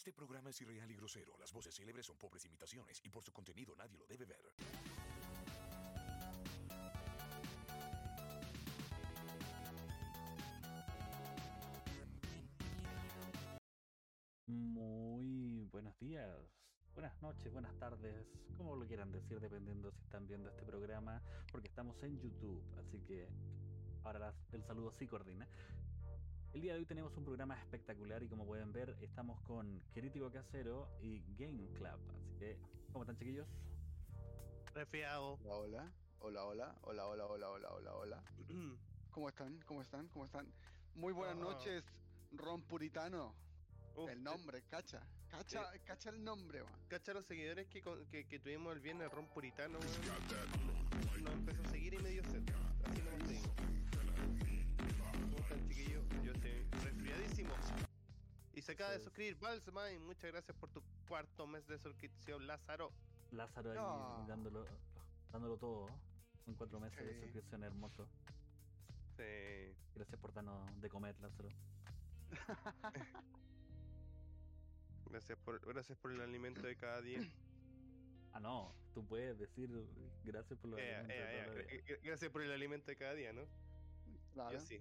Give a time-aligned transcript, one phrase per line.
[0.00, 1.36] Este programa es irreal y grosero.
[1.36, 4.40] Las voces célebres son pobres imitaciones y por su contenido nadie lo debe ver.
[14.46, 16.34] Muy buenos días,
[16.94, 18.26] buenas noches, buenas tardes,
[18.56, 21.22] como lo quieran decir, dependiendo si están viendo este programa,
[21.52, 23.28] porque estamos en YouTube, así que
[24.04, 25.46] ahora el saludo sí coordina.
[26.52, 30.30] El día de hoy tenemos un programa espectacular y como pueden ver, estamos con Crítico
[30.32, 32.58] Casero y Game Club, así que,
[32.92, 33.46] ¿cómo están chiquillos?
[34.74, 35.38] Resfriado.
[35.44, 38.24] Hola, hola, hola, hola, hola, hola, hola, hola, hola.
[39.10, 39.60] ¿Cómo están?
[39.62, 40.08] ¿Cómo están?
[40.08, 40.46] ¿Cómo están?
[40.94, 41.40] Muy buenas Ah.
[41.40, 41.84] noches,
[42.32, 43.34] Ron Puritano.
[43.96, 45.00] Uf, el nombre, cacha.
[45.30, 46.72] Cacha, cacha el nombre, man.
[46.88, 51.22] Cacha los seguidores que, que, que tuvimos el viernes Ron Puritano, weón.
[51.24, 52.22] Nos empezó a seguir y me dio
[58.54, 62.46] Y se acaba de suscribir Balsma y muchas gracias por tu cuarto mes de suscripción,
[62.46, 62.92] Lázaro.
[63.30, 64.24] Lázaro ahí No.
[64.28, 64.66] dándolo,
[65.32, 66.00] dándolo todo, ¿no?
[66.44, 68.08] son cuatro meses de suscripción hermoso.
[69.16, 69.74] Sí.
[69.94, 71.48] Gracias por darnos de comer, Lázaro.
[75.10, 77.20] Gracias por, gracias por el alimento de cada día.
[78.32, 79.68] Ah, no, tú puedes decir
[80.22, 82.96] gracias por lo Eh, alimentos eh, de eh, eh, eh, gracias por el alimento de
[82.96, 83.42] cada día, ¿no?
[84.32, 84.52] Claro.
[84.52, 84.80] Yo sí.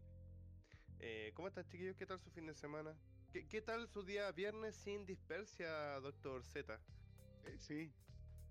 [1.00, 1.96] Eh, ¿Cómo están, chiquillos?
[1.96, 2.94] ¿Qué tal su fin de semana?
[3.32, 6.78] ¿Qué, qué tal su día viernes sin dispersia, doctor Z?
[7.46, 7.90] Eh, sí.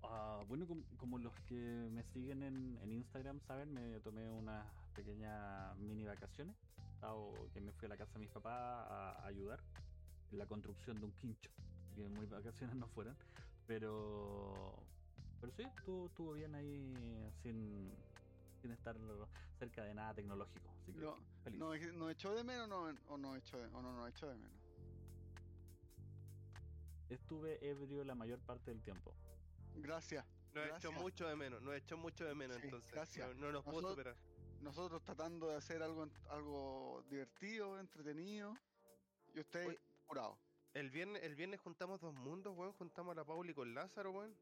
[0.01, 4.65] Ah, bueno, com- como, los que me siguen en, en Instagram saben, me tomé unas
[4.95, 6.55] pequeñas mini vacaciones.
[6.99, 9.59] Dado que me fui a la casa de mis papás a, a ayudar
[10.31, 11.51] en la construcción de un quincho.
[11.95, 13.15] Que muy vacaciones no fueron.
[13.67, 14.73] Pero.
[15.39, 17.93] Pero sí, estuvo, estuvo bien ahí sin,
[18.61, 18.95] sin estar
[19.57, 20.69] cerca de nada tecnológico.
[20.81, 21.59] Así que No, feliz.
[21.59, 24.35] ¿No, no echó de menos no, o no echó de, o no, no echó de
[24.35, 24.59] menos?
[27.09, 29.13] Estuve ebrio la mayor parte del tiempo.
[29.75, 30.25] Gracias.
[30.53, 32.91] Nos echó mucho de menos, nos echó mucho de menos Sí, entonces.
[32.91, 33.35] gracias.
[33.35, 34.15] No, no nos pudo Nosotros- superar.
[34.61, 38.53] Nosotros tratando de hacer algo, algo divertido, entretenido.
[39.33, 39.79] Y usted Oye.
[40.05, 40.37] curado.
[40.73, 42.73] El viernes, el viernes juntamos dos mundos, weón.
[42.73, 44.35] Juntamos a la Pauli con Lázaro, weón.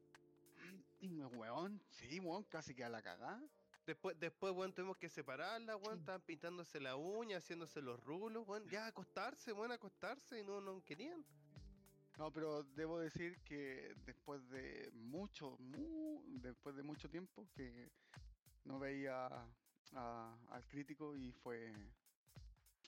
[1.38, 3.44] Weón, sí, weón, casi que a la cagada.
[3.88, 6.00] Después, después, weón, tuvimos que separarla, weón.
[6.00, 8.68] Estaban pintándose la uña, haciéndose los rulos, weón.
[8.70, 10.40] Ya, acostarse, weón, acostarse.
[10.40, 11.24] Y no, no querían.
[12.18, 17.90] No, pero debo decir que después de mucho, mu- después de mucho tiempo que
[18.66, 19.28] no veía
[19.94, 21.74] a- al crítico y fue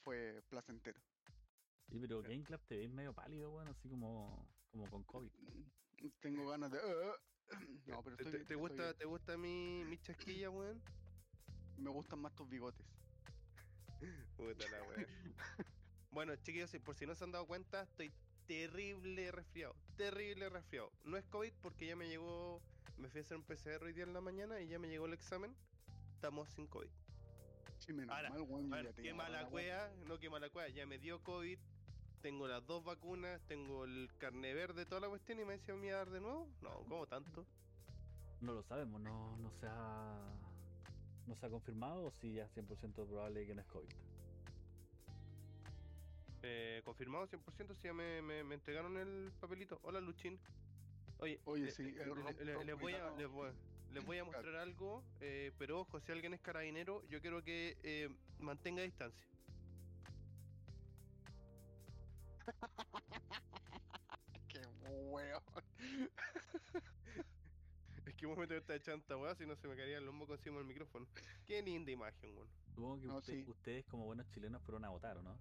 [0.03, 0.99] fue placentero.
[1.89, 2.21] Sí, pero.
[2.21, 5.31] Game Club te ves medio pálido, bueno, así como, como con COVID.
[6.19, 7.13] Tengo ganas de "Uh".
[7.87, 8.97] no, pero ¿Te, estoy, te- te gusta, bien.
[8.97, 10.81] ¿Te gusta mi, mi chasquilla, weón?
[11.77, 12.85] me gustan más tus bigotes.
[14.37, 15.07] Puta la weá.
[16.11, 18.11] bueno, chiquillos, por si no se han dado cuenta, estoy
[18.47, 19.75] terrible resfriado.
[19.95, 20.91] Terrible resfriado.
[21.03, 22.61] No es COVID porque ya me llegó.
[22.97, 25.05] Me fui a hacer un PCR hoy día en la mañana y ya me llegó
[25.05, 25.55] el examen.
[26.15, 26.89] Estamos sin COVID.
[27.77, 30.67] Sí, menos Ahora, mal, weón, qué mala la cueva, no qué mala cueva.
[30.69, 31.57] Ya me dio COVID.
[32.21, 35.87] Tengo las dos vacunas, tengo el carne verde, toda la cuestión y me decía me
[35.87, 36.47] iba a dar de nuevo.
[36.61, 37.45] No, ¿cómo tanto?
[38.41, 40.33] No lo sabemos, no, no se ha
[41.27, 43.89] no se ha confirmado o si ya es 100% probable que no es COVID.
[46.41, 49.79] Eh, confirmado 100%, si ya me, me- me entregaron el papelito.
[49.83, 50.39] Hola, Luchín.
[51.19, 53.51] Oye, Oye, le- sí, le- le- le- les, voy a, les, voy,
[53.93, 57.75] les voy a mostrar algo, eh, pero ojo, si alguien es carabinero, yo quiero que
[57.83, 58.09] eh,
[58.39, 59.38] mantenga distancia.
[65.09, 65.41] Weón.
[68.05, 70.57] Es que vos me esta chanta, weá, si no se me caería el lomo encima
[70.57, 71.05] del micrófono.
[71.45, 72.49] Qué linda imagen, weón.
[72.73, 73.49] Supongo que No, usted- sí.
[73.49, 75.37] ustedes como buenos chilenos fueron a votar, ¿o no?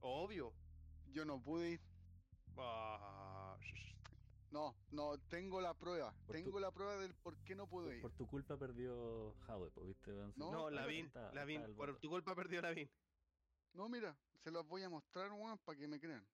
[0.00, 0.52] Obvio.
[1.12, 1.80] Yo no pude ir.
[2.58, 3.56] Ah,
[4.50, 6.14] No, no, tengo la prueba.
[6.26, 8.02] Por tengo tu- la prueba del por qué no pude ir.
[8.02, 10.10] Por tu culpa perdió Jadwe, pues, ¿viste?
[10.36, 12.90] No, no, Lavín, está- Lavín, está por tu culpa perdió Lavín.
[13.74, 16.26] No, mira, se los voy a mostrar, weón, para que me crean.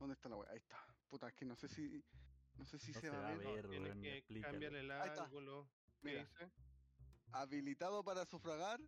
[0.00, 0.50] ¿Dónde está la weá?
[0.50, 0.78] Ahí está.
[1.10, 2.02] Puta, es que no sé si.
[2.56, 3.68] No sé si No se, va a ver.
[3.68, 4.52] Tienes weón, que explícalo.
[4.52, 5.24] cambiarle el está.
[5.24, 5.68] ángulo.
[6.00, 6.24] ¿Qué Mira.
[6.24, 6.50] dice?
[7.32, 8.80] ¿Habilitado para sufragar?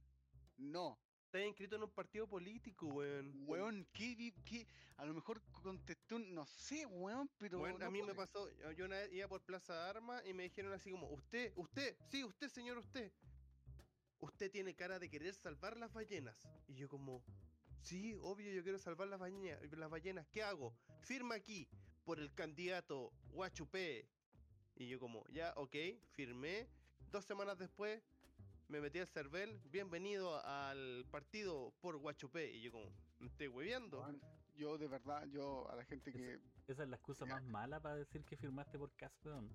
[0.56, 0.98] No.
[1.26, 3.32] Estás inscrito en un partido político, weón.
[3.46, 4.66] Weón, ¿qué?
[4.96, 6.34] A lo mejor contesté un.
[6.34, 7.60] No sé, weón, pero.
[7.60, 10.32] Weón, no a mí me pasó, yo una vez iba por Plaza de Armas y
[10.32, 13.12] me dijeron así como, usted, usted, sí, usted, señor, usted.
[14.18, 16.48] Usted tiene cara de querer salvar las ballenas.
[16.68, 17.22] Y yo como,
[17.82, 19.60] sí, obvio, yo quiero salvar las ballenas.
[19.76, 20.26] Las ballenas.
[20.28, 20.74] ¿Qué hago?
[21.00, 21.68] Firma aquí
[22.04, 24.08] por el candidato Guachupé.
[24.76, 25.76] Y yo como, ya, ok,
[26.12, 26.68] firmé.
[27.10, 28.02] Dos semanas después
[28.68, 32.50] me metí al CERVEL, bienvenido al partido por Guachupé.
[32.52, 34.04] Y yo como, me estoy hueveando.
[34.54, 36.38] Yo de verdad, yo a la gente que
[36.68, 37.34] Esa es la excusa Ya.
[37.34, 39.50] más mala para decir que firmaste por Cas, weón.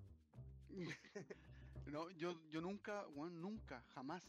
[1.85, 4.23] no, yo, yo nunca, weón, nunca, jamás,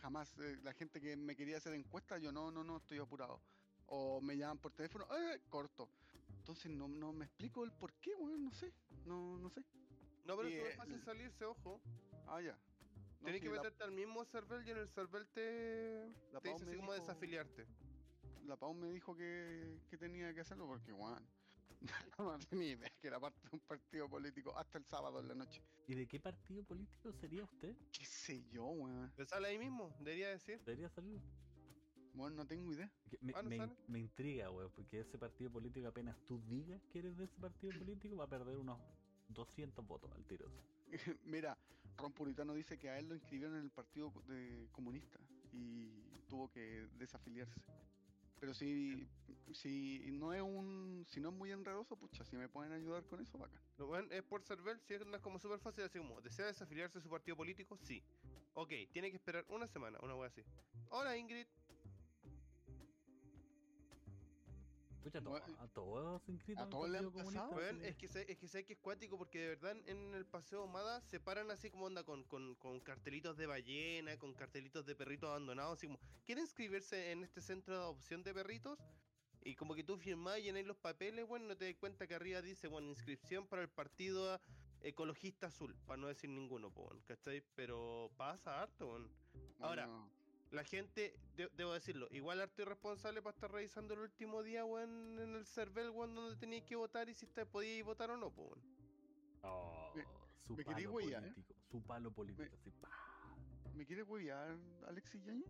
[0.00, 3.40] jamás, eh, la gente que me quería hacer encuestas, yo no, no, no, estoy apurado.
[3.86, 5.40] O me llaman por teléfono, ¡eh!
[5.48, 5.88] corto.
[6.38, 8.72] Entonces no, no me explico el por qué, weón, no sé,
[9.04, 9.64] no, no sé.
[10.24, 11.80] No, pero Y, es eh, fácil salirse, ojo.
[12.26, 12.58] Ah, ya.
[13.20, 16.48] No, Tienes que la- meterte al mismo server y en el server te, La te
[16.48, 17.66] dice me así como dijo- desafiliarte.
[18.46, 21.26] la Pau me dijo que, que tenía que hacerlo porque, weón,
[22.18, 25.34] no tenía idea que era parte de un partido político hasta el sábado en la
[25.34, 25.62] noche.
[25.88, 27.74] ¿Y de qué partido político sería usted?
[27.92, 29.10] ¿Qué sé yo, weón?
[29.16, 29.90] ¿Te sale ahí mismo?
[29.98, 30.58] Debería decir.
[30.64, 31.20] Debería salir.
[32.14, 32.90] Weón, no tengo idea.
[33.22, 33.76] Me, Ah, ¿no me in- sale?
[33.88, 37.72] me intriga, weón, porque ese partido político, apenas tú digas que eres de ese partido
[37.78, 38.78] político, va a perder unos
[39.30, 40.46] 200 votos al tiro.
[41.24, 41.56] Mira,
[41.96, 45.18] Ron Puritano dice que a él lo inscribieron en el partido de comunista
[45.52, 45.88] y
[46.28, 47.60] tuvo que desafiliarse.
[48.40, 49.06] Pero si,
[49.52, 53.20] si no es un, si no es muy enredoso, pucha, si me pueden ayudar con
[53.20, 53.60] eso, bacán.
[53.76, 57.02] Lo bueno es por server, si es como súper fácil, así como, ¿desea desafiliarse de
[57.02, 57.78] su partido político?
[57.82, 58.02] Sí.
[58.54, 60.42] Ok, tiene que esperar una semana, una wea así.
[60.88, 61.46] Hola Ingrid.
[65.22, 67.50] To- Bueno, a todos inscritos a todos le han pasado,
[67.82, 70.66] es que sé, es que sé que es cuático porque de verdad en el paseo
[70.66, 74.94] Mada se paran así como onda con, con, con cartelitos de ballena, con cartelitos de
[74.94, 78.78] perritos abandonados, así como, ¿quieren inscribirse en este centro de adopción de perritos?
[79.42, 82.14] Y como que tú firmás y llenáis los papeles, bueno, no te das cuenta que
[82.14, 84.38] arriba dice, bueno, inscripción para el partido
[84.82, 87.42] ecologista azul, para no decir ninguno, po, weón, ¿cachai?
[87.54, 89.10] Pero pasa harto, weón.
[89.60, 90.10] Ahora, No,
[90.50, 95.18] La gente, de- debo decirlo, igual harto irresponsable para estar revisando el último día, weón,
[95.20, 98.30] en el server, weón, donde tenías que votar y si te podías votar o no,
[98.32, 98.60] po, weón.
[99.42, 100.04] Oh, me-
[100.46, 101.30] su me palo huevear, ¿eh?
[101.30, 101.54] político.
[101.70, 102.90] Su palo político, así, pa.
[103.74, 104.56] ¿Me quieres huevear,
[104.88, 105.46] Alexis Yañez?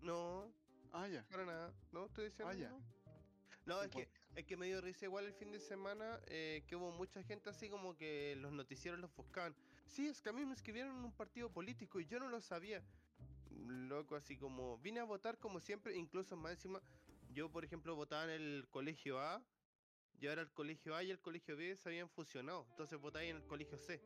[0.00, 0.52] No,
[0.92, 1.24] Ah, ya.
[1.28, 1.74] para nada.
[1.90, 2.52] No, estoy diciendo.
[2.52, 2.70] Ah, ya.
[3.66, 6.62] No, no es, que, es que me dio risa igual el fin de semana eh,
[6.68, 9.56] que hubo mucha gente así como que los noticieros los buscaban.
[9.86, 12.40] Sí, es que a mí me inscribieron en un partido político y yo no lo
[12.40, 12.80] sabía.
[13.64, 16.80] Loco, así como vine a votar como siempre, incluso más encima.
[17.32, 19.42] Yo, por ejemplo, votaba en el colegio A
[20.20, 22.66] y ahora el colegio A y el colegio B se habían fusionado.
[22.70, 24.00] Entonces votaba en el colegio C.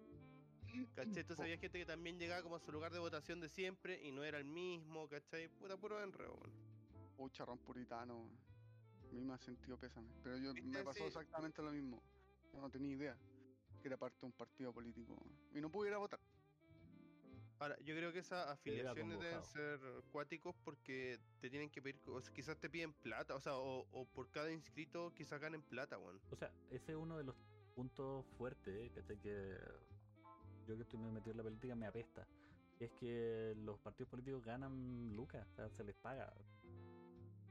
[0.95, 1.19] ¿Cachai?
[1.21, 4.13] Entonces había gente que también llegaba como a su lugar de votación de siempre y
[4.13, 5.49] no era el mismo, ¿cachai?
[5.49, 6.39] Puta puro enredo.
[7.17, 8.29] Pucha, Ron Puritano.
[9.11, 10.09] A mí me ha sentido pésame.
[10.23, 11.05] Pero yo me pasó Sí.
[11.05, 12.01] exactamente lo mismo.
[12.53, 13.19] Yo no tenía idea
[13.81, 15.17] que era parte de un partido político.
[15.53, 16.21] Y no pude ir a votar.
[17.61, 19.79] Ahora, yo creo que esas afiliaciones deben ser
[20.11, 23.87] cuáticos porque te tienen que pedir, o sea, quizás te piden plata, o sea, o,
[23.93, 26.19] o por cada inscrito quizás ganen plata, weón.
[26.31, 27.37] O sea, ese es uno de los
[27.75, 28.91] puntos fuertes, ¿eh?
[28.95, 29.19] ¿cachai?
[29.19, 29.59] Que
[30.67, 32.27] yo que estoy metido en la política me apesta.
[32.79, 36.33] Es que los partidos políticos ganan lucas, o sea, se les paga.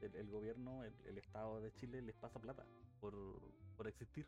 [0.02, 2.66] El, el gobierno, el, el Estado de Chile les pasa plata
[3.00, 3.14] por,
[3.78, 4.26] por existir.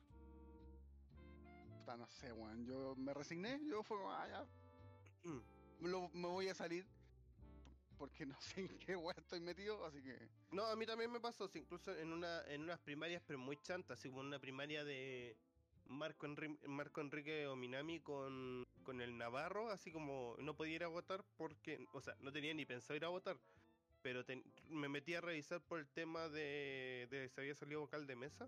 [1.80, 2.66] Puta, no sé, weón.
[2.66, 3.60] Yo me resigné.
[3.68, 4.46] Yo fue como, ah, ya.
[5.24, 5.42] Mm.
[5.82, 6.86] lo- me voy a salir.
[7.98, 9.86] Porque no sé en qué weón estoy metido.
[9.86, 10.18] Así que.
[10.52, 14.00] No, a mí también me pasó, incluso en una en unas primarias, pero muy chantas,
[14.00, 15.36] así como una primaria de
[15.88, 20.88] Marco, Enri- Marco Enrique Ominami con, con el Navarro, así como no podía ir a
[20.88, 23.38] votar porque, o sea, no tenía ni pensado ir a votar,
[24.02, 24.24] pero
[24.70, 28.48] me metí a revisar por el tema de, de si había salido vocal de mesa,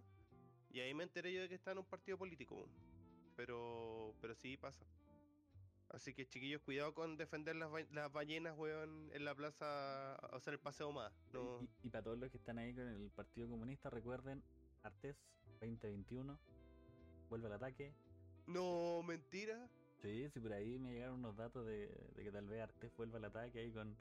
[0.73, 2.65] y ahí me enteré yo de que estaba en un partido político,
[3.35, 4.83] pero, pero sí pasa.
[5.93, 10.39] Así que chiquillos, cuidado con defender las, ba- las ballenas, weón, en la plaza, o
[10.39, 11.13] sea, el paseo más.
[11.31, 11.61] No.
[11.61, 14.43] Y, y para todos los que están ahí con el Partido Comunista, recuerden,
[14.81, 15.15] Artés
[15.61, 16.39] 2021,
[17.29, 17.93] vuelve al ataque.
[18.47, 19.69] No, mentira.
[20.01, 23.19] Sí, sí, por ahí me llegaron unos datos de, de que tal vez Artés vuelva
[23.19, 23.95] al ataque ahí con,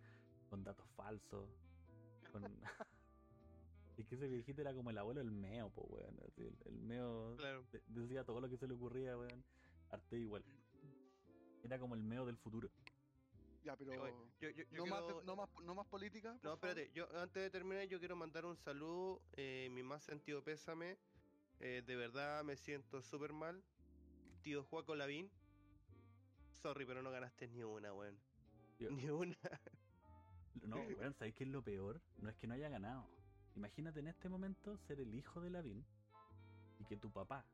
[0.48, 1.46] con datos falsos.
[2.32, 2.42] Con...
[3.98, 6.18] es que ese viejito era como el abuelo del meo, po, weón.
[6.26, 7.64] así, el, el meo Claro.
[7.70, 9.44] de- decía todo lo que se le ocurría, weón.
[9.90, 10.42] Artés igual.
[11.62, 12.68] Era como el meo del futuro.
[13.64, 14.02] Ya, pero.
[14.02, 16.32] Oye, Yo, yo- yo no, más, no, más, no más política.
[16.34, 16.54] No, favor.
[16.56, 20.96] espérate, yo antes de terminar yo quiero mandar un saludo, eh, mi más sentido pésame,
[21.60, 23.62] eh, de verdad me siento súper mal,
[24.42, 25.30] tío Juaco Lavín,
[26.60, 28.18] sorry pero no ganaste ni una, weón,
[28.80, 29.36] ni una,
[30.66, 32.00] No, weón, ¿sabéis qué es lo peor?
[32.20, 33.06] No es que no haya ganado.
[33.54, 35.84] Imagínate en este momento ser el hijo de Lavín
[36.80, 37.44] y que tu papá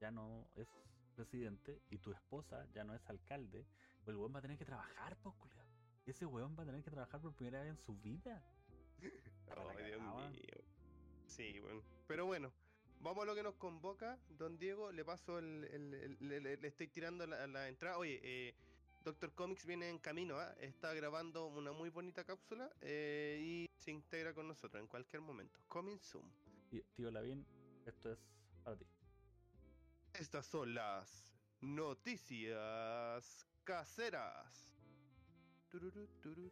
[0.00, 0.68] ya no es
[1.16, 3.66] presidente y tu esposa ya no es alcalde,
[4.04, 5.34] pues el weón va a tener que trabajar, pues.
[6.06, 8.40] Ese weón va a tener que trabajar por primera vez en su vida.
[9.56, 10.64] Ay, Dios mío,
[11.26, 12.52] sí, weón, pero bueno,
[13.00, 16.88] vamos a lo que nos convoca, don Diego, le paso el, el- el- le, estoy
[16.88, 18.54] tirando la, la entrada, oye, eh,
[19.04, 20.52] Doctor Comics viene en camino, ¿ah?
[20.60, 25.60] está grabando una muy bonita cápsula eh, y se integra con nosotros en cualquier momento.
[25.68, 26.28] Coming soon.
[26.96, 27.46] Tío Lavín,
[27.86, 28.18] esto es
[28.64, 28.84] para ti.
[30.18, 34.74] Estas son las noticias caseras.
[35.70, 36.50] Tururú, tururú.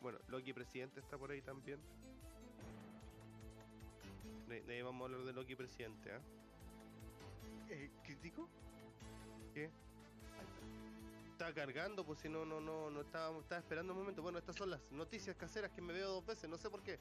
[0.00, 1.78] Bueno, Loki presidente está por ahí también.
[4.48, 6.20] De, de ahí vamos a hablar de Loki presidente, ¿ah?
[7.68, 8.48] Eh, ¿Crítico?
[9.52, 9.70] ¿Qué?
[11.42, 14.22] Estaba cargando, pues si no, no, no, no estaba, estaba esperando un momento.
[14.22, 17.00] Bueno, estas son las noticias caseras que me veo dos veces, no sé por qué.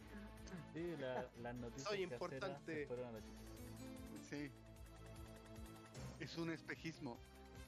[0.73, 2.87] Sí, la- las noticias Soy caseras importante.
[2.87, 4.25] chucha.
[4.27, 4.51] Sí.
[6.19, 7.19] Es un espejismo.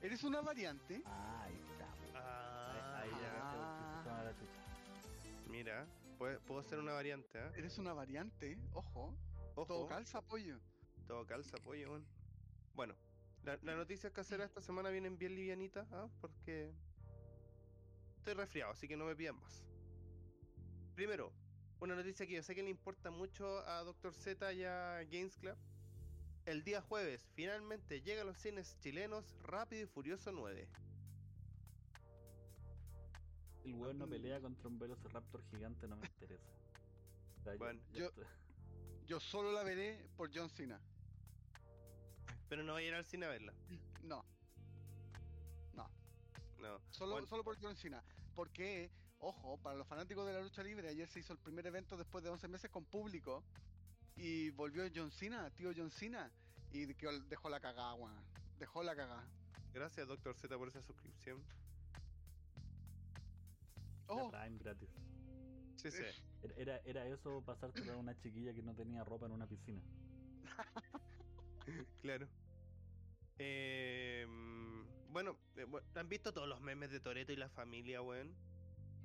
[0.01, 1.03] ¿Eres una variante?
[1.06, 2.20] Ah, ahí está.
[2.20, 4.34] Ah, ahí ahí ya Ah.
[5.51, 5.86] Mira,
[6.18, 7.51] puede- puedo ser una variante, ¿ah?
[7.56, 9.13] Eres una variante, ojo.
[9.53, 10.58] Ojo, Todo calza, apoyo.
[11.08, 12.96] todo calza, pollo, weón.
[13.44, 16.08] Bueno, la- las noticias caseras esta semana vienen bien livianitas, ¿ah?
[16.22, 16.72] Porque
[18.18, 19.64] estoy resfriado, así que no me pidan más.
[20.96, 21.32] Primero,
[21.80, 24.14] una noticia que yo sé que le importa mucho a Dr.
[24.14, 25.58] Z y a Games Club.
[26.46, 30.68] El día jueves, finalmente llega a los cines chilenos Rápido y Furioso 9.
[33.64, 36.52] El weón no pelea contra un Velociraptor gigante, no me interesa.
[37.40, 38.12] O sea, Bueno, yo-
[39.06, 40.80] Yo solo la veré por John Cena.
[42.53, 43.51] Pero no voy a ir al cine a verla.
[44.03, 44.24] No,
[45.74, 45.89] No.
[46.91, 48.03] solo, Bueno, solo por John Cena.
[48.36, 51.98] Porque, ojo, para los fanáticos de la lucha libre, ayer se hizo el primer evento
[51.98, 53.43] después de 11 meses con público.
[54.15, 56.31] Y volvió John Cena, tío John Cena.
[56.72, 58.24] Y que dejó la cagada, weón.
[58.60, 59.27] Dejó la cagada.
[59.74, 60.36] gracias, Dr.
[60.36, 61.43] Z, por esa suscripción.
[64.07, 64.91] la Oh, Prime gratis.
[65.77, 66.03] Sí, sí.
[66.43, 69.81] Era, era, era eso pasárselo a una chiquilla que no tenía ropa en una piscina.
[72.01, 72.27] Claro.
[73.40, 74.25] Eh,
[75.10, 78.30] bueno, eh, bu- ¿han visto todos los memes de Toreto y la familia, weón?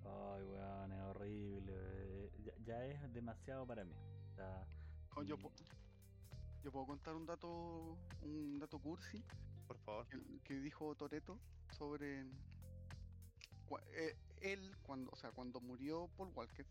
[0.04, 1.72] Ay, weón, es horrible.
[1.74, 3.94] eh, Ya, ya es demasiado para mí.
[3.94, 4.66] O sea,
[5.16, 5.52] oh, yo, y- po-
[6.62, 9.22] yo puedo contar un dato, un dato cursi
[9.66, 10.06] Por favor.
[10.08, 11.38] que, que dijo Toreto
[11.76, 12.20] sobre
[13.94, 16.64] eh, él cuando, o sea, cuando murió Paul Walker,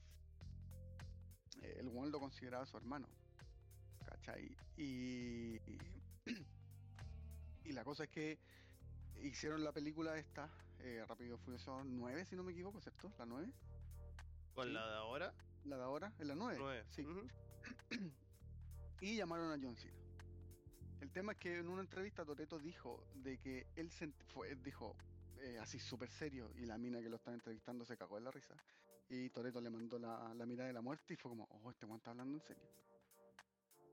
[1.62, 3.08] eh, el one lo consideraba su hermano,
[4.06, 4.50] ¿cachai?
[4.78, 5.60] Y,
[7.68, 8.40] y la cosa es que
[9.22, 13.12] hicieron la película esta, eh, Rápido Furioso 9, si no me equivoco, ¿cierto?
[13.18, 13.52] La 9,
[14.54, 14.74] ¿Con Sí.
[14.74, 15.34] la de ahora?
[15.66, 16.58] la de ahora, es la 9.
[16.60, 16.86] Nueve.
[16.90, 17.02] Sí.
[17.04, 17.28] Ujú.
[19.02, 19.94] y llamaron a John Cena.
[21.02, 24.96] El tema es que en una entrevista Toreto dijo de que él sent- fue, dijo
[25.40, 28.32] eh, así súper serio y la mina que lo estaba entrevistando se cagó de la
[28.32, 28.56] risa.
[29.10, 31.86] Y Toreto le mandó la, la mirada de la muerte y fue como, oh, este
[31.86, 32.64] weón está hablando en serio.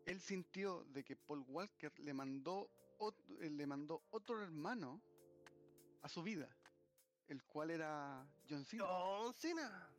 [0.07, 2.71] Él sintió de que Paul Walker le mandó,
[3.40, 5.00] eh, le mandó otro hermano
[6.02, 6.48] a su vida,
[7.28, 9.90] el cual era John Cena ¡John Cena!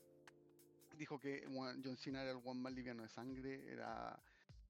[0.97, 1.45] dijo que
[1.83, 4.17] John Cena era el one más liviano de sangre, era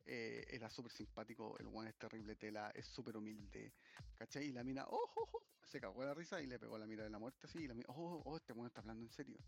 [0.07, 3.73] eh, era súper simpático, el one es terrible tela, es súper humilde,
[4.13, 4.45] ¿cachai?
[4.47, 6.85] Y la mina, oh, oh, oh, se cagó de la risa y le pegó la
[6.85, 9.09] mira de la muerte así, y la mina, oh, oh, este one está hablando en
[9.09, 9.39] serio,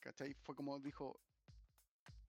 [0.00, 0.32] ¿cachai?
[0.34, 1.20] Fue como dijo,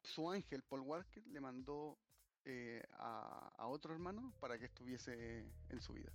[0.01, 1.99] su ángel, Paul Walker, le mandó
[2.45, 6.11] eh, a, a otro hermano para que estuviese en su vida,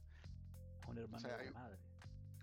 [0.89, 1.77] un hermano sea, de hay- madre.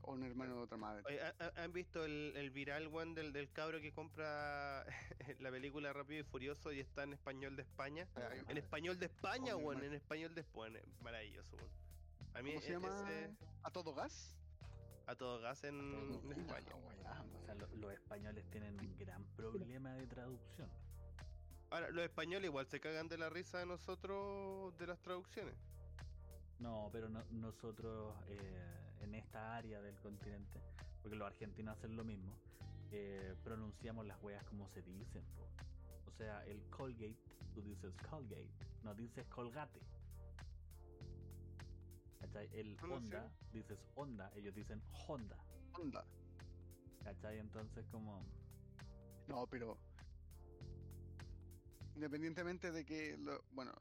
[0.04, 1.04] o un hermano de otra madre.
[1.06, 4.86] Oye, ¿ha- ha- ¿Han visto el, el viral one del, del cabro que compra
[5.40, 8.08] la película Rápido y Furioso y está en español de España?
[8.16, 9.86] O sea, hay- En español de España, weón, hermano.
[9.86, 10.80] en español de España.
[11.02, 11.70] Maravilloso, weón.
[12.36, 12.88] A mí ¿Cómo se llama?
[13.10, 14.34] ese- ¿A todo gas?
[15.08, 16.68] a todo gas en, todo en España.
[17.06, 20.70] Ah, o sea, lo- los españoles tienen un gran problema de traducción.
[21.70, 25.54] Ahora, los españoles igual se cagan de la risa de nosotros de las traducciones.
[26.60, 30.60] No, pero no- nosotros eh, en esta área del continente,
[31.02, 32.34] porque los argentinos hacen lo mismo,
[32.92, 35.24] eh, pronunciamos las weas como se dicen.
[35.36, 35.48] po.
[36.08, 37.18] O sea, el Colgate,
[37.54, 38.50] tú dices Colgate,
[38.84, 39.82] no dices Colgate.
[42.22, 42.50] ¿Cachai?
[42.54, 42.88] El Ah.
[42.92, 45.38] Honda, dices Honda, ellos dicen Honda.
[45.74, 46.06] Onda.
[47.04, 47.40] ¿Cachai?
[47.40, 48.24] Entonces como...
[49.28, 49.78] No, pero
[51.98, 53.72] independientemente de que, lo- bueno,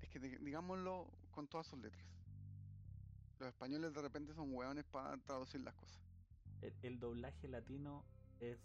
[0.00, 2.04] es que di- digámoslo con todas sus letras.
[3.40, 5.98] Los españoles de repente son hueones para traducir las cosas.
[6.62, 8.04] El, el doblaje latino
[8.38, 8.56] es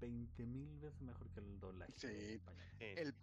[0.00, 2.06] 20.000 veces mejor que el doblaje Sí.
[2.34, 2.62] español.
[2.78, 3.14] El,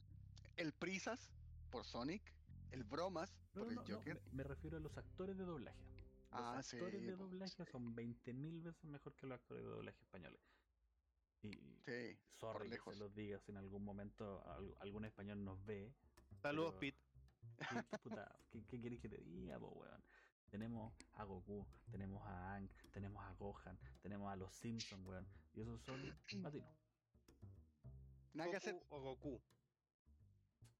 [0.57, 1.29] el Prisas
[1.69, 2.23] por Sonic,
[2.71, 4.19] el Bromas No, por no, el no, no, Joker.
[4.31, 5.77] me, me refiero a los actores de doblaje.
[6.31, 7.71] Los Ah, sí, actores de doblaje sí.
[7.71, 10.41] son 20.000 veces mejor que los actores de doblaje españoles.
[11.51, 15.63] Y Sí, sorry que se los diga si en algún momento al- algún español nos
[15.65, 15.93] ve.
[16.41, 17.05] Saludos, pero- Pete.
[17.57, 17.65] ¿Qué,
[18.03, 20.03] puta, ¿qué, qué querés que te diga, po, weón?
[20.49, 25.27] Tenemos a Goku, tenemos a Ang, tenemos a Gohan, tenemos a los Simpsons, weón.
[25.53, 26.53] Y esos son latinos.
[28.33, 29.41] Goku o Goku.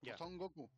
[0.01, 0.17] Ya.
[0.17, 0.69] Son Goku.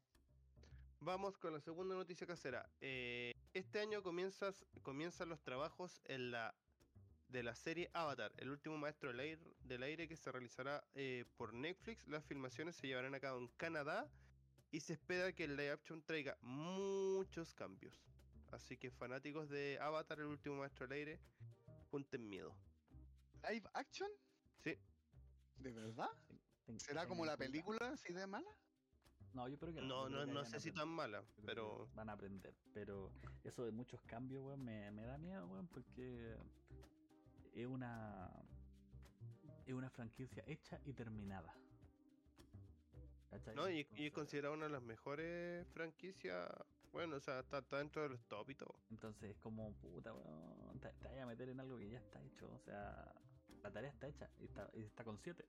[1.00, 2.70] Vamos con la segunda noticia casera.
[2.82, 6.56] Eh, este año comienzas, comienzan los trabajos en la
[7.30, 11.26] de la serie Avatar, el último maestro del aire, del aire que se realizará eh,
[11.38, 12.08] por Netflix.
[12.08, 14.10] Las filmaciones se llevarán a cabo en Canadá
[14.72, 17.94] y se espera que el live action traiga muchos cambios.
[18.52, 21.20] Así que fanáticos de Avatar, el último maestro del aire,
[21.90, 22.56] punten miedo.
[23.50, 24.10] ¿Live action?
[24.64, 24.76] Sí,
[25.58, 26.10] ¿De verdad?
[26.66, 28.50] Ten- ¿Será ten como la película así de mala?
[29.34, 32.14] No, yo creo que no, no, que no sé si tan mala, pero van a
[32.14, 32.56] aprender.
[32.74, 33.12] Pero
[33.44, 36.38] eso de muchos cambios, weón, me, me da miedo, weón, porque
[37.62, 38.30] es una
[39.66, 41.54] es una franquicia hecha y terminada.
[43.30, 43.56] ¿Cachai?
[43.56, 46.50] no, y, y es Entonces- considerada una de las mejores franquicias.
[46.94, 48.74] Bueno, o sea, está, está dentro de los top y todo.
[48.90, 52.24] Entonces es como, puta, weón, te, te vayas a meter en algo que ya está
[52.24, 52.50] hecho.
[52.50, 53.14] O sea,
[53.62, 55.46] la tarea está hecha y está, y está con 7.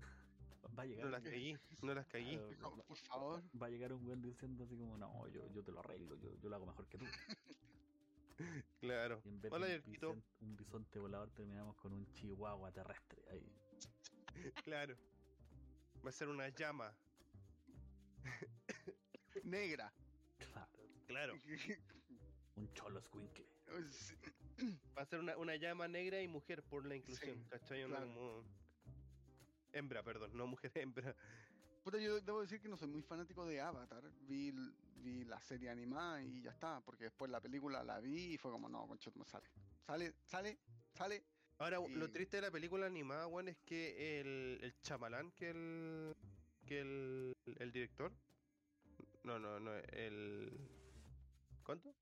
[0.78, 1.04] Va a llegar.
[1.04, 2.38] No las un- cagué, no las cagué.
[2.38, 3.42] claro, No, va- por favor.
[3.62, 6.34] Va a llegar un weón diciendo así como, no, yo, yo te lo arreglo, yo,
[6.40, 7.04] yo lo hago mejor que tú.
[8.80, 9.20] Claro.
[9.24, 10.14] Y en vez Hola, de un, Yerquito.
[10.14, 13.22] bison- un bisonte volador terminamos con un chihuahua terrestre.
[13.30, 13.52] Ahí.
[14.64, 14.96] Claro.
[16.04, 16.92] Va a ser una llama.
[19.44, 19.92] Negra.
[20.38, 20.68] Claro.
[21.06, 21.34] Claro.
[22.56, 23.46] Un cholo squinkle.
[24.96, 27.36] Va a ser una, una llama negra y mujer por la inclusión.
[27.36, 27.84] Sí, ¿Cachai?
[27.84, 28.14] Una claro.
[28.14, 28.44] como-
[29.72, 31.14] Hembra, perdón, no mujer, hembra.
[31.86, 34.02] Puta, yo debo decir que no soy muy fanático de Avatar.
[34.22, 34.52] Vi,
[34.96, 36.80] vi la serie animada y ya está.
[36.80, 39.48] Porque después la película la vi y fue como, no, concho, no sale.
[39.86, 40.58] Sale, sale,
[40.92, 41.22] sale.
[41.58, 46.16] Ahora, lo triste de la película animada, weón, es que el, el chamalán que el.
[46.66, 48.12] que el, el director.
[49.22, 50.58] No, no, no, el.
[51.62, 51.94] ¿Cuánto?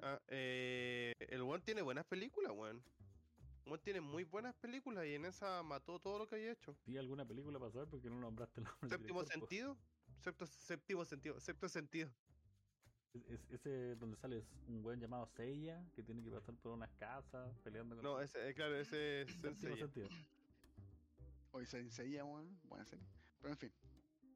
[0.00, 2.82] Ah, eh, el weón tiene buenas películas, weón.
[3.66, 6.76] Weón tiene muy buenas películas y en esa mató todo lo que había hecho.
[6.86, 9.76] ¿Vi alguna película pasar porque no nombraste el nombre del Séptimo sentido.
[10.20, 11.40] Sexto, séptimo sentido.
[11.40, 12.10] Sexto sentido.
[13.14, 16.72] Es- es- ese donde sale es un weón llamado Seiya que tiene que pasar por
[16.72, 18.02] unas casas peleando con.
[18.04, 20.08] No, ese, eh, claro, ese es Séptimo sentido.
[21.52, 22.58] Hoy se enseña, weón.
[22.64, 23.04] Buena serie.
[23.40, 23.72] Pero en fin.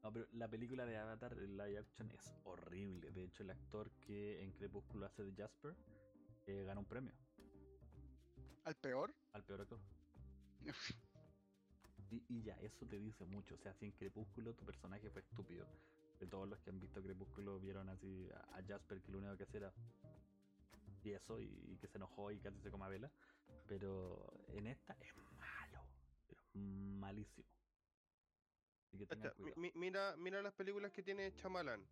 [0.03, 3.11] No, pero la película de Avatar, el live action, es horrible.
[3.11, 5.75] De hecho, el actor que en Crepúsculo hace de Jasper
[6.45, 7.13] eh, ganó un premio
[8.67, 9.13] Al peor.
[9.33, 9.79] al peor actor.
[12.09, 13.55] Y, y ya, eso te dice mucho.
[13.55, 15.65] O sea, si en Crepúsculo tu personaje fue estúpido.
[16.19, 19.37] De todos los que han visto Crepúsculo vieron así a, a Jasper que lo único
[19.37, 19.73] que hacía era.
[21.03, 23.11] Y eso, y, y que se enojó y casi se come a vela.
[23.67, 25.81] Pero en esta es malo.
[26.27, 27.47] Pero malísimo.
[28.87, 29.61] Así que tengan cuidado.
[29.61, 31.85] mi- mira, mira las películas que tiene Chamalan.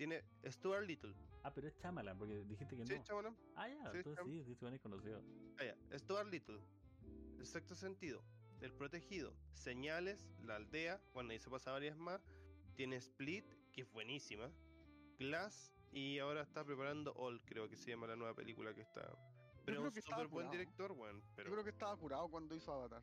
[0.00, 1.14] Tiene Stuart Little.
[1.42, 3.04] Ah, pero es Chamalan, porque dijiste que ¿Sí, no.
[3.04, 3.36] Chamalan?
[3.54, 5.22] Ah, ya, Sí, entonces sí, sí, se van conocido.
[5.58, 5.98] Ah, ya.
[5.98, 6.58] Stuart Little.
[7.38, 8.24] El sexto sentido.
[8.62, 9.34] El protegido.
[9.52, 10.26] Señales.
[10.42, 11.02] La aldea.
[11.12, 12.22] Bueno, ahí se pasa varias más.
[12.76, 14.50] Tiene Split, que es buenísima.
[15.18, 15.70] Glass.
[15.92, 19.02] Y ahora está preparando All, creo que se llama la nueva película que está.
[19.66, 20.52] Pero es un súper buen curado.
[20.52, 21.22] director, weón.
[21.36, 21.50] Pero...
[21.50, 23.02] Yo creo que estaba curado cuando hizo Avatar.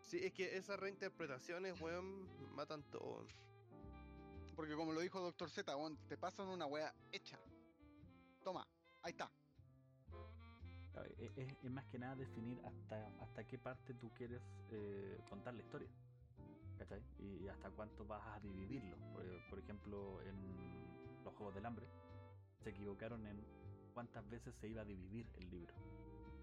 [0.00, 3.28] Sí, es que esas reinterpretaciones, weón, matan todo.
[4.54, 5.74] Porque como lo dijo Doctor Z,
[6.08, 7.38] te pasan una wea hecha.
[8.42, 8.66] Toma,
[9.02, 9.30] ahí está.
[10.92, 15.18] Claro, e- Es, es más que nada definir hasta, hasta qué parte tú quieres eh,
[15.28, 15.88] contar la historia.
[16.78, 17.02] ¿Cachai?
[17.18, 18.96] Y hasta cuánto vas a dividirlo.
[19.48, 21.88] Por ejemplo, en los Juegos del Hambre
[22.62, 23.44] se equivocaron en
[23.92, 25.74] cuántas veces se iba a dividir el libro.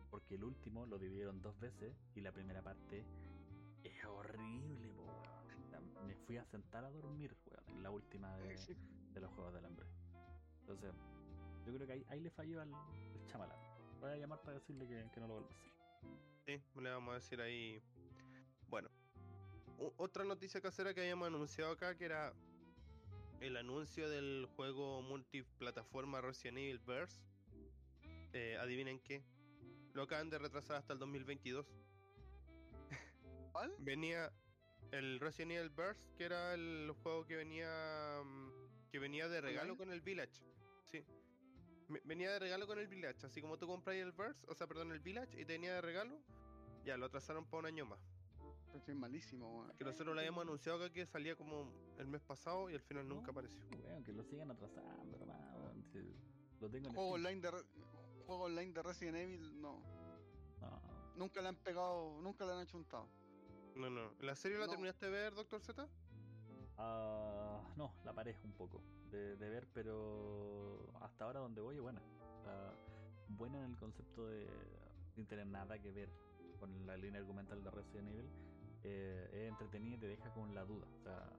[0.09, 3.05] Porque el último lo dividieron dos veces y la primera parte
[3.83, 4.93] es horrible,
[6.07, 8.75] Me fui a sentar a dormir, weón, en la última de, Sí.
[9.13, 9.85] de los Juegos del Hambre.
[10.61, 10.93] Entonces,
[11.65, 13.57] yo creo que ahí, ahí le falló al, al Chamalán.
[13.99, 15.71] Voy a llamar para decirle que, que no lo vuelva a hacer.
[16.45, 17.81] Sí, le vamos a decir ahí.
[18.67, 18.89] Bueno,
[19.97, 22.33] otra noticia casera que habíamos anunciado acá, que era
[23.41, 27.21] el anuncio del juego multiplataforma Resident Evil Verse.
[28.33, 29.23] Eh, adivinen qué.
[29.93, 31.65] Lo acaban de retrasar hasta el 2022.
[33.51, 33.75] ¿Cuál?
[33.79, 34.31] Venía
[34.91, 39.73] el Resident Evil Verse, que era el juego que venía mm, que venía de regalo
[39.73, 39.77] ¿Online?
[39.77, 40.41] con el Village.
[40.85, 41.03] Sí.
[42.05, 44.91] Venía de regalo con el Village, así como tú compras el Verse, o sea, perdón,
[44.91, 46.19] el Village y tenía de regalo,
[46.85, 47.99] ya lo atrasaron para un año más.
[48.87, 49.77] Es malísimo, weón.
[49.77, 53.07] Que nosotros lo habíamos anunciado acá que salía como el mes pasado y al final
[53.07, 53.59] nunca No, apareció.
[53.83, 55.65] Weón, que lo sigan atrasando, hermano.
[55.65, 55.99] weón, si
[56.61, 57.49] Lo tengo en Juego online, de,
[58.25, 59.81] juego online de Resident Evil, no.
[60.61, 60.81] No,
[61.17, 63.09] Nunca le han pegado, nunca le han achuntado.
[63.75, 64.11] No, no.
[64.19, 64.71] ¿La serie la No.
[64.71, 65.87] terminaste de ver, Doctor Z?
[66.77, 68.81] Ah, no, la paré un poco
[69.11, 72.01] de, de ver, pero hasta ahora donde voy es buena.
[73.27, 74.47] Buena en el concepto de
[75.15, 76.09] sin tener nada que ver
[76.59, 78.29] con la línea argumental de Resident Evil.
[78.83, 80.87] eh, es entretenida y te deja con la duda.
[80.87, 81.29] O sea,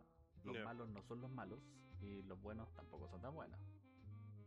[0.44, 1.60] los malos no son los malos
[2.00, 3.58] y los buenos tampoco son tan buenos.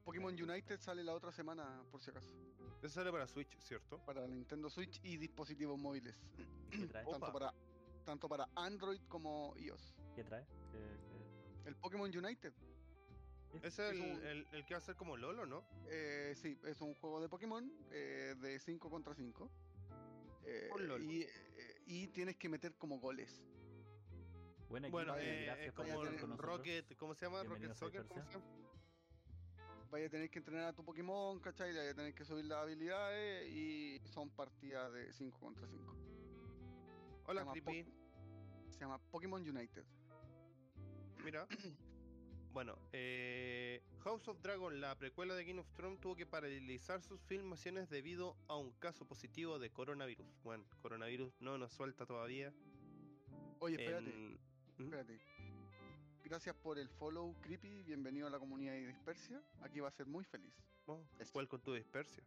[0.04, 2.30] Pokémon United sale la otra semana, por si acaso,
[2.82, 3.98] Eso sale para Switch, ¿cierto?
[4.06, 6.16] para Nintendo Switch y dispositivos móviles,
[6.70, 7.06] ¿Qué trae?
[7.06, 7.52] tanto para
[8.06, 9.96] tanto para Android como iOS.
[10.16, 10.46] ¿Qué trae?
[10.72, 12.54] ¿Qué- qué- El Pokémon United,
[13.54, 15.66] es Es el, un- el- el que va a ser como Lolo, ¿no?
[15.88, 19.50] eh, sí, es un juego de Pokémon eh, de 5 contra 5.
[20.74, 21.02] Un LOL.
[21.02, 23.44] y, eh, y tienes que meter como goles.
[24.92, 25.86] Bueno, eh, gracias por
[26.20, 26.38] como.
[26.38, 27.44] Rocket, ¿cómo se llama?
[27.44, 28.46] Rocket Soccer, ¿cómo se llama?
[29.90, 31.74] Vaya a tener que entrenar a tu Pokémon, ¿cachai?
[31.76, 35.96] Vaya a tener que subir las habilidades y son partidas de 5 contra 5.
[37.28, 37.86] Hola, Creepy.
[38.70, 39.84] Se llama Pokémon United.
[41.24, 41.48] Mira.
[42.56, 47.20] Bueno, eh, House of Dragon, la precuela de Game of Thrones, tuvo que paralizar sus
[47.24, 50.26] filmaciones debido a un caso positivo de coronavirus.
[50.42, 52.54] Bueno, coronavirus no nos suelta todavía.
[53.60, 54.36] Oye, espérate, En-
[54.78, 54.84] ¿Mm?
[54.84, 55.20] espérate.
[56.24, 57.84] Gracias por el follow, Creepy.
[57.84, 59.44] Bienvenido a la comunidad de Dispersia.
[59.62, 60.54] Aquí va a ser muy feliz.
[60.86, 61.04] Oh.
[61.34, 62.24] ¿Cuál con tu dispersia?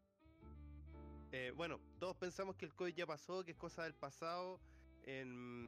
[1.32, 4.60] Eh, bueno, todos pensamos que el COVID ya pasó, que es cosa del pasado.
[5.10, 5.66] En,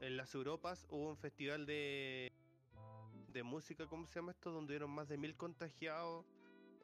[0.00, 2.32] en las Europas hubo un festival de,
[3.32, 4.50] de música, ¿cómo se llama esto?
[4.50, 6.26] Donde hubieron más de mil contagiados.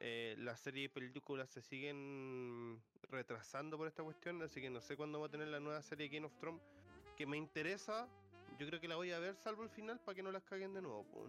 [0.01, 4.97] Eh, las series y películas se siguen retrasando por esta cuestión, así que no sé
[4.97, 6.63] cuándo va a tener la nueva serie Game of Thrones.
[7.17, 8.07] Que me interesa,
[8.61, 10.73] yo creo que la voy a ver, salvo el final, para que no las caguen
[10.73, 11.03] de nuevo.
[11.05, 11.25] po.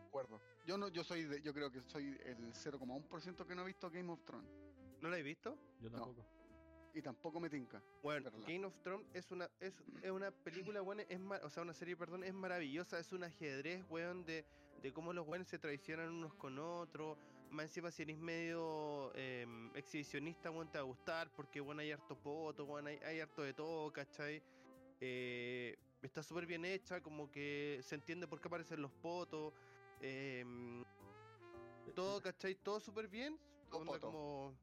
[0.00, 0.40] De acuerdo.
[0.66, 3.90] Yo no, yo soy de- yo creo que soy el 0,1% que no he visto
[3.90, 4.48] Game of Thrones.
[5.02, 5.58] ¿No la he visto?
[5.82, 6.14] Yo No.
[6.92, 7.82] Y tampoco me tinca.
[8.02, 8.46] Bueno, verla.
[8.48, 11.72] Game of Thrones es una, es, es una película, buena, es ma- o sea, una
[11.74, 14.44] serie, perdón, es maravillosa, es un ajedrez, weón, de,
[14.82, 17.16] de cómo los weones se traicionan unos con otros.
[17.50, 21.92] Más encima, si eres medio em, exhibicionista, weón, te va a gustar, porque, bueno, hay
[21.92, 24.42] harto poto, weón, hay, hay harto de todo, ¿cachai?
[25.00, 29.52] Eh, está súper bien hecha, como que se entiende por qué aparecen los potos.
[30.00, 30.82] em,
[31.94, 32.54] todo, ¿cachai?
[32.56, 33.38] Todo súper bien.
[33.70, 34.54] Onda como,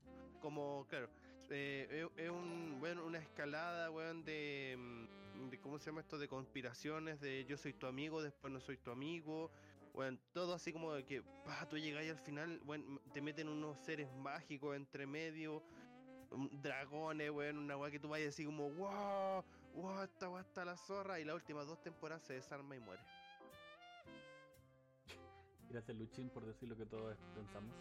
[0.42, 1.10] como, claro.
[1.50, 5.60] Eh, es, es un, bueno, una escalada, weón, de, mm, de.
[5.60, 6.18] ¿Cómo se llama esto?
[6.18, 9.52] De conspiraciones, de yo soy tu amigo, después no soy tu amigo.
[9.94, 13.50] Weón, todo así como de que, pa, tú llegas y al final, weón, te meten
[13.50, 15.64] unos seres mágicos entre medio.
[16.62, 19.44] Dragones, weón, una weá que tú vayas así como, wow,
[19.76, 21.20] wow, esta weá está la zorra.
[21.20, 23.02] Y las últimas dos temporadas se desarma y muere.
[25.70, 27.76] Gracias, Luchín, por decir lo que todos pensamos.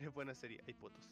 [0.00, 1.08] Es buena serie, hay fotos.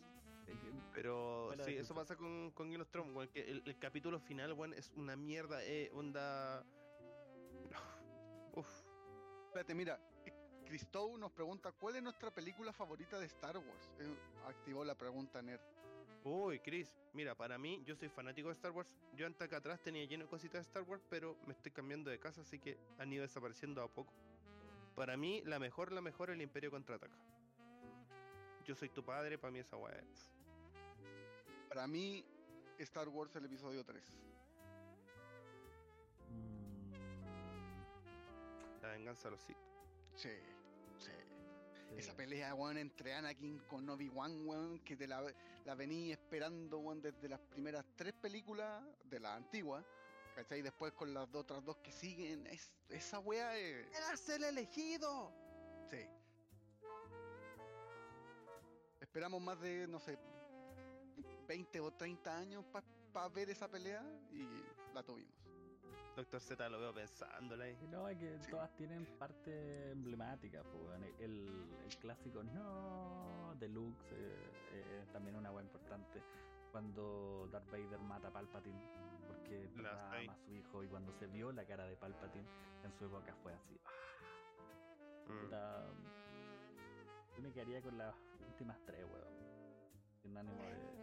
[0.95, 4.53] Pero Buena sí, eso pasa con, con Game of Thrones, que el, el capítulo final,
[4.53, 6.65] weón, es una mierda, eh, onda...
[8.55, 8.69] Uf,
[9.53, 10.01] Espérate, mira.
[10.65, 13.93] Cristou nos pregunta ¿Cuál es nuestra película favorita de Star Wars?
[13.99, 14.17] Eh,
[14.49, 15.61] activó la pregunta Nerd.
[16.25, 18.97] Uy, Chris, mira, para mí, yo soy fanático de Star Wars.
[19.15, 22.11] Yo antes acá atrás tenía lleno de cositas de Star Wars, pero me estoy cambiando
[22.11, 24.15] de casa, así que han ido desapareciendo a poco.
[24.95, 27.19] Para mí, la mejor, la mejor, el Imperio contraataca.
[28.65, 30.31] Yo soy tu padre, para mí esa weá es.
[31.69, 32.25] Para mí,
[32.79, 34.03] Star Wars el episodio 3.
[36.31, 36.93] mm,
[38.83, 39.57] La venganza de los Sith.
[40.15, 40.29] Sí,
[40.99, 41.11] sí.
[41.89, 41.95] sí.
[41.97, 45.23] Esa pelea, weón, entre Anakin con Obi-Wan, weón, que te la,
[45.65, 49.85] la venía esperando, weón, desde las primeras tres películas de la antigua.
[50.35, 50.63] ¿Cachai?
[50.63, 52.47] Después con las otras dos que siguen.
[52.47, 53.87] Es, esa wea es.
[53.95, 55.31] ¡Eras el elegido!
[55.91, 56.07] Sí.
[59.13, 60.19] Esperamos más de, no sé,
[61.47, 62.65] 20 o 30 años
[63.13, 64.49] para ver esa pelea y
[64.95, 65.35] la tuvimos.
[66.17, 67.77] Doctor Z lo veo pensándola ahí.
[67.91, 68.51] No, es que Sí.
[68.51, 70.63] todas tienen parte emblemática.
[70.63, 71.47] pues, el,
[71.85, 76.23] el clásico no deluxe eh, eh, también una hueá importante.
[76.71, 78.81] Cuando Darth Vader mata a Palpatine
[79.29, 82.49] porque ama a su hijo y cuando se vio la cara de Palpatine
[82.83, 83.79] en su época fue así.
[85.53, 86.22] ah, Mm.
[87.37, 88.15] Yo me quedaría con las
[88.49, 89.43] últimas tres, weón.
[90.23, 91.03] Sin ánimo de.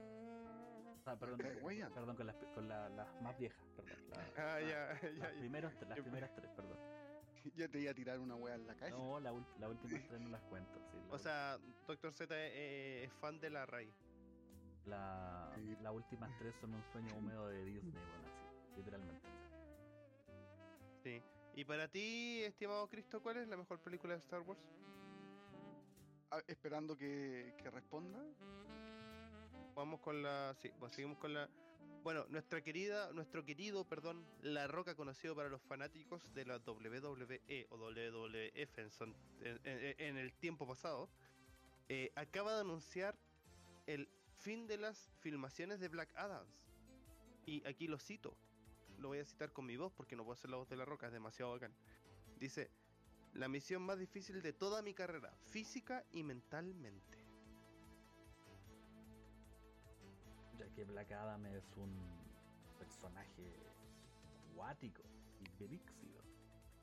[1.06, 3.98] Ah, perdón, perdón, con las, con la- las más viejas, perdón.
[4.10, 4.68] la- Ah, la- ya,
[5.02, 5.39] ya, las, ya.
[5.39, 6.78] primeros- las Yo- primeras tres, perdón.
[7.56, 8.98] Yo te iba a tirar una wea en la cabeza.
[8.98, 10.80] No, la las últimas tres no las cuento.
[10.92, 13.92] Sí, la O sea, Doctor Z es, es fan de la ul-
[14.86, 15.76] la- Sí.
[15.82, 19.28] las últimas tres son un sueño húmedo de Disney, bueno, así, literalmente.
[21.04, 21.22] Sí.
[21.56, 24.60] Y para ti, estimado Cristo, ¿cuál es la mejor película de Star Wars?
[26.48, 28.24] Esperando que, que responda.
[29.76, 30.56] Vamos con la.
[30.62, 31.50] Sí, pues seguimos con la.
[32.04, 37.68] Bueno, nuestra querida, nuestro querido, perdón, La Roca, conocido para los fanáticos de la WWE
[37.72, 41.10] o WWF en, son- en- en- en el tiempo pasado,
[41.89, 43.18] eh, acaba de anunciar
[43.86, 46.63] el fin de las filmaciones de Black Adams.
[47.46, 48.34] Y aquí lo cito.
[48.98, 50.86] Lo voy a citar con mi voz porque no puedo hacer la voz de La
[50.86, 51.74] Roca, es demasiado bacán.
[52.38, 52.70] Dice,
[53.34, 57.18] la misión más difícil de toda mi carrera, física y mentalmente.
[60.58, 61.96] Ya que Black Adam es un
[62.78, 63.54] personaje
[64.52, 65.04] acuático
[65.39, 66.22] y beríxido.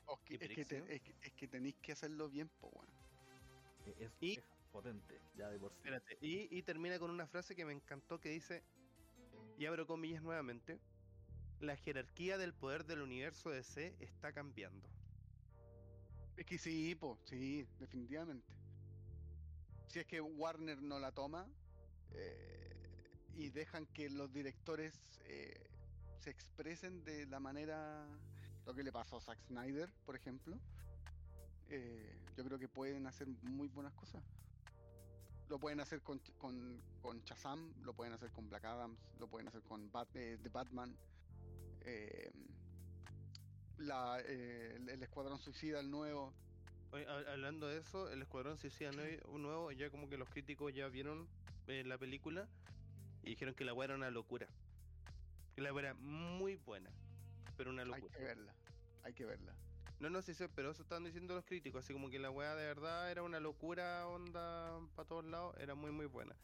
[0.05, 0.83] O que- ¿Y es, que Brixio?
[0.85, 2.87] te- es, que, es que tenéis que hacerlo bien, po, weón.
[3.83, 5.77] que Es, Y- es potente, ya de por sí.
[5.77, 6.17] Espérate.
[6.21, 8.63] Y, y termina con una frase que me encantó que dice,
[9.57, 10.79] y abro comillas nuevamente,
[11.59, 14.87] la jerarquía del poder del universo DC está cambiando.
[16.37, 18.47] Es que sí, po, sí, definitivamente.
[19.87, 21.47] Si es que Warner no la toma
[22.13, 22.69] eh,
[23.33, 24.93] y dejan que los directores
[25.25, 25.67] eh,
[26.19, 28.05] se expresen de la manera,
[28.67, 30.55] lo que le pasó a Zack Snyder, por ejemplo,
[31.69, 34.23] eh, yo creo que pueden hacer muy buenas cosas.
[35.49, 39.47] Lo pueden hacer con, con, con Shazam, lo pueden hacer con Black Adams, lo pueden
[39.47, 40.95] hacer con eh, The Batman.
[41.81, 42.29] eh,
[43.77, 46.33] la, eh, el, el Escuadrón Suicida, el nuevo.
[46.91, 50.87] Oye, hablando de eso, el Escuadrón Suicida Nue- nuevo, ya como que los críticos ya
[50.87, 51.27] vieron
[51.67, 52.47] eh, la película
[53.23, 54.47] y dijeron que la weá era una locura.
[55.55, 56.89] Que la weá era muy buena,
[57.57, 58.15] pero una Hay locura.
[58.17, 58.53] que verla,
[59.03, 59.53] hay que verla.
[59.99, 62.55] No, no, sí sé, pero eso están diciendo los críticos, así como que la weá
[62.55, 66.35] de verdad era una locura, onda para todos lados, era muy muy buena.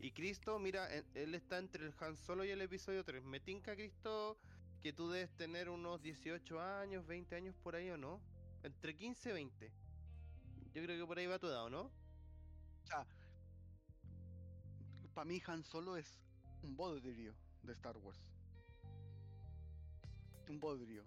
[0.00, 3.22] Y Cristo, mira, él está entre el Han Solo y el episodio 3.
[3.22, 4.36] Me tinca, Cristo,
[4.82, 8.20] que tú debes tener unos 18 años, 20 años por ahí o no.
[8.64, 9.72] Entre 15 y 20.
[10.74, 11.82] Yo creo que por ahí va tu edad, ¿o no?
[11.82, 13.06] O sea,
[15.14, 16.18] para mí Han Solo es
[16.62, 18.18] un bodrio de Star Wars.
[20.48, 21.04] Un bodrio.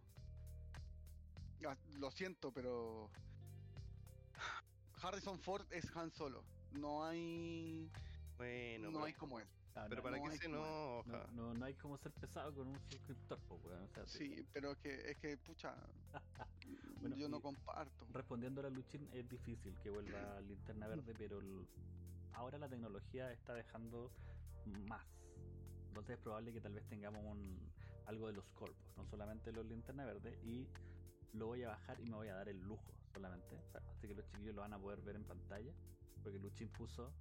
[1.98, 3.10] Lo siento, pero
[5.02, 6.44] Harrison Ford es Han Solo.
[6.72, 7.90] No hay,
[8.38, 9.48] Bueno, no hay como él.
[9.76, 11.04] Pero no, para no qué se enoja.
[11.06, 13.84] no, no, no hay como ser pesado con un suscriptor, pues, weón.
[13.84, 15.76] O sea, Sí, pero es que, es que pucha,
[17.02, 18.06] Bueno, yo no comparto.
[18.12, 21.68] Respondiendo a la Luchín, es difícil que vuelva linterna verde, pero el-
[22.34, 24.10] ahora la tecnología está dejando
[24.88, 25.06] más.
[25.90, 27.60] Entonces es probable que tal vez tengamos un,
[28.08, 30.68] algo de los corpos, no solamente los linterna verde, y
[31.38, 32.84] lo voy a bajar y me voy a dar el lujo
[33.14, 33.56] solamente.
[33.56, 35.72] O sea, así que los chiquillos lo van a poder ver en pantalla,
[36.24, 37.12] porque Luchín puso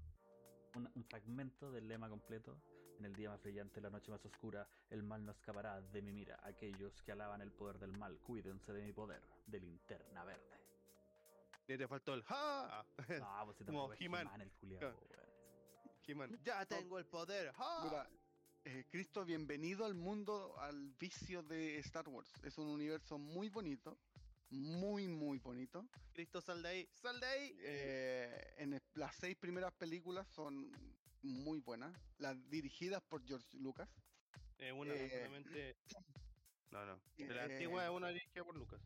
[0.77, 2.61] un, un fragmento del lema completo.
[2.99, 6.13] En el día más brillante, la noche más oscura, el mal no escapará de mi
[6.13, 6.39] mira.
[6.45, 10.65] Aquellos que alaban el poder del mal, cuídense de mi poder, de linterna verde.
[11.67, 12.85] Y te faltó el ¡Ja!
[13.23, 14.03] Ah, pues si Como el.
[14.03, 14.29] He-Man,
[16.45, 17.53] Ya tengo el poder.
[17.55, 17.85] ¡Ja!
[17.85, 18.11] Mira,
[18.65, 22.31] eh, Cristo, bienvenido al mundo, al vicio de Star Wars.
[22.45, 23.99] Es un universo muy bonito,
[24.50, 25.87] muy, muy bonito.
[26.12, 27.57] Cristo, sal de ahí, sal de ahí.
[27.61, 30.70] Eh, en el- las seis primeras películas son
[31.22, 33.88] muy buenas, las dirigidas por George Lucas.
[34.59, 35.76] Eh, una eh, solamente.
[36.70, 37.00] No, no.
[37.16, 38.80] De la eh, antigua es una dirigida por Lucas.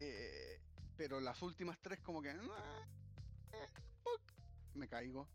[0.00, 0.58] eh,
[0.96, 2.30] pero las últimas tres como que...
[2.30, 2.34] eh,
[4.74, 5.28] me caigo.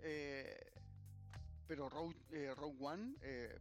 [0.00, 0.72] Eh,
[1.66, 3.58] pero Rogue, eh, Rogue One, eh,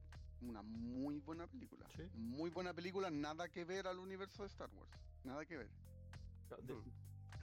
[0.50, 1.86] una muy buena película.
[1.96, 2.04] Sí.
[2.16, 4.92] Muy buena película, nada que ver al universo de Star Wars.
[5.24, 5.68] Nada que ver.
[6.66, 6.84] De- Mm.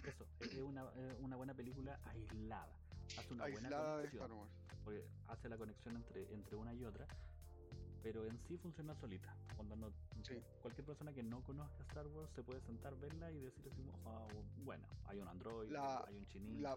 [0.06, 0.84] Eso, es una,
[1.20, 2.72] una buena película aislada.
[3.18, 4.22] Hace una Aislada buena de conexión.
[4.22, 4.50] Star Wars.
[4.84, 7.06] porque hace la conexión entre, entre una y otra,
[8.02, 9.34] pero en sí funciona solita.
[9.56, 9.90] Cuando no,
[10.22, 10.34] Sí.
[10.62, 13.98] Cualquier persona que no conozca Star Wars se puede sentar, verla y decir así, como,
[14.10, 14.26] "Ah,
[14.64, 16.60] bueno, hay un android, La- hay un chinito.
[16.60, 16.76] La,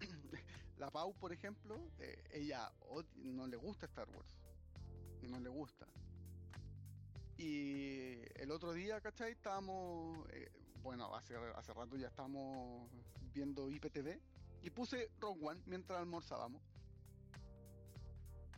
[0.78, 2.70] la Pau, por ejemplo, eh, ella
[3.16, 4.28] no le gusta Star Wars.
[5.28, 5.86] No le gusta.
[7.36, 9.32] Y el otro día, ¿cachai?
[9.32, 10.50] Estábamos, eh,
[10.82, 12.88] bueno, hace, hace rato ya estábamos
[13.32, 14.20] viendo IPTV
[14.62, 16.62] y puse Rogue One mientras almorzábamos.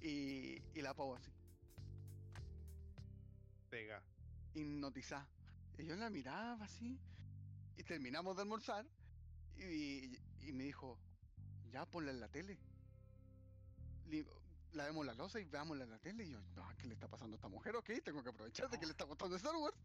[0.00, 1.32] Y, y la Pau así,
[3.70, 4.02] Pega.
[4.54, 5.28] hipnotizada.
[5.78, 6.98] Y yo la miraba así.
[7.76, 8.86] Y terminamos de almorzar.
[9.56, 10.98] Y, y me dijo,
[11.70, 12.58] ya ponla en la tele.
[14.06, 14.40] Le digo,
[14.76, 16.24] lavemos la losa y veámosla en la tele.
[16.24, 17.74] Y yo, no, ¿qué le está pasando a esta mujer?
[17.76, 19.76] Ok, tengo que aprovechar de que le está gustando Star Wars.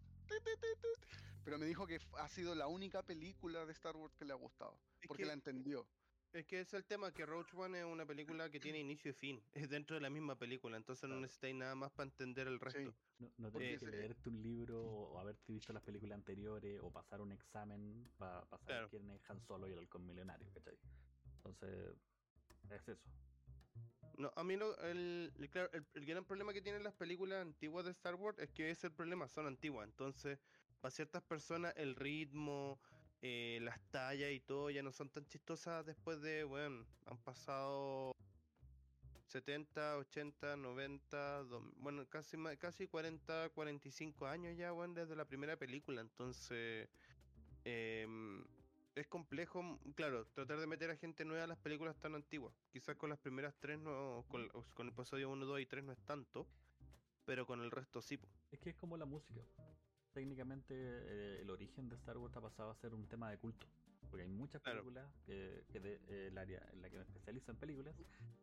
[1.44, 4.36] Pero me dijo que ha sido la única película de Star Wars que le ha
[4.36, 4.78] gustado.
[5.02, 5.88] Es Porque que- la entendió.
[6.34, 9.14] Es que es el tema, que Roach One es una película que tiene inicio y
[9.14, 9.44] fin.
[9.52, 12.94] Es dentro de la misma película, entonces no necesitáis nada más para entender el resto.
[13.20, 17.20] No, no tenés que leerte un libro o haberte visto las películas anteriores o pasar
[17.20, 18.90] un examen para saber Claro.
[18.90, 20.78] quién es Han Solo y el halcón milenario, ¿cachai?
[21.36, 21.96] Entonces,
[22.70, 23.02] es eso.
[24.18, 27.92] No, a mí lo- el, el- el, gran problema que tienen las películas antiguas de
[27.92, 29.88] Star Wars es que ese problema, son antiguas.
[29.88, 30.40] Entonces,
[30.82, 32.80] para ciertas personas, el ritmo,
[33.22, 38.12] eh, las tallas y todo ya no son tan chistosas después de, bueno, han pasado
[39.28, 45.56] 70, 80, 90, dom- bueno, casi, casi 40, 45 años ya, bueno, desde la primera
[45.56, 46.02] película.
[46.02, 46.90] Entonces,
[47.64, 48.44] em,
[48.96, 52.54] es complejo, mm, claro, tratar de meter a gente nueva a las películas tan antiguas.
[52.72, 55.84] Quizás con las primeras tres no, con, o con el episodio 1, 2 y 3
[55.84, 56.48] no es tanto,
[57.26, 58.20] pero con el resto sí.
[58.52, 59.42] Es que es como la música.
[60.14, 63.66] Técnicamente eh, el origen de Star Wars ha pasado a ser un tema de culto.
[64.10, 64.80] Porque hay muchas Claro.
[64.80, 67.96] películas que, que de, eh, el área en la que me especializo en películas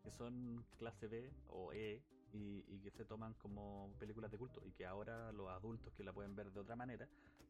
[0.03, 2.03] que son clase B o E
[2.33, 6.05] y, y que se toman como películas de culto y que ahora los adultos que
[6.05, 7.09] la pueden ver de otra manera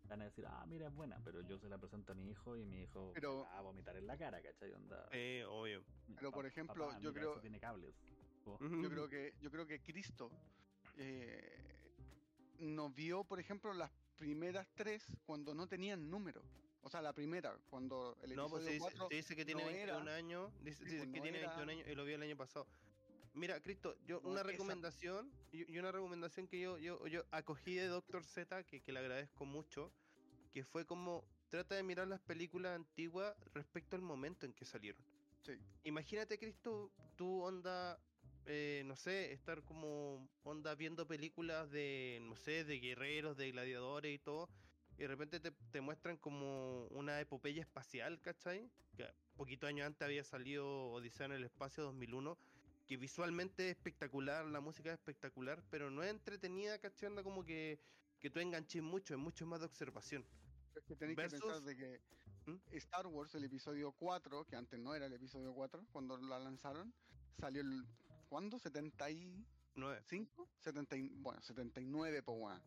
[0.08, 2.56] van a decir, ah, mira, es buena, pero yo se la presento a mi hijo
[2.56, 4.72] y mi hijo Pero- va a vomitar en la cara, ¿cachai?
[4.72, 5.82] Onda, Eh, obvio.
[6.14, 7.94] pero, por "Pa- ejemplo, papá, yo mira, creo- tiene cables.
[8.46, 10.30] Yo creo que, yo creo que Cristo
[10.96, 11.58] eh,
[12.60, 16.42] no vio, por ejemplo, las primeras tres cuando no tenían número.
[16.82, 19.44] O sea, la primera, cuando el No, pues se episodio dice, 4 se dice que
[19.44, 20.52] tiene no 21 era- años.
[20.64, 22.66] Dice, pues, que no tiene era- 21 años y lo vi el año pasado.
[23.38, 27.86] Mira, Cristo, yo una recomendación y, y una recomendación que yo, yo, yo acogí de
[27.86, 29.92] Doctor Z, que, que le agradezco mucho,
[30.52, 35.00] que fue como trata de mirar las películas antiguas respecto al momento en que salieron.
[35.42, 35.52] Sí.
[35.84, 38.00] Imagínate, Cristo, tú onda,
[38.46, 44.16] eh, no sé, estar como onda viendo películas de, no sé, de guerreros, de gladiadores
[44.16, 44.48] y todo,
[44.96, 48.68] y de repente te, te muestran como una epopeya espacial, ¿cachai?
[48.96, 52.36] Que poquito años antes había salido Odisea en el Espacio 2001,
[52.88, 57.08] que visualmente es espectacular, la música es espectacular, pero no es entretenida, ¿cachai?
[57.10, 57.78] Onda como que,
[58.18, 60.24] que tú enganches mucho, es mucho más de observación.
[60.74, 62.00] Es que tenéis que pensar Versus- de que
[62.46, 62.56] ¿Mm?
[62.78, 66.94] Star Wars, el episodio 4, que antes no era el episodio 4, cuando la lanzaron,
[67.38, 67.84] salió el.
[68.30, 68.58] ¿Cuándo?
[68.58, 69.44] ¿75?
[69.74, 70.02] No es.
[70.60, 72.62] 70 y- bueno, 79, pues weón.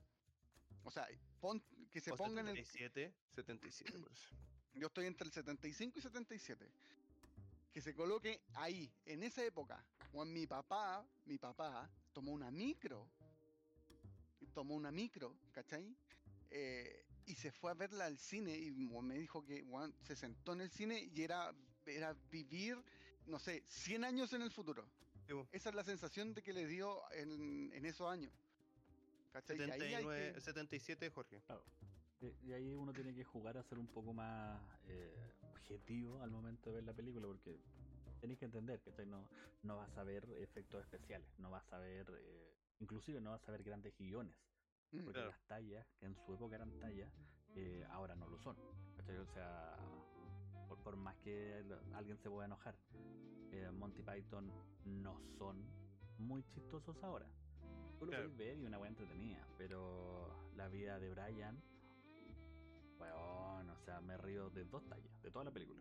[0.83, 1.07] O sea,
[1.39, 2.55] pon- que se O pongan en.
[2.57, 4.29] 77, 77, pues.
[4.75, 6.71] Yo estoy entre el 75 y 77.
[7.73, 9.83] Que se coloque ahí, en esa época.
[10.11, 13.07] Cuando mi papá, mi papá, tomó una micro.
[14.53, 15.95] Tomó una micro, ¿cachai?
[16.49, 20.53] Eh, y se fue a verla al cine y me dijo que weón, se sentó
[20.53, 21.53] en el cine y era,
[21.85, 22.77] era vivir,
[23.27, 24.85] no sé, 100 años en el futuro.
[25.27, 25.33] Sí.
[25.53, 28.33] Esa es la sensación de que le dio en, en esos años.
[29.31, 29.57] ¿Cachai?
[29.57, 31.41] Y ahí hay 79, que- 77, Jorge.
[31.45, 31.63] Claro.
[32.19, 36.31] Y- Y ahí uno tiene que jugar a ser un poco más eh, objetivo al
[36.31, 37.57] momento de ver la película, porque
[38.21, 39.27] tenéis que entender, que No,
[39.63, 43.51] no vas a ver efectos especiales, no vas a ver, eh, inclusive no vas a
[43.51, 44.35] ver grandes guiones,
[44.91, 45.31] Mm, porque Claro.
[45.31, 47.11] las tallas, que en su época eran tallas,
[47.55, 48.55] eh, ahora no lo son.
[48.97, 49.17] ¿cachai?
[49.17, 49.77] O sea,
[50.67, 52.75] por, por más que alguien se pueda enojar,
[53.51, 54.51] eh, Monty Python
[54.85, 55.65] no son
[56.17, 57.27] muy chistosos ahora.
[57.99, 58.25] Tú lo Claro.
[58.25, 61.61] puedes ver y una buena entretenida, pero la vida de Brian,
[62.97, 65.79] bueno, o sea, me río de dos tallas, de toda la película.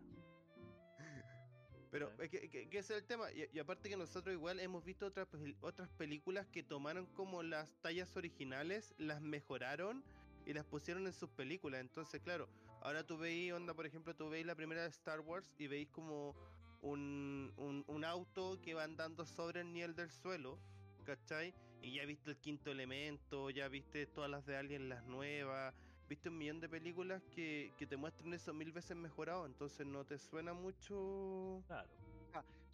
[1.91, 3.31] Pero es que, que- que ese es el tema.
[3.33, 5.27] Y, y aparte que nosotros igual hemos visto otras,
[5.61, 10.03] otras películas que tomaron como las tallas originales, las mejoraron
[10.45, 11.81] y las pusieron en sus películas.
[11.81, 12.47] Entonces, claro,
[12.81, 15.89] ahora tú veis, onda, por ejemplo, tú veis la primera de Star Wars y veis
[15.89, 16.33] como
[16.81, 20.57] un, un, un auto que va andando sobre el nivel del suelo,
[21.05, 21.53] ¿cachai?
[21.81, 25.75] Y ya viste el quinto elemento, ya viste todas las de Alien, las nuevas,
[26.11, 30.03] viste un millón de películas que, que te muestran eso mil veces mejorado, entonces no
[30.03, 31.63] te suena mucho...
[31.67, 31.87] Claro.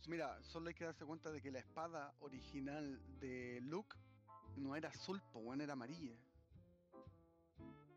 [0.08, 3.96] Mira, solo hay que darse cuenta de que la espada original de Luke
[4.56, 6.18] no era azul, weón, era amarilla.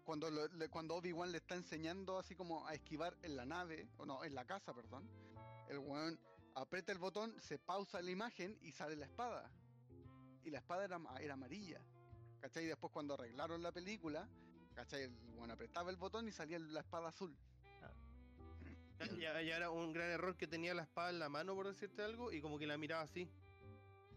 [0.04, 3.88] Cuando, lo- le- cuando Obi-Wan le está enseñando así como a esquivar en la nave,
[3.96, 5.08] o no, en la casa, perdón,
[5.70, 6.20] el weón
[6.54, 9.50] aprieta el botón, se pausa la imagen y sale la espada.
[10.44, 11.80] Y la espada era, era amarilla.
[12.42, 12.64] ¿Cachai?
[12.64, 14.28] Y después cuando arreglaron la película,
[14.74, 15.04] ¿cachai?
[15.04, 17.36] El weón apretaba el botón y salía la espada azul.
[19.18, 22.02] Ya, ya era un gran error que tenía la espada en la mano, por decirte
[22.02, 23.30] algo, y como que la miraba así.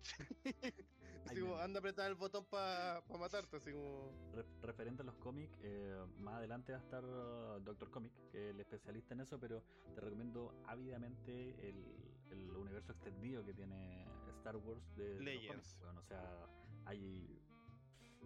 [1.26, 4.12] así como, anda a apretar el botón para matarte, así como...
[4.34, 8.50] Re- referente a los cómics, eh, más adelante va a estar uh, Doctor Comic, que
[8.50, 9.64] es el especialista en eso, pero
[9.96, 11.86] te recomiendo ávidamente el,
[12.32, 14.06] el universo extendido que tiene
[14.40, 15.78] Star Wars de, Legends.
[15.82, 15.98] weón.
[15.98, 16.46] O sea,
[16.86, 17.40] hay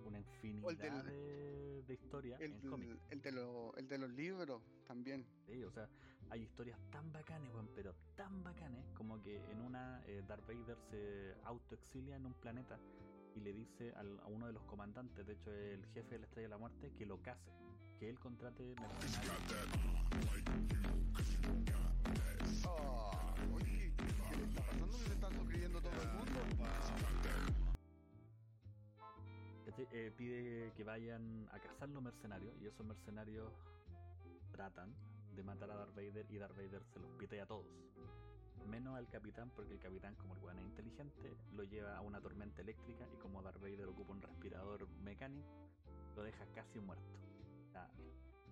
[0.05, 2.53] una infinidad el del- de, de historias El,
[3.09, 5.25] el de lo- el de los libros también.
[5.45, 5.87] Sí, o sea,
[6.29, 10.77] hay historias tan bacanes, weón, pero tan bacanes como que en una eh, Darth Vader
[10.89, 12.79] se autoexilia en un planeta
[13.35, 16.25] y le dice al- a uno de los comandantes, de hecho el jefe de la
[16.25, 17.51] Estrella de la Muerte, que lo case,
[17.99, 19.43] que él contrate mercenarios.
[22.65, 23.93] Ah, oye,
[24.29, 24.97] ¿qué le está pasando?
[24.97, 26.39] ¿Que se están suscribiendo todo el mundo?
[29.91, 33.51] Eh, pide que vayan a cazar los mercenarios y esos mercenarios
[34.51, 34.93] tratan
[35.35, 37.67] de matar a Darth Vader y Darth Vader se los pite a todos.
[38.69, 42.19] Menos al capitán porque el capitán como el weón es inteligente lo lleva a una
[42.19, 45.47] tormenta eléctrica y como Darth Vader ocupa un respirador mecánico
[46.17, 47.05] lo deja casi muerto.
[47.67, 47.87] O sea,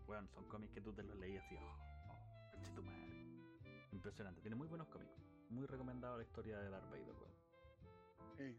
[0.08, 3.10] weón, son cómics que tú te los leías así, oh, oh, tu madre.
[3.92, 5.12] Impresionante, tiene muy buenos cómics.
[5.50, 7.36] Muy recomendado la historia de Darth Vader, weón.
[8.38, 8.58] Sí,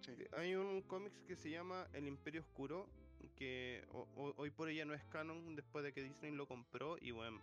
[0.00, 0.12] sí.
[0.32, 2.88] Hay un cómics que se llama El Imperio Oscuro,
[3.36, 6.96] que ho- ho- hoy por ella no es canon después de que Disney lo compró
[7.00, 7.40] y bueno,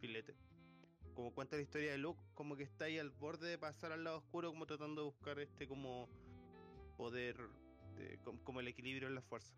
[0.00, 0.34] filete.
[1.14, 4.04] Como cuenta la historia de Luke, como que está ahí al borde de pasar al
[4.04, 6.08] lado oscuro, como tratando de buscar este como
[6.96, 7.36] poder,
[7.96, 9.54] de- com- como el equilibrio en la fuerza.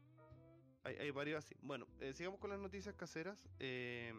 [0.84, 1.54] Hay, varios así.
[1.60, 3.46] Bueno, eh, sigamos con las noticias caseras.
[3.58, 4.14] Eh,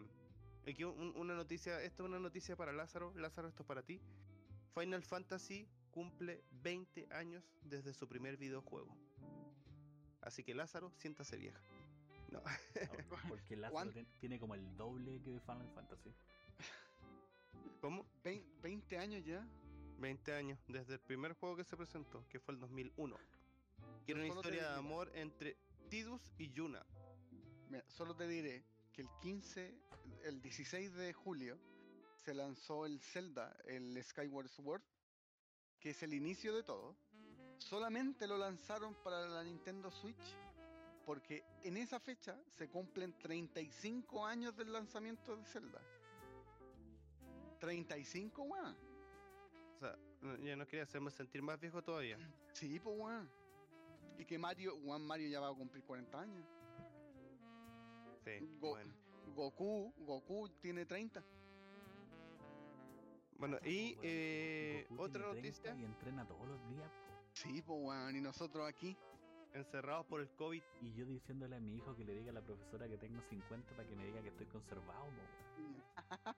[0.68, 3.12] aquí un- una noticia, esto es una noticia para Lázaro.
[3.16, 4.00] Lázaro, esto es para ti.
[4.74, 8.96] Final Fantasy cumple 20 años desde su primer videojuego.
[10.22, 11.60] Así que Lázaro, siéntase vieja.
[12.30, 12.42] No,
[13.28, 16.14] Porque Lázaro ¿Cuán- tien- tiene como el doble que de Final Fantasy.
[17.80, 18.06] ¿cómo?
[18.22, 19.46] Vein- 20 años ya.
[19.98, 23.16] 20 años desde el primer juego que se presentó, que fue el 2001.
[24.06, 25.56] Que era una historia de amor entre
[25.90, 26.84] Tidus y Yuna.
[27.68, 29.74] Mira, solo te diré que el 15,
[30.24, 31.58] el 16 de julio,
[32.16, 34.82] se lanzó el Zelda, el Skyward Sword,
[35.80, 36.94] que es el inicio de todo.
[37.58, 40.36] Solamente lo lanzaron para la Nintendo Switch,
[41.04, 45.80] porque en esa fecha se cumplen 35 años del lanzamiento de Zelda.
[47.58, 48.76] 35, weón.
[49.74, 49.96] O sea,
[50.42, 52.18] ya no quería hacerme sentir más viejo todavía.
[52.52, 53.30] Sí, pues, weón.
[54.18, 56.46] Y que Mario, weón, Mario ya va a cumplir 40 años.
[58.24, 58.92] Sí, Go- bueno.
[59.34, 61.22] Goku, Goku tiene 30.
[63.40, 67.14] Bueno, y eh, Goku otra tiene 30 noticia, Y entrena todos los días, po.
[67.32, 68.16] Sí, pues, weón.
[68.16, 68.96] Y nosotros aquí.
[69.54, 70.62] encerrados por el COVID.
[70.82, 73.70] Y yo diciéndole a mi hijo que le diga a la profesora que tengo 50
[73.74, 75.10] para que me diga que estoy conservado, po,
[75.62, 75.84] weón.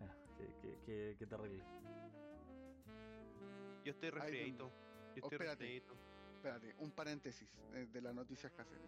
[0.00, 1.64] Ah, qué, qué, qué, qué terrible.
[3.84, 4.64] Yo estoy resfriadito.
[4.68, 5.64] Yo Oh, estoy espérate.
[5.64, 5.94] resfriadito.
[6.36, 8.86] Espérate, un paréntesis eh, de las noticias caseras.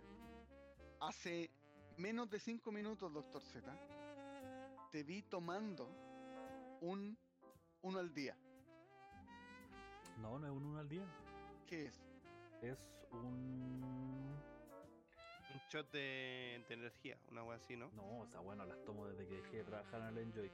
[1.00, 1.50] Hace
[1.96, 3.72] menos de 5 minutos, doctor Z,
[4.91, 5.88] te vi tomando
[6.80, 7.16] un
[7.82, 8.36] uno al día.
[10.18, 11.07] No, no es un uno al día.
[11.66, 12.01] ¿Qué es?
[12.62, 12.78] Es
[13.12, 13.80] un.
[15.53, 17.91] Un shot de, de energía, una wea así, ¿no?
[17.93, 20.53] No, o sea, bueno, las tomo desde que dejé de trabajar en el Enjoy.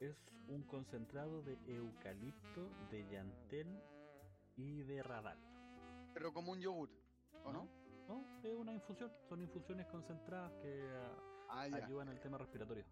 [0.00, 0.16] Es
[0.48, 3.80] un concentrado de eucalipto, de llantén
[4.56, 5.38] y de radal.
[6.12, 6.90] Pero como un yogur,
[7.44, 7.68] ¿o no?
[8.08, 9.12] No, es una infusión.
[9.28, 12.84] Son infusiones concentradas que ah, Ah, ayudan al tema respiratorio.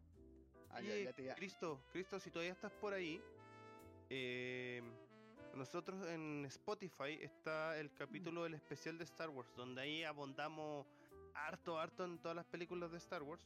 [0.72, 1.34] Ah, ya, Oye, ya te ya.
[1.34, 3.20] Cristo, Cristo, si todavía estás por ahí,
[4.08, 4.82] eh,
[5.54, 10.86] nosotros en Spotify está el capítulo del especial de Star Wars, donde ahí abondamos
[11.34, 13.42] harto, harto en todas las películas de Star Wars.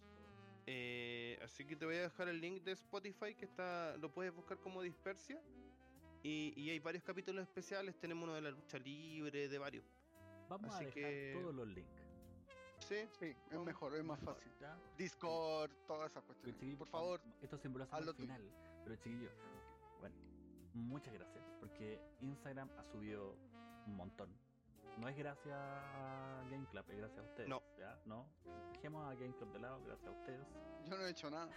[0.67, 4.35] Eh, así que te voy a dejar el link de Spotify que está, lo puedes
[4.35, 5.41] buscar como Dispersia.
[6.23, 9.85] Y, y hay varios capítulos especiales, tenemos uno de la lucha libre, de varios.
[10.49, 12.04] Vamos Así a dejar que- todos los links.
[12.89, 14.53] Sí, Sí, es mejor, es más Mejor, fácil.
[14.61, 14.77] ¿ya?
[14.99, 16.77] Discord, todas esas cuestiones.
[16.77, 18.23] Por favor, Esto siempre lo hacemos hazlo al tú.
[18.23, 18.43] final.
[18.85, 19.33] Pero chiquillos,
[20.01, 20.15] bueno,
[20.75, 21.43] muchas gracias.
[21.61, 23.35] Porque Instagram ha subido
[23.87, 24.29] un montón.
[24.99, 27.49] No es gracias a Game Club, es gracias a ustedes.
[27.49, 27.63] No.
[27.79, 27.99] ¿ya?
[28.05, 28.27] No.
[28.75, 30.47] Dejemos a Game Club de lado, gracias a ustedes.
[30.85, 31.51] yo no he hecho nada.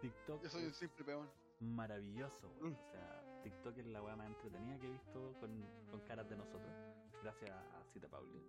[0.00, 1.30] TikTok Yo soy un simple peón.
[1.60, 2.48] maravilloso.
[2.60, 2.72] Mm.
[2.74, 6.36] O sea, TikTok es la weá más entretenida que he visto con, con caras de
[6.36, 6.72] nosotros.
[7.22, 8.42] Gracias a Cita Pauli.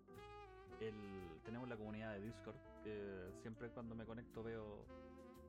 [0.80, 4.86] El, tenemos la comunidad de Discord, que siempre cuando me conecto veo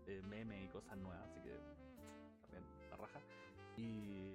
[0.07, 1.59] eh, memes y cosas nuevas, así que
[2.43, 3.20] también la raja.
[3.77, 4.33] Y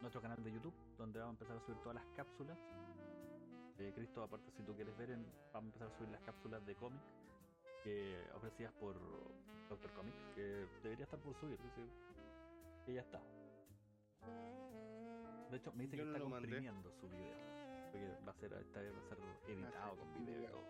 [0.00, 2.58] nuestro canal de YouTube, donde vamos a empezar a subir todas las cápsulas.
[3.78, 6.64] Eh, Cristo, aparte, si tú quieres ver, en- vamos a empezar a subir las cápsulas
[6.66, 7.00] de cómic
[7.82, 8.94] que ofrecidas por
[9.68, 11.58] Doctor Comics, que debería estar por subir,
[12.86, 13.20] que ya está.
[15.50, 16.48] De hecho, me dice Yo que no está mandé.
[16.48, 17.53] comprimiendo su video.
[17.94, 19.18] Porque va a ser, esta vez va a ser
[19.48, 20.64] editado con video y todo.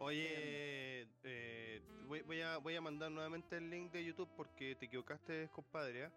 [0.00, 4.86] Oye, eh, voy, voy a, voy a mandar nuevamente el link de YouTube porque te
[4.86, 6.04] equivocaste, compadre.
[6.04, 6.12] ¿ah?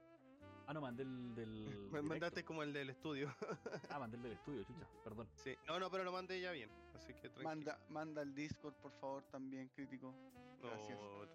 [0.67, 1.89] Ah, no, mandé el del.
[1.91, 3.33] Me mandaste como el del estudio.
[3.89, 5.29] Ah, mandé el del estudio, chucha, perdón.
[5.35, 5.55] sí.
[5.65, 6.69] No, no, pero lo mandé ya bien.
[6.93, 7.43] Así que tranquilo.
[7.43, 10.13] Manda, manda el Discord, por favor, también, crítico.
[10.61, 10.99] Gracias.
[10.99, 11.25] No,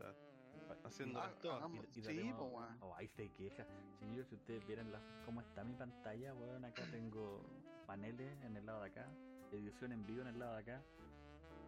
[0.84, 1.32] haciendo Ah,
[1.72, 2.78] Y- y sí, daremos- po, weón.
[2.80, 3.66] Oh, ahí se queja.
[3.98, 7.42] Señor, si ustedes vieran la- cómo está mi pantalla, weón, acá tengo
[7.86, 9.08] paneles en el lado de acá,
[9.52, 10.82] edición en vivo en el lado de acá,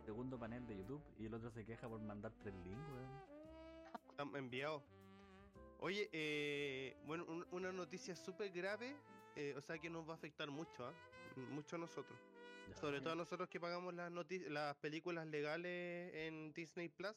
[0.04, 3.36] segundo panel de YouTube y el otro se queja por mandar tres links, weón.
[4.10, 4.82] Están enviados.
[5.78, 8.96] Oye, eh, bueno, un- una noticia súper grave,
[9.36, 10.92] eh, o sea que nos va a afectar mucho, ¿ah?
[11.50, 12.18] mucho a nosotros.
[12.68, 12.74] Ya.
[12.76, 14.10] Sobre todo nosotros que pagamos las,
[14.48, 17.14] las películas legales en Disney Plus.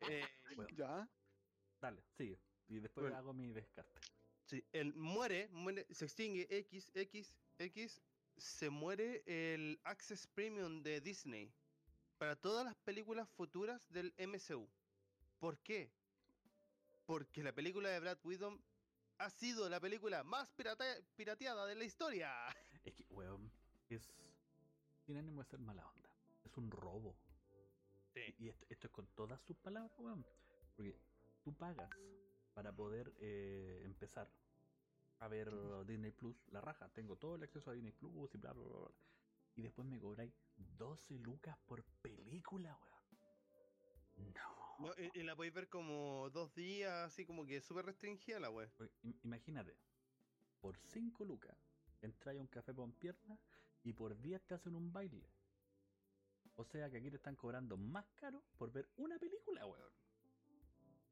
[0.00, 0.24] Eh,
[0.56, 1.08] Bueno, ¿Ya?
[1.80, 2.38] dale, sigue.
[2.68, 3.16] Y después Bueno.
[3.16, 4.00] hago mi descarte.
[4.44, 8.00] sí, él muere, muere, se extingue X, X, X,
[8.36, 11.52] se muere el Access Premium de Disney
[12.18, 14.68] para todas las películas futuras del MCU.
[15.38, 15.90] ¿Por qué?
[17.04, 18.60] Porque la película de Brad Widow
[19.18, 22.32] ha sido la película más pirata- pirateada de la historia.
[22.84, 23.50] Es que, weón,
[23.88, 24.02] es.
[25.04, 26.10] Sin ánimo de ser mala onda.
[26.44, 27.16] Es un robo.
[28.38, 30.24] Y esto, esto es con todas sus palabras, weón.
[30.74, 30.96] Porque
[31.42, 31.90] tú pagas
[32.54, 34.30] para poder eh, empezar
[35.18, 35.50] a ver
[35.86, 36.88] Disney Plus, la raja.
[36.92, 38.78] Tengo todo el acceso a Disney Plus y bla, bla, bla.
[38.78, 38.94] bla.
[39.54, 44.32] Y después me cobráis 12 lucas por película, weón.
[44.34, 44.56] No.
[44.78, 48.50] No, y, y la podéis ver como dos días, así como que súper restringida la
[48.50, 48.70] web.
[49.22, 49.74] Imagínate,
[50.60, 51.56] por 5 lucas
[52.02, 53.38] entras a un café con piernas
[53.82, 55.30] y por 10 te hacen un baile.
[56.56, 59.92] O sea que aquí te están cobrando más caro por ver una película, weón.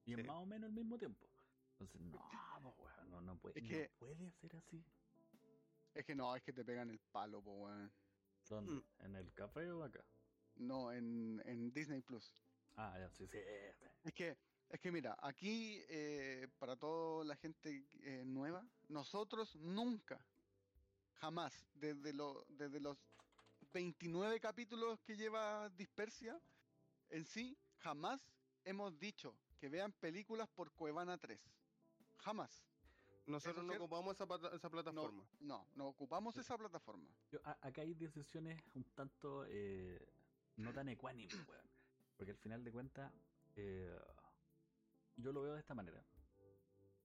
[0.06, 1.28] Y en más o menos el mismo tiempo.
[1.72, 2.18] Entonces, no,
[2.62, 4.84] po, weón, no, no puede, Es no que- puede ser así.
[5.94, 7.92] Es que no, es que te pegan el palo, po, weón.
[8.48, 8.72] ¿Dónde?
[8.72, 8.84] Mm.
[9.00, 10.04] ¿En el café o acá?
[10.56, 12.32] No, en, en Disney Plus.
[12.76, 13.38] Ah, ya, sí, sí.
[13.38, 13.86] sí.
[14.04, 14.36] Es que,
[14.68, 20.24] es que mira, aquí eh, para toda la gente eh, nueva, nosotros nunca,
[21.14, 22.98] jamás, desde, lo, desde los
[23.74, 26.40] 29 capítulos que lleva Dispersia,
[27.10, 28.20] en sí, jamás
[28.64, 31.40] hemos dicho que vean películas por Cuevana 3.
[32.18, 32.64] Jamás.
[33.26, 33.84] Nosotros no cierto?
[33.84, 34.26] ocupamos esa,
[34.70, 35.26] plataforma.
[35.40, 37.10] no, no ocupamos esa plataforma.
[37.30, 39.98] Yo- a- acá hay decisiones un tanto eh,
[40.56, 41.68] no tan ecuánimes, weón.
[42.16, 43.12] Porque al final de cuentas,
[43.56, 43.98] eh,
[45.16, 46.04] yo lo veo de esta manera.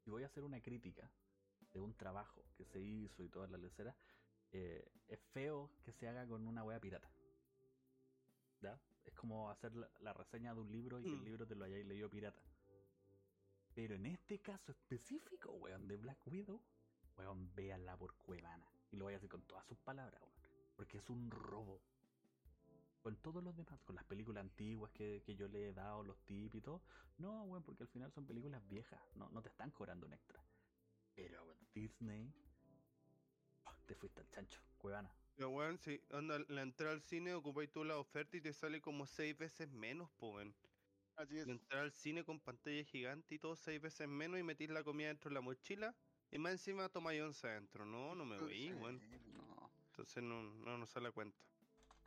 [0.04, 1.10] Si voy a hacer una crítica
[1.74, 3.96] de un trabajo que se hizo y toda la lecera,
[4.52, 7.10] eh, es feo que se haga con una wea pirata.
[8.62, 8.80] ¿Ya?
[9.06, 11.24] Es como hacer la, la reseña de un libro y que el Mm.
[11.26, 12.42] libro te lo hayáis leído pirata.
[13.74, 16.60] Pero en este caso específico, weón, de Black Widow,
[17.18, 18.68] weón, véanla por Cuevana.
[18.92, 20.34] Y lo voy a decir con todas sus palabras, weón.
[20.76, 21.82] Porque es un robo.
[23.02, 26.18] Con todos los demás, con las películas antiguas que, que yo le he dado, los
[26.26, 26.82] tips y todo.
[27.18, 29.00] No, weón, porque al final son películas viejas.
[29.16, 30.44] No, no te están cobrando un extra.
[31.16, 32.34] Pero Disney.
[33.90, 35.10] Te fuiste al chancho, Cuevana.
[35.36, 38.82] Pero weón, si onda, la entrada al cine ocupáis tú la oferta y te sale
[38.82, 40.54] como seis veces menos, po, weón.
[41.16, 41.48] Así es.
[41.48, 44.84] La entrada al cine con pantalla gigante y todo seis veces menos y metís la
[44.84, 45.96] comida dentro de la mochila
[46.30, 47.84] y más encima tomáis once adentro.
[47.84, 49.00] No, no me voy, Sí, weón.
[49.34, 49.72] no.
[49.88, 51.42] Entonces no, no nos sale la cuenta.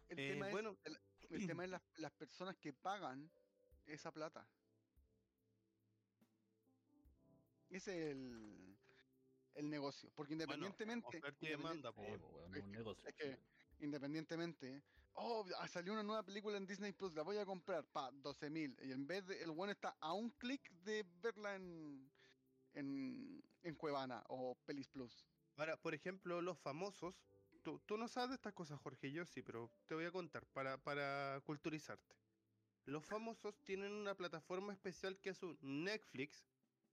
[0.08, 0.76] El Eh, tema es, bueno.
[0.84, 0.98] el,
[1.30, 3.28] el tema es las, las personas que pagan
[3.86, 4.46] esa plata.
[7.70, 8.71] Ese es el,
[9.54, 10.10] el negocio.
[10.14, 11.90] Porque independientemente, y demanda,
[12.56, 13.08] es un negocio.
[13.08, 13.38] es que-
[13.80, 14.82] independientemente,
[15.14, 18.48] oh, ah, salió una nueva película en Disney Plus, la voy a comprar, pa, 12
[18.50, 18.76] mil.
[18.82, 22.10] Y en vez de, el bueno está a un clic de verla en,
[22.74, 25.26] en, en Cuevana o Pelis Plus.
[25.56, 27.26] Ahora, por ejemplo, los famosos.
[27.62, 30.44] Tú, tú no sabes de estas cosas, Jorge, yo sí, pero te voy a contar
[30.46, 32.16] para, para culturizarte.
[32.86, 36.51] Los famosos tienen una plataforma especial que es un Netflix,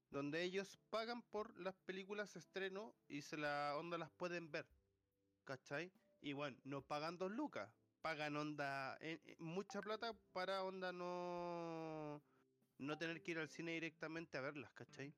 [0.09, 4.67] donde ellos pagan por las películas estreno y se la onda las pueden ver.
[5.43, 5.91] ¿Cachai?
[6.21, 7.69] Y bueno, no pagan dos lucas,
[8.01, 12.21] pagan onda eh, eh, mucha plata para onda no
[12.77, 15.13] no tener que ir al cine directamente a verlas, ¿cachai?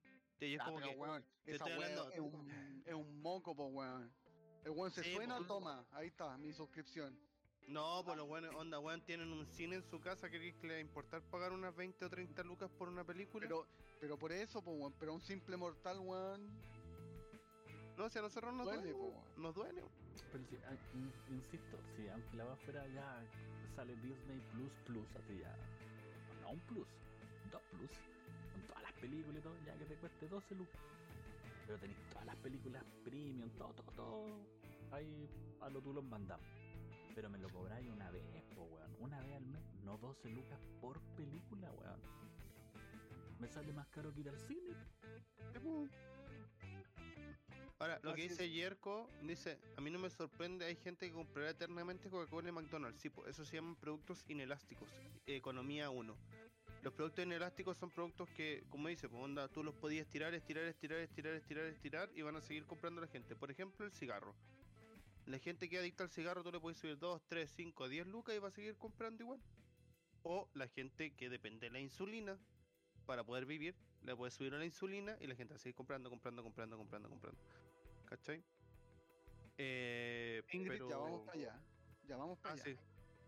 [0.60, 3.56] Ah, como pero que- weón, te esa estoy weá hablando- es un, es un moco,
[3.56, 4.12] po weón.
[4.64, 5.46] El weón se Sí, suena, po.
[5.46, 7.20] toma, ahí está, mi suscripción.
[7.68, 10.74] No, pues los buenos, onda, weón, tienen un cine en su casa, ¿crees que le
[10.74, 13.46] va a importar pagar unas 20 o 30 lucas por una película?
[13.48, 13.66] Pero,
[14.00, 16.50] pero por eso, po weón, pero un simple mortal, weón.
[17.98, 19.42] no, si a nosotros nos duele, duele, po, weón, weón.
[19.42, 19.84] nos duele.
[20.32, 23.24] Pero sí, ah, in- insisto, si aunque la va fuera ya
[23.76, 25.56] sale Disney Plus Plus, así ya.
[26.42, 26.88] No un plus,
[27.52, 27.92] dos plus,
[28.52, 30.82] con todas las películas y todo, ya que te cueste 12 lucas.
[31.68, 34.26] Pero tenéis todas las películas premium, todo, todo, todo.
[34.92, 35.30] Ahí
[35.62, 36.46] a lo tú los mandamos.
[37.16, 38.24] Pero me lo cobráis una vez,
[38.56, 38.96] po, weón.
[39.00, 42.02] Una vez al mes, no 12 lucas por película, weón.
[43.40, 44.76] Me sale más caro que ir al cine.
[47.80, 51.50] Ahora, lo que dice Yerko, dice, a mí no me sorprende, hay gente que comprará
[51.50, 53.02] eternamente Coca-Cola y McDonald's.
[53.02, 54.88] Sí, pues eso se llaman productos inelásticos,
[55.26, 56.16] economía 1.
[56.84, 60.66] Los productos inelásticos son productos que, como dice, pues onda, tú los podías estirar, estirar,
[60.66, 63.36] estirar, estirar, estirar, estirar y van a seguir comprando la gente.
[63.36, 64.36] Por ejemplo, el cigarro.
[65.26, 68.36] La gente que adicta al cigarro, tú le puedes subir 2, 3, 5, 10 lucas
[68.36, 69.40] y va a seguir comprando igual.
[70.24, 72.38] O la gente que depende de la insulina
[73.06, 75.76] para poder vivir, le puedes subir a la insulina y la gente va a seguir
[75.76, 77.40] comprando, comprando, comprando, comprando, comprando.
[78.06, 78.44] ¿Cachai?
[79.58, 81.62] Eh, Ingrid, ya vamos pero- para allá.
[82.08, 82.64] Ya vamos para Ah, allá.
[82.64, 82.78] sí.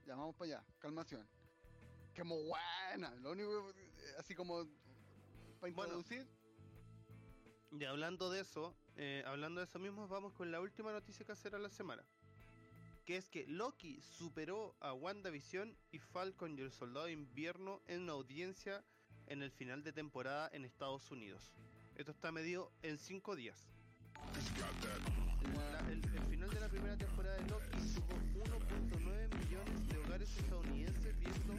[0.06, 0.66] Ya vamos para allá.
[0.80, 1.28] Calmación.
[2.14, 3.12] Que muy buena.
[3.22, 4.66] Lo único, eh, así como
[5.60, 6.00] para Bueno.
[6.00, 6.28] introducir.
[7.72, 11.32] Y hablando de eso, eh, hablando de eso mismo, vamos con la última noticia que
[11.32, 12.04] hacer a la semana.
[13.06, 18.10] Que es que Loki superó a WandaVision y Falcon y el Soldado de Invierno en
[18.10, 18.84] audiencia
[19.28, 21.54] en el final de temporada en Estados Unidos.
[21.96, 23.74] Esto está medido en 5 días.
[25.90, 27.70] El, final de la primera temporada de Loki
[28.34, 31.54] tuvo 1.9 millones de hogares estadounidenses viendo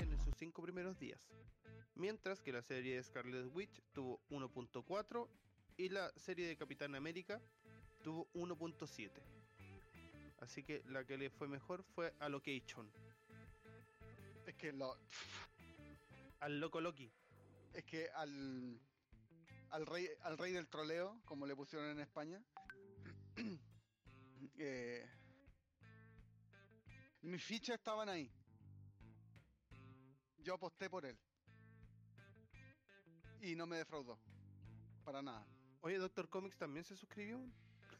[0.00, 1.20] en sus 5 primeros días.
[1.94, 5.28] Mientras que la serie de Scarlet Witch tuvo 1.4
[5.76, 7.40] y la serie de Capitán América
[8.02, 9.10] tuvo 1.7.
[10.40, 12.90] Así que la que le fue mejor fue a Location,
[14.46, 14.96] Es que lo,
[16.40, 17.10] al loco Loki.
[17.72, 18.80] es que al
[19.70, 22.42] al rey al rey del troleo, como le pusieron en España.
[24.58, 25.06] eh,
[27.22, 28.30] mis fichas estaban ahí.
[30.38, 31.16] Yo aposté por él.
[33.40, 34.18] Y no me defraudó.
[35.04, 35.46] Para nada.
[35.82, 37.40] Oye, Doctor Comics también se suscribió.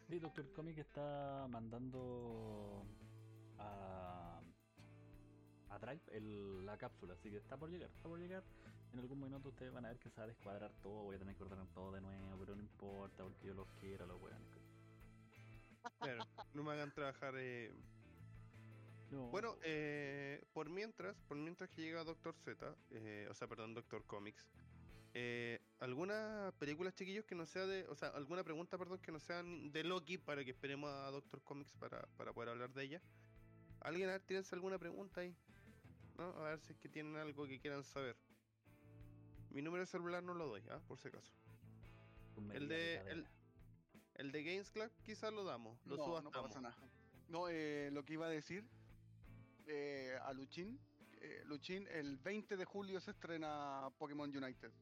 [0.09, 2.85] Sí, Doctor Comic está mandando
[3.59, 4.41] a,
[5.71, 8.45] a Drive el- la cápsula, así que está por llegar, está por llegar.
[8.93, 11.19] En algún minuto ustedes van a ver que se va a descuadrar todo, voy a
[11.19, 14.49] tener que ordenar todo de nuevo, pero no importa porque yo los quiero, los weones.
[15.99, 17.35] Claro, no me hagan trabajar.
[17.37, 17.73] eh.
[19.11, 23.75] No, Bueno, eh, por mientras, por mientras que llega Doctor Z, eh, o sea, perdón,
[23.75, 24.47] Doctor Comics,
[25.15, 29.19] eh, ¿alguna película, chiquillos, que no sea de, o sea, alguna pregunta, perdón, que no
[29.21, 33.03] sean de Loki para que esperemos a Doctor Comics para, para poder hablar de ella?
[33.81, 35.35] ¿Alguien, a ver, tírense alguna pregunta ahí?
[36.17, 36.25] ¿No?
[36.25, 38.17] A ver si es que tienen algo que quieran saber.
[39.51, 40.81] Mi número de celular no lo doy, ¿ah?
[40.87, 41.33] Por si acaso.
[42.53, 43.29] El de, el,
[44.15, 46.49] el de Games Club quizás lo damos, lo no, no subastamos.
[46.49, 46.77] pasa nada.
[47.29, 48.65] No, eh, lo que iba a decir
[49.67, 50.79] eh, a Luchín.
[51.21, 54.73] eh, Luchín, el 20 de julio se estrena Pokémon United.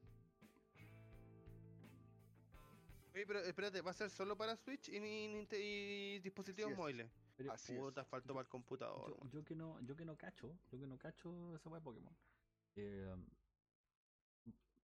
[3.21, 6.79] Oye, pero espérate, ¿va a ser solo para Switch y, ni- Ninte- y dispositivos es.
[6.79, 7.11] móviles?
[7.37, 7.75] Pero Así.
[7.77, 9.15] Puta, faltó para el computador.
[9.31, 12.17] yo, que no, yo que no cacho, yo que no cacho esa weá de Pokémon.
[12.77, 13.15] eh,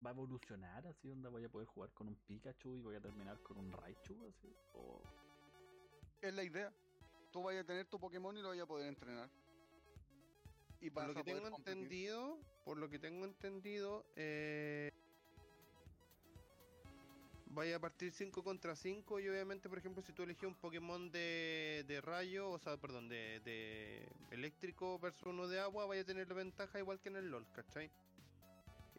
[0.06, 3.02] ¿Va a evolucionar así donde voy a poder jugar con un Pikachu y voy a
[3.02, 4.54] terminar con un Raichu así?
[4.74, 5.02] O
[6.22, 6.72] Es la idea.
[7.32, 9.32] Tú vayas a tener tu Pokémon y lo vayas a poder entrenar.
[10.80, 11.74] Y Por lo que tengo competir.
[11.74, 14.92] entendido, por lo que tengo entendido, eh,
[17.54, 21.12] vaya a partir 5 contra 5 y obviamente, por ejemplo, si tú elegís un Pokémon
[21.12, 26.06] de, de rayo, o sea, perdón, de, de eléctrico versus uno de agua, vaya a
[26.06, 27.92] tener la ventaja igual que en el LOL, ¿cachai?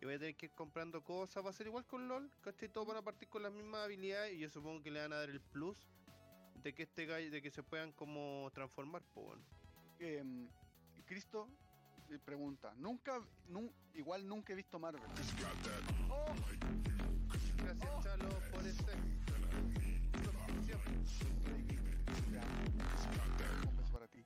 [0.01, 2.69] Y vaya a tener que ir comprando cosas, va a ser igual con LOL, ¿cachai?
[2.69, 5.17] Todos van a partir con las mismas habilidades y yo supongo que le van a
[5.17, 5.77] dar el plus
[6.63, 9.43] de que este gallo, de que se puedan como transformar, pues bueno.
[9.99, 10.49] Em,
[11.07, 11.49] Cristo
[12.11, 15.03] eh, pregunta, nunca, nun- igual nunca he visto Marvel.
[16.11, 16.35] Oh,
[17.63, 18.63] Gracias, Chalo, por
[23.77, 24.25] beso para ti.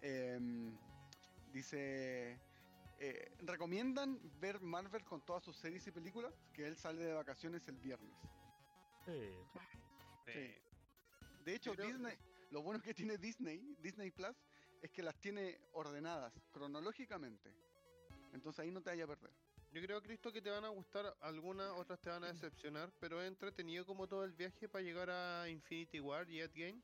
[0.00, 0.76] Em,
[1.52, 2.38] dice,
[2.98, 6.32] eh, ¿recomiendan ver Marvel con todas sus series y películas?
[6.52, 8.14] Que él sale de vacaciones el viernes.
[9.04, 9.12] Sí,
[10.26, 10.62] Eh,
[11.44, 12.16] De hecho, Disney,
[12.50, 14.36] lo bueno que tiene Disney, Disney Plus,
[14.82, 17.52] es que las tiene ordenadas cronológicamente.
[18.32, 19.30] Entonces ahí no te vaya a perder.
[19.76, 23.20] Yo creo, Cristo, que te van a gustar algunas, otras te van a decepcionar, pero
[23.20, 26.80] es entretenido como todo el viaje para llegar a Infinity War y Endgame.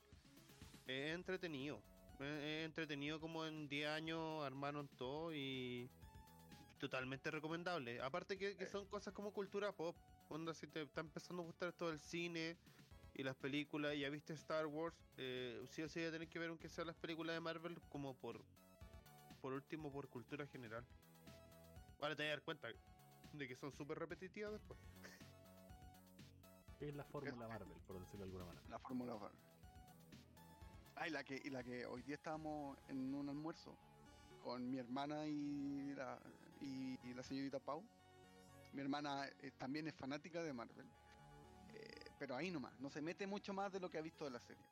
[0.85, 1.81] Es entretenido.
[2.19, 5.89] Es es entretenido como en 10 años armaron todo y
[6.77, 7.99] totalmente recomendable.
[7.99, 8.67] Aparte que, que Eh.
[8.67, 9.95] son cosas como cultura pop.
[10.29, 12.55] Onda, si te está empezando a gustar todo el cine
[13.15, 16.27] y las películas, y ya viste Star Wars, eh, sí o sí voy a tener
[16.27, 18.39] que ver aunque sea las películas de Marvel como por,
[19.41, 20.85] por último, por cultura general.
[21.99, 22.67] Ahora te vas a dar cuenta
[23.33, 24.79] de que son súper repetitivas después.
[26.79, 28.67] es la fórmula Marvel, por decirlo de alguna manera.
[28.69, 29.35] La Fórmula One.
[30.95, 33.75] Ah, y la que, y la que hoy día estábamos en un almuerzo
[34.43, 36.19] con mi hermana y la,
[36.61, 37.83] y, y la señorita Pau.
[38.73, 40.85] Mi hermana eh, también es fanática de Marvel.
[41.73, 44.31] Eh, pero ahí nomás, no se mete mucho más de lo que ha visto de
[44.31, 44.63] la serie.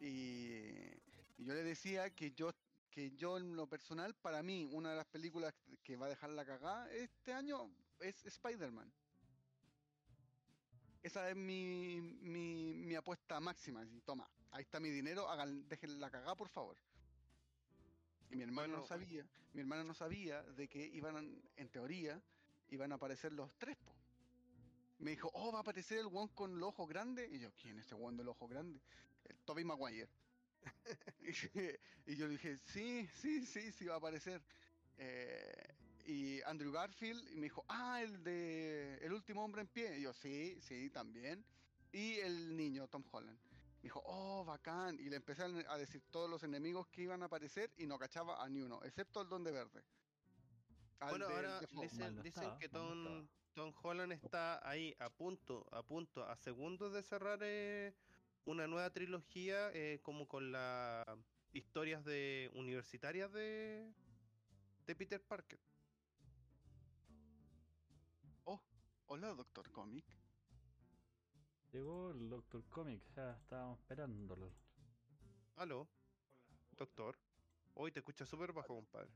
[0.00, 1.00] Y,
[1.38, 2.50] y yo le decía que yo,
[2.90, 6.30] que yo en lo personal, para mí, una de las películas que va a dejar
[6.30, 7.70] la cagada este año
[8.00, 8.92] es Spider-Man.
[11.02, 13.80] Esa es mi, mi, mi apuesta máxima.
[13.80, 16.76] así, Toma, ahí está mi dinero, hagan, dejen la cagada, por favor.
[18.30, 22.20] Y mi hermano no Bueno, sabía, mi hermana no sabía de que iban, en teoría,
[22.68, 23.94] iban a aparecer los tres, po.
[24.98, 27.32] Me dijo, oh, va a aparecer el one con los ojos grandes.
[27.32, 28.78] Y yo, ¿quién es ese one del ojo grande?
[29.24, 30.08] El Toby Maguire.
[32.06, 34.42] y yo le dije, sí, sí, sí, sí va a aparecer.
[34.98, 35.74] Eh,
[36.06, 39.98] y Andrew Garfield y me dijo, ah, el de El último hombre en pie.
[39.98, 41.44] Y yo, sí, sí, también.
[41.92, 43.38] Y el niño, Tom Holland.
[43.76, 44.98] Me dijo, oh, bacán.
[45.00, 48.42] Y le empecé a decir todos los enemigos que iban a aparecer y no cachaba
[48.42, 49.84] a ni uno, excepto al Donde Verde.
[51.00, 51.60] Al Bueno, ahora
[52.22, 53.26] dicen, que Tom.
[53.54, 57.92] Tom Holland está ahí a punto, a punto, a segundos de cerrar eh,
[58.44, 61.06] una nueva trilogía eh, como con las
[61.52, 63.92] historias de universitarias de,
[64.86, 65.58] de Peter Parker.
[68.44, 68.60] Oh,
[69.06, 70.04] hola, Doctor Comic.
[71.72, 74.52] Llegó el Doctor Comic, ya estábamos esperándolo.
[75.56, 75.88] Aló,
[76.72, 77.16] doctor.
[77.74, 79.10] Hoy te escucha súper bajo, compadre.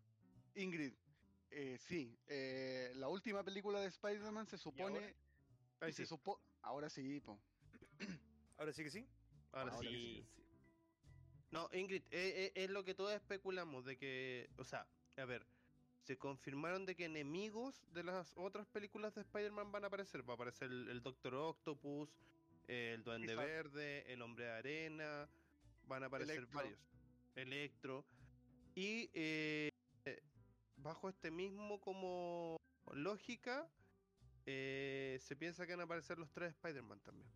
[0.55, 0.93] Ingrid,
[1.51, 5.17] eh, sí, eh, la última película de Spider-Man se supone.
[5.81, 7.41] Ahí se sí, supo ahora sí, po.
[8.57, 9.07] Ahora sí que sí.
[9.53, 10.27] ahora Ahora sí.
[11.51, 15.47] No, Ingrid, eh, eh, es lo que todos especulamos, de que, o sea, a ver,
[16.03, 20.29] se confirmaron de que enemigos de las otras películas de Spider-Man van a aparecer.
[20.29, 22.11] Va a aparecer el, el Doctor Octopus,
[22.67, 23.53] el Duende Exacto.
[23.53, 25.29] Verde, el Hombre de Arena,
[25.87, 26.57] van a aparecer Electro.
[26.57, 26.79] varios.
[27.37, 28.05] Electro.
[28.75, 29.71] Y eh,
[30.77, 32.61] bajo este mismo como
[32.93, 33.69] lógica,
[34.47, 37.29] eh, se piensa que van a aparecer los tres Spider-Man también.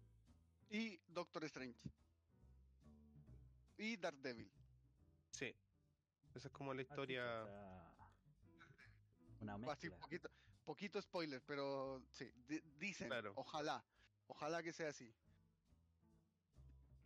[0.70, 1.78] Y Doctor Strange.
[3.78, 4.50] Y Daredevil.
[5.30, 5.54] Sí.
[6.34, 7.44] Esa es como la Ah, historia.
[9.40, 9.98] una Así, mezcla.
[10.00, 10.30] poquito,
[10.64, 13.32] poquito spoiler, pero sí, di- dicen, Claro.
[13.36, 13.84] ojalá,
[14.26, 15.12] ojalá que sea así.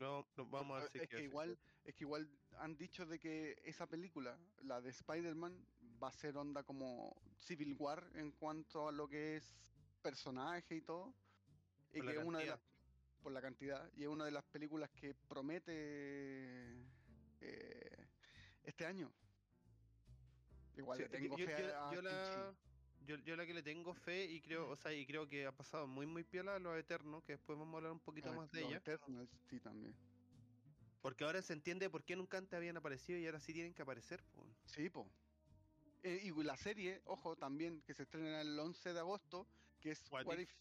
[0.01, 1.25] No, no, vamos a ver si es que así.
[1.27, 5.65] igual, es que igual han dicho de que esa película, la de Spider-Man,
[6.03, 9.55] va a ser onda como Civil War en cuanto a lo que es
[10.03, 11.15] personaje y todo.
[11.93, 12.61] Y Por que es una de las.
[13.23, 15.73] Por la cantidad, y es una de las películas que promete
[17.41, 18.07] eh,
[18.65, 19.11] este año.
[20.77, 22.55] Igual Sí, le tengo yo, fe yo- a yo Kim la,
[23.25, 25.87] yo, la que le tengo fe y creo, o sea, y creo que ha pasado
[25.87, 28.51] muy muy piola a los Eternos, que después vamos a hablar un poquito Ah, más
[28.53, 29.95] de ella, Eternals, sí, también.
[31.01, 33.83] porque ahora se entiende por qué nunca antes habían aparecido y ahora sí tienen que
[33.83, 34.23] aparecer.
[34.35, 34.45] po.
[34.67, 35.07] Sí, po.
[36.05, 39.47] Eh, y la serie, ojo, también, que se estrena el 11 de agosto,
[39.81, 40.51] que es What What If.
[40.51, 40.57] If.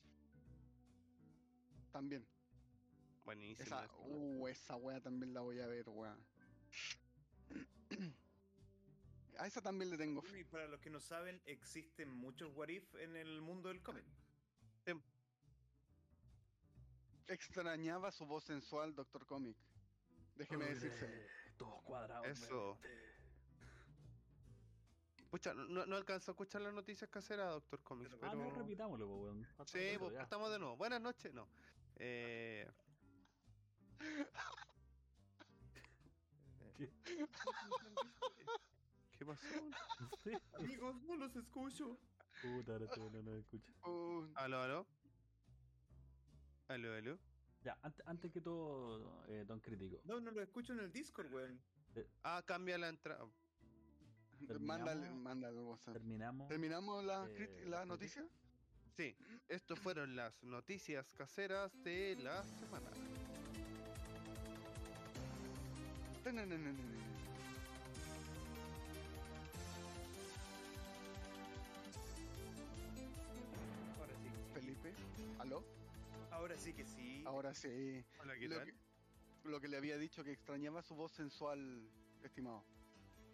[1.91, 2.25] También.
[3.25, 3.65] Buenísimo.
[3.65, 4.01] Esa, eso.
[4.05, 6.17] uh, esa wea también la voy a ver, wea.
[9.37, 10.41] A esa también le tengo fe.
[10.41, 14.05] Y para los que no saben, existen muchos what if en el mundo del cómic.
[17.27, 19.55] Extrañaba su voz sensual, Doctor Comic.
[20.35, 21.15] Déjeme decírselo.
[21.57, 22.27] Todos cuadrados.
[22.27, 22.77] Eso.
[25.29, 28.55] Pucha, no, no alcanzo a escuchar las noticias caseras, Doctor Comics, Ah, no, pero...
[28.57, 29.47] repitámoslo, weón.
[29.65, 30.19] Sí, todo pues ya.
[30.19, 30.75] partamos de nuevo.
[30.75, 31.47] Buenas noches, no.
[31.95, 32.69] Eh...
[36.77, 36.89] ¿Qué?
[39.17, 39.45] ¿Qué pasó?
[40.53, 41.99] Amigos, no los escucho.
[42.41, 43.71] Puta, ahora no lo escucha.
[43.87, 44.87] Uh, Aló, aló.
[46.69, 47.19] Aló, aló.
[47.63, 50.01] Ya, antes, antes que todo, eh, Don Crítico.
[50.05, 51.61] No, no los escucho en el Discord, weón.
[52.23, 53.27] Ah, cambia la entrada.
[54.59, 55.93] mándale, mándale WhatsApp.
[55.93, 56.47] Terminamos.
[56.47, 58.25] ¿Terminamos la, eh, la la noticia?
[58.97, 59.15] Sí,
[59.47, 62.89] estos fueron las noticias caseras de la semana.
[73.97, 74.29] Ahora sí.
[74.53, 74.93] Felipe,
[75.39, 75.63] ¿aló?
[76.29, 77.23] Ahora sí que sí.
[77.25, 78.05] Ahora sí.
[78.21, 78.65] Hola, ¿qué Lo tal?
[78.65, 78.73] que,
[79.49, 81.89] lo que le había dicho que extrañaba su voz sensual,
[82.23, 82.63] estimado.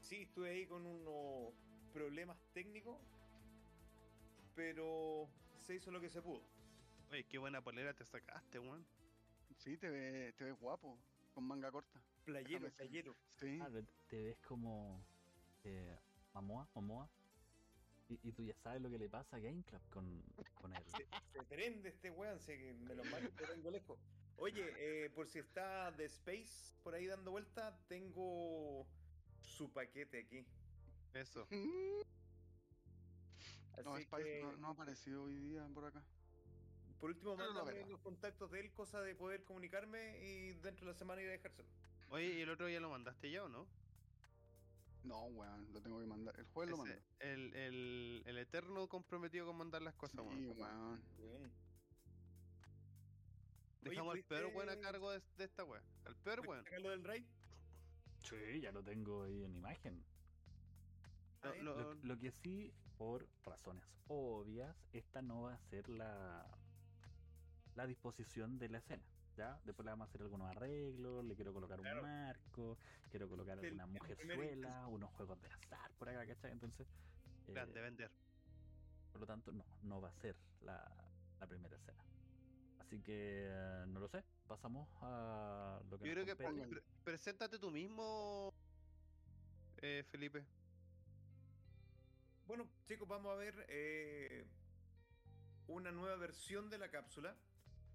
[0.02, 1.54] Sí, estuve ahí con unos
[1.92, 2.98] problemas técnicos,
[4.56, 5.28] pero
[5.66, 6.42] se hizo lo que se pudo.
[7.12, 8.86] Oye, qué buena polera te sacaste, weón.
[9.58, 10.98] Sí, te ves te ves guapo,
[11.34, 12.02] con manga corta.
[12.28, 13.16] Playero, playero.
[13.40, 13.58] Sí.
[13.62, 13.70] Ah,
[14.10, 15.00] te- ves como
[15.64, 15.96] eh,
[16.34, 17.08] Mamoa, Momoa.
[18.10, 20.22] Y, y tú ya sabes lo que le pasa a GameClub con,
[20.62, 20.84] con él.
[20.92, 23.98] Se, se prende este weón, se, me lo tengo lejos.
[24.40, 28.86] Oye, eh, por si está The Space por ahí dando vuelta, tengo
[29.42, 30.44] su paquete aquí.
[31.14, 31.48] Eso.
[33.78, 36.02] Así No, Spice que, no, no ha aparecido hoy día por acá.
[37.00, 37.88] por último, mándame verá.
[37.88, 41.32] los contactos de él, cosa de poder comunicarme y dentro de la semana ir a
[41.32, 41.68] dejárselo.
[42.10, 43.68] Oye, ¿y el otro ya lo mandaste ya o no?
[45.04, 46.38] No, weón, lo tengo que mandar.
[46.40, 46.96] El jueves lo mando.
[47.20, 51.02] el, el, el eterno comprometido con mandar las cosas, Sí, weón.
[51.18, 51.52] weón.
[53.82, 55.82] Dejamos al peor weón a ¿pudiste- cargo de, de esta weá.
[56.06, 56.64] Al peor ¿Pudiste weón.
[56.66, 57.24] sacarlo del raid?
[58.24, 60.04] Sí, ya lo tengo ahí en imagen.
[61.44, 66.46] Lo- Lo, lo que sí, por razones obvias, esta no va a ser la,
[67.76, 69.04] la disposición de la escena.
[69.38, 69.60] ¿Ya?
[69.64, 72.02] Después le vamos a hacer algunos arreglos, le quiero colocar Claro.
[72.02, 72.78] un marco,
[73.10, 76.52] quiero colocar El- primer mujerzuela, unos juegos de azar por acá, ¿cachai?
[76.52, 76.88] Entonces,
[77.48, 78.12] eh, Grande, vender.
[79.12, 80.84] por lo tanto, no, no va a ser la,
[81.40, 82.04] la primera escena.
[82.80, 87.60] Así que eh, no lo sé, pasamos a lo que Yo creo que pre- preséntate
[87.60, 88.50] tú mismo,
[89.82, 90.44] eh, Felipe.
[92.48, 94.46] Bueno, chicos, vamos a ver eh,
[95.68, 97.36] una nueva versión de la cápsula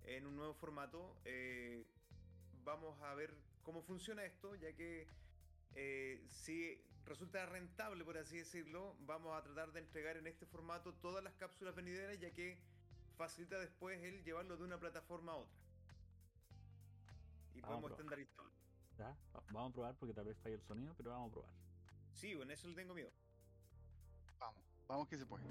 [0.07, 1.17] en un nuevo formato.
[1.25, 1.85] Eh,
[2.65, 3.33] vamos a ver
[3.63, 5.07] cómo funciona esto, ya que
[5.75, 10.93] eh, si resulta rentable, por así decirlo, vamos a tratar de entregar en este formato
[10.95, 12.57] todas las cápsulas venideras, ya que
[13.17, 15.59] facilita después el llevarlo de una plataforma a otra.
[17.55, 18.51] Y Vamos podemos estandarizarlo.
[18.99, 19.09] ¿ya?
[19.35, 21.51] Va- Vamos a probar porque tal vez falle el sonido, pero vamos a probar.
[22.15, 23.11] Sí, en eso le tengo miedo.
[24.39, 25.43] Vamos, vamos que se puede.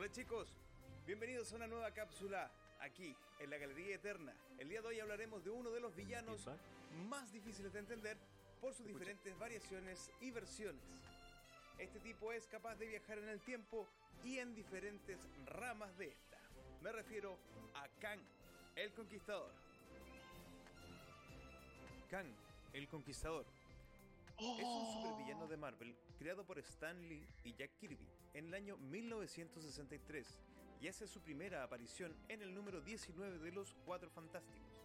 [0.00, 0.48] Hola chicos,
[1.06, 4.34] bienvenidos a una nueva cápsula aquí en la Galería Eterna.
[4.58, 6.48] El día de hoy hablaremos de uno de los villanos
[7.10, 8.16] más difíciles de entender
[8.62, 10.82] por sus diferentes variaciones y versiones.
[11.76, 13.86] Este tipo es capaz de viajar en el tiempo
[14.24, 16.38] y en diferentes ramas de esta.
[16.80, 17.36] Me refiero
[17.74, 18.20] a Kang,
[18.76, 19.52] el Conquistador.
[22.08, 22.32] Kang,
[22.72, 23.44] el Conquistador,
[24.40, 28.78] es un supervillano de Marvel creado por Stan Lee y Jack Kirby en el año
[28.78, 30.40] 1963
[30.80, 34.80] y hace su primera aparición en el número 19 de los Cuatro Fantásticos.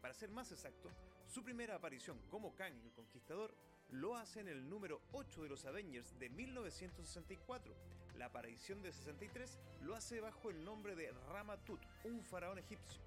[0.00, 0.88] Para ser más exacto,
[1.26, 3.52] su primera aparición como Kang el Conquistador
[3.90, 7.74] lo hace en el número 8 de los Avengers de 1964.
[8.18, 13.02] La aparición de 63 lo hace bajo el nombre de Ramatut, un faraón egipcio.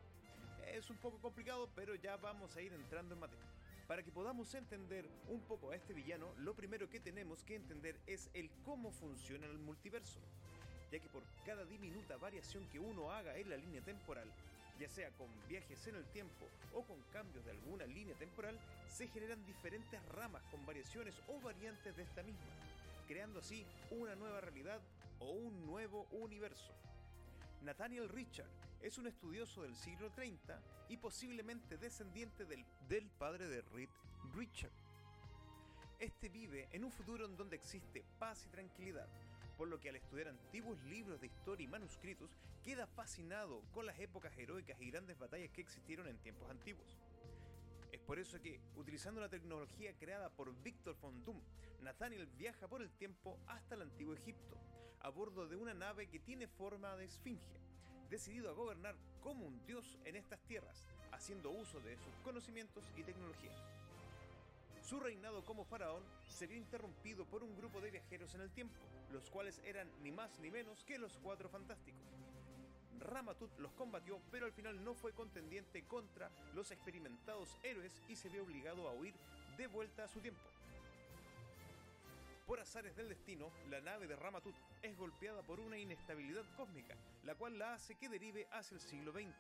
[0.68, 3.55] Es un poco complicado, pero ya vamos a ir entrando en materia.
[3.88, 8.00] Para que podamos entender un poco a este villano, lo primero que tenemos que entender
[8.08, 10.20] es el cómo funciona el multiverso,
[10.92, 14.28] ya que por cada diminuta variación que uno haga en la línea temporal,
[14.80, 18.60] ya sea con viajes en el tiempo o con cambios de alguna línea temporal,
[18.90, 22.42] se generan diferentes ramas con variaciones o variantes de esta misma,
[23.08, 24.82] creando así una nueva realidad
[25.20, 26.74] o un nuevo universo.
[27.62, 28.50] Nathaniel Richard
[28.82, 33.90] es un estudioso del siglo 30 y posiblemente descendiente del, del padre de Reed
[34.34, 34.72] Richard.
[36.00, 39.08] Este vive en un futuro en donde existe paz y tranquilidad,
[39.58, 42.30] por lo que al estudiar antiguos libros de historia y manuscritos
[42.64, 46.98] queda fascinado con las épocas heroicas y grandes batallas que existieron en tiempos antiguos.
[47.92, 51.42] Es por eso que, utilizando una tecnología creada por Victor von Doom,
[51.82, 54.58] Nathaniel viaja por el tiempo hasta el antiguo Egipto,
[55.00, 57.65] a bordo de una nave que tiene forma de esfinge,
[58.10, 63.04] decidido a gobernar como un dios en estas tierras, haciendo uso de sus conocimientos y
[63.04, 63.52] tecnología.
[64.82, 68.76] Su reinado como faraón se vio interrumpido por un grupo de viajeros en el tiempo,
[69.12, 72.04] los cuales eran ni más ni menos que los Cuatro Fantásticos.
[73.00, 78.30] Ramatut los combatió, pero al final no fue contendiente contra los experimentados héroes y se
[78.30, 79.14] vio obligado a huir
[79.58, 80.42] de vuelta a su tiempo.
[82.46, 87.34] Por azares del destino, la nave de Ramatut es golpeada por una inestabilidad cósmica, la
[87.34, 89.34] cual la hace que derive hacia el siglo XX.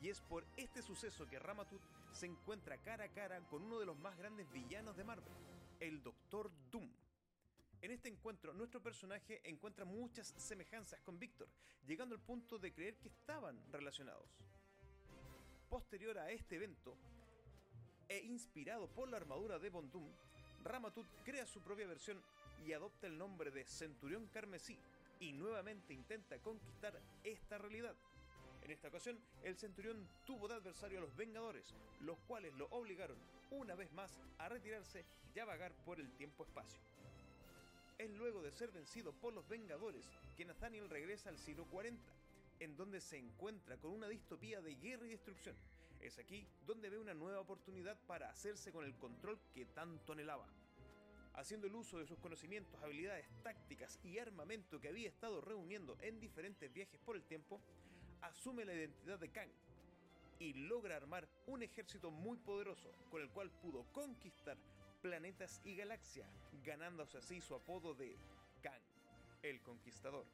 [0.00, 3.86] Y es por este suceso que Ramatut se encuentra cara a cara con uno de
[3.86, 5.32] los más grandes villanos de Marvel,
[5.80, 6.88] el Doctor Doom.
[7.82, 11.48] En este encuentro, nuestro personaje encuentra muchas semejanzas con Víctor,
[11.84, 14.38] llegando al punto de creer que estaban relacionados.
[15.68, 16.96] Posterior a este evento,
[18.08, 20.08] e inspirado por la armadura de Von Doom,
[20.64, 22.20] Ramatut crea su propia versión
[22.66, 24.78] y adopta el nombre de Centurión Carmesí,
[25.20, 27.94] y nuevamente intenta conquistar esta realidad.
[28.62, 33.18] En esta ocasión, el Centurión tuvo de adversario a los Vengadores, los cuales lo obligaron
[33.50, 35.04] una vez más a retirarse
[35.34, 36.80] y a vagar por el tiempo-espacio.
[37.98, 42.02] Es luego de ser vencido por los Vengadores que Nathaniel regresa al siglo 40,
[42.60, 45.54] en donde se encuentra con una distopía de guerra y destrucción.
[46.04, 50.46] Es aquí donde ve una nueva oportunidad para hacerse con el control que tanto anhelaba.
[51.32, 56.20] Haciendo el uso de sus conocimientos, habilidades tácticas y armamento que había estado reuniendo en
[56.20, 57.58] diferentes viajes por el tiempo,
[58.20, 59.48] asume la identidad de Kang
[60.38, 64.58] y logra armar un ejército muy poderoso con el cual pudo conquistar
[65.00, 66.28] planetas y galaxias,
[66.62, 68.14] ganándose así su apodo de
[68.60, 68.82] Kang,
[69.42, 70.26] el Conquistador.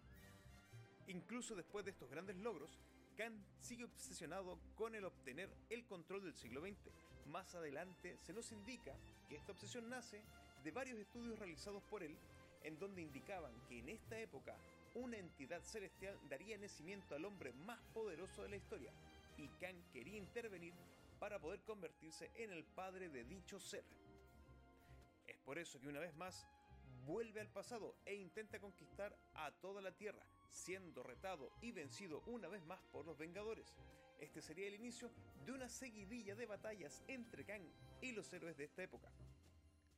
[1.06, 2.76] Incluso después de estos grandes logros,
[3.20, 6.90] Kang sigue obsesionado con el obtener el control del siglo XX.
[7.26, 8.94] Más adelante se nos indica
[9.28, 10.22] que esta obsesión nace
[10.64, 12.16] de varios estudios realizados por él,
[12.64, 14.56] en donde indicaban que en esta época
[14.94, 18.90] una entidad celestial daría nacimiento al hombre más poderoso de la historia,
[19.36, 20.72] y Kang quería intervenir
[21.18, 23.84] para poder convertirse en el padre de dicho ser.
[25.26, 26.46] Es por eso que una vez más
[27.04, 32.48] vuelve al pasado e intenta conquistar a toda la Tierra, siendo retado y vencido una
[32.48, 33.74] vez más por los Vengadores.
[34.18, 35.10] Este sería el inicio
[35.46, 37.64] de una seguidilla de batallas entre Kang
[38.02, 39.10] y los héroes de esta época.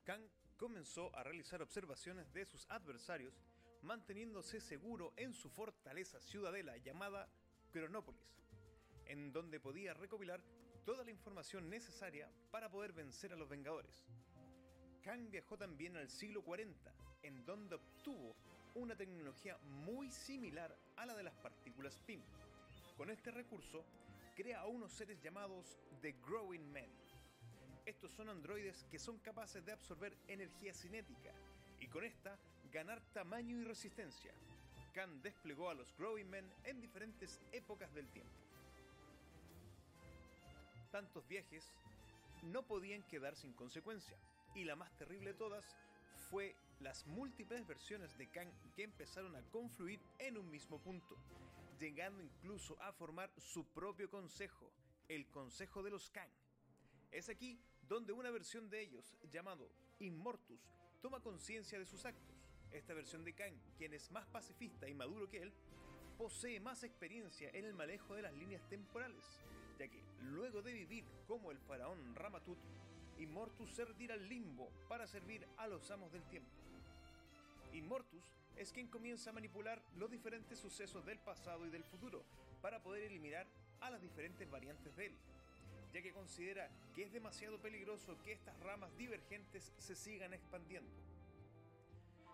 [0.05, 0.23] Kang
[0.57, 3.35] comenzó a realizar observaciones de sus adversarios,
[3.83, 7.29] manteniéndose seguro en su fortaleza ciudadela llamada
[7.73, 8.37] Cronópolis,
[9.07, 10.41] en donde podía recopilar
[10.85, 14.05] toda la información necesaria para poder vencer a los Vengadores.
[15.03, 18.37] Kang viajó también al siglo 40, en donde obtuvo
[18.75, 19.57] una tecnología
[19.87, 22.21] muy similar a la de las partículas PIM.
[22.97, 23.85] Con este recurso,
[24.35, 26.91] crea a unos seres llamados The Growing Men.
[27.85, 31.33] Estos son androides que son capaces de absorber energía cinética
[31.81, 32.39] y con esta
[32.71, 34.33] ganar tamaño y resistencia.
[34.95, 38.33] Khan desplegó a los Growing Men en diferentes épocas del tiempo.
[40.91, 41.65] Tantos viajes
[42.43, 44.17] no podían quedar sin consecuencia,
[44.55, 45.65] y la más terrible de todas
[46.31, 51.17] fue las múltiples versiones de Kang que empezaron a confluir en un mismo punto,
[51.79, 54.71] llegando incluso a formar su propio consejo,
[55.09, 56.31] el Consejo de los Kang.
[57.13, 59.71] Es aquí donde una versión de ellos, llamado
[60.01, 60.61] Immortus,
[61.01, 62.37] toma conciencia de sus actos.
[62.73, 65.53] Esta versión de Kang, quien es más pacifista y maduro que él,
[66.19, 69.39] posee más experiencia en el manejo de las líneas temporales,
[69.79, 72.59] ya que luego de vivir como el faraón Ramatut,
[73.19, 76.51] Immortus se retira al limbo para servir a los amos del tiempo.
[77.73, 78.25] Immortus
[78.57, 82.23] es quien comienza a manipular los diferentes sucesos del pasado y del futuro
[82.61, 83.47] para poder eliminar
[83.81, 85.17] a las diferentes variantes de él,
[85.93, 90.91] ya que considera que es demasiado peligroso que estas ramas divergentes se sigan expandiendo.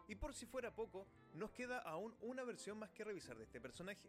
[0.09, 3.61] Y por si fuera poco, nos queda aún una versión más que revisar de este
[3.61, 4.09] personaje.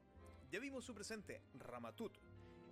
[0.51, 2.17] Ya vimos su presente, Ramatut,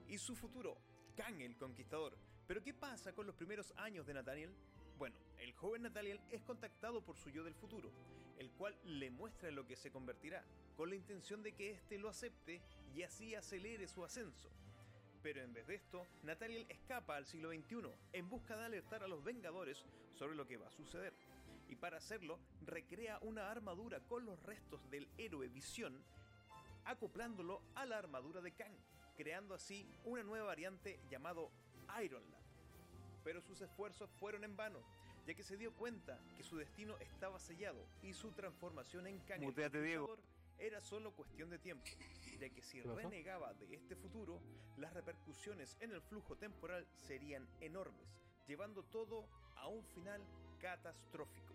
[0.07, 0.77] y su futuro,
[1.15, 2.17] Kang el Conquistador.
[2.47, 4.55] Pero ¿qué pasa con los primeros años de Nathaniel?
[4.97, 7.91] Bueno, el joven Nathaniel es contactado por su yo del futuro,
[8.37, 10.43] el cual le muestra lo que se convertirá,
[10.75, 12.61] con la intención de que éste lo acepte
[12.95, 14.49] y así acelere su ascenso.
[15.23, 19.07] Pero en vez de esto, Nathaniel escapa al siglo XXI en busca de alertar a
[19.07, 19.83] los Vengadores
[20.13, 21.13] sobre lo que va a suceder.
[21.67, 26.01] Y para hacerlo, recrea una armadura con los restos del héroe Visión,
[26.85, 28.77] acoplándolo a la armadura de Kang,
[29.17, 31.51] creando así una nueva variante llamado
[32.01, 32.39] Iron Lad.
[33.23, 34.79] Pero sus esfuerzos fueron en vano,
[35.27, 39.19] ya que se dio cuenta que su destino estaba sellado y su transformación en.
[39.19, 40.19] Conquistador
[40.57, 41.85] era solo cuestión de tiempo,
[42.39, 44.41] ya que si renegaba de este futuro,
[44.77, 48.07] las repercusiones en el flujo temporal serían enormes,
[48.47, 50.21] llevando todo a un final
[50.59, 51.53] catastrófico.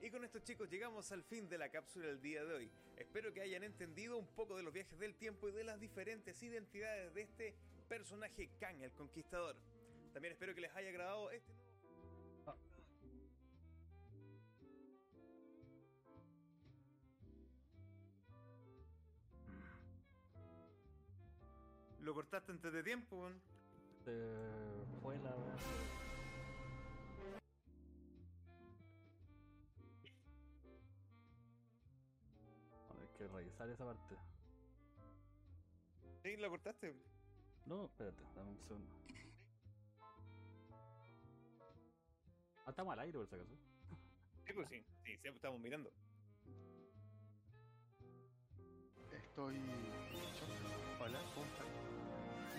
[0.00, 2.70] Y con esto chicos llegamos al fin de la cápsula del día de hoy.
[2.96, 6.42] Espero que hayan entendido un poco de los viajes del tiempo y de las diferentes
[6.42, 7.54] identidades de este
[7.86, 9.56] personaje Kang el Conquistador.
[10.14, 11.52] También espero que les haya agradado este
[22.02, 23.40] Lo cortaste antes de tiempo, weón.
[24.04, 25.30] Se fue la.
[32.90, 34.16] Hay que revisar esa parte.
[36.22, 36.94] Sí, lo cortaste.
[37.66, 38.90] No, espérate, dame un segundo.
[42.66, 43.50] Ah, estamos al aire por si acaso.
[44.46, 45.92] Sí, pues sí, sí, sí, estamos mirando.
[49.12, 49.56] Estoy.
[51.00, 51.89] Hola, ¿cómo están?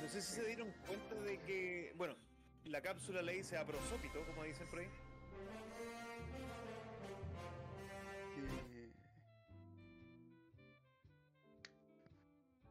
[0.02, 2.16] No sé si se dieron cuenta de que, bueno,
[2.66, 4.88] la cápsula le dice a prosópito, como dicen por ahí.
[8.36, 8.91] Que-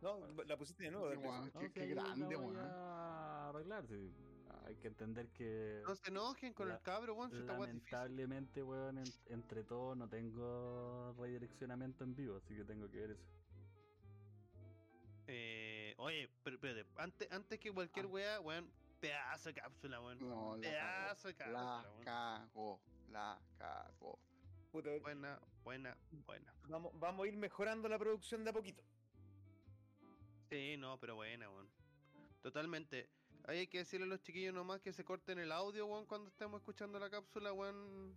[0.02, 1.10] No, la pusiste de nuevo.
[1.10, 1.52] Sí, principio.
[1.54, 2.56] No, qué, qué grande, weón.
[2.56, 4.10] a arreglar, sí.
[4.66, 7.48] Hay que entender que No se enojen con La- el cabro, weón, difícil.
[7.48, 13.10] lamentablemente, weón, en- entre todos no tengo redireccionamiento en vivo, así que tengo que ver
[13.12, 13.24] eso.
[15.26, 18.08] Eh, oye, pero espérate, antes, antes que cualquier Ah.
[18.08, 18.70] weá, weón,
[19.00, 20.18] pedazo de cápsula, weón.
[20.20, 21.34] No, la Pedazo de.
[21.34, 22.04] La cápsula, weón.
[22.04, 22.80] cagó.
[23.10, 24.18] La cagó.
[24.70, 25.96] Puta, Buena, buena,
[26.26, 26.54] buena.
[26.68, 28.82] vamos, vamos a ir mejorando la producción de a poquito.
[30.48, 31.68] Sí, no, pero buena, weón.
[32.42, 33.08] Totalmente.
[33.44, 36.28] Ahí hay que decirle a los chiquillos nomás que se corten el audio, weón, cuando
[36.28, 38.14] estemos escuchando la cápsula, weón.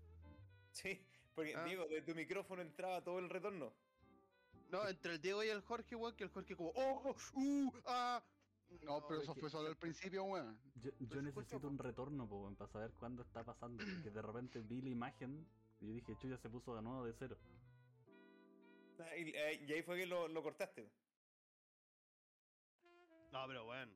[0.72, 1.00] Sí,
[1.36, 1.64] porque Ah.
[1.64, 3.74] Diego, de tu micrófono entraba todo el retorno.
[4.74, 8.24] No, entre el Diego y el Jorge, weón, que el Jorge como, oh, uh, ah.
[8.82, 10.60] No, pero es eso que- fue solo al principio, weón.
[10.82, 14.10] Yo, yo se escucha, necesito un retorno, po, weón, para saber cuándo está pasando, porque
[14.10, 15.48] de repente vi la imagen
[15.80, 17.38] y yo dije, chuya, se puso de nuevo de cero.
[18.98, 20.90] Ah, Y, eh, y ahí fue que lo, lo cortaste.
[23.32, 23.96] No, pero weón.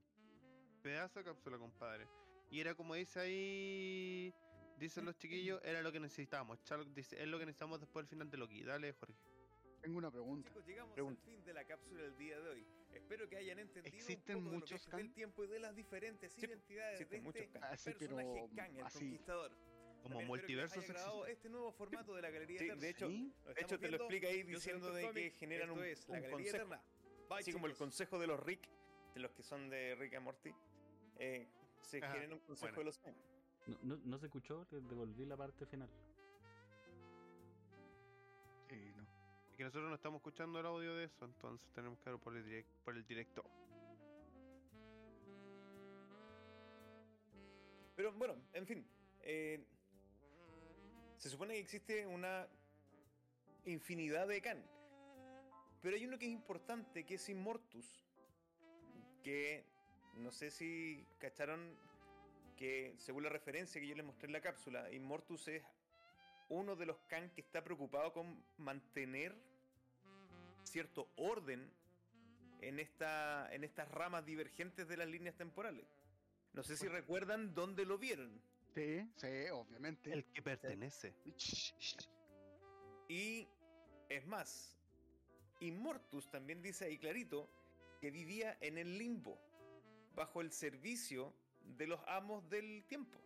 [0.83, 2.07] Pedazo de cápsula, compadre.
[2.51, 4.33] Y era como dice ahí
[4.77, 6.63] dicen los chiquillos, era lo que necesitábamos.
[6.63, 8.63] Charlotte dice, es lo que necesitamos después del final de Loki.
[8.63, 9.15] Dale, Jorge.
[9.87, 10.49] Tengo una pregunta.
[10.49, 11.21] Chicos, llegamos Pregunta.
[11.23, 12.67] al fin de la cápsula del día de hoy.
[12.93, 15.59] Espero que hayan entendido ¿Existen un poco de lo muchos que del tiempo y de
[15.59, 17.63] las diferentes Sí, identidades existen de muchos este Kang.
[17.71, 18.99] Ah, sí, personaje pero Kang, el así.
[18.99, 19.51] conquistador.
[19.51, 21.37] Como También multiversos espero que les haya agradado existen.
[21.37, 24.27] este nuevo formato de la Galería Sí, de hecho- Lo De hecho, te lo explica
[24.27, 26.57] ahí diciendo de que generan un, es la un Galería consejo.
[26.57, 26.83] Eterna.
[27.29, 28.67] Bye, Así como el consejo de los Rick,
[29.13, 30.53] de los que son de Rick and Morty,
[31.19, 31.47] eh,
[31.79, 32.79] se Ajá, genera un consejo bueno.
[32.79, 33.15] de los Kang.
[33.67, 35.89] No, no, no se escuchó, le devolví la parte final.
[39.57, 42.45] Que nosotros no estamos escuchando el audio de eso, entonces tenemos que verlo por el,
[42.45, 43.43] direct, por el directo.
[47.95, 48.85] Pero bueno, en fin.
[49.23, 49.65] eh,
[51.17, 52.47] se supone que existe una
[53.65, 54.63] infinidad de Khan.
[55.81, 58.05] Pero hay uno que es importante, que es Immortus.
[59.23, 59.65] Que
[60.17, 61.75] no sé si cacharon
[62.55, 65.63] que, según la referencia que yo les mostré en la cápsula, Immortus es
[66.49, 69.35] uno de los Khan que está preocupado con mantener
[70.63, 71.71] cierto orden
[72.61, 75.85] en, esta, en estas ramas divergentes de las líneas temporales.
[76.53, 78.41] No sé si recuerdan dónde lo vieron.
[78.73, 80.11] Sí, sí, obviamente.
[80.11, 81.13] El que pertenece.
[83.07, 83.47] Y
[84.09, 84.77] es más,
[85.59, 87.49] Immortus también dice ahí clarito
[87.99, 89.39] que vivía en el limbo,
[90.15, 91.33] bajo el servicio
[91.77, 93.19] de los amos del tiempo.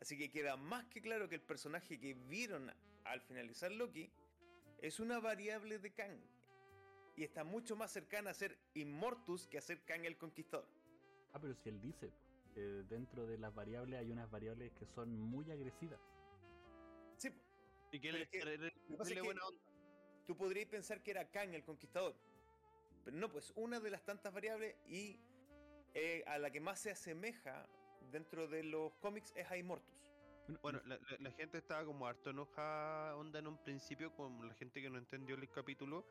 [0.00, 2.72] Así que queda más que claro que el personaje que vieron
[3.04, 4.10] al finalizar Loki
[4.80, 6.18] es una variable de Kang.
[7.16, 10.68] Y está mucho más cercana a ser Immortus que a ser Kang el Conquistador.
[11.32, 12.12] Ah, pero si él dice
[12.54, 16.00] que dentro de las variables hay unas variables que son muy agresivas.
[17.16, 17.30] Sí,
[17.90, 19.60] Y que le, es que le- le- que buena onda.
[20.26, 22.14] tú podrías pensar que era Kang el Conquistador.
[23.04, 25.18] Pero no, pues una de las tantas variables y
[25.94, 27.66] eh, a la que más se asemeja
[28.10, 29.94] dentro de los cómics es a Immortus.
[30.62, 34.54] Bueno, la, la- la gente estaba como harto enojada, onda en un principio, con la
[34.54, 36.06] gente que no entendió el capítulo.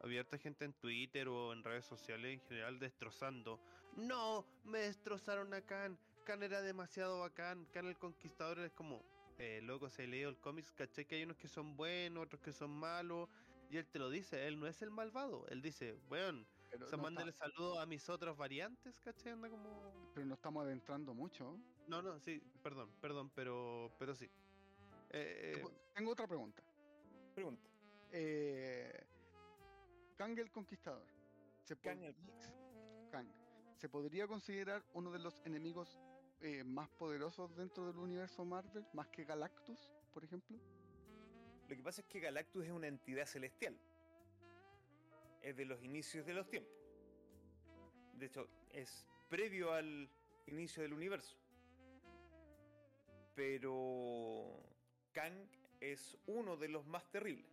[0.00, 3.60] Había harta gente en Twitter o en redes sociales en general destrozando.
[3.96, 5.98] No, me destrozaron a Khan.
[6.24, 7.64] Khan era demasiado bacán.
[7.72, 9.02] Khan el Conquistador es como,
[9.38, 12.52] eh, loco, se leo el cómics, caché que hay unos que son buenos, otros que
[12.52, 13.28] son malos.
[13.70, 15.46] Y él te lo dice, él no es el malvado.
[15.48, 19.48] Él dice, weón, Pero, o sea, no mándale saludos a mis otras variantes, caché, anda
[19.50, 20.07] como...
[20.18, 21.56] pero no estamos adentrando mucho.
[21.86, 24.28] No, no, sí, perdón, perdón, pero, pero sí.
[25.10, 26.60] Eh, po- Tengo otra pregunta.
[27.36, 27.68] Pregunta.
[28.10, 29.06] Eh,
[30.16, 31.06] Kang el Conquistador.
[31.62, 32.16] ¿Se, Kang el-
[33.12, 33.28] Kang,
[33.76, 35.96] ¿Se podría considerar uno de los enemigos
[36.40, 38.84] eh, más poderosos dentro del universo Marvel?
[38.94, 40.58] ¿Más que Galactus, por ejemplo?
[41.68, 43.78] Lo que pasa es que Galactus es una entidad celestial.
[45.42, 46.72] Es de los inicios de los tiempos.
[48.14, 50.08] De hecho, es previo al
[50.46, 51.36] inicio del universo.
[53.34, 54.62] Pero
[55.12, 55.48] Kang
[55.80, 57.46] es uno de los más terribles.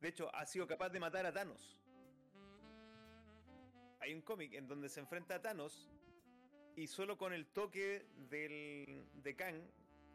[0.00, 1.78] De hecho, ha sido capaz de matar a Thanos.
[4.00, 5.88] Hay un cómic en donde se enfrenta a Thanos
[6.74, 9.62] y solo con el toque del, de Kang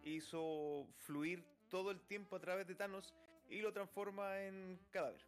[0.03, 3.13] hizo fluir todo el tiempo a través de Thanos
[3.49, 5.21] y lo transforma en cadáver.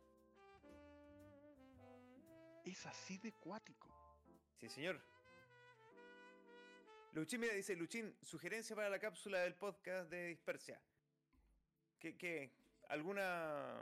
[2.66, 3.89] Es así de cuático.
[4.60, 4.99] Sí, señor.
[7.14, 10.80] Luchín, mira, dice Luchín, sugerencia para la cápsula del podcast de Dispersia.
[11.99, 12.52] ¿Qué, qué?
[12.90, 13.80] ¿Alguna...?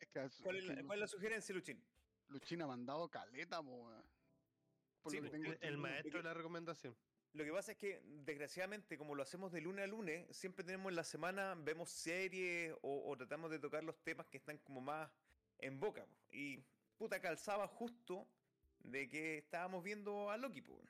[0.00, 1.82] Es que, as- ¿Cuál es la, cuál es la sugerencia, Luchín?
[2.28, 3.90] Luchín ha mandado caleta, po.
[5.02, 6.96] Por Sí, lo que tengo el, el maestro de la recomendación.
[7.34, 10.90] Lo que pasa es que, desgraciadamente, como lo hacemos de lunes a lunes, siempre tenemos
[10.90, 14.80] en la semana, vemos series o, o tratamos de tocar los temas que están como
[14.80, 15.10] más
[15.58, 16.06] en boca.
[16.06, 16.16] po.
[16.30, 16.64] Y
[16.96, 18.26] puta calzaba justo
[18.84, 20.60] de que estábamos viendo a Loki.
[20.62, 20.80] po.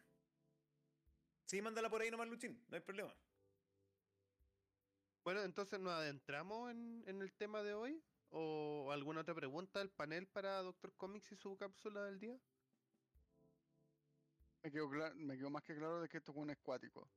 [1.47, 3.15] Sí, mándala por ahí nomás, Luchín, no hay problema.
[5.23, 8.03] Bueno, entonces nos adentramos en, en el tema de hoy.
[8.37, 12.37] ¿O alguna otra pregunta del panel para Doctor Comics y su cápsula del día?
[14.63, 17.09] Me quedó, me quedó más que claro de que esto es cuático.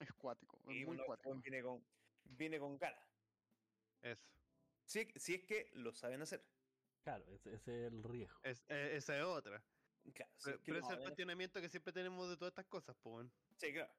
[0.00, 1.34] Es cuático, es Y muy uno cuático.
[1.36, 1.84] viene con,
[2.24, 3.00] viene con cara.
[4.02, 4.26] Eso.
[4.86, 6.42] Si, si es que lo saben hacer.
[7.04, 8.38] Claro, ese, ese es el riesgo.
[8.42, 9.62] Es, eh, esa es otra.
[10.14, 13.26] Claro, Pero, pero es el cuestionamiento que siempre tenemos de todas estas cosas, pues.
[13.58, 13.92] Sí, claro.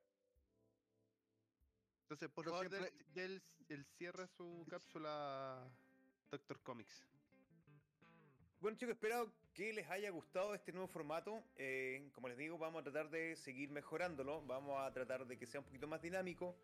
[2.04, 5.68] Entonces, por favor, siempre- del- del cierre su cápsula
[6.32, 7.08] Doctor Comics.
[8.60, 11.44] Bueno chicos, espero que les haya gustado este nuevo formato.
[11.58, 14.42] Eh, como les digo, vamos a tratar de seguir mejorándolo.
[14.46, 16.56] Vamos a tratar de que sea un poquito más dinámico.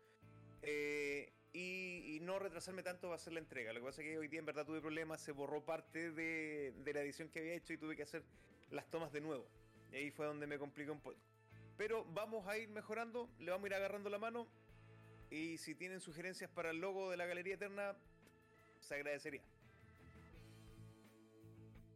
[0.64, 3.72] eh, y, y no retrasarme tanto va a ser la entrega.
[3.72, 6.72] Lo que pasa es que hoy día en verdad tuve problemas, se borró parte de,
[6.84, 8.22] de la edición que había hecho y tuve que hacer
[8.70, 9.46] las tomas de nuevo.
[9.92, 11.16] Y ahí fue donde me compliqué un poco.
[11.76, 14.46] Pero vamos a ir mejorando, le vamos a ir agarrando la mano.
[15.30, 17.96] Y si tienen sugerencias para el logo de la Galería Eterna,
[18.80, 19.42] se agradecería.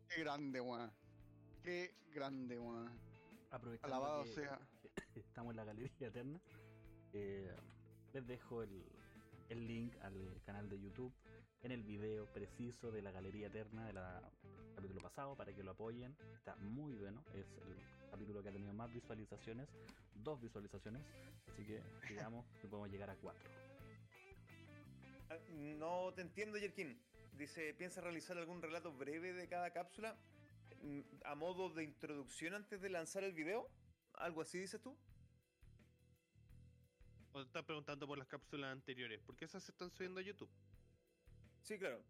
[0.09, 0.91] Qué grande, weón.
[1.63, 2.91] Qué grande, weón.
[3.51, 4.59] Aprovechando Alabado que- sea.
[5.13, 6.41] que estamos en la Galería Eterna,
[7.13, 7.55] eh,
[8.13, 8.83] les dejo el,
[9.49, 11.13] el link al canal de YouTube
[11.63, 13.99] en el video preciso de la Galería Eterna del
[14.75, 16.17] capítulo pasado para que lo apoyen.
[16.35, 19.69] Está muy bueno, es el capítulo que ha tenido más visualizaciones,
[20.15, 21.03] dos visualizaciones,
[21.53, 23.49] así que digamos que podemos llegar a cuatro.
[25.31, 26.99] Ah, No te entiendo, Yerkin.
[27.37, 30.17] Dice, ¿piensa realizar algún relato breve de cada cápsula?
[30.83, 33.69] Mm, ¿A modo de introducción antes de lanzar el video?
[34.15, 34.97] ¿Algo así dices tú?
[37.43, 40.49] Estás preguntando por las cápsulas anteriores, porque esas se están subiendo a YouTube.
[41.63, 42.03] Sí, claro.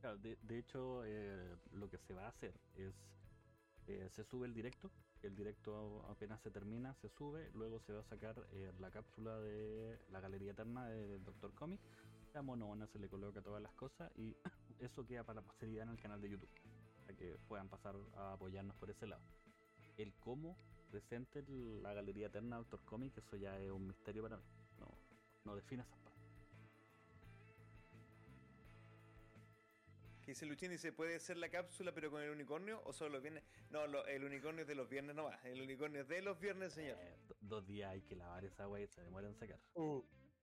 [0.00, 2.94] Claro, de, de hecho, eh, lo que se va a hacer es,
[3.88, 4.92] eh, se sube el directo,
[5.22, 9.40] el directo apenas se termina, se sube, luego se va a sacar eh, la cápsula
[9.40, 11.80] de la Galería Eterna del Doctor Comic,
[12.32, 14.36] la monona se le coloca todas las cosas y
[14.78, 16.50] eso queda para la posteridad en el canal de YouTube,
[17.06, 19.22] para que puedan pasar a apoyarnos por ese lado.
[19.96, 20.56] El cómo
[20.96, 24.42] presente el- la Galería Eterna Doctor Comic, eso ya es un misterio para mí,
[24.78, 24.86] no,
[25.44, 26.22] no define esas partes.
[30.22, 33.22] Que dice Luchín, dice, ¿puede ser la cápsula pero con el unicornio o solo los
[33.22, 33.42] viernes?
[33.70, 35.40] No, lo- el unicornio es de los viernes no va.
[35.44, 36.98] El unicornio es de los viernes, señor.
[37.00, 39.58] Eh, do- dos días hay que lavar esa wey, se demora en sacar.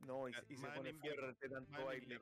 [0.02, 2.16] No, y, y se en pone invierno, fuerte tanto en baile.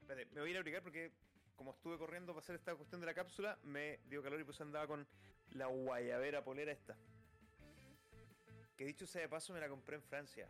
[0.00, 1.12] Espérate, me voy a ir a abrigar porque
[1.54, 4.60] como estuve corriendo para hacer esta cuestión de la cápsula, me dio calor y pues
[4.60, 5.06] andaba con
[5.50, 6.96] la guayabera polera esta.
[8.78, 10.48] Que dicho sea de paso, me la compré en Francia.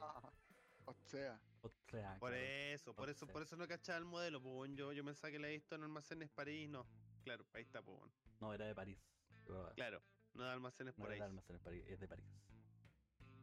[0.00, 0.20] Ah,
[0.86, 4.70] o sea, O sea, Por eso, por eso, por eso no cachaba el modelo, pues
[4.74, 6.84] yo, yo pensaba que la he visto en almacenes París, no.
[7.22, 7.98] Claro, ahí está, pues.
[8.40, 8.98] No, era de París.
[9.46, 10.02] Pero, Claro,
[10.34, 11.16] no de almacenes no por ahí.
[11.18, 12.26] era de Almacenes París, es de París.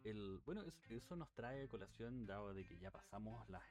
[0.03, 3.63] El, bueno, es- eso nos trae colación, dado de que ya pasamos las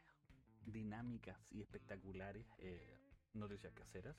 [0.65, 2.99] dinámicas y espectaculares eh,
[3.35, 4.17] noticias caseras.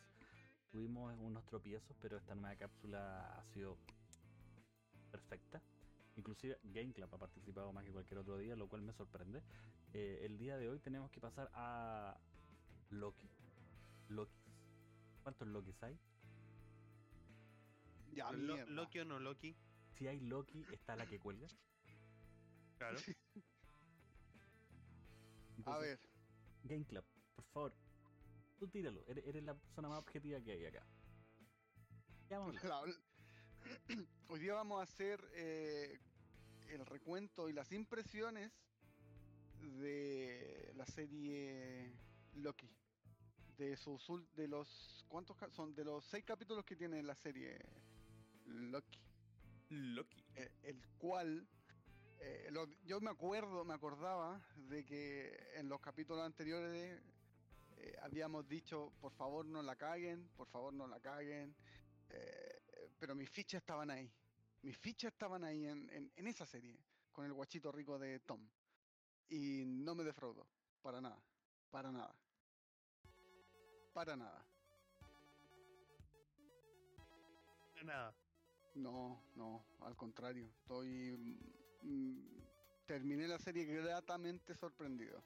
[0.70, 3.78] Tuvimos unos tropiezos, pero esta nueva cápsula ha sido
[5.12, 5.62] perfecta.
[6.18, 9.42] Inclusive Game Club ha participado más que cualquier otro día, lo cual me sorprende.
[9.94, 12.18] Eh, el día de hoy tenemos que pasar a
[12.92, 13.28] Loki.
[14.10, 14.32] Loki.
[15.24, 15.98] ¿Cuántos Lokis hay?
[18.14, 18.72] ya Lo- mierda.
[18.72, 19.56] Loki o no Loki,
[19.98, 21.48] Si hay Loki, está la que cuelga.
[22.78, 23.00] claro.
[25.66, 26.00] A ver,
[26.64, 27.04] Game Club,
[27.36, 27.74] por favor,
[28.60, 29.00] tú tíralo.
[29.08, 30.84] Eres, eres la persona más objetiva que hay acá.
[32.30, 32.88] Ya vamos a hablar.
[32.88, 33.11] la-
[34.30, 36.00] hoy día vamos a hacer eh,
[36.70, 38.52] el recuento y las impresiones
[39.82, 41.92] de la serie
[42.36, 42.70] Loki.
[43.58, 44.02] De sus
[44.36, 47.60] de los cuántos son de los seis capítulos que tiene la serie
[48.48, 49.00] Loki.
[49.70, 50.24] Loki.
[50.36, 51.46] eh, el cual
[52.22, 57.00] eh, lo- yo me acuerdo, me acordaba de que en los capítulos anteriores
[58.04, 61.56] habíamos dicho, por favor no la caguen, por favor no la caguen,
[62.12, 62.61] eh,
[63.02, 64.08] pero mis fichas estaban ahí,
[64.62, 66.78] mis fichas estaban ahí en, en- en esa serie,
[67.12, 68.48] con el guachito rico de Tom,
[69.28, 70.46] y no me defraudó,
[70.84, 71.20] para nada,
[71.72, 72.16] para nada,
[73.92, 74.46] para nada.
[77.84, 78.14] Nada.
[78.76, 80.48] No, no, al contrario.
[80.62, 81.18] Estoy.
[81.82, 82.20] mm,
[82.86, 85.24] terminé la serie gratamente sorprendido.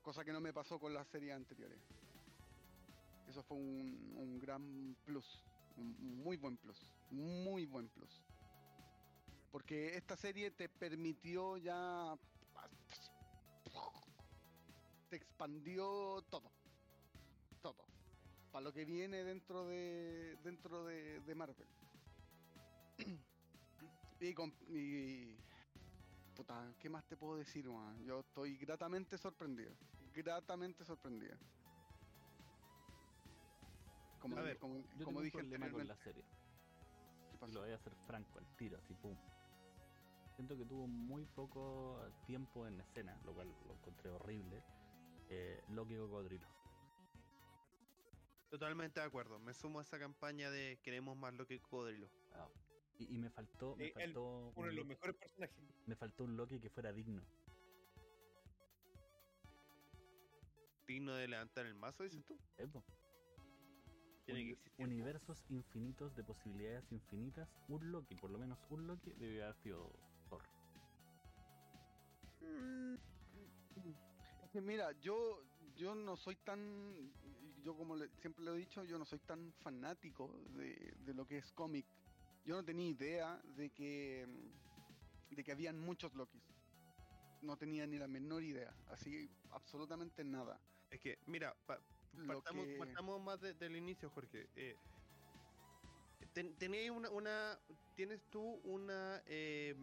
[0.00, 1.80] Cosa que no me pasó con las series anteriores.
[3.28, 5.44] Eso fue un, un gran plus.
[5.76, 6.78] Muy buen plus.
[7.10, 8.24] Muy buen plus.
[9.50, 12.16] Porque esta serie te permitió ya.
[15.08, 16.50] Te expandió todo.
[17.60, 17.84] Todo.
[18.50, 20.38] Para lo que viene dentro de.
[20.42, 21.68] dentro de, de Marvel.
[24.20, 25.34] Y, con, y
[26.36, 28.00] puta, ¿qué más te puedo decir, man?
[28.04, 29.72] Yo estoy gratamente sorprendido.
[30.14, 31.36] Gratamente sorprendido.
[34.22, 36.22] Como, A di- ver, como, Yo como tengo un dije problema con la serie.
[36.22, 37.52] ¿qué Y pasó?
[37.54, 39.16] lo voy a hacer franco al tiro, así pum.
[40.36, 44.62] Siento que tuvo muy poco tiempo en escena, lo cual lo encontré horrible.
[45.28, 46.46] Eh, Loki Cocodrilo.
[48.48, 49.38] Totalmente de acuerdo.
[49.38, 52.08] Me sumo a esa campaña de queremos más Loki Cocodrilo.
[52.36, 52.48] Wow.
[52.98, 55.56] Y, y me faltó, me faltó Uno un de los Loki- mejores personajes.
[55.86, 57.22] me faltó un Loki que fuera digno.
[60.86, 62.38] Digno de levantar el mazo, dices tú.
[64.24, 64.86] Tiene que Uni- existir.
[64.86, 67.48] universos infinitos de posibilidades infinitas.
[67.68, 69.90] Un Loki, por lo menos un Loki, debió haber sido
[70.28, 70.42] Thor.
[74.44, 75.42] Es que mira, yo,
[75.76, 77.12] yo no soy tan,
[77.62, 81.26] yo como le- siempre lo he dicho, yo no soy tan fanático de, de lo
[81.26, 81.86] que es cómic
[82.44, 84.26] yo no tenía idea de que
[85.30, 86.42] de que habían muchos Lokis.
[87.40, 90.60] No tenía ni la menor idea, así absolutamente nada.
[90.90, 91.80] Es que, mira, pa-
[92.26, 94.48] partamos, que- partamos más de- del inicio, Jorge.
[94.56, 94.76] Eh,
[96.32, 97.58] ten- tenéis una, una-
[97.94, 99.74] tienes tú una eh,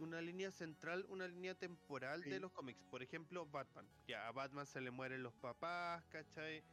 [0.00, 2.82] una línea central, una línea temporal de los cómics.
[2.90, 3.86] Por ejemplo, Batman.
[4.08, 6.64] Ya a Batman se le mueren los papás, ¿cachai?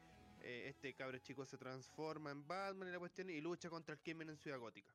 [0.42, 4.02] Eh, este cabro chico se transforma en Batman y la cuestión y lucha contra el
[4.02, 4.92] crimen en Ciudad Gótica.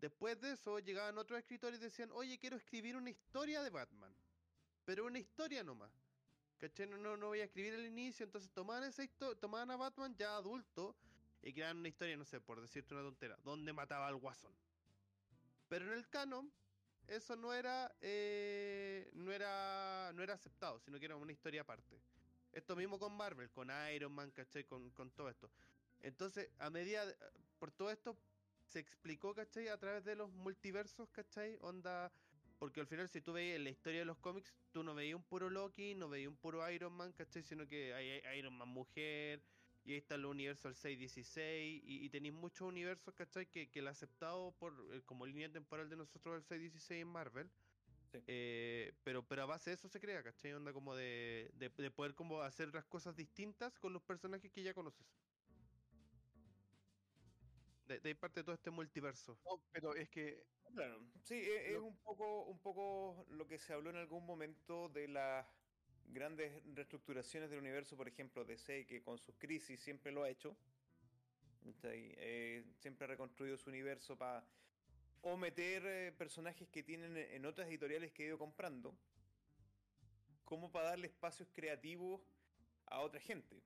[0.00, 4.14] Después de eso llegaban otros escritores y decían, oye, quiero escribir una historia de Batman.
[4.84, 5.90] Pero una historia nomás.
[6.60, 6.86] ¿Cachai?
[6.86, 8.24] No, no, no voy a escribir el inicio.
[8.24, 10.94] Entonces tomaban esa histo- tomaban a Batman ya adulto
[11.42, 14.52] y creaban una historia, no sé, por decirte una tontera, donde mataba al guasón.
[15.68, 16.52] Pero en el canon,
[17.08, 21.98] eso no era, eh, no era, no era aceptado, sino que era una historia aparte.
[22.52, 24.64] Esto mismo con Marvel, con Iron Man, ¿cachai?
[24.64, 25.50] Con, con todo esto.
[26.02, 27.16] Entonces, a medida, de-
[27.58, 28.16] por todo esto,
[28.66, 29.68] se explicó, ¿cachai?
[29.68, 31.56] A través de los multiversos, ¿cachai?
[31.62, 32.12] Onda,
[32.60, 35.24] porque al final si tú veías la historia de los cómics, tú no veías un
[35.24, 37.42] puro Loki, no veías un puro Iron Man, ¿cachai?
[37.42, 39.42] Sino que hay, hay Iron Man mujer,
[39.82, 43.46] y ahí está el universo del 616, y, y tenéis muchos universos, ¿cachai?
[43.46, 47.50] Que, que el aceptado por, eh, como línea temporal de nosotros del 616 en Marvel.
[48.12, 48.18] Sí.
[48.26, 50.52] Eh, pero, pero a base de eso se crea, ¿cachai?
[50.52, 54.62] Onda como de, de, de poder como hacer las cosas distintas con los personajes que
[54.62, 55.06] ya conoces.
[57.90, 59.36] De, de ahí parte todo este multiverso.
[59.44, 60.44] No, pero es que
[60.74, 64.24] Claro, sí, e- es, Lo- un poco, un poco lo que se habló en algún
[64.24, 65.44] momento de las
[66.12, 70.56] grandes reestructuraciones del universo, por ejemplo, DC, que con sus crisis siempre lo ha hecho.
[71.82, 74.44] Eh, siempre ha reconstruido su universo para
[75.22, 78.94] o meter eh, personajes que tienen en en otras editoriales que ha ido comprando,
[80.44, 82.20] como para darle espacios creativos
[82.86, 83.56] a otra gente.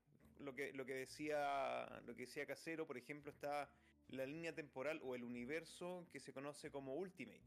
[0.40, 3.70] Lo que, lo que decía lo que decía Casero, por ejemplo, está
[4.08, 7.40] la línea temporal o el universo que se conoce como Ultimate,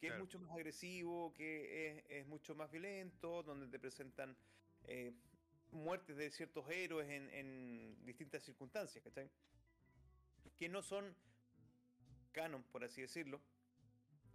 [0.00, 0.14] que Claro.
[0.14, 4.36] es mucho más agresivo, que es, es mucho más violento, donde te presentan
[4.84, 5.12] eh,
[5.72, 9.30] muertes de ciertos héroes en, en distintas circunstancias, ¿cachai?
[10.56, 11.14] Que no son
[12.32, 13.40] canon, por así decirlo,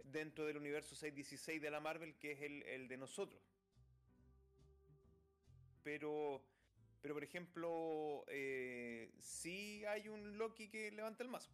[0.04, 3.40] dentro del universo 616 de la Marvel, que es el, el de nosotros.
[5.82, 6.42] Pero,
[7.04, 11.50] pero por ejemplo, eh, sí hay un Loki que levanta el mazo.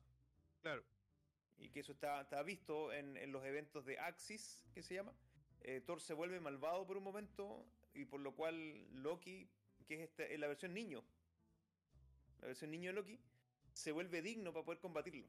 [0.63, 0.85] Claro.
[1.59, 5.13] Y que eso está, está visto en, en los eventos de Axis, que se llama.
[5.63, 9.49] Eh, Thor se vuelve malvado por un momento, y por lo cual Loki,
[9.89, 11.03] que es, esta, es la versión niño,
[12.43, 13.19] la versión niño de Loki,
[13.75, 15.27] se vuelve digno para poder combatirlo.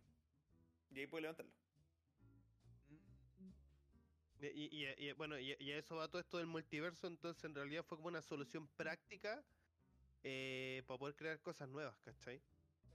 [0.93, 1.51] Y ahí puede levantarlo.
[4.39, 7.43] Y, y- y- y, bueno, y, y a eso va todo esto del multiverso, entonces
[7.43, 9.43] en realidad fue como una solución práctica
[10.23, 12.41] eh, para poder crear cosas nuevas, ¿cachai?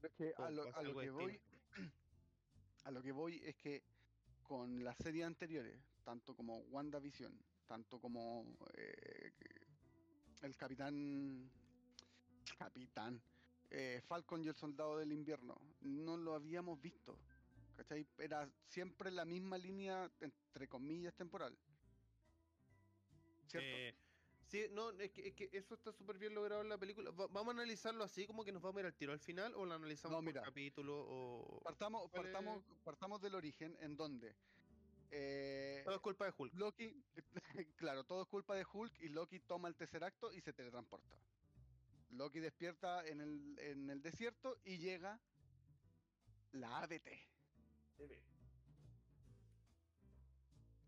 [0.01, 1.41] Pero es que a lo, a que voy,
[2.85, 3.83] a lo que voy es que
[4.43, 7.37] con las series anteriores, tanto como WandaVision,
[7.67, 9.33] tanto como eh,
[10.43, 11.51] el Capitán,
[12.59, 13.21] Capitán,
[13.71, 17.19] eh, Falcon y el Soldado del Invierno, no lo habíamos visto,
[17.77, 18.07] ¿cachai?
[18.19, 21.59] Era siempre la misma línea, entre comillas, temporal.
[23.49, 23.69] ¿Cierto?
[23.69, 23.95] Eh,
[24.47, 27.11] sí, no, es que, es que eso está súper bien logrado en la película.
[27.11, 29.55] Va- ¿Vamos a analizarlo así como que nos vamos a ir al tiro al final
[29.55, 30.43] o lo analizamos No, por mira.
[30.43, 31.61] capítulo o...
[31.63, 34.35] partamos, partamos, partamos del origen en donde
[35.11, 36.55] eh, Todo es culpa de Hulk.
[36.55, 37.03] Loki,
[37.77, 41.17] claro, todo es culpa de Hulk y Loki toma el tercer acto y se teletransporta.
[42.11, 45.21] Loki despierta en el, en el desierto y llega
[46.53, 47.09] la ABT.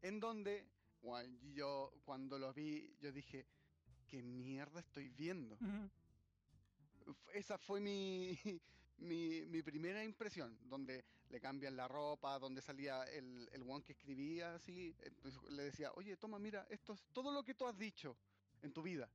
[0.03, 0.65] En donde
[1.03, 3.47] gua- yo cuando lo vi, yo dije,
[4.09, 5.57] ¿qué mierda estoy viendo?
[7.33, 8.39] Esa fue mi,
[8.99, 13.93] mi, mi primera impresión, donde le cambian la ropa, donde salía el, el one que
[13.93, 17.79] escribía así, pues, le decía, oye, toma, mira, esto es todo lo que tú has
[17.79, 18.17] dicho
[18.63, 19.09] en tu vida,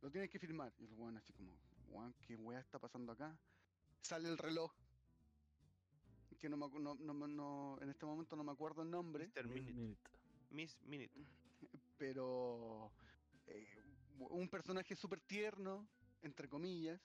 [0.00, 0.72] lo tienes que firmar.
[0.78, 1.52] Y el one así como,
[1.92, 3.36] one, ¿qué weá está pasando acá?
[4.02, 4.72] Sale el reloj,
[6.40, 9.28] que no, me acu- no, no, no- en este momento no me acuerdo el nombre,
[9.28, 9.46] Mr.
[9.46, 9.72] Minute.
[10.52, 11.12] Miss Minute.
[11.98, 12.92] pero
[13.46, 13.66] eh,
[14.18, 15.86] un personaje súper tierno,
[16.22, 17.00] entre comillas,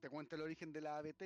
[0.00, 1.20] te cuenta el origen de la ABT,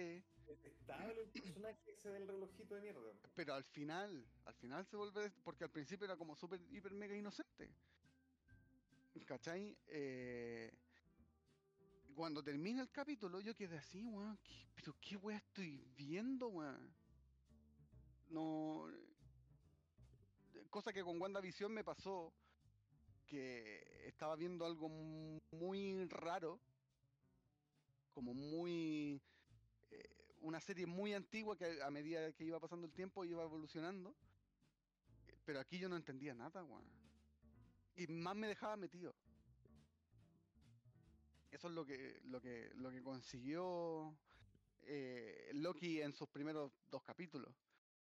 [0.47, 3.12] Detestable el personaje ese del relojito de mierda.
[3.35, 7.16] pero al final, al final se vuelve, porque al principio era como súper, hiper, mega
[7.16, 7.70] inocente.
[9.26, 9.76] ¿Cachai?
[9.86, 10.70] Eh,
[12.14, 16.93] cuando termina el capítulo, yo quedé así, weón, ¿qué- pero qué weá estoy viendo, weón.
[18.28, 18.86] No.
[20.70, 22.32] Cosa que con WandaVision me pasó,
[23.26, 26.60] que estaba viendo algo mu- muy raro,
[28.12, 29.20] como muy.
[29.90, 34.14] eh, una serie muy antigua que a medida que iba pasando el tiempo iba evolucionando.
[35.44, 36.64] Pero aquí yo no entendía nada.
[37.97, 39.14] Y más me dejaba metido.
[41.51, 44.16] Eso es lo que, lo que, lo que consiguió
[44.82, 47.55] eh, Loki en sus primeros dos capítulos.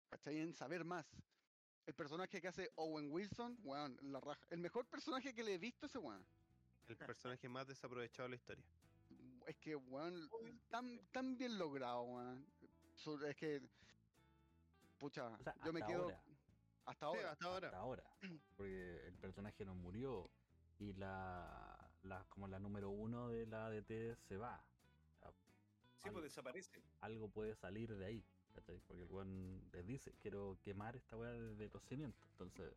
[0.09, 0.39] ¿Cachai?
[0.39, 1.05] En saber más.
[1.87, 4.45] El personaje que hace Owen Wilson, weón, la raja.
[4.49, 6.23] El mejor personaje que le he visto a ese weón.
[6.87, 8.65] El personaje más desaprovechado de la historia.
[9.47, 10.29] Es que, weón,
[10.69, 12.45] tan, tan bien logrado, weón.
[13.25, 13.61] Es que.
[14.99, 16.03] Pucha, O sea, yo me quedo.
[16.03, 16.21] ahora.
[16.85, 17.31] Hasta Sí, ahora.
[17.31, 17.67] hasta ahora.
[17.67, 18.03] hasta ahora.
[18.57, 20.29] Porque el personaje no murió
[20.79, 24.61] y la, la como la número uno de la ADT se va.
[25.15, 25.31] O sea,
[26.03, 26.81] Sí, pues desaparece.
[27.01, 28.25] algo puede salir de ahí.
[28.57, 28.79] ¿Cachai?
[28.87, 32.21] Porque el weón les dice, quiero quemar esta weá desde los cimientos.
[32.31, 32.73] Entonces,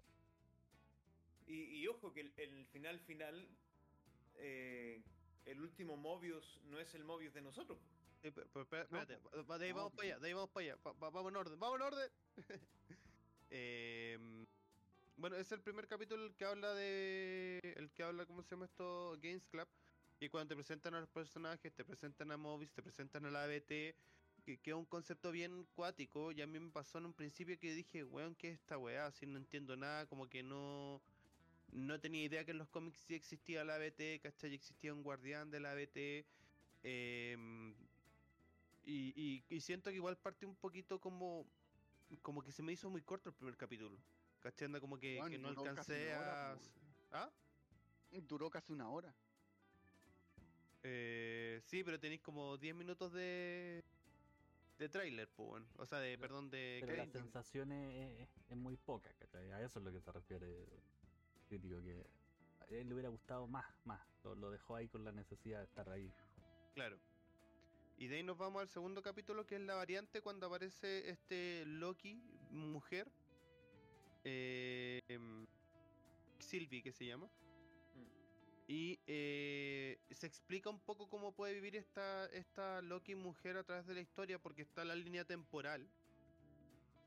[1.47, 3.48] Y, y ojo que el, el final final,
[4.36, 5.02] eh,
[5.47, 7.78] el último Mobius no es el Mobius de nosotros.
[8.23, 10.77] Sí, pero- espérate, de ahí No, vamos para allá, de ahí vamos para allá.
[10.86, 12.11] Va- va- vamos en orden, vamos en orden.
[13.52, 14.47] Em,
[15.16, 17.59] bueno, es el primer capítulo el que habla de.
[17.77, 19.19] El que habla, ¿cómo se llama esto?
[19.20, 19.66] Games Club.
[20.20, 23.44] Y cuando te presentan a los personajes, te presentan a Mobius, te presentan a la
[23.44, 23.97] ABT,
[24.40, 26.32] que, que es un concepto bien cuático.
[26.32, 29.06] Y a mí me pasó en un principio que dije, weón, ¿qué es esta weá?
[29.06, 31.00] Así no entiendo nada, como que no.
[31.72, 34.54] No tenía idea que en los cómics sí existía la ABT, ¿cachai?
[34.54, 36.26] Existía un guardián de la ABT.
[36.82, 37.74] em,
[38.84, 41.46] y, y- y siento que igual parte un poquito como.
[42.22, 43.96] Como que se me hizo muy corto el primer capítulo.
[44.40, 44.66] ¿Cachai?
[44.66, 46.52] Anda como que, no alcancé a.
[47.12, 47.30] ¿Ah?
[48.26, 49.14] Duró casi una hora.
[50.82, 53.84] Eh, sí, pero tenéis como 10 minutos de.
[54.81, 55.66] De tráiler, pues, bueno.
[55.77, 56.78] O sea, de, Pero- perdón, de.
[56.81, 59.51] pero la sensación es, muy poca, ¿cachai?
[59.52, 60.66] A eso es lo que se refiere
[61.48, 62.07] crítico, que
[62.59, 64.01] a él le hubiera gustado más, más.
[64.24, 66.11] Lo, lo dejó ahí con la necesidad de estar ahí.
[66.73, 66.98] Claro.
[67.98, 71.66] Y de ahí nos vamos al segundo capítulo, que es la variante cuando aparece este
[71.66, 72.15] Loki,
[72.51, 73.12] mujer.
[74.24, 75.47] Eh, em,
[76.39, 77.31] Sylvie, que se llama.
[78.70, 83.84] Y eh, se explica un poco cómo puede vivir esta, esta Loki mujer a través
[83.88, 85.84] de la historia, porque está la línea temporal.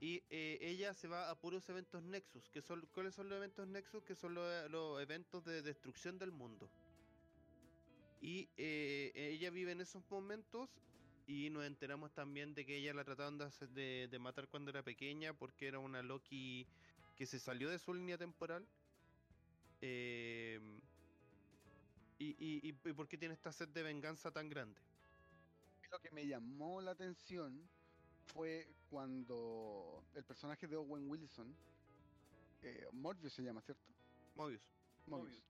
[0.01, 2.49] Y eh, ella se va a puros eventos Nexus.
[2.49, 4.03] Que son, ¿Cuáles son los eventos Nexus?
[4.03, 6.69] Que son los, eventos de destrucción del mundo.
[8.19, 10.69] Y eh, ella vive en esos momentos
[11.27, 15.33] y nos enteramos también de que ella la trataron de, de, matar cuando era pequeña
[15.33, 16.67] porque era una Loki
[17.15, 18.67] que se salió de su línea temporal.
[19.79, 20.81] Em,
[22.23, 24.79] y, y, y, y por qué tiene esta sed de venganza tan grande.
[25.91, 27.69] Lo que me llamó la atención
[28.33, 31.53] fue cuando el personaje de Owen Wilson,
[32.61, 33.83] eh, Morbius se llama, ¿cierto?
[34.35, 34.61] Mobius.
[35.05, 35.43] Morbius.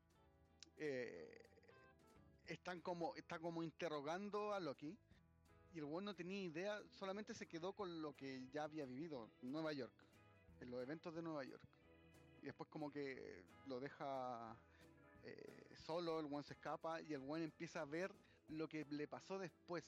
[0.77, 1.45] eh,
[2.47, 4.97] están como, está como interrogando a Loki
[5.73, 9.29] y el weón no tenía idea, solamente se quedó con lo que ya había vivido
[9.41, 9.93] en Nueva York,
[10.59, 11.63] en los eventos de Nueva York.
[12.41, 14.55] Y después como que lo deja
[15.23, 18.13] eh, solo, el weón se escapa y el weón empieza a ver
[18.49, 19.83] lo que le pasó después.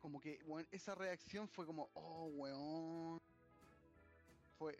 [0.00, 0.38] Como que
[0.70, 3.20] esa reacción fue como, oh weón.
[4.58, 4.78] Fue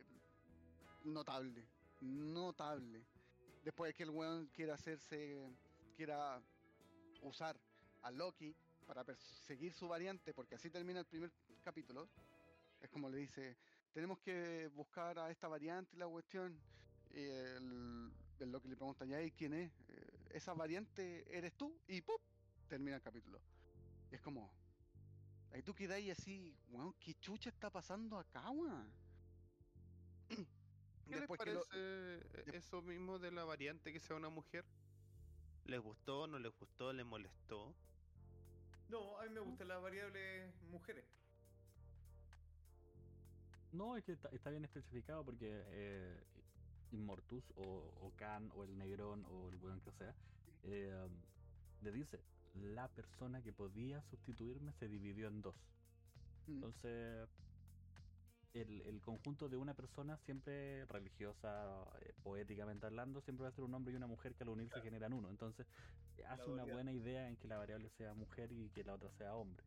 [1.04, 1.66] notable,
[2.00, 3.04] notable.
[3.64, 5.38] Después de que el weón quiera hacerse,
[5.96, 6.40] quiera
[7.22, 7.58] usar
[8.02, 8.54] a Loki
[8.86, 11.32] para perseguir su variante, porque así termina el primer
[11.62, 12.08] capítulo.
[12.80, 13.56] Es como le dice,
[13.92, 16.60] tenemos que buscar a esta variante la cuestión.
[17.10, 19.70] Y el, el Loki le pregunta, ¿ya y quién es?
[19.88, 22.16] "Eh, Esa variante eres tú y ¡pum!
[22.68, 23.38] Termina el capítulo.
[24.10, 24.50] Y es como,
[25.52, 28.88] ahí tú quedas ahí así, weón, ¿qué chucha está pasando acá, weón?
[31.08, 34.16] ¿Qué Después les que lo- parece eh, de- eso mismo de la variante que sea
[34.16, 34.64] una mujer?
[35.66, 37.72] ¿Les gustó, no les gustó, les molestó?
[38.88, 41.04] No, a mí me gustan las variables mujeres.
[43.72, 46.16] No, es que está, está bien especificado porque eh,
[46.94, 47.62] Immortus o,
[48.00, 50.14] o Khan o el Negrón o el weón que sea,
[50.64, 51.08] eh,
[51.82, 52.20] le dice,
[52.54, 55.56] la persona que podía sustituirme se dividió en dos.
[56.46, 56.52] Mm.
[56.54, 57.28] Entonces,
[58.54, 63.64] el, el conjunto de una persona siempre religiosa, eh, poéticamente hablando, siempre va a ser
[63.64, 65.28] un hombre y una mujer que al unirse generan uno.
[65.28, 65.66] Entonces,
[66.18, 69.10] eh, hace una buena idea en que la variable sea mujer y que la otra
[69.10, 69.64] sea hombre.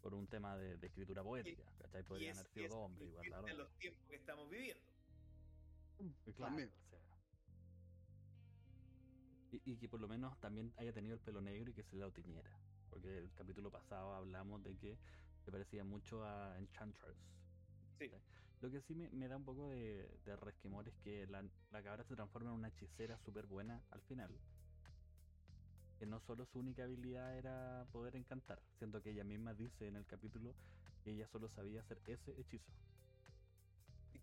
[0.00, 2.02] Por un tema de, de escritura poética, ¿cachai?
[2.02, 4.93] Y Podrían es, haber sido es dos hombres igual, en los tiempos que estamos viviendo.
[6.36, 6.68] Claro, También.
[6.68, 6.98] o sea.
[9.52, 11.96] Y, y que por lo menos también haya tenido el pelo negro y que se
[11.96, 12.50] lo tiñera.
[12.90, 14.98] Porque el capítulo pasado hablamos de que
[15.44, 17.16] se parecía mucho a Enchantress.
[18.60, 21.82] Lo que sí me, me da un poco de, de resquemor es que la, la
[21.82, 24.30] cabra se transforma en una hechicera súper buena al final.
[25.98, 29.96] que no solo su única habilidad era poder encantar, siendo que ella misma dice en
[29.96, 30.54] el capítulo
[31.02, 32.72] que ella solo sabía hacer ese hechizo.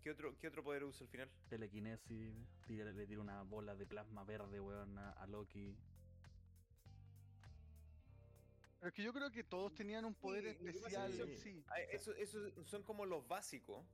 [0.02, 1.30] ¿Y qué otro, qué otro poder usa al final?
[1.48, 2.34] Telequinesis,
[2.66, 5.76] tira- le tira una bola de plasma verde, weón, a, a Loki.
[8.80, 11.38] Pero es que yo creo que todos tenían un poder Sí, especial es que- en
[11.38, 11.64] sí.
[11.68, 13.86] Ah, Eso, eso son como los básicos.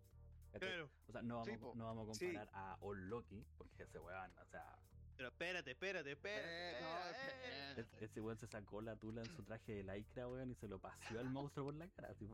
[0.50, 0.66] ¿cachai?
[0.70, 0.90] Claro.
[1.08, 1.72] O sea, no vamos, po.
[1.76, 2.24] no vamos a Sí.
[2.32, 4.78] comparar a All Loki, porque ese weón, o sea,
[5.14, 6.80] Pero espérate, espérate, espérate.
[6.80, 10.68] No, ese- weón se sacó la tula en su traje de lycra, weón, y se
[10.68, 12.14] lo paseó al monstruo por la cara.
[12.14, 12.26] Sí.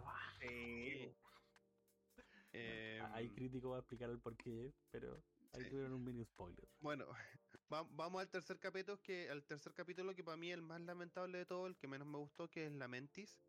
[2.56, 5.70] Eh, Ahí crítico va a explicar el porqué, pero ahí Sí.
[5.70, 6.68] tuvieron un mini spoiler.
[6.81, 7.06] Bueno,
[7.72, 10.81] va- vamos al tercer capítulo que al tercer capítulo que para mí es el más
[10.81, 13.40] lamentable de todo, el que menos me gustó, que es Lamentis.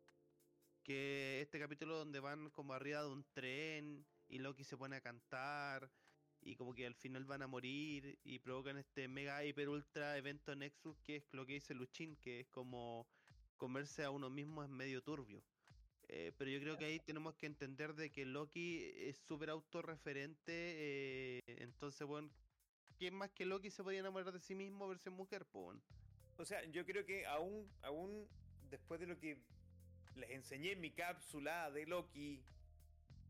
[0.82, 5.00] Que este capítulo donde van como arriba de un tren y Loki se pone a
[5.00, 5.90] cantar
[6.40, 10.54] y como que al final van a morir y provocan este mega hiper ultra evento
[10.54, 13.08] Nexus que es lo que dice Luchín, que es como
[13.56, 15.42] comerse a uno mismo es medio turbio.
[16.08, 20.52] Eh, pero yo creo que ahí tenemos que entender de que Loki es súper autorreferente,
[20.52, 22.30] eh, entonces bueno,
[22.96, 25.44] ¿quién más que Loki se podía enamorar de sí mismo versión mujer?
[25.52, 25.82] Weón?
[26.38, 28.28] O sea, yo creo que aún, aún
[28.70, 29.38] después de lo que
[30.14, 32.40] les enseñé en mi cápsula de Loki,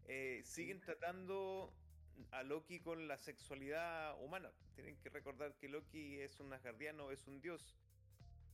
[0.08, 1.72] eh, siguen tratando
[2.30, 4.52] a Loki con la sexualidad humana.
[4.74, 7.76] Tienen que recordar que Loki es un asgardiano, es un dios.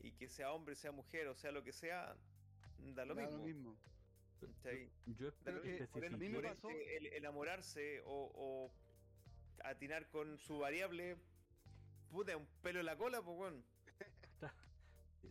[0.00, 2.16] Y que sea hombre, sea mujer, o sea lo que sea,
[2.78, 3.38] da lo Da mismo.
[3.38, 3.76] lo mismo.
[4.46, 4.90] ¿Cachai?
[5.06, 8.72] Yo espero que ende- por pasó- ende, el enamorarse o, o
[9.64, 11.16] atinar con su variable,
[12.10, 13.62] puta, un pelo en la cola, pues bueno.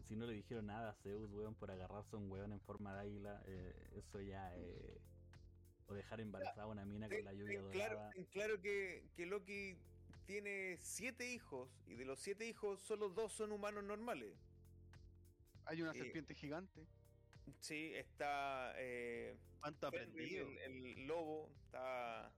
[0.08, 2.94] Si no le dijeron nada a Zeus, weón, por agarrarse a un weón en forma
[2.96, 5.00] de águila, eh, eso ya eh,
[5.88, 8.12] O dejar embarazada a una mina con la lluvia ten claro, dorada.
[8.14, 9.78] ten claro que, que Loki
[10.26, 14.34] tiene siete hijos y de los siete hijos solo dos son humanos normales.
[15.66, 16.86] Hay una Eh, serpiente gigante.
[17.60, 20.48] Sí, está eh, ¿Cuánto aprendido?
[20.48, 22.32] el, el lobo, está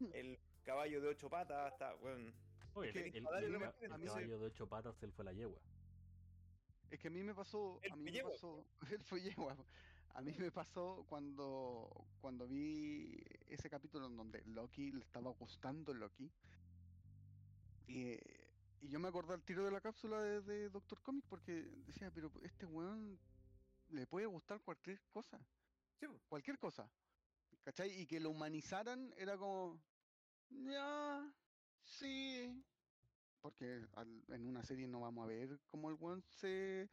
[0.14, 2.32] el caballo de ocho patas, está bueno,
[2.74, 5.60] Oye, el, caballo de ocho patas, él fue la yegua.
[6.90, 9.56] Es que a mí me pasó, a mí me pasó, él fue yegua.
[10.14, 11.88] A mí me pasó cuando,
[12.20, 16.30] cuando vi ese capítulo en donde Loki le estaba gustando Loki.
[17.86, 18.18] Y,
[18.80, 21.52] y yo me acordé al tiro de la cápsula de, de Doctor Comic porque
[21.86, 23.18] decía, pero este weón
[23.92, 25.38] le puede gustar cualquier cosa,
[25.98, 26.18] sí, po.
[26.28, 26.90] cualquier cosa.
[27.64, 27.90] ¿Cachai?
[28.00, 29.78] Y que lo humanizaran era como,
[30.50, 31.32] ya,
[31.84, 32.64] sí.
[33.42, 36.88] Porque al- en una serie no vamos a ver cómo el weón se,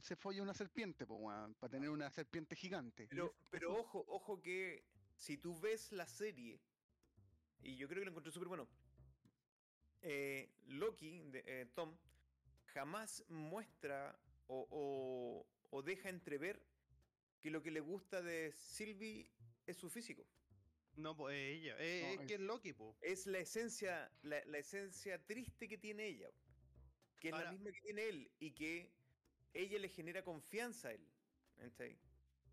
[0.00, 3.06] se folla una serpiente, pues, weón, para tener una serpiente gigante.
[3.08, 4.84] Pero, pero ojo, ojo que
[5.16, 6.60] si tú ves la serie,
[7.62, 8.66] y yo creo que lo encontré súper bueno,
[10.02, 11.94] eh, Loki, de, eh, Tom,
[12.72, 16.62] jamás muestra o, o- o deja entrever
[17.40, 19.30] que lo que le gusta de Sylvie
[19.66, 20.26] es su físico.
[20.96, 21.76] No, pues es ella.
[21.78, 22.96] Eh, No, es, que es- Loki, po.
[23.00, 26.30] Es la esencia, la, la esencia triste que tiene ella,
[27.18, 28.90] que es Ahora- la misma que tiene él, y que
[29.54, 31.06] ella le genera confianza a él.
[31.56, 31.98] ¿cachai?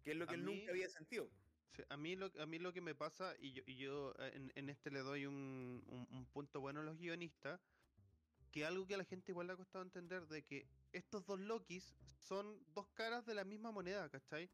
[0.03, 1.29] Que es lo que él mí- nunca había sentido.
[1.75, 4.31] Sí, a, mí lo, a mí lo que me pasa, y yo, y yo eh,
[4.35, 7.59] en, en este le doy un, un- un punto bueno a los guionistas,
[8.51, 11.39] que algo que a la gente igual le ha costado entender, de que estos dos
[11.39, 14.49] Lokis son dos caras de la misma moneda, ¿cachai?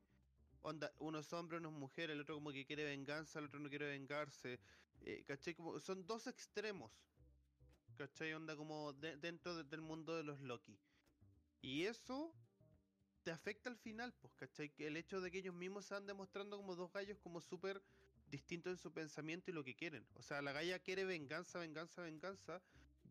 [0.62, 3.60] Onda, uno es hombre, uno es mujer, el otro como que quiere venganza, el otro
[3.60, 4.60] no quiere vengarse,
[5.02, 5.54] eh, ¿cachai?
[5.56, 6.92] Como, son dos extremos,
[7.98, 8.34] ¿cachai?
[8.34, 10.78] Onda como de- dentro de- del mundo de los Loki.
[11.62, 12.34] Y eso
[13.24, 14.72] te afecta al final, pues, ¿cachai?
[14.78, 17.82] El hecho de que ellos mismos se van demostrando como dos gallos como súper
[18.30, 20.06] distintos en su pensamiento y lo que quieren.
[20.16, 22.62] O sea, la galla quiere venganza, venganza, venganza.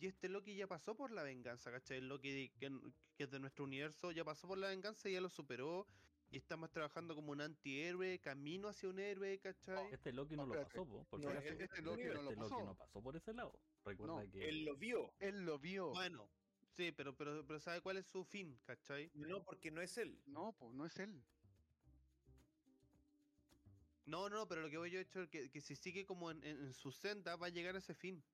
[0.03, 1.99] Y este Loki ya pasó por la venganza, ¿cachai?
[1.99, 2.73] El Loki que,
[3.19, 5.87] es de nuestro universo ya pasó por la venganza y ya lo superó.
[6.29, 9.93] Y está más trabajando como un antihéroe, camino hacia un héroe, ¿cachai?
[9.93, 12.23] Este Loki no, No, lo pasó, po, porque No, este, él- Este Loki no lo
[12.23, 12.65] Loki pasó.
[12.65, 13.57] no pasó por ese lado.
[13.85, 15.91] Recuerda No, que Él lo vio, Él lo vio.
[15.91, 16.29] Bueno,
[16.67, 19.09] sí, pero, pero, pero ¿sabe cuál es su fin, ¿cachai?
[19.15, 20.21] no porque no es él.
[20.27, 21.23] No, pues no es él.
[24.07, 26.43] No, no, pero lo que voy yo hecho es que, que si sigue como en,
[26.43, 28.25] en- en su senda va a llegar a ese fin.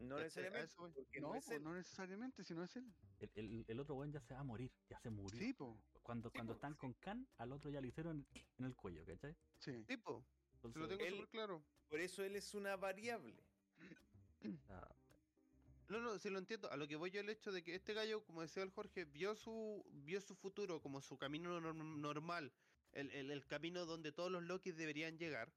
[0.00, 0.74] No necesariamente.
[0.76, 0.88] No,
[1.28, 1.62] no, es pues él.
[1.62, 2.84] no necesariamente, si no es él.
[3.20, 5.38] el, el- el otro weón ya se va a morir, ya se murió.
[5.38, 5.70] Sí, pues.
[6.02, 8.26] Cuando, cuando po, están con Khan, al otro ya le hicieron
[8.58, 9.36] en el cuello, ¿cachai?
[9.58, 9.84] Sí.
[9.86, 10.24] Tipo,
[10.62, 11.62] se lo tengo súper claro.
[11.88, 13.36] Por eso él es una variable.
[14.70, 14.88] ah,
[15.88, 16.70] No, no, sí lo entiendo.
[16.72, 19.04] A lo que voy yo el hecho de que este gallo, como decía el Jorge,
[19.04, 22.52] vio su, vio su futuro como su camino norm- normal,
[22.92, 25.52] el, el- el camino donde todos los Lokis deberían llegar,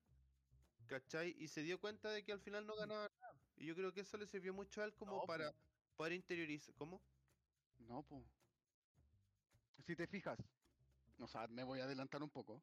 [0.87, 1.35] ¿cachai?
[1.39, 3.32] Y se dio cuenta de que al final no ganaba nada.
[3.57, 5.57] Y yo creo que eso le sirvió mucho a él como No, para po.
[5.97, 6.73] poder interiorizar.
[6.75, 7.01] ¿Cómo?
[7.87, 8.23] No, pues.
[9.85, 10.39] si te fijas,
[11.19, 12.61] o sea, me voy a adelantar un poco.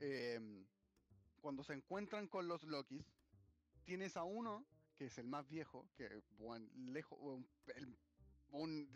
[0.00, 0.64] em,
[1.42, 3.04] cuando se encuentran con los Lokis,
[3.84, 4.64] tienes a uno,
[4.96, 7.46] que es el más viejo, que weón, lejos, weón,
[7.76, 7.96] el-
[8.52, 8.88] un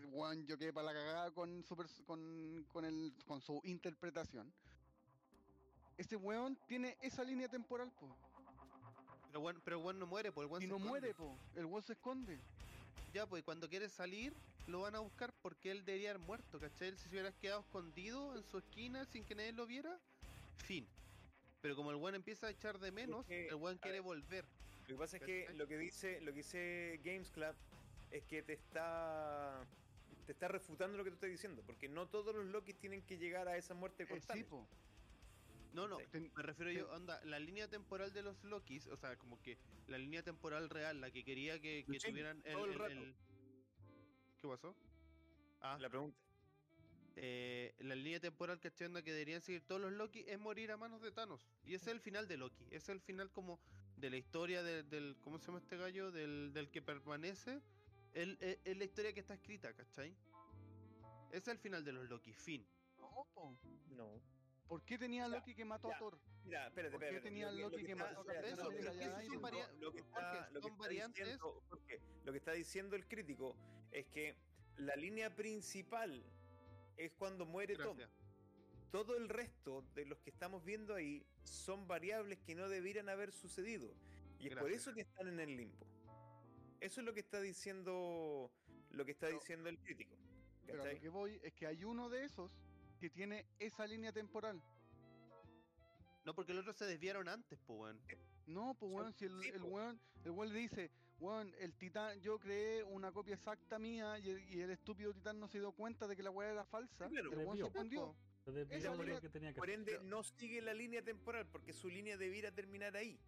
[0.46, 1.76] yo quedé para la cagada con su,
[2.06, 4.52] con, con, el, con su interpretación.
[5.96, 8.16] Ese weón tiene esa línea temporal, po.
[9.34, 10.88] Pero bueno, pero bueno no muere, pues el Y se no esconde.
[10.88, 11.36] muere, po.
[11.56, 12.38] El weón se esconde.
[13.12, 14.32] Ya, pues y cuando quiere salir,
[14.68, 16.90] lo van a buscar porque él debería haber muerto, ¿cachai?
[16.90, 19.98] Él si se hubiera quedado escondido en su esquina sin que nadie lo viera,
[20.58, 20.86] fin.
[21.62, 24.44] Pero como el weón empieza a echar de menos, el a quiere ver, volver.
[24.82, 25.58] Lo que pasa es que ¿Cachai?
[25.58, 27.56] lo que dice, lo que dice Games Club
[28.12, 29.66] es que te está
[30.26, 33.18] te está refutando lo que tú estás diciendo, porque no todos los Loki tienen que
[33.18, 34.64] llegar a esa muerte Eh, sí, po.
[35.74, 39.16] No, no, Ten- me refiero yo, onda, la línea temporal de los Lokis, o sea,
[39.16, 42.78] como que la línea temporal real, la que quería que, tuvieran el, todo el el-
[42.78, 42.92] rato.
[42.92, 43.14] el-
[44.40, 44.76] ¿Qué pasó?
[45.60, 46.16] Ah, La pregunta.
[47.16, 50.76] eh, la línea temporal que onda que deberían seguir todos los Loki es morir a
[50.76, 51.48] manos de Thanos.
[51.64, 52.64] Y ese es el final de Loki.
[52.66, 53.58] Ese es el final como
[53.96, 55.16] de la historia de- del.
[55.22, 56.10] ¿Cómo se llama este gallo?
[56.12, 57.60] Del, del que permanece.
[58.12, 60.14] El- el- Es la historia que está escrita, ¿cachai?
[61.30, 62.64] Ese es el final de los Loki, fin.
[63.90, 64.20] No.
[64.68, 66.18] ¿Por qué tenía Loki que mató ya, a Thor?
[66.44, 67.28] Mira, espérate, ¿Por qué espérate.
[67.28, 69.98] tenía lo Loki lo que está- mató a espérate, está Esos son varia- lo que
[69.98, 71.24] está- Jorge, lo que son variantes.
[71.24, 73.56] diciendo- Jorge, lo que está diciendo el crítico
[73.92, 74.36] es que
[74.78, 76.24] la línea principal
[76.96, 77.96] es cuando muere Tom.
[77.96, 78.10] Gracias.
[78.90, 83.32] Todo el resto de los que estamos viendo ahí son variables que no debieran haber
[83.32, 83.92] sucedido.
[84.38, 84.82] Y es por Gracias.
[84.82, 85.86] eso que están en el limbo.
[86.80, 88.50] Eso es lo que está diciendo
[88.90, 90.16] lo que está Pero- diciendo el crítico.
[90.66, 90.94] Pero ¿cachai?
[90.94, 92.50] lo que voy es que hay uno de esos
[93.04, 94.62] que tiene esa línea temporal.
[96.24, 98.00] No, porque los otros se desviaron antes, pues, weón.
[98.46, 100.90] No, pues weón, si el, sí, el weón, el weón le dice,
[101.20, 105.38] weón, el titán, yo creé una copia exacta mía y el, y el estúpido titán
[105.38, 107.06] no se dio cuenta de que la weá era falsa.
[107.08, 107.30] claro.
[107.30, 108.16] el weón se escondió.
[108.46, 112.52] Línea- que tenía que Por ende, no sigue la línea temporal porque su línea debiera
[112.52, 113.20] terminar ahí.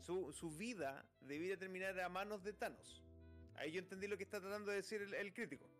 [0.00, 3.04] Su, su vida debiera terminar a manos de Thanos.
[3.54, 5.70] Ahí yo entendí lo que está tratando de decir el, el crítico.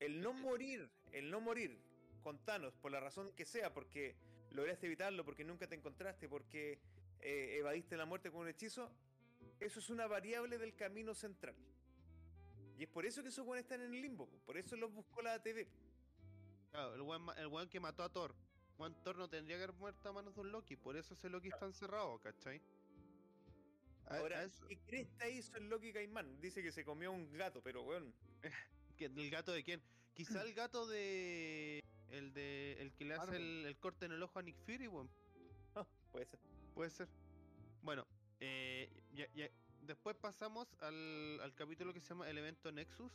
[0.00, 1.78] El no morir, el no morir
[2.22, 4.16] con Thanos, por la razón que sea, porque
[4.50, 6.78] lograste evitarlo, porque nunca te encontraste, porque
[7.20, 8.90] eh, evadiste la muerte con un hechizo,
[9.60, 11.54] eso es una variable del camino central.
[12.78, 15.20] Y es por eso que esos buenos están en el limbo, por eso los buscó
[15.22, 15.66] la ATV.
[16.70, 18.34] Claro, el weón, el weón que mató a Thor.
[18.78, 21.28] Juan Thor no tendría que haber muerto a manos de un Loki, por eso ese
[21.28, 22.62] Loki está encerrado, ¿cachai?
[24.06, 26.40] Ahora, ¿qué cresta hizo el Loki Caimán?
[26.40, 28.10] Dice que se comió un gato, pero bueno.
[29.00, 29.82] ¿que- ¿El gato de quién?
[30.14, 31.82] Quizá el gato de.
[32.10, 32.76] El de.
[32.80, 35.08] El que le hace el, el corte en el ojo a Nick Fury, weón.
[36.12, 36.40] Puede ser.
[36.74, 37.08] Puede ser.
[37.82, 38.06] Bueno,
[38.40, 39.48] eh, ya- ya-
[39.82, 43.12] después pasamos al, al capítulo que se llama El evento Nexus,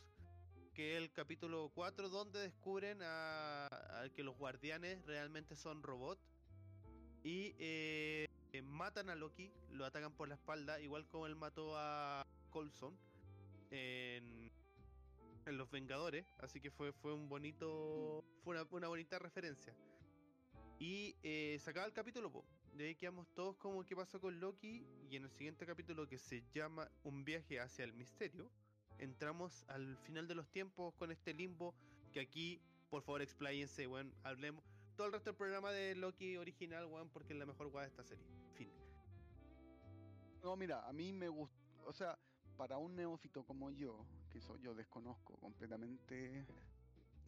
[0.74, 6.22] que es el capítulo 4, donde descubren a, a que los guardianes realmente son robots
[7.22, 8.26] y eh,
[8.64, 12.98] matan a Loki, lo atacan por la espalda, igual como él mató a Coulson
[13.70, 14.45] en,
[15.46, 19.74] en Los Vengadores, así que fue, fue un bonito, fue una, bonita referencia.
[20.78, 22.44] Y eh, el capítulo, po.
[22.74, 24.84] De ahí quedamos todos como qué pasó con Loki.
[25.08, 28.50] Y en el siguiente capítulo que se llama Un viaje hacia el misterio,
[28.98, 31.74] entramos al final de los tiempos con este limbo.
[32.12, 32.60] Que aquí,
[32.90, 34.14] por favor, expláyense, weón.
[34.24, 34.62] Hablemos
[34.96, 37.88] todo el resto del programa de Loki original, weón, porque es la mejor weá de
[37.88, 38.24] esta serie.
[38.54, 38.70] Fin.
[40.42, 42.18] No, mira, a mí me gusta, o sea,
[42.56, 44.06] para un neófito como yo,
[44.36, 46.44] que soy yo desconozco completamente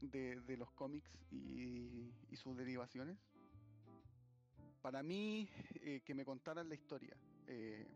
[0.03, 3.17] de, los cómics y, sus derivaciones,
[4.83, 7.17] para mí eh, que me contaran la historia,
[7.47, 7.87] eh,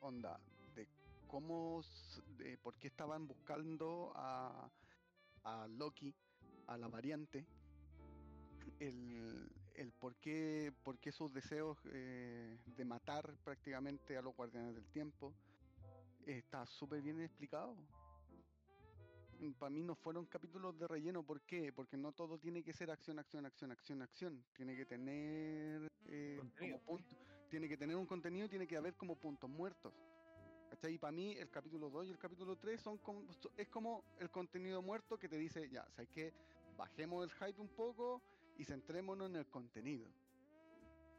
[0.00, 0.40] onda,
[0.74, 0.88] de
[1.28, 1.84] cómo,
[2.36, 4.68] de por qué estaban buscando a,
[5.44, 6.12] a Loki,
[6.66, 7.46] a la variante,
[8.80, 14.74] el, el por qué, por qué sus deseos eh, de matar prácticamente a los guardianes
[14.74, 15.32] del tiempo
[16.26, 17.76] está súper bien explicado.
[19.58, 21.72] Para mí no fueron capítulos de relleno, ¿por qué?
[21.72, 24.44] Porque no todo tiene que ser acción, acción, acción, acción, acción.
[24.54, 27.16] Tiene que tener eh, como punto,
[27.50, 29.92] tiene que tener un contenido, tiene que haber como puntos muertos.
[30.70, 30.94] ¿Cachai?
[30.94, 33.24] Y para mí el capítulo 2 y el capítulo 3 son como,
[33.56, 36.32] es como el contenido muerto que te dice, ya, ¿sabes qué?
[36.76, 38.22] Bajemos el hype un poco
[38.56, 40.08] y centrémonos en el contenido.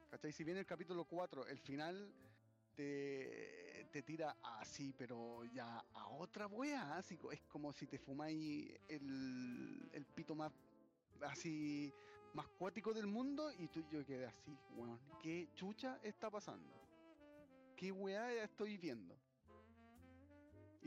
[0.09, 0.31] ¿Cachai?
[0.31, 2.11] Si bien el capítulo 4, el final
[2.75, 8.73] te, te tira así, pero ya a otra wea, así es como si te fumáis
[8.88, 10.51] el, el pito más
[11.22, 11.93] así
[12.34, 14.99] más cuático del mundo y tú yo quedé así, weón.
[15.22, 16.72] ¿Qué chucha está pasando?
[17.76, 19.18] ¿Qué weá estoy viendo?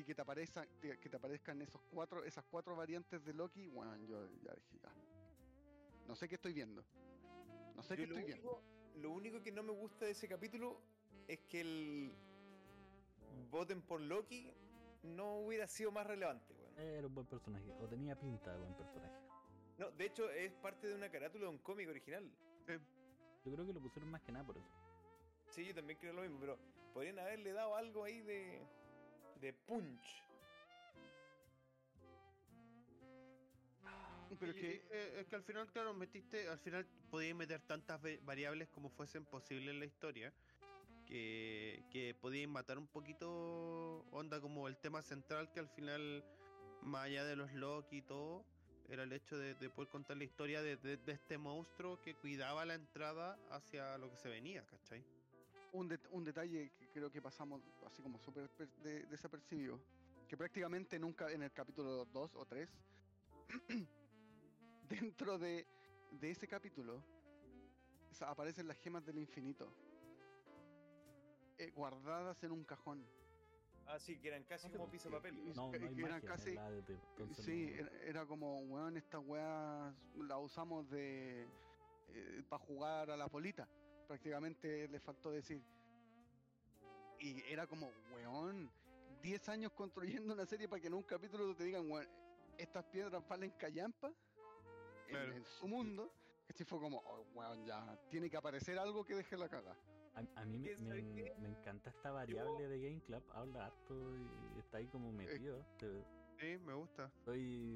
[0.01, 3.97] y que te aparezcan, que te aparezcan esos cuatro, esas cuatro variantes de Loki, bueno,
[3.97, 4.95] yo ya dije, ya.
[6.07, 6.85] No sé qué estoy viendo.
[7.75, 8.63] No sé Yo qué estoy viendo.
[8.97, 10.81] lo único que no me gusta de ese capítulo
[11.29, 12.15] es que el
[13.51, 14.53] voten por Loki
[15.03, 16.79] no hubiera sido más relevante, weón.
[16.79, 19.19] Era un buen personaje, o tenía pinta de buen personaje.
[19.79, 22.31] No, de hecho es parte de una carátula de un cómic original.
[23.45, 24.69] Yo creo que lo pusieron más que nada por eso.
[25.49, 26.59] Sí, yo también creo lo mismo, pero
[26.93, 28.63] podrían haberle dado algo ahí de,
[29.41, 30.23] de punch.
[34.39, 38.01] Pero es que eh, es que al final, claro, metiste, al final podías meter tantas
[38.23, 40.33] variables como fuesen posibles en la historia,
[41.11, 46.23] que, que podías matar un poquito onda como el tema central que al final,
[46.83, 48.45] más allá de los Loki y todo,
[48.89, 52.75] era el hecho de, de poder contar la historia de, este monstruo que cuidaba la
[52.75, 55.03] entrada hacia lo que se venía, ¿cachai?
[55.73, 59.79] un, det- un detalle que creo que pasamos así como súper per- de- desapercibido,
[60.29, 62.69] que prácticamente nunca en el capítulo 2 o 3,
[64.89, 65.65] dentro de,
[66.21, 67.03] de ese capítulo,
[68.21, 69.90] aparecen las gemas del infinito,
[71.61, 73.05] eh, guardadas en un cajón.
[73.87, 75.17] Ah, sí, que eran casi No como piso qué.
[75.17, 75.35] papel.
[75.55, 76.71] No, que- no hay que eran magia casi- la
[77.35, 81.47] sí, no- era, era como, weón, estas weas las usamos de
[82.49, 83.69] para jugar a la polita.
[84.09, 85.63] Prácticamente le faltó decir.
[87.19, 88.71] Y era como, weón,
[89.23, 92.09] 10 años construyendo una serie para que en un capítulo te digan, weón,
[92.59, 94.15] estas piedras valen callampa en-
[95.09, 95.33] Claro.
[95.35, 96.13] en, su mundo.
[96.49, 99.77] Este fue como, oh, weón, ya, tiene que aparecer algo que deje la caga.
[100.37, 103.95] A, a mí me, encanta esta variable de Game Club, habla harto
[104.55, 105.65] y está ahí como metido.
[105.79, 106.05] Te-
[106.39, 107.13] Sí, me gusta.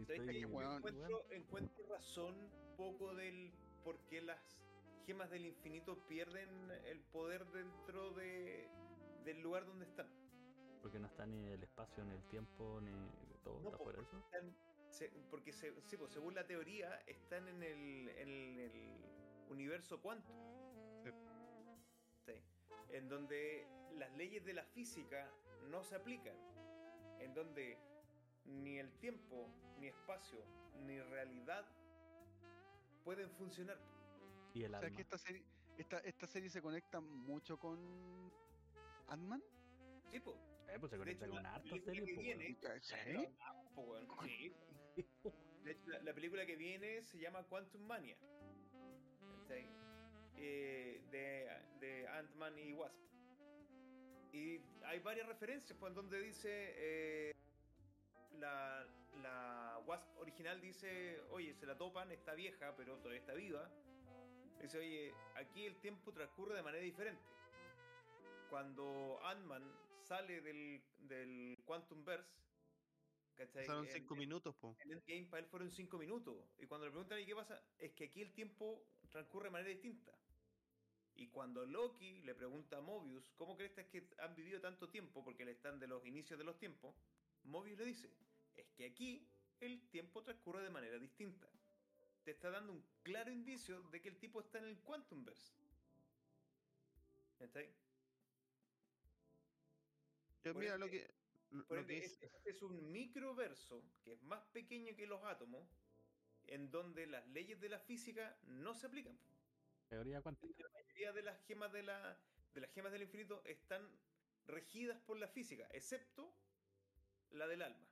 [0.06, 3.52] Que, weón, encuentro, encuentro razón poco del
[3.82, 4.58] por qué las
[5.04, 8.70] gemas del infinito pierden el poder dentro de,
[9.24, 10.08] del lugar donde están.
[10.80, 12.92] porque no está ni el espacio, ni el tiempo, ni
[13.42, 14.18] todo, No, está fuera eso.
[14.18, 14.56] están-
[14.88, 19.04] se- porque se- sí, pues, según la teoría están en el, en el
[19.50, 20.63] universo cuántico.
[22.94, 23.00] Sí.
[23.00, 23.04] Sí.
[23.04, 25.30] En donde las leyes de la física
[25.70, 26.36] no se aplican.
[27.18, 27.78] En donde
[28.44, 29.48] ni el tiempo,
[29.78, 30.44] ni espacio,
[30.86, 31.66] ni realidad
[33.04, 33.78] pueden funcionar.
[34.54, 34.96] Y el O sea alma.
[34.96, 35.42] que esta serie,
[35.78, 37.78] esta, esta serie se conecta mucho con
[39.08, 39.42] Ant-Man.
[40.10, 40.36] Sí, po.
[40.68, 42.56] Eh, pues se conecta hecho, con película series, que viene-.
[42.80, 43.28] ¿Sí?
[44.24, 44.54] Sí.
[45.64, 48.16] De hecho, la, la película que viene se llama Quantum Mania.
[49.40, 49.83] ¿cachai?
[50.36, 51.48] Eh, de,
[51.80, 52.94] de Ant-Man y Wasp.
[54.32, 56.50] Y hay varias referencias pues, en donde dice.
[56.76, 57.32] eh,
[58.38, 58.84] la,
[59.22, 63.70] la Wasp original dice: Oye, se la topan, está vieja, pero todavía está viva.
[64.60, 67.22] Dice: Oye, aquí el tiempo transcurre de manera diferente.
[68.50, 69.62] Cuando Ant-Man
[70.02, 72.28] sale del, del Quantum Verse.
[73.36, 73.62] ¿cachai?
[73.66, 74.76] Pasaron cinco en- minutos, po.
[74.80, 76.36] en Endgame para él fueron 5 minutos.
[76.58, 77.60] Y cuando le preguntan, ¿y qué pasa?
[77.78, 80.12] Es que aquí el tiempo transcurre de manera distinta.
[81.16, 85.22] Y cuando Loki le pregunta a Mobius, ¿cómo crees que han vivido tanto tiempo?
[85.24, 86.94] Porque le están de los inicios de los tiempos.
[87.44, 88.10] Mobius le dice,
[88.56, 89.26] es que aquí
[89.60, 91.48] el tiempo transcurre de manera distinta.
[92.24, 95.52] Te está dando un claro indicio de que el tipo está en el Quantumverse.
[97.38, 97.68] ¿Está ahí?
[100.44, 101.10] Yo, Por mira, ende- lo que,
[101.50, 105.22] lo Por que ende, dice- este es un microverso que es más pequeño que los
[105.24, 105.68] átomos,
[106.46, 109.16] en donde las leyes de la física no se aplican.
[109.94, 110.52] Teoría cuántica.
[110.58, 112.16] La mayoría de las gemas de la
[112.52, 113.82] de las gemas del infinito están
[114.46, 116.28] regidas por la física, excepto
[117.30, 117.86] la del alma.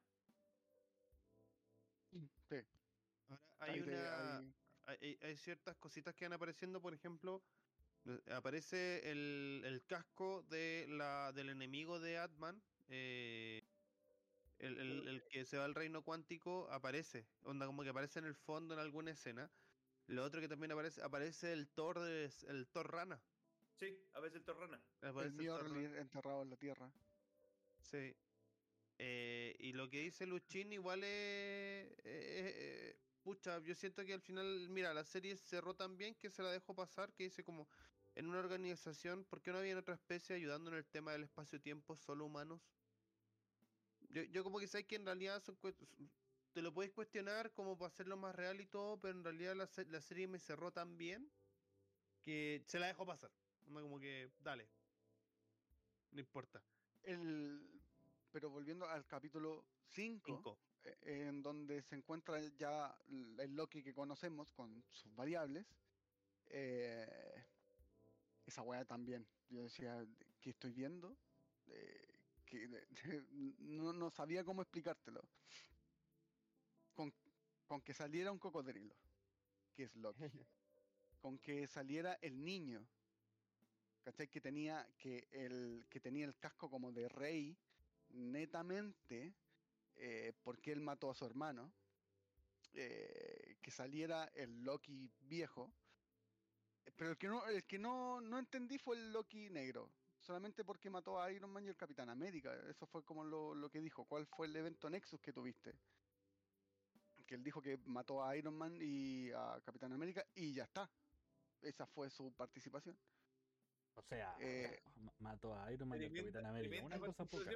[2.49, 2.57] Sí.
[3.29, 4.39] Ahora hay una...
[4.39, 4.53] ahí-
[4.87, 7.41] hay, hay- hay ciertas cositas que van apareciendo, por ejemplo,
[8.05, 13.63] eh, aparece el, el casco de la, del enemigo de Atman, eh,
[14.59, 18.25] el, el- el que se va al reino cuántico aparece, onda como que aparece en
[18.27, 19.51] el fondo en alguna escena.
[20.13, 23.19] Lo otro que también aparece, aparece el Thor de, el Thor rana.
[23.79, 24.79] Sí, a veces el torrana.
[25.01, 26.01] el Aparece el Thor Mjolnir rana.
[26.03, 26.93] enterrado en la tierra.
[27.81, 28.15] Sí.
[28.99, 31.09] Eh, y lo que dice Luchín igual es...
[31.09, 36.31] eh, eh, pucha, yo siento que al final, mira, la serie cerró tan bien que
[36.31, 37.67] se la dejó pasar, que dice como,
[38.15, 41.97] en una organización, ¿por qué no había otra especie ayudando en el tema del espacio-tiempo,
[41.97, 42.61] solo humanos?
[44.11, 45.57] Yo, yo como que sé que en realidad son
[46.53, 49.69] te lo puedes cuestionar como para hacerlo más real y todo, pero en realidad la,
[49.89, 51.31] la serie me cerró tan bien
[52.23, 53.31] que se la dejó pasar.
[53.65, 54.69] Como que, dale.
[56.11, 56.63] No importa.
[57.03, 57.83] El,
[58.31, 60.59] pero volviendo al capítulo 5, Cinco.
[61.03, 62.95] en donde se encuentra ya
[63.39, 65.67] el Loki que conocemos con sus variables,
[66.47, 67.45] eh,
[68.47, 69.27] esa weá también.
[69.49, 70.07] Yo decía,
[70.41, 71.17] ¿qué estoy viendo?
[71.67, 72.69] Eh, que
[73.59, 75.23] no, no sabía cómo explicártelo.
[77.73, 78.95] Con, que saliera un cocodrilo,
[79.73, 80.21] que es Loki.
[81.21, 82.87] con que saliera el niño,
[84.05, 84.29] ¿cachai?
[84.29, 87.57] Que tenía, que el, que tenía el casco como de rey,
[88.11, 89.35] netamente,
[89.97, 91.73] eh, porque él mató a su hermano.
[92.75, 95.73] eh, que saliera el Loki viejo.
[96.97, 99.91] Pero el que no, el que no, no entendí fue el Loki negro.
[100.21, 102.55] Solamente porque mató a Iron Man y el Capitán América.
[102.69, 104.05] Eso fue como lo, lo que dijo.
[104.05, 105.75] ¿Cuál fue el evento Nexus que tuviste?
[107.33, 110.91] Que él dijo que mató a Iron Man y a Capitán América y ya está.
[111.63, 112.95] Esa fue su participación.
[113.95, 116.85] O sea, Eh, ma- mató a Iron Man y Experimenta- Capitán América.
[116.85, 117.51] Una cosa poca.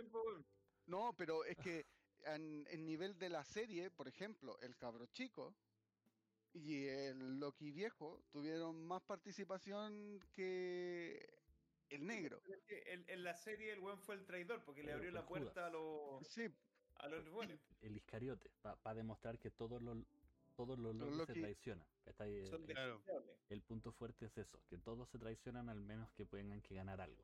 [0.86, 1.84] No, pero es que
[2.24, 5.54] en, en nivel de la serie, por ejemplo, el cabro chico
[6.54, 11.38] y el Loki viejo tuvieron más participación que
[11.90, 12.40] el negro.
[12.66, 15.70] En, en la serie el weón fue el traidor porque le abrió la puerta a
[15.70, 16.48] los, Sí,
[16.98, 17.60] a los buenos.
[17.82, 19.98] El Iscariote, para demostrar que todos los
[20.54, 21.86] todos los Los Loki se traicionan.
[22.04, 22.34] ¿cachai?
[22.34, 22.94] El- Son el, Claro.
[22.96, 23.36] despreciables.
[23.50, 27.00] el punto fuerte es eso, que todos se traicionan al menos que tengan que ganar
[27.00, 27.22] algo.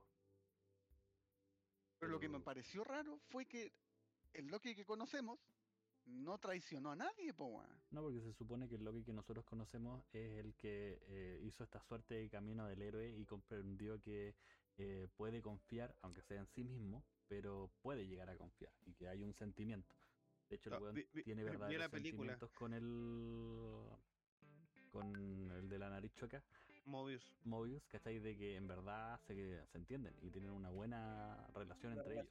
[1.99, 3.73] pero lo que me pareció raro fue que
[4.35, 5.39] el Loki que conocemos
[6.05, 7.63] no traicionó a nadie, po.
[7.91, 11.63] No, porque se supone que el Loki que nosotros conocemos es el que eh, hizo
[11.63, 14.35] esta suerte de camino del héroe y comprendió que
[14.79, 19.09] eh, puede confiar, aunque sea en sí mismo, pero puede llegar a confiar y que
[19.09, 19.89] hay un sentimiento.
[20.51, 21.43] De hecho, el Ah, weón vi- vi- tiene
[21.81, 23.87] verdaderos sentimientos con el
[24.91, 26.43] con el de la nariz choca,
[26.85, 27.25] Mobius.
[27.47, 28.19] Mobius, ¿cachai?
[28.19, 32.29] De que en verdad se, se entienden y tienen una buena relación entre ellos.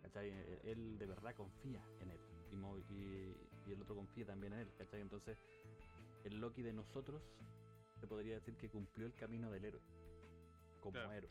[0.00, 0.30] ¿cachai?
[0.30, 2.18] Eh, Él de verdad confía en él
[2.50, 3.36] y, Mo- y-
[3.66, 5.02] y el otro confía también en él, ¿cachai?
[5.02, 5.36] Entonces,
[6.24, 7.22] el Loki de nosotros
[8.00, 9.82] se podría decir que cumplió el camino del héroe,
[10.80, 11.12] como Claro.
[11.12, 11.30] héroe.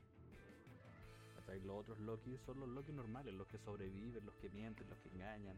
[1.48, 1.62] ¿Cachai?
[1.66, 5.10] Los otros Loki son los Loki normales, los que sobreviven, los que mienten, los que
[5.10, 5.58] engañan.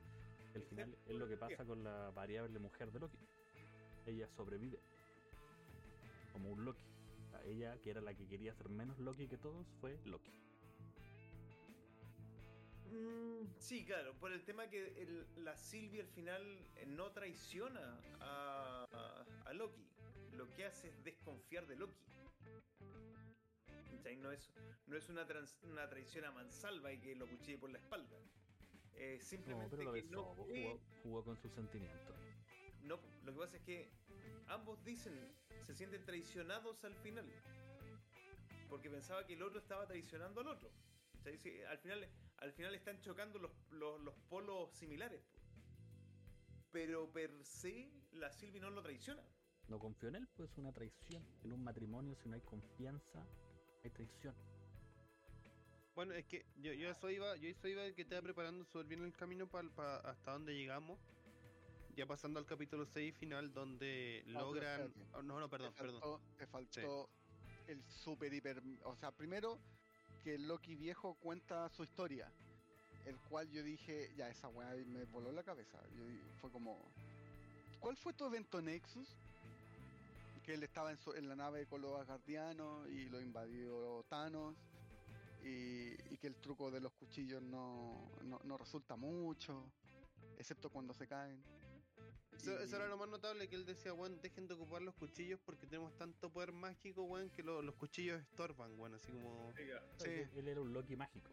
[0.54, 3.18] El final es lo que pasa con la variable mujer de Loki.
[4.06, 4.80] Ella sobrevive
[6.32, 6.84] como un Loki.
[7.28, 10.32] O sea, ella, que era la que quería ser menos Loki que todos, fue Loki.
[12.92, 16.42] Mm, sí, claro, por el tema que el- la Sylvie al final
[16.76, 19.86] eh, no traiciona a, a- a Loki.
[20.34, 22.00] Lo que hace es desconfiar de Loki.
[24.00, 24.16] ¿Cachai?
[24.18, 24.50] No es,
[24.88, 28.16] no es una, trans- una traición a mansalva y que lo cuchille por la espalda.
[28.96, 32.16] Eh, No, simplemente pero lo que besó, no jugó, jugó con sus sentimientos.
[32.84, 33.90] no, lo que pasa es que
[34.48, 35.14] ambos dicen,
[35.66, 37.26] se sienten traicionados al final.
[38.70, 40.70] Porque pensaba que el otro estaba traicionando al otro.
[41.18, 41.38] ¿Cachai?
[41.38, 42.08] Sí, al, final,
[42.38, 45.22] al final están chocando los, los, los polos similares.
[46.72, 49.24] Pero per se, la Sylvie no lo traiciona.
[49.70, 51.24] No confió en él, pues es una traición.
[51.44, 53.26] En un matrimonio, si no hay confianza,
[53.84, 54.34] hay traición.
[55.96, 59.04] Bueno, es que yo, yo eso iba, yo eso iba que estaba preparando súper bien
[59.04, 60.98] el camino para hasta donde llegamos.
[61.96, 64.94] Ya pasando al capítulo 6 final donde Ah, logran.
[65.14, 66.00] oh, no, no, perdón, te perdón.
[66.00, 67.10] faltó, te faltó
[67.68, 68.62] el super hiper.
[68.84, 69.60] O sea, primero
[70.24, 72.32] que el Loki viejo cuenta su historia.
[73.06, 75.80] El cual yo dije, ya esa weá me voló la cabeza.
[75.98, 76.04] Yo
[76.40, 76.80] fue como.
[77.80, 79.10] ¿Cuál fue tu evento Nexus?
[80.50, 84.56] Que él estaba en, su- en la nave con los asgardianos y lo invadió Thanos.
[85.44, 89.72] Y, y que el truco de los cuchillos no, no, no resulta mucho.
[90.40, 91.40] Excepto cuando se caen.
[92.32, 95.40] Eso, eso era lo más notable que él decía, weón, dejen de ocupar los cuchillos
[95.46, 99.54] porque tenemos tanto poder mágico, weón, que lo- los cuchillos estorban, weón, así como...
[100.00, 100.10] Sí.
[100.10, 101.32] Él, él era un Loki mágico.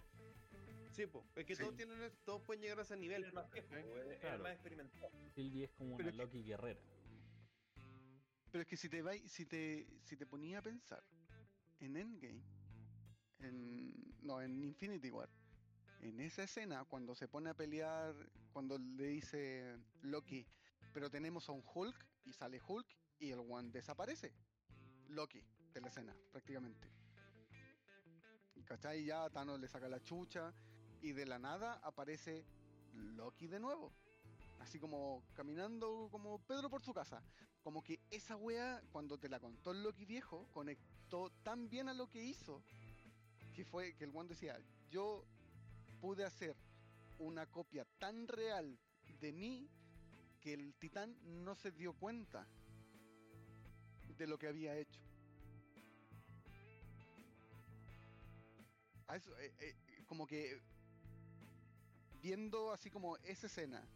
[0.92, 1.62] Sí, po, es que Sí.
[1.62, 3.24] todos tienen, el- todos pueden llegar a ese nivel.
[3.24, 4.12] es más viejo, ¿eh?
[4.12, 4.42] el Claro.
[4.42, 5.10] más experimentado.
[5.34, 6.80] Sylvie es como Pero una que- Loki guerrera.
[8.56, 11.04] Pero es que si te vais, si te, si te ponía a pensar
[11.78, 12.40] en Endgame,
[13.40, 15.28] en, no, en Infinity War,
[16.00, 18.14] en esa escena cuando se pone a pelear,
[18.54, 20.46] cuando le dice Loki,
[20.94, 22.86] pero tenemos a un Hulk y sale Hulk
[23.18, 24.32] y el One desaparece.
[25.08, 26.88] Loki de la escena, prácticamente.
[28.64, 29.04] ¿Cachai?
[29.04, 30.54] Ya Thanos le saca la chucha
[31.02, 32.46] y de la nada aparece
[32.94, 33.92] Loki de nuevo.
[34.58, 37.22] Así como caminando como Pedro por su casa.
[37.62, 41.94] Como que esa wea, cuando te la contó el Loki viejo, conectó tan bien a
[41.94, 42.62] lo que hizo,
[43.54, 44.58] que fue que el one decía,
[44.90, 45.24] yo
[46.00, 46.56] pude hacer
[47.18, 48.78] una copia tan real
[49.20, 49.68] de mí
[50.40, 52.46] que el titán no se dio cuenta
[54.16, 55.00] de lo que había hecho.
[59.08, 59.74] A eso, eh, eh,
[60.06, 60.60] como que
[62.20, 63.86] viendo así como esa escena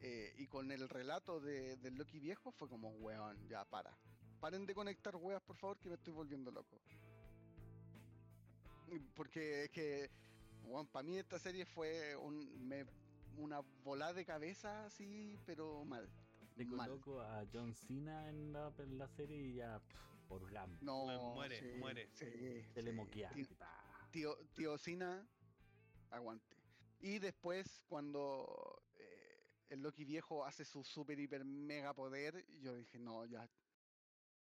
[0.00, 3.96] eh, y con el relato de, del Loki viejo fue como, weón, ya para.
[4.40, 6.80] Paren de conectar weas, por favor, que me estoy volviendo loco.
[9.14, 10.10] Porque es que
[10.62, 12.86] Bueno, para mí esta serie fue un, me-
[13.36, 16.08] una volada de cabeza así, pero mal.
[16.56, 16.88] Mal.
[16.90, 20.76] coloco a John Cena en la, en la serie y ya pff, por Gam.
[20.82, 22.08] No, Muere, sí, muere.
[22.12, 22.96] Sí, Se le sí.
[22.96, 23.30] moquea.
[23.30, 23.46] Tío,
[24.10, 25.26] tío, tío Cena,
[26.10, 26.56] aguante.
[27.00, 28.82] Y después, cuando
[29.70, 33.48] el Loki viejo hace su super, hiper, mega poder, yo dije, no, ya.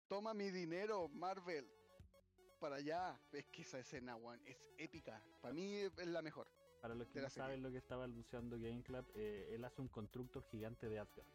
[0.08, 1.66] Toma mi dinero, Marvel.
[2.60, 3.18] Para allá.
[3.32, 5.22] Es que esa escena, weón, es épica.
[5.40, 6.46] Para mí es la mejor.
[6.80, 7.42] Para los que no serie.
[7.46, 11.26] saben lo que estaba anunciando Game Club, eh, él hace un constructor gigante de Asgard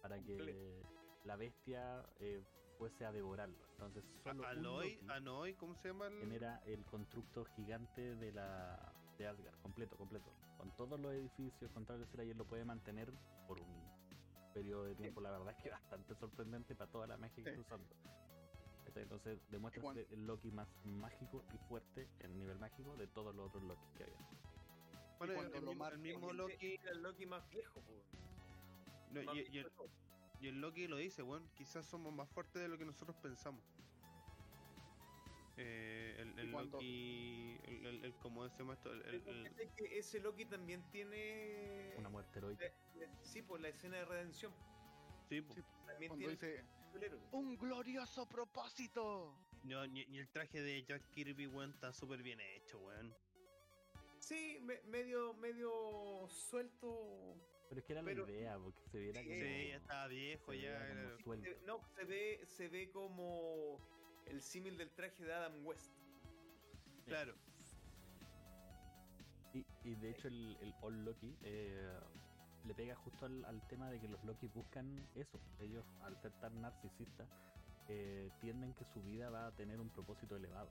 [0.00, 0.80] para que
[1.24, 2.40] la bestia eh,
[2.78, 3.58] fuese a devorarlo.
[3.72, 6.06] Entonces, solo Aloy, Anoy, ¿cómo se llama?
[6.06, 10.30] el- genera el constructor gigante de la de Asgard, completo, completo.
[10.58, 13.12] Con todos los edificios, con esfera, y él lo puede mantener
[13.46, 13.96] por un
[14.52, 17.60] periodo de tiempo, la verdad es que bastante sorprendente para toda la magia que está
[17.60, 17.94] usando.
[18.94, 23.48] Entonces demuestra ser el Loki más mágico y fuerte en nivel mágico de todos los
[23.48, 24.16] otros Loki que había.
[25.18, 26.78] Bueno, el, cuando el lo mismo, el Loki.
[26.80, 27.82] era el Loki más viejo,
[29.10, 29.70] no, Más y, viejo y el,
[30.40, 31.46] y el Loki lo dice, weón.
[31.54, 33.62] Quizás somos más fuertes de lo que nosotros pensamos.
[35.58, 37.58] Eh, el, el Loki.
[37.64, 38.92] El, el, el- ¿Cómo se llama esto?
[38.92, 41.94] El, el- Pero el- fíjate que ese Loki también tiene.
[41.96, 42.66] Una muerte heroica.
[42.66, 44.52] eh, eh, Sí, por la escena de redención.
[45.28, 45.54] sí, po.
[45.54, 46.64] Sí, También Cuando tiene dice,
[47.32, 49.38] un glorioso propósito.
[49.64, 53.14] No, y, y el traje de Jack Kirby, weón, está súper bien hecho, weón.
[54.18, 57.34] Sí, me- medio, medio suelto.
[57.68, 59.40] Pero es que era Pero- la idea, porque se viera Sí, como.
[59.40, 61.16] Sí, ya estaba viejo, se ya.
[61.22, 63.80] como era- no, se ve, se ve como
[64.26, 65.92] el símil del traje de Adam West.
[67.06, 67.34] Claro.
[69.54, 71.98] Y, y de hecho el, el All Loki eh,
[72.64, 75.40] le pega justo al, al tema de que los Loki buscan eso.
[75.60, 77.28] Ellos, al ser tan narcisistas,
[77.88, 80.70] eh, tienden que su vida va a tener un propósito elevado.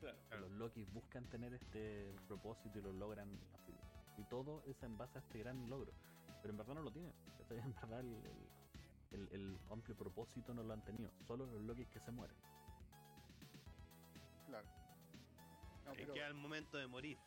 [0.00, 0.18] Claro.
[0.28, 0.48] Claro.
[0.48, 3.72] Los Loki buscan tener este propósito y lo logran así.
[4.18, 5.92] Y todo es en base a este gran logro.
[6.42, 7.12] Pero en verdad no lo tienen.
[7.50, 8.55] En verdad el, el-
[9.12, 11.10] el- el amplio propósito no lo han tenido.
[11.26, 12.36] Solo los Loki que se mueren.
[14.46, 14.66] Claro.
[15.84, 17.18] No, Es pero- que al momento de morir.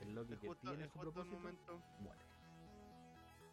[0.00, 1.82] El Loki Es que justo, tiene es su propósito momento.
[2.00, 2.20] muere.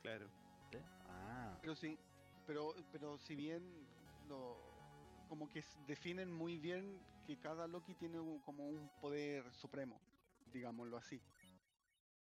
[0.01, 0.29] Claro.
[0.71, 0.77] ¿sí?
[1.07, 1.97] Ah, Pero sí,
[2.45, 3.87] pero, pero si bien
[4.27, 4.57] lo,
[5.27, 9.99] como que definen muy bien que cada Loki tiene un- como un poder supremo,
[10.51, 11.19] digámoslo así.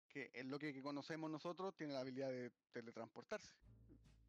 [0.09, 3.55] Que el Loki que conocemos nosotros tiene la habilidad de teletransportarse,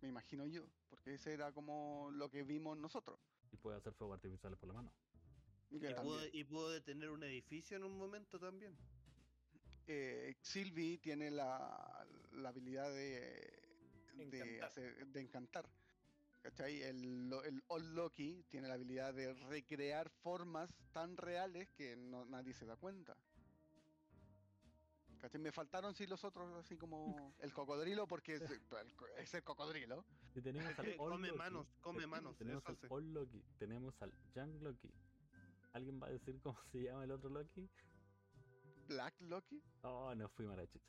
[0.02, 3.18] me imagino yo, porque ese era como lo que vimos nosotros.
[3.52, 4.92] y puede hacer fuego artificiales por la mano.
[5.70, 8.76] Y Y pudo, y pudo detener un edificio en un momento también.
[9.86, 13.62] eh, Sylvie tiene la, la habilidad de,
[14.16, 14.64] de, Encantar.
[14.64, 15.68] hacer- de encantar.
[16.42, 16.82] ¿Cachai?
[16.82, 22.24] El, lo- el Old Loki tiene la habilidad de recrear formas tan reales que no,
[22.24, 23.16] nadie se da cuenta.
[25.22, 25.40] ¿Cachai?
[25.40, 29.44] Me faltaron sí los otros, así como el cocodrilo, porque es, el co- es el
[29.44, 30.04] cocodrilo.
[30.34, 32.36] Y tenemos al come Loki, manos, come manos.
[32.36, 32.88] Tenemos al hace.
[32.90, 34.90] All Loki, tenemos al Young Loki.
[35.74, 37.70] ¿Alguien va a decir cómo se llama el otro Loki?
[38.88, 39.62] Black Loki.
[39.82, 40.44] Oh, no fui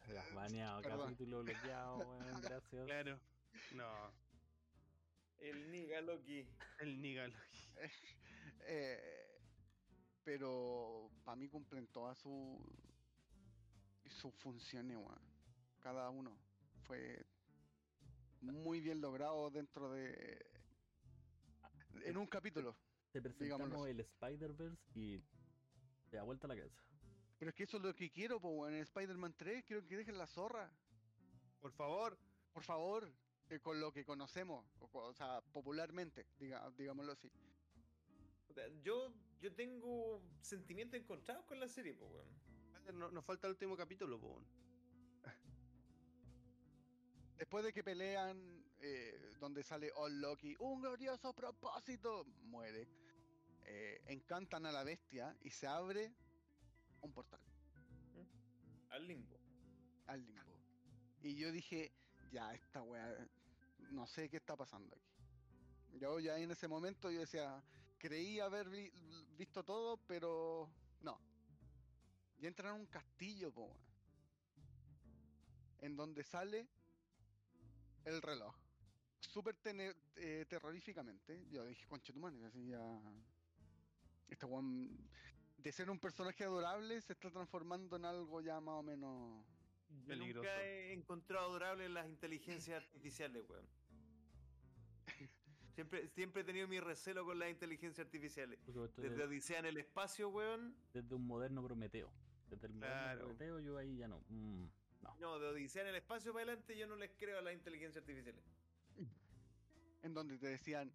[0.07, 2.85] ya, Baneado, capítulo bloqueado, weón, gracias.
[2.85, 3.19] Claro.
[3.75, 4.11] No.
[5.37, 6.47] El Niga Loki.
[6.79, 7.33] El Nigal.
[8.65, 9.39] Eh,
[10.23, 12.57] pero para mí cumplen todas sus
[14.05, 15.21] sus funciones, weón.
[15.79, 16.37] Cada uno
[16.83, 17.25] fue
[18.41, 20.45] muy bien logrado dentro de
[22.05, 22.75] en un capítulo.
[23.11, 25.19] Te presentamos el Spider-Verse y
[26.09, 26.81] te da vuelta la cabeza.
[27.37, 28.73] Pero es que eso es lo que quiero, po, weón.
[28.73, 30.71] En Spider-Man 3 quiero que dejen la zorra.
[31.59, 32.17] Por favor.
[32.53, 33.11] Por favor,
[33.49, 37.31] eh, con lo que conocemos, o, sea, popularmente, diga, digámoslo así.
[38.83, 39.11] Yo,
[39.41, 42.52] yo tengo sentimientos encontrados con la serie, pues, weón.
[42.91, 44.41] No- Nos falta el último capítulo, po.
[47.37, 52.87] Después de que pelean, eh, donde sale All Loki, un glorioso propósito, muere.
[53.65, 56.13] Eh, encantan a la bestia y se abre
[57.01, 57.39] un portal
[58.89, 59.39] Al limbo.
[60.07, 60.57] al limbo.
[61.21, 61.91] Y yo dije,
[62.31, 63.27] ya, esta weá,
[63.91, 65.97] no sé qué está pasando aquí.
[65.99, 67.63] Yo ya en ese momento yo decía,
[67.97, 68.91] creí haber vi-
[69.37, 70.69] visto todo, pero
[71.01, 71.19] no.
[72.43, 73.77] Y entran a un castillo, po, weón,
[75.79, 76.67] en donde sale
[78.03, 78.53] el reloj.
[79.21, 81.47] Súper eh, terroríficamente.
[81.49, 83.01] Yo dije, concha tu madre, así ya.
[84.27, 84.89] Este weón,
[85.57, 89.45] de ser un personaje adorable, se está transformando en algo ya más o menos.
[90.01, 90.43] Yo Peligroso.
[90.43, 93.69] nunca he encontrado adorables las inteligencias artificiales, weón.
[95.75, 98.59] Siempre, siempre he tenido mi recelo con las inteligencias artificiales.
[98.97, 100.75] Desde, Odisea en el espacio, weón.
[100.93, 102.11] desde un moderno Prometeo.
[102.53, 103.59] Desde el Claro.
[103.59, 104.19] yo ahí ya no.
[104.29, 104.65] mm,
[105.01, 105.15] no.
[105.19, 108.01] No, de Odisea en el espacio para adelante yo no les creo a las inteligencias
[108.01, 108.43] artificiales.
[110.03, 110.91] en donde te decían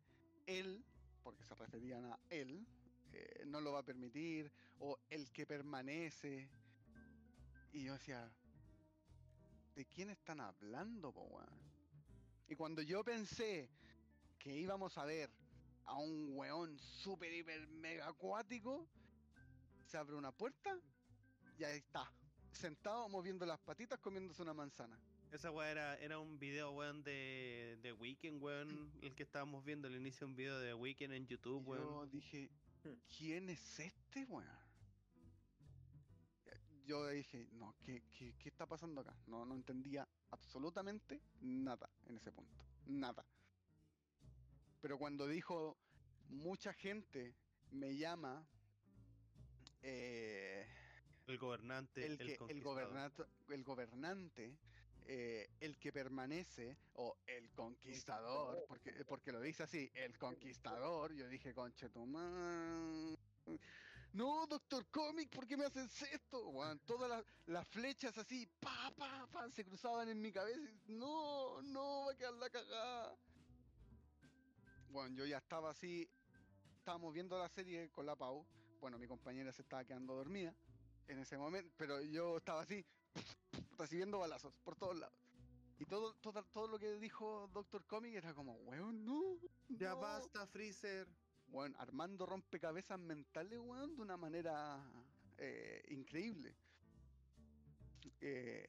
[0.46, 0.84] él,
[1.22, 2.66] porque se referían a él,
[3.12, 6.48] eh, no lo va a permitir, o el que permanece.
[7.72, 8.30] Y yo decía,
[9.74, 11.40] ¿de quién están hablando, po?
[12.48, 13.70] Y cuando yo pensé
[14.38, 15.30] que íbamos a ver
[15.84, 18.86] a un weón super, hiper, mega acuático,
[19.86, 20.78] se abre una puerta
[21.58, 22.10] y ahí está,
[22.52, 24.98] sentado moviendo las patitas comiéndose una manzana.
[25.30, 28.90] Esa weá era, era un video, weón, de, de Weekend, weón.
[29.02, 32.10] El que estábamos viendo al inicio de un video de Weekend en YouTube, yo weón.
[32.10, 32.50] dije,
[32.84, 32.94] Hmm.
[33.16, 34.46] ¿quién es este, weón?
[36.86, 39.14] Yo dije, no, ¿qué, qué, qué está pasando acá?
[39.26, 42.64] No, no entendía absolutamente nada en ese punto.
[42.86, 43.26] Nada.
[44.80, 45.76] Pero cuando dijo,
[46.30, 47.34] mucha gente
[47.72, 48.46] me llama
[49.82, 50.66] eh,
[51.28, 52.74] El gobernante, el, el, que, el, conquistador.
[52.74, 54.56] gobernante, el gobernante,
[55.06, 61.28] eh, el que permanece, o el conquistador, porque, porque lo dice así, el conquistador, yo
[61.28, 63.14] dije, conche tu ma-
[64.14, 66.50] No, Doctor Comic, ¿por qué me haces esto?
[66.86, 70.58] Todas las, las flechas así, pa, pa, pa, se cruzaban en mi cabeza.
[70.58, 73.14] y, No, no, va a quedar la cagada.
[74.90, 76.08] Bueno, yo ya estaba así,
[76.78, 78.46] estábamos viendo la serie con la Pau.
[78.80, 80.54] Bueno, mi compañera se estaba quedando dormida
[81.08, 82.84] en ese momento, pero yo estaba así,
[83.76, 85.18] recibiendo balazos por todos lados.
[85.80, 89.38] Y todo, todo, todo lo que dijo Doctor Comic era como, weón, no.
[89.68, 90.00] Ya no".
[90.00, 91.06] basta, Freezer.
[91.48, 94.84] Weón, armando rompecabezas mentales, weón, de una manera
[95.38, 96.54] eh, increíble.
[98.20, 98.66] Eh,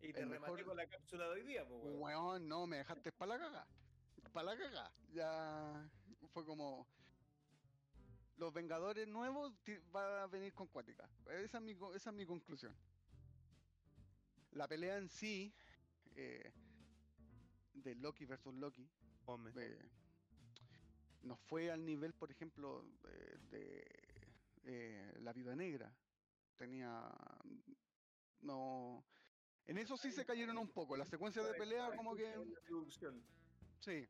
[0.00, 2.00] Y te rematé mejor- con la cápsula de hoy día, pues, weón.
[2.00, 3.66] weón, no, me dejaste para la caga.
[4.32, 4.92] Para la caga.
[5.12, 5.90] Ya
[6.32, 6.86] fue como.
[8.36, 9.52] Los Vengadores nuevos
[9.90, 11.08] van a venir con cuática.
[11.30, 12.74] Esa es mi, co- esa es mi conclusión.
[14.52, 15.54] La pelea en sí,
[16.14, 16.52] eh,
[17.74, 18.88] de Loki versus Loki,
[19.56, 19.78] eh,
[21.22, 23.84] no fue al nivel, por ejemplo, de, de,
[24.64, 25.92] eh, la Viuda Negra.
[26.56, 27.10] Tenía.
[28.40, 29.04] No.
[29.66, 30.96] En eso sí se cayeron un poco.
[30.96, 32.34] Las secuencias de pelea, como que.
[33.80, 34.06] Sí.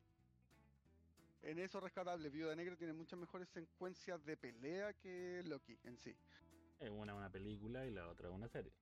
[1.42, 6.14] En eso rescatable, Viuda Negra tiene muchas mejores secuencias de pelea que Loki en sí.
[6.90, 8.72] Una es una película y la otra es una serie.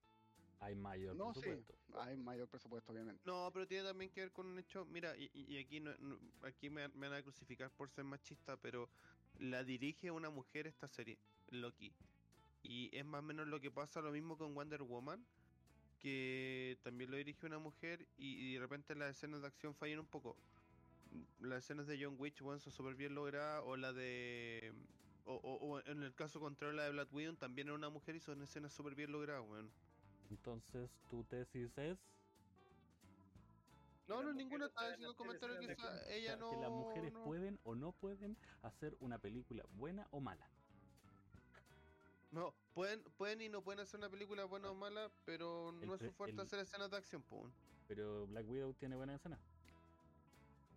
[0.60, 1.40] Hay mayor No, sí.
[1.42, 1.74] presupuesto.
[2.00, 3.22] Hay mayor presupuesto, obviamente.
[3.26, 4.84] No, pero tiene también que ver con un hecho.
[4.86, 8.56] Mira, y, y aquí no, no- aquí me, me van a crucificar por ser machista,
[8.56, 8.88] pero
[9.40, 11.18] la dirige una mujer esta serie,
[11.50, 11.92] Loki.
[12.62, 15.22] Y es más o menos lo que pasa lo mismo con Wonder Woman,
[16.00, 19.98] que también lo dirige una mujer y, y de repente las escenas de acción fallan
[20.00, 20.34] un poco.
[21.40, 24.72] Las escenas de John Witch, bueno, son súper bien logradas, o la de...
[25.26, 28.16] O, o- o en el caso contrario, la de Black Widow también era una mujer
[28.16, 29.70] y son escenas súper bien logradas, weón.
[30.30, 31.98] Entonces, tu tesis es
[34.06, 36.50] No, no, ninguna estaba diciendo un comentario que esa- ella no.
[36.50, 40.46] que las mujeres no- pueden o no pueden hacer una película buena o mala.
[42.30, 45.94] No, pueden, pueden y no pueden hacer una película buena o mala, pero El no
[45.94, 47.50] es su fuerte el- hacer escenas de acción, pues.
[47.88, 49.38] Pero Black Widow tiene buena escena.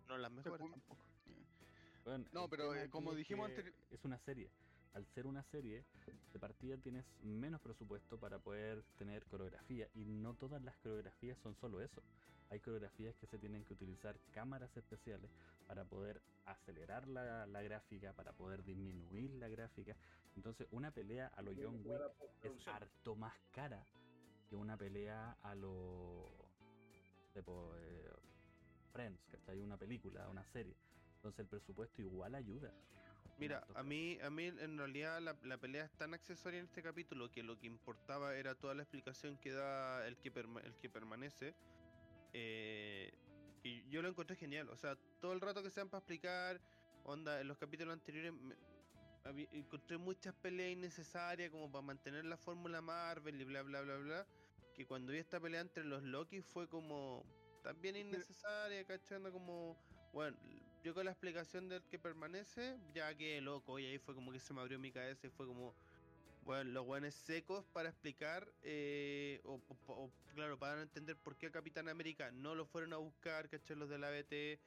[0.08, 0.96] No las mejores pu- tampoco.
[2.04, 4.48] Bueno, No, pero, eh, como dijimos anteri- Es una serie.
[4.94, 5.84] Al ser una serie,
[6.32, 9.86] de partida tienes menos presupuesto para poder tener coreografía.
[9.94, 12.00] Y no todas las coreografías son solo eso.
[12.50, 15.30] Hay coreografías que se tienen que utilizar cámaras especiales
[15.66, 19.94] para poder acelerar la, la gráfica, para poder disminuir la gráfica.
[20.36, 22.00] Entonces, una pelea a lo John Wick
[22.42, 23.84] es harto más cara
[24.48, 26.30] que una pelea a lo
[27.34, 28.10] tipo eh,
[28.98, 30.74] Friends, hay una película, una serie.
[31.14, 32.72] Entonces el presupuesto igual ayuda.
[33.38, 36.82] Mira, a mí, a mí en realidad la, la pelea es tan accesoria en este
[36.82, 40.74] capítulo que lo que importaba era toda la explicación que da el que, perma- el
[40.78, 41.54] que permanece.
[42.32, 43.12] eh,
[43.62, 44.68] y yo lo encontré genial.
[44.70, 46.60] O sea, todo el rato que sean para explicar,
[47.04, 48.56] onda, en los capítulos anteriores me-
[49.24, 53.96] habí- encontré muchas peleas innecesarias como para mantener la fórmula Marvel y bla bla bla
[53.98, 54.26] bla.
[54.74, 57.24] Que cuando vi esta pelea entre los Loki fue como
[57.68, 59.76] también innecesaria, cachando como
[60.14, 60.38] bueno,
[60.82, 64.40] yo con la explicación del que permanece, ya que loco, y ahí fue como que
[64.40, 65.74] se me abrió mi cabeza y fue como,
[66.46, 71.48] bueno, los buenos secos para explicar, eh, o, o- o, claro, para entender por qué
[71.48, 73.76] a Capitán América no lo fueron a buscar, ¿cachai?
[73.76, 74.62] Los de la BT,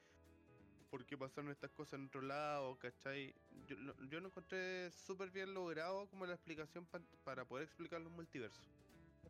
[0.91, 3.33] por qué pasaron estas cosas en otro lado, ¿cachai?
[3.65, 3.77] Yo,
[4.09, 8.80] yo lo encontré súper bien logrado como la explicación pa- para poder explicar los multiversos.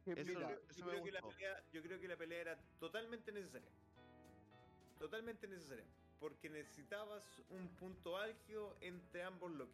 [0.05, 3.31] Eso, Mira, eso Yo creo, que la pelea, yo creo que la pelea era totalmente
[3.31, 3.69] necesaria.
[4.99, 5.85] Totalmente necesaria.
[6.19, 9.71] Porque necesitabas un punto álgido entre ambos Loki.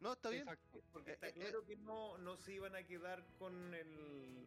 [0.00, 0.42] No, está bien.
[0.42, 0.80] Exacto.
[0.92, 4.46] Porque Eh, está eh, claro que no, no se iban a quedar con el.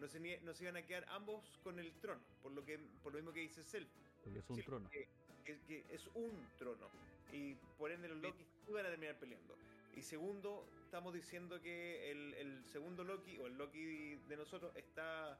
[0.00, 2.78] No se, ni- no se iban a quedar ambos con el trono, por lo que
[3.02, 3.88] por lo mismo que dice Self.
[4.22, 4.90] Porque es un Sí, trono.
[4.90, 5.08] Que,
[5.44, 6.88] que- que es un trono.
[7.32, 9.56] Y por ende los Loki iban a terminar peleando.
[9.96, 15.38] Y segundo, estamos diciendo que el, el segundo Loki, o el Loki de nosotros, está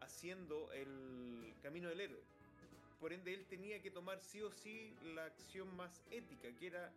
[0.00, 2.22] haciendo el camino del héroe.
[3.00, 6.92] Por ende, él tenía que tomar sí o sí la acción más ética, que era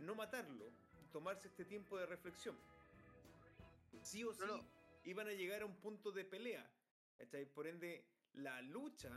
[0.00, 0.64] no matarlo,
[1.12, 2.56] tomarse este tiempo de reflexión.
[4.02, 4.60] Sí o sí, No,
[5.04, 6.64] iban a llegar a un punto de pelea.
[7.54, 8.04] Por ende,
[8.34, 9.10] la lucha,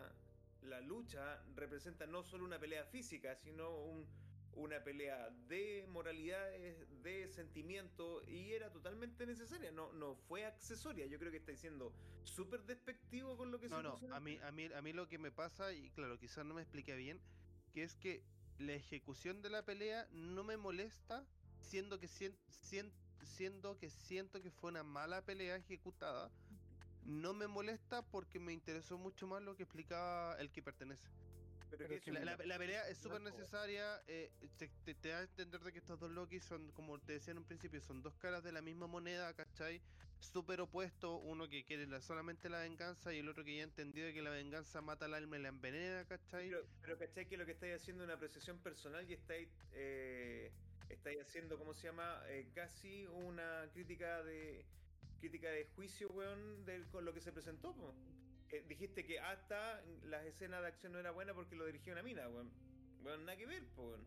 [0.63, 4.07] la lucha representa no solo una pelea física, sino un-
[4.55, 11.05] una pelea de moralidades, de sentimiento, y era totalmente necesaria, no, no fue accesoria.
[11.05, 14.19] Yo creo que está siendo súper despectivo con lo que No, se no, en a
[14.19, 16.95] mí, a mí, a mí lo que me pasa, y claro, quizás no me expliqué
[16.95, 17.19] bien,
[17.73, 18.21] que es que
[18.59, 21.25] la ejecución de la pelea no me molesta,
[21.61, 22.37] siendo que sien-
[23.23, 26.29] siendo que siento que fue una mala pelea ejecutada.
[27.05, 31.09] No me molesta porque me interesó mucho más lo que explicaba el que pertenece.
[31.71, 34.01] Pero pero que es que eso- La, la- la pelea es súper necesaria.
[34.07, 37.13] eh, te, te- te da a entender de que estos dos Loki son, como te
[37.13, 39.79] decía en un principio, son dos caras de la misma moneda, ¿cachai?
[40.19, 41.15] Súper opuesto.
[41.17, 44.21] Uno que quiere la- solamente la venganza y el otro que ya ha entendido que
[44.21, 46.49] la venganza mata al alma y la envenena, ¿cachai?
[46.49, 50.51] Pero, pero ¿cachai que lo que estáis haciendo es una apreciación personal y estáis, eh,
[50.89, 52.21] estáis haciendo, ¿cómo se llama?
[52.27, 54.65] Eh, casi una crítica de
[55.21, 57.93] crítica de juicio, weón, de, con lo que se presentó, po.
[58.51, 62.03] Eh, dijiste que hasta las escenas de acción no era buena porque lo dirigía una
[62.03, 62.51] mina, weón.
[63.01, 64.05] Weón, nada que ver, weón.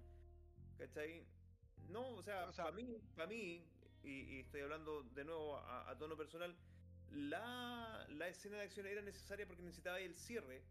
[0.79, 1.25] ¿Cachai?
[1.89, 3.65] No, o sea, O sea- para mí, para mí,
[4.03, 6.55] y, y estoy hablando de nuevo a, a tono personal,
[7.11, 10.62] la, la escena de acción era necesaria porque necesitaba el cierre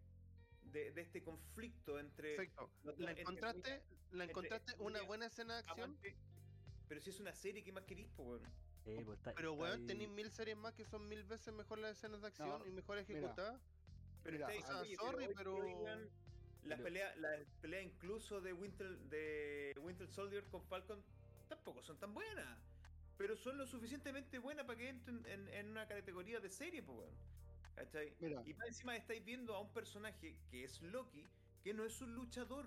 [0.65, 2.35] de, de este conflicto entre...
[2.35, 2.69] Perfecto.
[2.83, 3.81] ¿La encontraste,
[4.11, 5.97] la entre- encontraste una buena escena de acción?
[6.89, 8.41] Pero si es una serie, ¿qué más querís, weón?
[8.85, 11.79] Eh, pues está- Pero está weón, tenéis mil series más que son mil veces mejor
[11.79, 13.61] las escenas de acción No, y mejor ejecutadas.
[14.23, 15.57] Pero Mira, estáis- o sea, oye, sorry, pero-
[16.63, 17.29] Las peleas la
[17.61, 21.03] pelea incluso de Winter, de Winter Soldier con Falcon
[21.49, 22.57] tampoco son tan buenas.
[23.17, 26.99] Pero son lo suficientemente buenas para que entren en, en una categoría de serie, pues,
[26.99, 27.13] weón.
[27.75, 28.13] ¿Cachai?
[28.19, 28.41] Mira.
[28.45, 31.27] Y más encima estáis viendo a un personaje que es Loki,
[31.63, 32.65] que no es un luchador.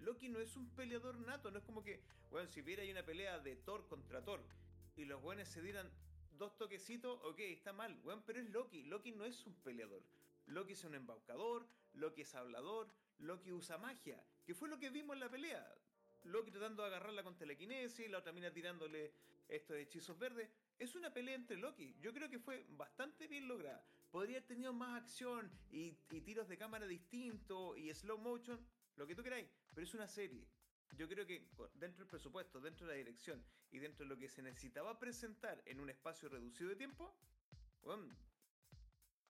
[0.00, 2.00] Loki no es un peleador nato, no es como que,
[2.30, 4.42] bueno, si hubiera ahí una pelea de Thor contra Thor
[4.98, 5.88] y los buenos se dieran
[6.32, 8.82] dos toquecitos, ok, está mal, weón, pero es Loki.
[8.82, 10.02] Loki no es un peleador.
[10.46, 12.88] Loki es un embaucador, Loki es hablador,
[13.18, 15.74] Loki usa magia, que fue lo que vimos en la pelea.
[16.24, 19.12] Loki tratando de agarrarla con telequinesis, la otra mina tirándole
[19.48, 20.50] estos hechizos verdes.
[20.78, 21.96] Es una pelea entre Loki.
[22.00, 23.84] Yo creo que fue bastante bien lograda.
[24.10, 25.92] Podría haber tenido más acción y,
[26.24, 28.58] tiros de cámara distintos y slow motion,
[28.96, 30.46] lo que tú queráis, pero es una serie.
[30.96, 31.40] Yo creo que
[31.74, 35.62] dentro del presupuesto, dentro de la dirección y dentro de lo que se necesitaba presentar
[35.66, 37.12] en un espacio reducido de tiempo,
[37.82, 38.04] bueno,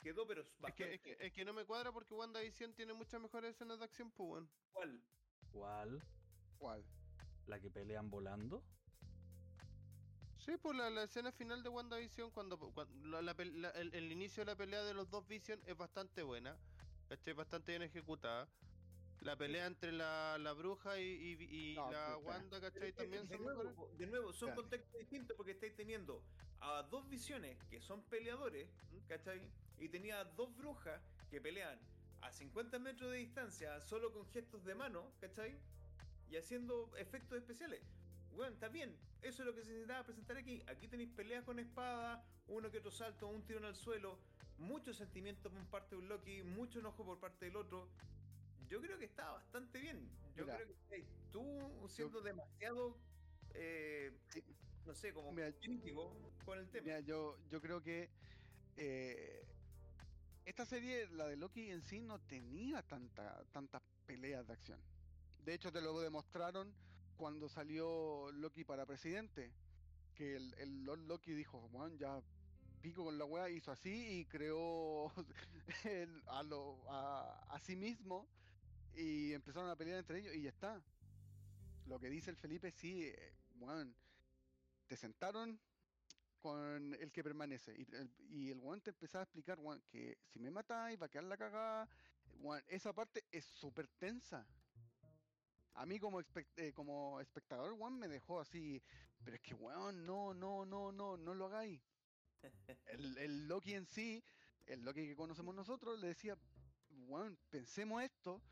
[0.03, 2.93] quedó pero Es que, bastante es, que, es que no me cuadra porque WandaVision tiene
[2.95, 4.49] muchas mejores escenas de acción, pues igual.
[5.53, 6.03] ¿Cuál?
[6.59, 6.83] ¿Cuál?
[7.47, 8.63] ¿La que pelean volando?
[10.39, 14.43] Sí, pues la, la escena final de WandaVision, cuando, cuando la- la el, el inicio
[14.45, 16.57] de la pelea de los dos Vision es bastante buena,
[17.09, 17.35] ¿cachai?
[17.35, 18.49] Bastante bien ejecutada.
[19.21, 22.29] La pelea entre la, la bruja y, y- y No, la puta.
[22.29, 22.81] Wanda, ¿cachai?
[22.83, 23.99] De- También de, son nuevo, mejores.
[23.99, 24.61] de nuevo, son Espérate.
[24.63, 26.23] contextos distintos porque estáis teniendo
[26.61, 28.69] a dos visiones que son peleadores,
[29.09, 29.41] ¿cachai?
[29.79, 31.01] Y tenía a dos brujas
[31.31, 31.79] que pelean
[32.21, 35.59] a 50 metros de distancia solo con gestos de mano, ¿cachai?
[36.31, 37.81] Y haciendo efectos especiales.
[38.35, 40.63] Bueno, está bien, eso es lo que se necesitaba presentar aquí.
[40.69, 44.19] Aquí tenéis peleas con espada, uno que otro salto, un tirón al suelo,
[44.59, 47.89] mucho sentimiento por parte de un Loki, mucho enojo por parte del otro.
[48.69, 49.97] Yo creo que está bastante bien.
[50.37, 50.57] Yo Mira.
[50.57, 52.95] creo que tú siendo demasiado,
[53.55, 54.11] eh,
[54.87, 56.13] no sé, como Mira, crítico
[56.45, 56.85] con el tema.
[56.85, 58.09] Mira, yo, yo creo que
[58.77, 59.43] eh,
[60.45, 64.79] esta serie, la de Loki en sí, no tenía tanta, tantas peleas de acción.
[65.45, 66.67] De hecho, te lo demostraron
[67.17, 69.51] cuando salió Loki para presidente.
[70.17, 72.21] Que el, el Lord Loki dijo, Juan, ya
[72.83, 75.13] pico con la weá, hizo así y creó
[75.85, 78.27] el- a, lo, a, a sí mismo
[78.99, 80.83] y empezaron a pelear entre ellos y ya está.
[81.87, 83.95] Lo que dice el Felipe, sí, eh, weón,
[84.87, 85.61] te sentaron
[86.41, 87.75] con el que permanece.
[87.79, 91.09] Y el, y el te empezaba a explicar, weón, que si me matáis va a
[91.09, 91.89] quedar la cagada.
[92.69, 94.47] Esa parte es súper tensa.
[95.75, 98.83] A mí como, espec- eh, como espectador, weón, me dejó así.
[99.25, 101.81] Pero es que, weón, no, no, no, no, no lo hagáis.
[102.87, 104.23] El, el Loki en sí,
[104.67, 106.37] el Loki que conocemos nosotros, le decía,
[107.09, 108.43] weón, pensemos esto.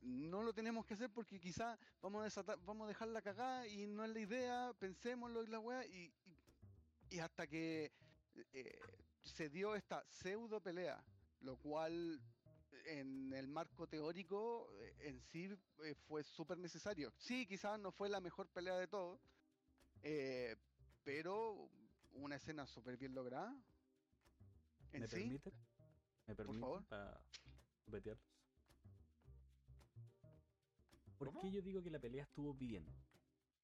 [0.00, 3.66] No lo tenemos que hacer porque quizá vamos a, desatar, vamos a dejar la cagada
[3.66, 7.92] y no es la idea, pensémoslo y la weá, y, y, y hasta que
[8.52, 8.78] eh,
[9.22, 11.02] se dio esta pseudo pelea,
[11.40, 12.20] lo cual
[12.86, 17.12] en el marco teórico eh, en sí eh, fue súper necesario.
[17.16, 19.20] Sí, quizás no fue la mejor pelea de todo,
[20.02, 20.56] eh,
[21.02, 21.70] pero
[22.12, 23.56] una escena súper bien lograda.
[24.92, 25.52] En ¿Me sí, permite?
[26.26, 26.84] ¿Me permite favor.
[26.86, 27.20] para?
[31.24, 31.40] ¿Por ¿Cómo?
[31.40, 32.84] qué yo digo que la pelea estuvo bien?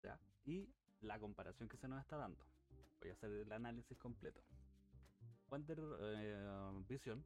[0.02, 0.18] ¿Ya?
[0.46, 0.68] Y
[1.02, 2.44] la comparación que se nos está dando.
[3.00, 4.40] Voy a hacer el análisis completo.
[5.50, 7.22] Wonder eh, Vision,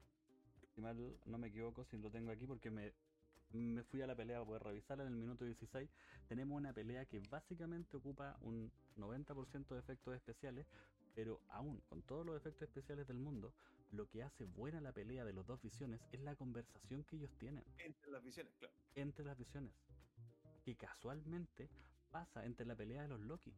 [0.75, 0.97] si mal
[1.27, 2.93] no me equivoco, si lo tengo aquí porque me,
[3.53, 5.89] me fui a la pelea para poder revisarla en el minuto 16.
[6.29, 10.67] Tenemos una pelea que básicamente ocupa un 90% de efectos especiales,
[11.15, 13.53] pero aún con todos los efectos especiales del mundo,
[13.93, 17.31] lo que hace buena la pelea de los dos visiones es la conversación que ellos
[17.39, 18.75] tienen Entre las visiones, claro.
[18.97, 19.73] entre las visiones.
[20.65, 21.69] Que casualmente
[22.11, 23.53] pasa entre la pelea de los Loki.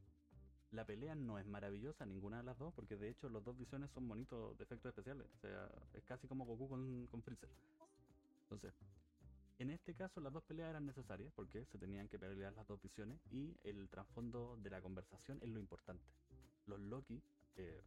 [0.73, 3.91] La pelea no es maravillosa ninguna de las dos, porque de hecho los dos visiones
[3.93, 5.27] son bonitos de efectos especiales.
[5.37, 7.49] O sea, es casi como Goku con, con Freezer.
[8.43, 8.74] Entonces,
[9.59, 12.81] en este caso las dos peleas eran necesarias, porque se tenían que pelear las dos
[12.83, 16.05] visiones, y el trasfondo de la conversación es lo importante.
[16.66, 17.23] Los Loki,
[17.57, 17.83] eh,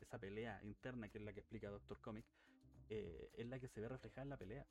[0.00, 2.24] esa pelea interna que es la que explica Doctor Comic,
[2.88, 4.66] eh, es la que se ve reflejada en la pelea.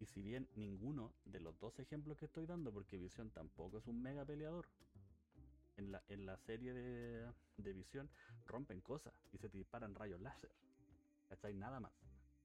[0.00, 3.86] Y si bien ninguno de los dos ejemplos que estoy dando, porque Visión tampoco es
[3.86, 4.66] un mega peleador,
[5.76, 8.08] en la, en la serie de, de Visión
[8.46, 10.50] rompen cosas y se disparan rayos láser.
[11.28, 11.54] ¿Cachai?
[11.54, 11.92] Nada más.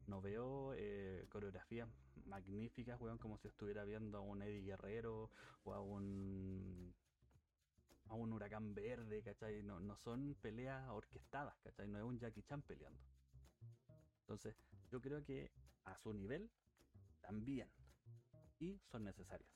[0.08, 1.90] No veo eh, coreografías
[2.28, 5.32] magníficas, weón, como si estuviera viendo a un Eddie Guerrero
[5.64, 6.94] o a un
[8.08, 9.64] a un huracán verde, ¿cachai?
[9.64, 11.88] No, no son peleas orquestadas, ¿cachai?
[11.88, 13.00] No es un Jackie Chan peleando.
[14.22, 14.56] Entonces,
[14.92, 15.52] yo creo que
[15.86, 16.52] a su nivel
[17.26, 17.70] también.
[18.60, 19.50] Y son necesarias.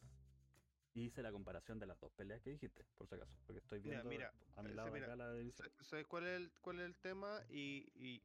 [0.94, 3.32] Y hice la comparación de las dos peleas que dijiste, por si acaso.
[3.46, 5.72] Porque estoy Mira, viendo mira, a mi lado mira, acá la división.
[5.82, 7.41] ¿Sabes cuál es el, cuál es el tema?
[7.50, 8.22] Y, y,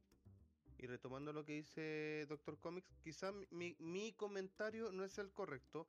[0.79, 5.87] y retomando lo que dice Doctor Comics, quizá mi, mi comentario no es el correcto,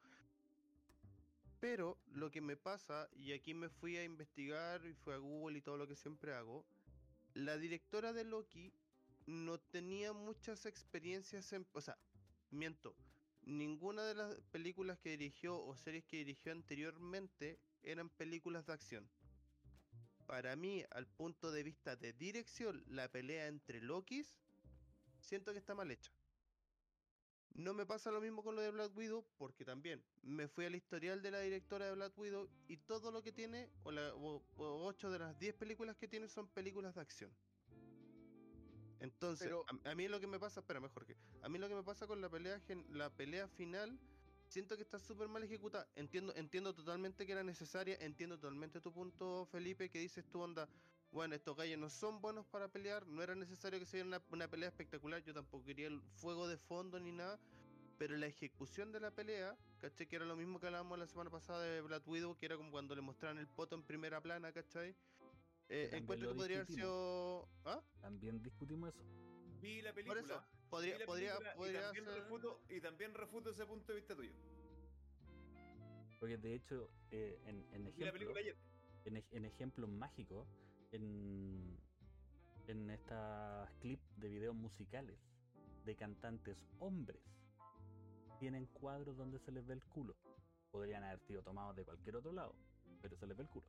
[1.60, 5.58] pero lo que me pasa, y aquí me fui a investigar y fui a Google
[5.58, 6.64] y todo lo que siempre hago,
[7.32, 8.72] la directora de Loki
[9.26, 11.66] no tenía muchas experiencias en...
[11.72, 11.98] O sea,
[12.50, 12.94] miento,
[13.46, 19.08] ninguna de las películas que dirigió o series que dirigió anteriormente eran películas de acción.
[20.26, 24.36] Para mí, al punto de vista de dirección, la pelea entre Lokis,
[25.20, 26.10] siento que está mal hecha.
[27.54, 30.74] No me pasa lo mismo con lo de Black Widow, porque también me fui al
[30.74, 34.42] historial de la directora de Black Widow y todo lo que tiene, o, la, o,
[34.56, 37.32] 8 de las 10 películas que tiene son películas de acción.
[39.00, 41.16] Entonces, Pero- a, a mí lo que me pasa, espera, mejor que.
[41.42, 42.60] A mí lo que me pasa con la pelea,
[42.90, 43.98] la pelea final,
[44.48, 45.86] siento que está súper mal ejecutada.
[45.96, 50.68] Entiendo, entiendo totalmente que era necesaria, entiendo totalmente tu punto, Felipe, que dices tú, onda.
[51.12, 54.22] Bueno, estos gallos no son buenos para pelear, no era necesario que se diera una,
[54.30, 57.38] una pelea espectacular, yo tampoco quería el fuego de fondo ni nada,
[57.96, 60.06] pero la ejecución de la pelea, ¿cachai?
[60.08, 62.70] Que era lo mismo que hablábamos la semana pasada de Black Widow, que era como
[62.70, 64.94] cuando le mostraron el poto en primera plana, ¿cachai?
[65.68, 67.48] Eh, encuentro que podría haber sido...
[67.64, 67.82] ¿Ah?
[68.00, 69.04] También discutimos eso.
[69.60, 70.20] Vi la Por película.
[70.22, 72.14] eso, vi podría, la podría, película y podría también ser...
[72.14, 74.32] refuto, y también refuto ese punto de vista tuyo.
[76.20, 78.40] Porque de hecho, eh, en, en ejemplo, película
[79.04, 80.48] en ejemplos mágicos,
[80.92, 81.78] en,
[82.66, 85.18] en estas clips de videos musicales
[85.84, 87.20] de cantantes hombres,
[88.40, 90.16] tienen cuadros donde se les ve el culo.
[90.70, 92.54] Podrían haber sido tomados de cualquier otro lado,
[93.00, 93.66] pero se les ve el culo.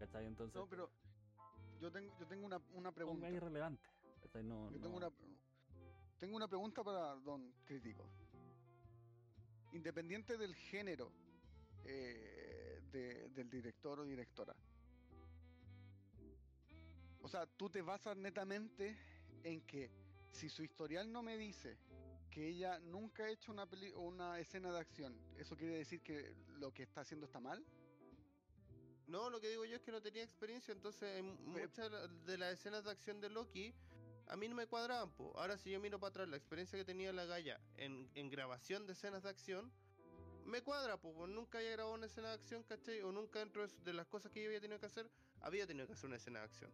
[0.00, 0.24] ¿Cachai?
[0.26, 0.90] Entonces, No, pero
[1.78, 3.26] yo tengo, yo tengo una, una pregunta.
[3.26, 3.86] ponga irrelevante.
[4.22, 4.42] ¿cachai?
[4.42, 5.10] No, Yo tengo no- una,
[6.18, 8.08] tengo una pregunta para Don Crítico.
[9.72, 11.12] Independiente del género
[11.84, 14.54] eh, de- del director o directora.
[17.22, 18.96] O sea, tú te basas netamente
[19.44, 19.90] en que
[20.32, 21.76] si su historial no me dice
[22.30, 26.00] que ella nunca ha hecho una, peli- o una escena de acción, ¿eso quiere decir
[26.02, 27.62] que lo que está haciendo está mal?
[29.10, 32.06] No, lo que digo yo es que no tenía experiencia, entonces en muchas de la-
[32.06, 33.74] de las escenas de acción de Loki
[34.28, 35.10] a mí no me cuadraban.
[35.10, 35.32] po.
[35.36, 38.86] Ahora si yo miro para atrás la experiencia que tenía la Gaia en, en grabación
[38.86, 39.72] de escenas de acción,
[40.46, 43.02] me cuadra, pues nunca había grabado una escena de acción, ¿cachai?
[43.02, 45.10] O nunca dentro de, las cosas que yo había tenido que hacer,
[45.40, 46.70] había tenido que hacer una escena de acción.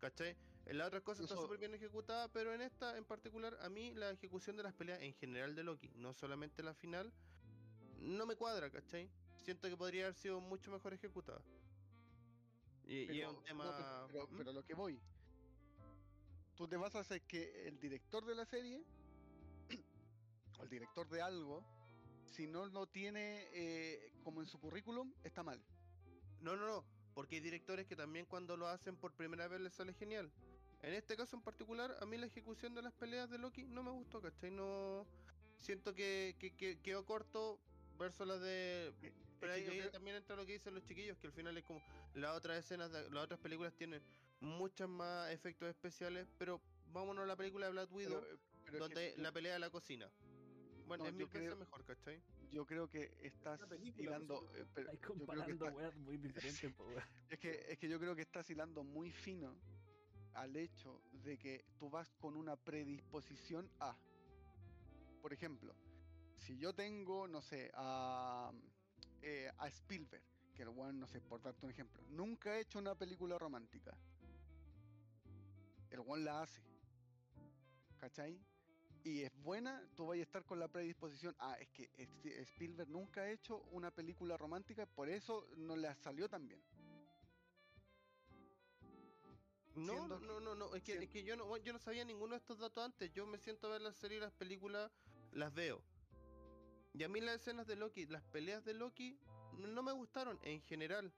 [0.00, 0.34] ¿Cachai?
[0.64, 3.68] En las otras cosas está Eso- súper bien ejecutada, pero en esta en particular, a
[3.68, 7.12] mí la ejecución de las peleas en general de Loki, no solamente la final,
[7.98, 9.10] no me cuadra, ¿cachai?
[9.36, 11.40] Siento que podría haber sido mucho mejor ejecutada.
[12.86, 14.06] Y, y es Pero- un no, tema.
[14.12, 14.36] pero, ¿Mm?
[14.36, 14.98] pero lo que voy.
[16.56, 18.82] Tú te basas en que el director de la serie,
[20.58, 21.64] o el director de algo,
[22.24, 25.60] si no lo tiene eh, como en su currículum, está mal.
[26.40, 26.84] No, no, no.
[27.14, 30.30] Porque hay directores que también cuando lo hacen por primera vez les sale genial.
[30.82, 33.82] En este caso en particular, a mí la ejecución de las peleas de Loki no
[33.82, 34.50] me gustó, ¿cachai?
[34.50, 35.06] No.
[35.56, 37.58] Siento que, que, que quedó corto
[37.98, 38.92] versus las de.
[39.40, 41.80] Pero ahí, creo- también entra lo que dicen los chiquillos, que al final es como.
[42.16, 44.02] Las otras escenas, de, las otras películas tienen
[44.40, 46.60] muchas más efectos especiales, pero
[46.92, 49.58] vámonos a la película de Black Widow, pero- pero es donde que la pelea de
[49.58, 50.10] la cocina.
[50.86, 52.22] Bueno, No, es mil veces creo- mejor, ¿cachai?
[52.50, 53.60] yo creo que estás
[53.96, 54.48] hilando.
[54.54, 57.02] eh, pero Estáis yo creo que comparando está- weas muy diferentes, weón.
[57.28, 59.54] es, que, es que yo creo que estás hilando muy fino
[60.34, 63.96] al hecho de que tú vas con una predisposición a.
[65.20, 65.74] Por ejemplo,
[66.38, 68.52] si yo tengo, no sé, a,
[69.22, 70.22] eh, a Spielberg,
[70.56, 73.96] que el weón, no sé, por darte un ejemplo, nunca ha hecho una película romántica.
[75.90, 76.62] El weón la hace.
[77.98, 78.40] ¿Cachai?
[79.04, 81.36] Y es buena, tú vas a estar con la predisposición.
[81.38, 85.94] Ah, es que este- Spielberg nunca ha hecho una película romántica, por eso no le
[85.96, 86.60] salió tan bien.
[89.76, 92.38] No, no, no, no, es que, es que yo no, yo no sabía ninguno de
[92.38, 93.12] estos datos antes.
[93.12, 94.90] Yo me siento a ver las series y las películas,
[95.32, 95.82] las veo.
[96.94, 99.18] Y a mí las escenas de Loki, las peleas de Loki,
[99.58, 101.12] no, me gustaron en general.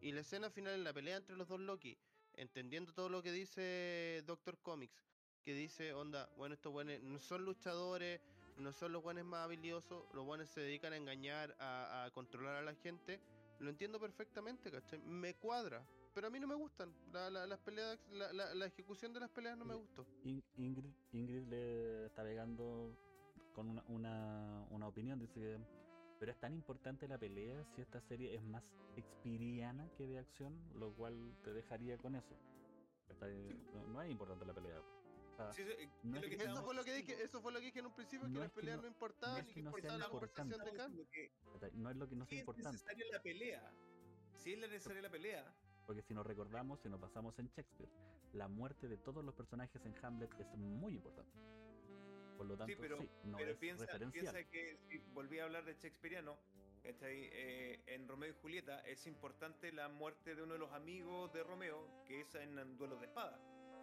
[0.00, 1.96] Y la escena final en la pelea entre los dos Loki,
[2.34, 5.02] entendiendo todo lo que dice Doctor Comics,
[5.42, 8.20] que dice, onda, bueno, estos buenos no son luchadores,
[8.58, 12.56] no son los buenos más habilidosos, los buenos se dedican a engañar, a, a controlar
[12.56, 13.20] a la gente.
[13.60, 14.98] Lo entiendo perfectamente, ¿cachai?
[15.00, 15.86] Me cuadra.
[16.12, 16.92] Pero a mí no me gustan.
[17.12, 19.80] La, la- las peleas, la, la- la ejecución de las peleas no me Sí.
[19.80, 20.06] gustó.
[20.24, 22.96] In- Ingrid, Ingrid le está pegando
[23.52, 25.83] con una, una, una opinión, dice que...
[26.24, 28.64] Pero es tan importante la pelea si esta serie es más
[28.96, 32.34] expiriana que de acción, lo cual te dejaría con eso.
[33.10, 34.78] Está- no, no es importante la pelea.
[34.80, 37.22] O sea, Sí, sí, no es lo es que que- Eso fue lo que dije,
[37.22, 39.40] eso fue lo que dije en un principio, que No las peleas no- importaban no
[39.40, 40.48] es que que no importaba la conversación
[41.74, 42.72] no es lo que no es sí es importante.
[42.72, 43.72] necesaria la pelea.
[44.38, 47.90] Si es la necesaria la pelea, Porque si nos recordamos, si nos basamos en Shakespeare,
[48.32, 51.38] la muerte de todos los personajes en Hamlet es muy importante.
[52.36, 55.64] Por lo tanto, sí, pero, no pero es piensa, piensa que si volví a hablar
[55.64, 56.36] de Shakespeareano,
[56.82, 57.28] ¿cachai?
[57.32, 61.42] Eh, en Romeo y Julieta es importante la muerte de uno de los amigos de
[61.42, 63.38] Romeo, que es en un duelo de espada.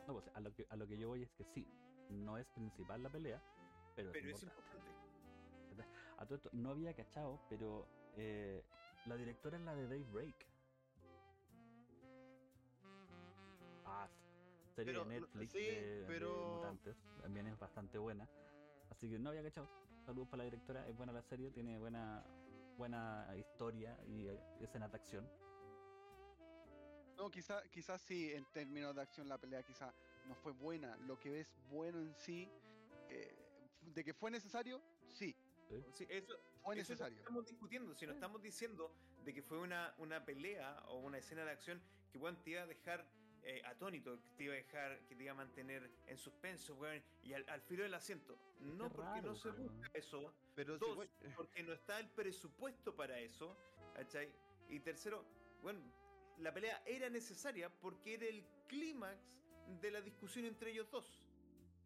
[0.07, 1.65] No, pues, a, lo que, a lo que yo voy es que sí,
[2.09, 3.41] no es principal la pelea,
[3.95, 4.89] pero, Pero es es importante.
[4.89, 5.01] importante.
[6.17, 8.63] A todo esto, no había cachado, pero eh,
[9.05, 10.50] la directora es la de Daybreak.
[14.71, 16.97] Serie Pero, de Netflix sí, de, de pero- mutantes.
[17.21, 18.27] También es bastante buena.
[18.89, 19.69] Así que no había cachado.
[20.05, 20.87] Saludos para la directora.
[20.87, 22.23] Es buena la serie, tiene buena
[22.77, 25.29] buena historia y eh, escena de acción.
[27.17, 29.93] No, quizás quizás sí, en términos de acción, la pelea quizá
[30.27, 30.95] no fue buena.
[30.97, 32.49] Lo que es bueno en sí,
[33.09, 33.35] eh,
[33.81, 35.35] de que fue necesario, sí,
[35.93, 36.33] Sí, eso,
[36.63, 37.17] fue eso necesario.
[37.19, 37.93] estamos discutiendo.
[37.95, 38.91] Si no estamos diciendo
[39.23, 41.81] de que fue una, una pelea o una escena de acción
[42.11, 43.05] que bueno, te iba a dejar
[43.43, 47.01] eh, atónito, que te iba a dejar, que te iba a mantener en suspenso, weón,
[47.23, 48.37] y al, al filo del asiento.
[48.59, 50.33] No Qué porque no se busca eso.
[50.55, 53.57] Pero Dos, porque no está el presupuesto para eso.
[53.95, 54.31] ¿cachai?
[54.69, 55.25] Y tercero,
[55.61, 55.81] bueno,
[56.37, 59.39] la pelea era necesaria porque era el clímax
[59.81, 61.23] de la discusión entre ellos dos.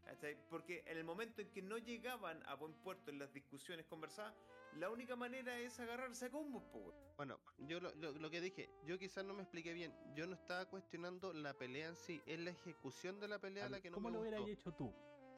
[0.04, 0.38] ¿cachai?
[0.50, 4.36] Porque en el momento en que no llegaban a buen puerto en las discusiones conversadas,
[4.76, 6.96] la única manera es agarrarse a combos, po, weón.
[7.18, 9.94] Bueno, yo lo, lo- lo que dije, yo quizás no me expliqué bien.
[10.16, 13.70] Yo no estaba cuestionando la pelea en sí, es la ejecución de la pelea A
[13.70, 14.54] la que no ¿Cómo me lo hubieras gustó.
[14.54, 14.94] hecho tú?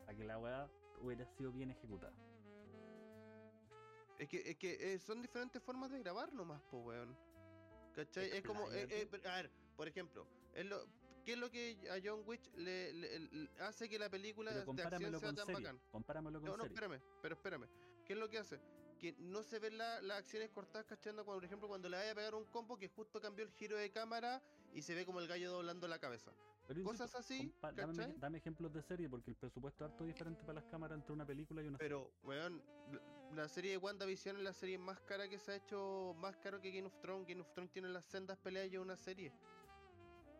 [0.05, 0.69] Para que la weá
[1.01, 2.13] hubiera sido bien ejecutada.
[4.17, 7.15] Es que, es que eh, son diferentes formas de grabar nomás, po, weón.
[7.93, 8.29] ¿Cachai?
[8.31, 10.77] Es como, eh, eh, a ver, por ejemplo, es lo,
[11.23, 14.59] ¿qué es lo que a John Witch le, le- le- hace que la película de
[14.61, 14.77] acción
[15.19, 15.53] sea tan serie.
[15.61, 15.81] bacán?
[15.91, 16.75] Compáramelo con No, no, serie.
[16.75, 17.67] espérame, pero espérame.
[18.05, 18.59] ¿Qué es lo que hace?
[18.99, 22.11] Que no se ven la- las acciones cortadas cachando, cuando, por ejemplo, cuando le vaya
[22.11, 24.41] a pegar un combo que justo cambió el giro de cámara
[24.73, 26.31] y se ve como el gallo doblando la cabeza.
[26.67, 30.03] Pero insisto, Cosas así, compa- dame, dame ejemplos de serie, porque el presupuesto es harto
[30.03, 32.61] diferente para las cámaras entre una película y una Pero, weón,
[32.91, 33.01] la-
[33.43, 36.59] la serie de WandaVision es la serie más cara que se ha hecho, más caro
[36.59, 37.25] que Game of Thrones.
[37.27, 39.31] Game of Thrones tiene las sendas peleas y es una serie.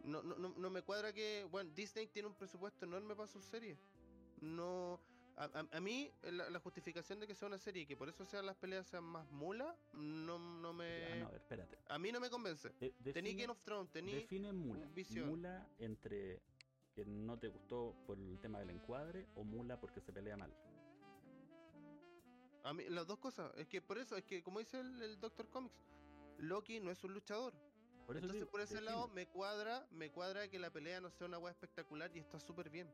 [0.04, 3.44] No, no, no, no me cuadra que, bueno, Disney tiene un presupuesto enorme para sus
[3.46, 3.78] series.
[4.42, 5.00] No,
[5.38, 8.10] a, a- a mí la, la justificación de que sea una serie y que por
[8.10, 10.70] eso sean las peleas sean más mulas, no, no.
[10.70, 11.78] Ah, me, no, a ver, espérate.
[11.88, 12.70] a mí no me convence.
[12.80, 14.86] De- Tení Game of Thrones, tení, Define mula.
[14.88, 15.30] Visión.
[15.30, 16.42] Mula entre
[16.96, 20.52] que no te gustó por el tema del encuadre o mula porque se pelea mal.
[22.64, 23.52] a mí las dos cosas.
[23.56, 25.76] Es que por eso, es que como dice el, el Doctor Comics,
[26.40, 27.54] Loki no es un luchador.
[28.06, 28.92] Por Entonces digo, por ese define.
[28.92, 32.40] lado me cuadra, me cuadra que la pelea no sea una weá espectacular y está
[32.40, 32.90] súper bien.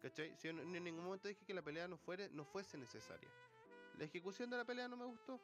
[0.00, 0.34] ¿Cachai?
[0.38, 3.28] Si yo en, en ningún momento dije que la pelea no fuere, no fuese necesaria.
[3.98, 5.40] La ejecución de la pelea no me gustó.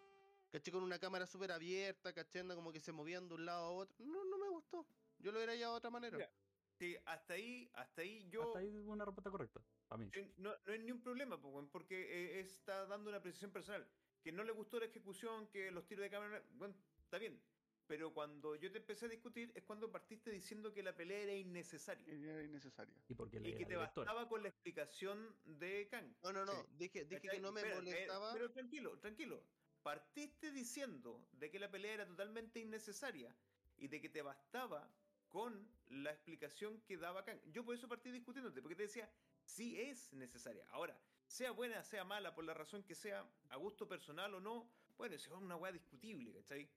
[0.50, 3.70] Caché con una cámara súper abierta, cachando como que se movían de un lado a
[3.70, 3.96] otro.
[4.06, 4.86] No, no me gustó.
[5.18, 6.30] Yo lo hubiera llevado de otra manera.
[6.78, 8.42] Sí, hasta ahí, hasta ahí yo.
[8.42, 9.60] Hasta ahí una respuesta correcta.
[9.88, 10.10] Para mí.
[10.36, 13.86] no, no es ni un problema, weón, porque eh, está dando una apreciación personal.
[14.22, 16.42] Que no le gustó la ejecución, que los tiros de cámara.
[16.54, 16.74] Bueno,
[17.04, 17.40] está bien.
[17.86, 21.34] Pero cuando yo te empecé a discutir es cuando partiste diciendo que la pelea era
[21.34, 22.12] innecesaria.
[22.12, 22.94] Era innecesaria.
[23.08, 26.12] Y porque Y que te bastaba con la explicación de Kang.
[26.22, 26.52] No, no, no.
[26.52, 26.68] Sí.
[26.78, 28.32] Dije, dije que no me Espera, eh, molestaba.
[28.32, 29.42] pero tranquilo, tranquilo.
[29.82, 33.34] Partiste diciendo de que la pelea era totalmente innecesaria
[33.78, 34.90] y de que te bastaba
[35.28, 37.38] con la explicación que daba Kang.
[37.52, 39.08] Yo por eso partí discutiéndote, porque te decía,
[39.44, 40.66] sí es necesaria.
[40.70, 44.68] Ahora, sea buena, sea mala, por la razón que sea, a gusto personal o no,
[44.96, 46.68] bueno, eso es una weá discutible, ¿cachai?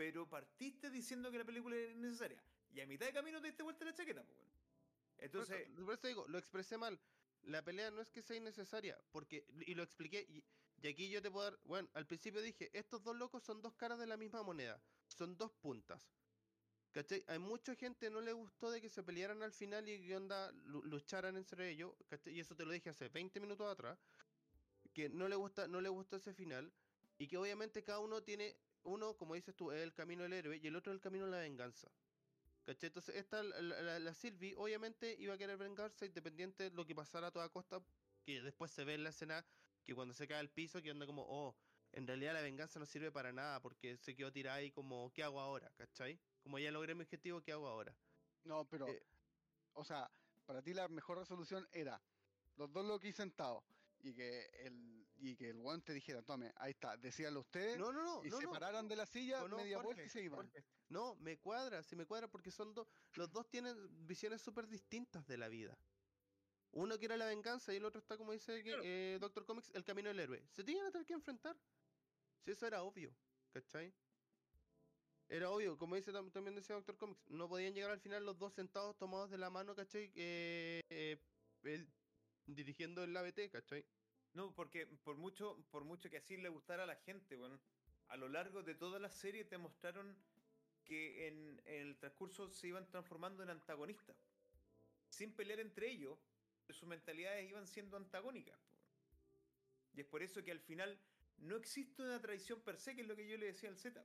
[0.00, 2.42] Pero partiste diciendo que la película era innecesaria.
[2.72, 4.38] Y a mitad de camino te diste vuelta la chaqueta, pues.
[4.38, 6.98] Por Entonces, por eso digo, lo expresé mal.
[7.42, 11.30] La pelea no es que sea innecesaria, porque, y lo expliqué, y, aquí yo te
[11.30, 14.42] puedo dar, bueno, al principio dije, estos dos locos son dos caras de la misma
[14.42, 16.02] moneda, son dos puntas.
[16.92, 17.22] ¿Cachai?
[17.26, 20.50] Hay mucha gente no le gustó de que se pelearan al final y que onda
[20.64, 22.32] lu- lucharan entre ellos, ¿cachai?
[22.32, 23.98] Y eso te lo dije hace 20 minutos atrás,
[24.94, 26.72] que no le gusta, no le gustó ese final,
[27.18, 30.58] y que obviamente cada uno tiene, uno, como dices tú, es el camino del héroe,
[30.62, 31.88] y el otro es el camino de la venganza.
[32.64, 32.88] ¿Cachai?
[32.88, 36.94] Entonces, esta, la, la, la Sylvie, obviamente iba a querer vengarse independiente de lo que
[36.94, 37.80] pasara a toda costa,
[38.24, 39.44] que después se ve en la escena
[39.84, 41.54] que cuando se cae al piso, que anda como, oh,
[41.92, 45.22] en realidad la venganza no sirve para nada, porque se quedó tirada ahí como, ¿qué
[45.24, 45.72] hago ahora?
[45.76, 46.18] ¿Cachai?
[46.42, 47.96] Como ya logré mi objetivo, ¿qué hago ahora?
[48.44, 49.02] No, pero, Eh.
[49.72, 50.10] o sea,
[50.46, 52.00] para ti la mejor resolución era
[52.56, 53.64] los dos Loki sentados
[54.02, 57.92] y que el y que el weón te dijera, tome, ahí está, decíanlo ustedes No,
[57.92, 58.50] no, no, y no, se no.
[58.52, 60.46] pararan de la silla, No, media Jorge, vuelta y se iban.
[60.50, 64.66] Jorge, No, me cuadra, sí me cuadra porque son dos, los dos tienen visiones súper
[64.66, 65.76] distintas de la vida.
[66.72, 68.82] Uno quiere la venganza y el otro está, como dice Claro.
[68.84, 70.42] eh, Doctor Comics, el camino del héroe.
[70.52, 71.56] Se tienen a tener que enfrentar.
[72.44, 73.12] Si eso era obvio,
[73.52, 73.92] ¿cachai?
[75.28, 78.38] Era obvio, como dice tam- también decía Doctor Comics, no podían llegar al final los
[78.38, 80.10] dos sentados tomados de la mano, ¿cachai?
[80.14, 81.86] Eh, eh,
[82.46, 83.84] dirigiendo el ABT, ¿cachai?
[84.34, 87.58] No, porque por mucho, por mucho que así le gustara a la gente, bueno,
[88.08, 90.16] a lo largo de toda la serie te mostraron
[90.84, 94.16] que en, en el transcurso se iban transformando en antagonistas.
[95.08, 96.18] Sin pelear entre ellos,
[96.72, 98.58] sus mentalidades iban siendo antagónicas.
[99.94, 100.98] Y es por eso que al final
[101.38, 104.04] no existe una traición per se, que es lo que yo le decía al Z.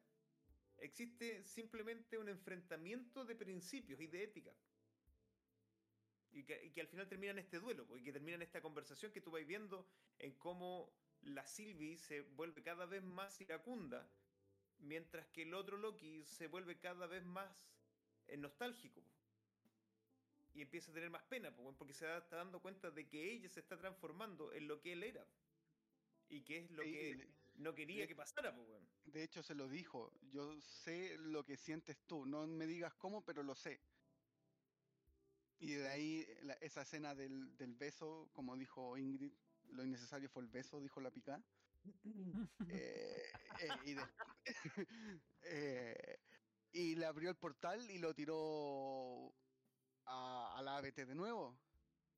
[0.78, 4.52] Existe simplemente un enfrentamiento de principios y de ética.
[6.36, 8.42] Y que, y que al final termina en este duelo, po, y que termina en
[8.42, 9.88] esta conversación que tú vas viendo
[10.20, 10.90] en cómo
[11.22, 14.06] la Sylvie se vuelve cada vez más iracunda,
[14.80, 17.50] mientras que el otro Loki se vuelve cada vez más
[18.28, 19.02] eh, nostálgico.
[19.02, 19.16] po.
[20.54, 23.32] Y empieza a tener más pena, weón, porque se da- está dando cuenta de que
[23.32, 25.26] ella se está transformando en lo que él era.
[26.28, 28.52] Y que es lo que no quería que pasara.
[29.06, 30.12] De hecho, se lo dijo.
[30.34, 32.26] Yo sé lo que sientes tú.
[32.26, 33.80] No me digas cómo, pero lo sé.
[35.60, 39.32] Y de ahí la- esa escena del, del beso, como dijo Ingrid,
[39.72, 41.42] lo innecesario fue el beso, dijo la pica.
[42.68, 43.24] Eh,
[43.62, 44.08] eh, y, de-
[45.44, 46.20] eh,
[46.74, 49.32] y le abrió el portal y lo tiró
[50.06, 51.56] a, a la ABT de nuevo.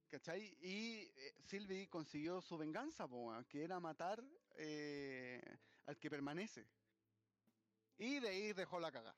[0.09, 0.55] ¿Cachai?
[0.61, 4.23] Y eh, Sylvie consiguió su venganza, weón, que era matar
[4.55, 5.41] eh,
[5.85, 6.65] al que permanece.
[7.97, 9.13] Y de ahí dejó la caga.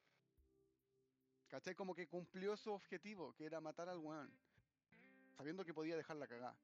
[1.49, 1.73] ¿Cachai?
[1.75, 4.31] Como que cumplió su objetivo, que era matar al weón.
[5.35, 6.55] Sabiendo que podía dejar la cagada.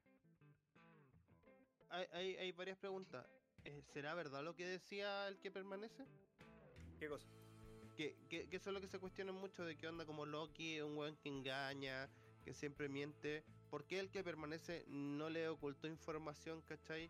[1.90, 3.26] Hay, hay, hay varias preguntas.
[3.64, 6.06] Eh, ¿Será verdad lo que decía el que permanece?
[7.00, 7.28] ¿Qué cosa?
[7.98, 10.82] Que, que, que eso es lo que se cuestiona mucho de que onda como Loki,
[10.82, 12.10] un weón que engaña,
[12.44, 13.44] que siempre miente.
[13.72, 17.10] ¿Por qué el que permanece no le ocultó información, cachai?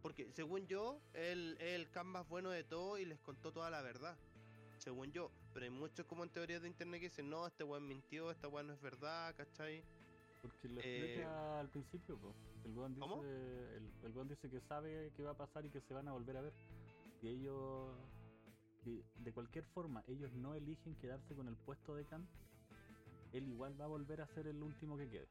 [0.00, 3.70] Porque según yo, él es el can más bueno de todo y les contó toda
[3.70, 4.16] la verdad.
[4.78, 5.30] Según yo.
[5.52, 8.48] Pero hay muchos como en teorías de internet que dicen, no, este weón mintió, esta
[8.48, 9.82] weón no es verdad, cachai.
[10.42, 12.34] Porque lo Eh, explica al principio, po.
[12.64, 13.22] El weón dice, ¿Cómo?
[13.24, 16.12] el, el weón dice que sabe qué va a pasar y que se van a
[16.12, 16.52] volver a ver.
[17.22, 17.96] Y ellos,
[18.84, 22.26] de cualquier forma, ellos no eligen quedarse con el puesto de Khan.
[23.32, 25.28] Él igual va a volver a ser el último que quede.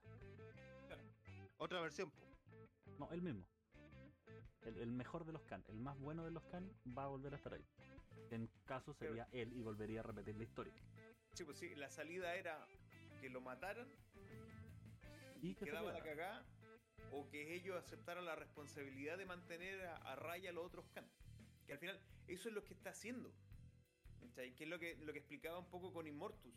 [1.57, 2.21] Otra versión, po.
[2.99, 3.45] No, él mismo.
[4.63, 7.33] El, el mejor de los Khan, el más bueno de los Khan, va a volver
[7.33, 7.63] a estar ahí.
[8.31, 10.73] En caso sería él y volvería a repetir la historia.
[11.33, 12.67] Sí, pues sí, la salida era
[13.21, 13.87] que lo mataran,
[15.41, 16.45] Y que quedaba la cagada,
[17.11, 21.05] o que ellos aceptaran la responsabilidad de mantener a, a raya a los otros Khan.
[21.65, 23.33] Que al final, eso es lo que está haciendo.
[24.21, 24.55] ¿cachai?
[24.55, 26.55] Que es lo que, lo que explicaba un poco con Immortus.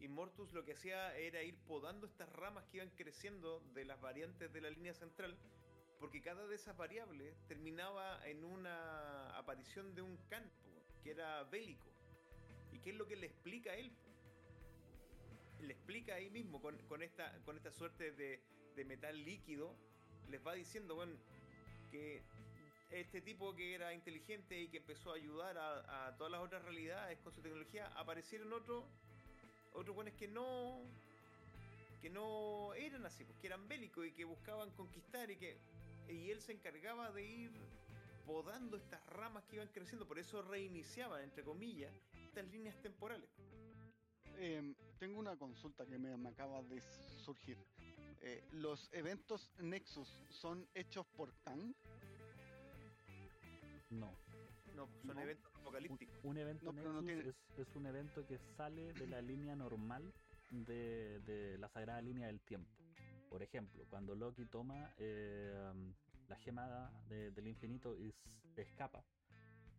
[0.00, 4.52] Immortus lo que hacía era ir podando estas ramas que iban creciendo de las variantes
[4.52, 5.36] de la línea central
[6.00, 10.69] porque cada de esas variables terminaba en una aparición de un campo
[11.02, 11.90] que era bélico.
[12.72, 13.90] ¿Y qué es lo que le explica a él?
[15.60, 18.40] Le explica ahí mismo con, esta, con esta suerte de,
[18.86, 19.76] metal líquido,
[20.30, 21.12] les va diciendo, bueno,
[21.90, 22.22] que
[22.90, 26.64] este tipo que era inteligente y que empezó a ayudar a, a todas las otras
[26.64, 28.84] realidades con su tecnología, aparecieron otros
[29.74, 30.82] otros buenos que no
[32.00, 35.58] que no eran así, pues, que eran bélicos y que buscaban conquistar y que
[36.08, 37.50] y él se encargaba de ir
[38.26, 41.92] podando estas ramas que iban creciendo, por eso reiniciaban entre comillas
[42.26, 43.28] estas líneas temporales.
[44.36, 46.80] Em, tengo una consulta que me, me acaba de
[47.24, 47.58] surgir.
[48.22, 51.74] Eh, ¿Los eventos Nexus son hechos por Kang?
[53.90, 54.12] No.
[54.76, 55.20] No, son No.
[55.22, 56.16] eventos apocalípticos.
[56.22, 59.20] un evento No, pero no Nexus tiene- es, es un evento que sale de la
[59.20, 60.12] línea normal
[60.50, 62.70] de, de la sagrada línea del tiempo.
[63.28, 65.72] Por ejemplo, cuando Loki toma eh,
[66.30, 68.14] la gema de- del infinito y
[68.56, 69.04] escapa,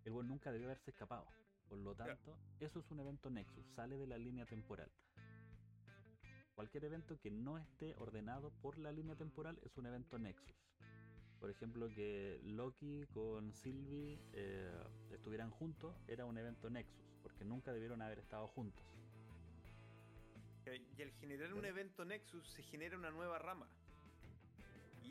[0.06, 1.26] el buen nunca debió haberse escapado.
[1.69, 4.91] Por lo tanto, eso es un evento Nexus, sale de la línea temporal.
[6.53, 10.53] Cualquier evento que no esté ordenado por la línea temporal es un evento Nexus.
[11.40, 14.69] Por ejemplo, que Loki con Sylvie eh,
[15.11, 18.86] estuvieran juntos era un evento Nexus, porque nunca debieron haber estado juntos.
[20.65, 23.68] Eh, Y al generar un evento Nexus se genera una nueva rama.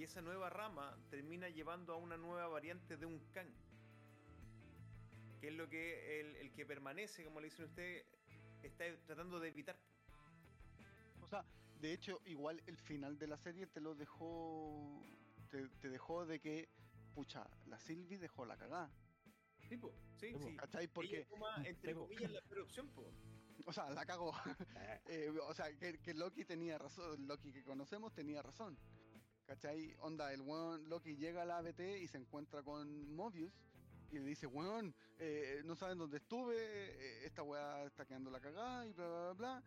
[0.01, 3.53] Y esa nueva rama termina llevando a una nueva variante de un Kang.
[5.39, 8.07] Que es lo que el, el que permanece, como le dicen ustedes,
[8.63, 9.77] está tratando de evitar.
[11.21, 11.45] O sea,
[11.83, 15.03] de hecho, igual el final de la serie te lo dejó.
[15.51, 16.71] Te, te dejó de que,
[17.15, 18.91] pucha, la Sylvie dejó la cagada.
[19.69, 20.49] Tipo, sí, Sí, po.
[20.49, 20.57] sí.
[20.57, 20.89] ¿Cachai?
[20.89, 23.05] Porque, Ella toma, entre comillas, la peor opción, po.
[23.67, 24.33] o sea, la cagó.
[25.11, 27.27] Eh, o sea, que, que Loki tenía razón.
[27.27, 28.79] Loki que conocemos tenía razón.
[29.51, 29.97] ¿Cachai?
[29.99, 33.53] Onda, el weón Loki llega a la ABT y se encuentra con Mobius.
[34.13, 38.39] Y le dice, weón, eh, no saben dónde estuve, eh, esta weá está quedando la
[38.41, 39.63] cagada y bla, bla, bla, bla.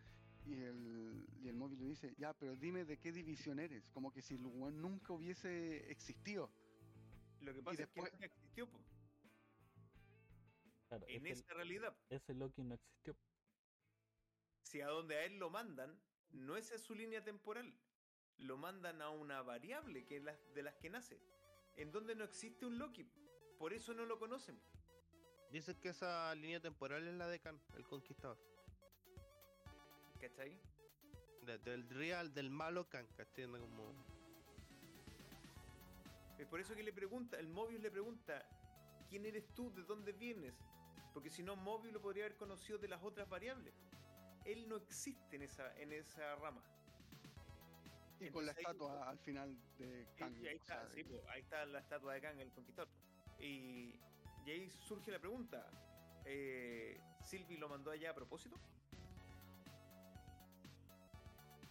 [0.45, 3.89] Y el, y el Mobius le dice, ya, pero dime de qué división eres.
[3.89, 6.49] Como que si el weón nunca hubiese existido.
[7.41, 8.79] Lo que pasa después- es que nunca existió, po.
[10.87, 11.93] Claro, En esa realidad.
[12.07, 13.17] ese Loki no existió.
[14.61, 15.99] Si a donde a él lo mandan,
[16.31, 17.73] no esa es su línea temporal.
[18.39, 21.19] Lo mandan a una variable que es la, de las que nace.
[21.77, 23.07] En donde no existe un Loki.
[23.57, 24.59] Por eso no lo conocen.
[25.51, 28.37] Dicen que esa línea temporal es la de Khan, el conquistador.
[30.19, 30.59] ¿Cachai?
[31.43, 33.45] De- del real, del malo Khan, ¿cachai?
[33.47, 33.93] Como...
[36.37, 38.43] Es por eso que le pregunta, el Mobius le pregunta,
[39.09, 39.71] ¿quién eres tú?
[39.73, 40.55] ¿De dónde vienes?
[41.13, 43.73] Porque si no, Mobius lo podría haber conocido de las otras variables.
[44.43, 46.63] Él no existe en esa, en esa rama.
[48.27, 50.35] Y con la ahí- estatua al final de Kang.
[50.41, 52.89] y ahí o sea, está, sí, po, ahí está la estatua de Kang, el conquistador.
[53.39, 53.95] Y,
[54.45, 55.69] y ahí surge la pregunta,
[56.25, 58.55] eh, ¿Sylvie lo mandó allá a propósito?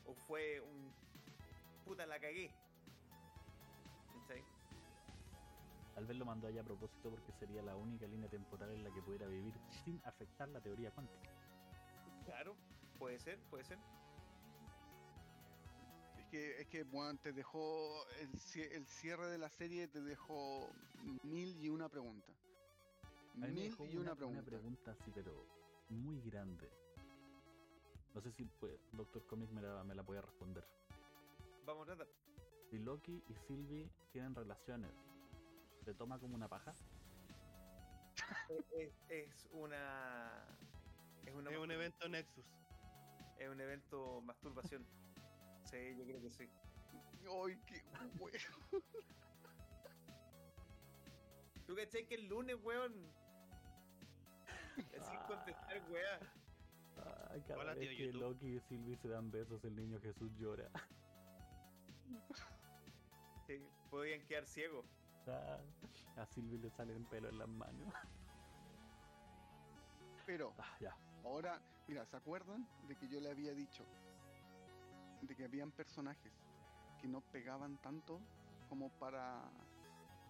[0.06, 0.92] ¿O fue un...
[1.84, 2.50] puta, la cagué?
[4.20, 4.44] ¿Cachai?
[5.94, 8.90] Tal vez lo mandó allá a propósito porque sería la única línea temporal en la
[8.90, 11.30] que pudiera vivir sin afectar la teoría cuántica.
[12.24, 12.56] Claro,
[12.98, 13.78] puede ser, puede ser.
[16.32, 18.06] Es que, es que bueno, te dejó.
[18.20, 20.66] El, cie- el cierre de la serie te dejó
[21.24, 22.32] mil y una pregunta.
[23.34, 24.42] Mil y una, pregunta.
[24.42, 25.46] pregunta así, pero
[25.90, 26.70] muy grande.
[28.14, 30.64] No sé si pues, Doctor Comic me la, me la puede responder.
[31.66, 32.08] Vamos a tratar.
[32.70, 34.90] Si Loki y Sylvie tienen relaciones,
[35.84, 36.74] ¿se toma como una paja?
[38.70, 40.46] es, es una...
[41.26, 42.46] Es, una Es un evento Nexus.
[43.38, 44.86] Es un evento masturbación.
[45.72, 46.46] Sí, yo creo que sí.
[47.26, 47.82] ¡Ay, qué
[48.18, 48.38] bueno!
[51.66, 52.92] ¿Tú cachai que el lunes, weón?
[54.76, 56.20] Sin contestar, weá.
[57.30, 58.20] Ay, cada Hola, vez tío que YouTube.
[58.20, 60.68] Loki y Sylvie se dan besos, el niño Jesús llora.
[63.46, 63.60] Sí,
[63.90, 64.86] podían quedar ciegos.
[65.26, 65.58] Ah,
[66.16, 67.92] A Sylvie le salen pelo en las manos.
[70.24, 70.96] Pero Ah, ya.
[71.24, 73.84] ahora, mira, ¿se acuerdan de que yo le había dicho
[75.22, 76.32] de que habían personajes
[77.00, 78.20] que no pegaban tanto
[78.68, 79.50] como para.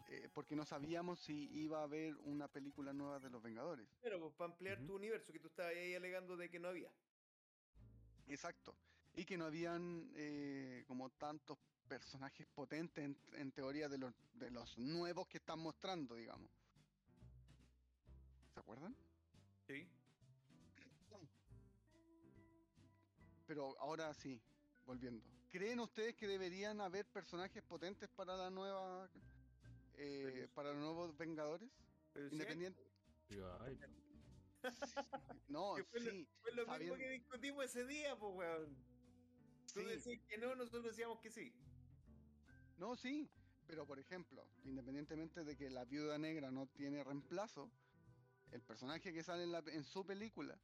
[0.09, 3.89] eh, porque no sabíamos si iba a haber una película nueva de los Vengadores.
[4.03, 6.91] Pero pues para ampliar tu universo, que tú estabas ahí alegando de que no había.
[8.29, 8.75] Exacto.
[9.15, 14.51] Y que no habían eh, como tantos personajes potentes en, en teoría de los, de
[14.51, 16.51] los nuevos que están mostrando, digamos.
[18.55, 18.97] ¿Se acuerdan?
[19.67, 19.87] Sí.
[23.47, 24.41] Pero ahora sí,
[24.86, 25.25] volviendo.
[25.51, 29.11] ¿Creen ustedes que deberían haber personajes potentes para la nueva
[29.94, 31.70] eh, para los nuevos Vengadores.
[32.15, 32.83] Sí, Independiente.
[33.61, 33.78] Ay,
[35.49, 36.28] No, que fue, lo- sí.
[36.41, 38.77] fue lo mismo que discutimos ese día, pues, weón.
[39.73, 39.86] Tú Sí.
[39.86, 41.52] decís que no, nosotros decíamos que sí.
[42.78, 43.28] No, sí,
[43.67, 47.70] pero por ejemplo, independientemente de que la viuda negra no tiene reemplazo,
[48.51, 50.59] el personaje que sale en, la, en su película,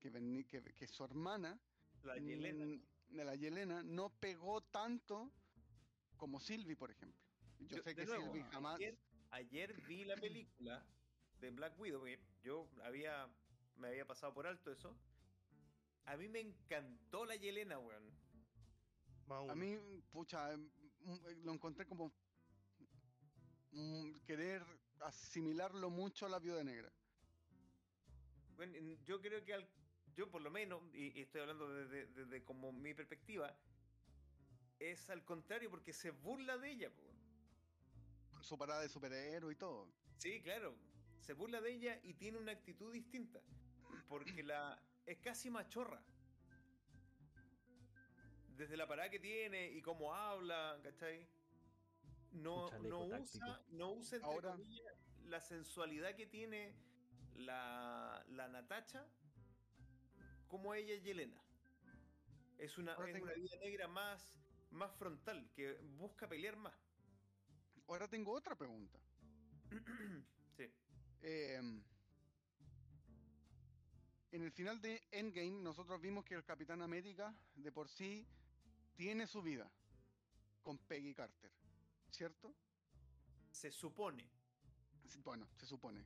[0.00, 0.10] que,
[0.46, 1.58] que, que es su hermana,
[2.02, 2.78] La Yelena.
[3.08, 5.30] De la Yelena, no pegó tanto
[6.16, 7.20] como Sylvie, por ejemplo.
[7.60, 8.76] Yo, Yo- sé que nuevo, Sylvie jamás...
[8.76, 8.98] Ayer,
[9.30, 10.84] ayer vi la película
[11.40, 13.28] de Black Widow, porque yo había,
[13.76, 14.96] me había pasado por alto eso.
[16.06, 18.04] A mí me encantó la Yelena, weón.
[19.50, 19.76] A mí,
[20.12, 20.68] pucha, mm,
[21.28, 22.12] eh, lo encontré como
[23.72, 24.62] mm, querer
[25.00, 26.92] asimilarlo mucho a la viuda negra.
[28.56, 29.68] Bueno, en- yo creo que al,
[30.16, 33.54] yo por lo menos, y, y estoy hablando desde, desde como mi perspectiva,
[34.78, 36.90] es al contrario, porque se burla de ella.
[36.90, 37.02] po.
[38.42, 39.88] Su parada de superhéroe y todo.
[40.18, 40.74] Sí, claro.
[41.20, 43.40] Se burla de ella y tiene una actitud distinta.
[44.08, 46.02] Porque la es casi machorra.
[48.56, 51.26] Desde la parada que tiene y cómo habla, ¿cachai?
[52.32, 54.94] No, no usa, no usa entre Ahora- comillas,
[55.24, 56.74] la sensualidad que tiene
[57.36, 59.06] la, la Natacha
[60.54, 61.36] como ella es Yelena.
[62.58, 64.38] Es una, es tengo- una vida negra más,
[64.70, 66.72] más frontal, que busca pelear más.
[67.88, 68.96] Ahora tengo otra pregunta.
[70.56, 70.70] sí.
[71.22, 71.82] Em,
[74.30, 78.24] en el final de Endgame, nosotros vimos que el Capitán América de por sí
[78.94, 79.68] tiene su vida
[80.62, 81.50] con Peggy Carter,
[82.12, 82.54] ¿cierto?
[83.50, 84.24] Se supone.
[85.24, 86.04] Bueno, se supone.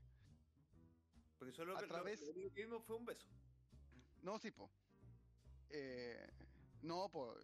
[1.38, 3.28] Porque solo A que, través- lo que vimos fue un beso.
[4.28, 4.70] No, sí, po.
[5.70, 6.28] Eh,
[6.82, 7.34] no, po.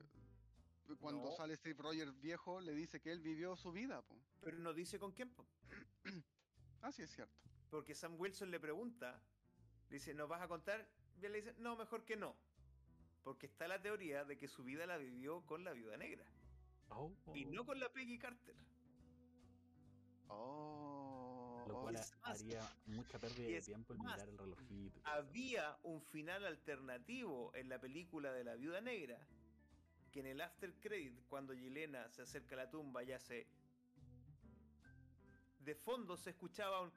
[1.01, 1.33] Cuando No.
[1.35, 4.15] sale Steve Rogers viejo, le dice que él vivió su vida, po.
[4.43, 5.31] Pero no dice con quién.
[5.31, 5.47] po.
[6.83, 7.41] Ah, sí, es cierto.
[7.71, 9.19] Porque Sam Wilson le pregunta,
[9.89, 10.87] le dice, ¿nos vas a contar?
[11.19, 12.37] Y él le dice, no, mejor que no.
[13.23, 16.27] Porque está la teoría de que su vida la vivió con la viuda negra.
[16.91, 18.55] oh, Y no con la Peggy Carter.
[20.29, 20.84] Oh,
[21.67, 24.87] Lo oh, cual más- haría mucha pérdida de tiempo en más, mirar el relojito.
[24.87, 25.09] y todo eso.
[25.11, 29.19] Había un final alternativo en la película de la viuda negra.
[30.13, 33.47] Que en el after credit, cuando Yelena se acerca a la tumba y hace.
[35.61, 36.93] De fondo se escuchaba un.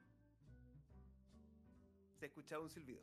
[2.20, 3.02] Se escuchaba un silbido.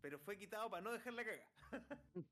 [0.00, 1.46] Pero fue quitado para no dejarla cagar.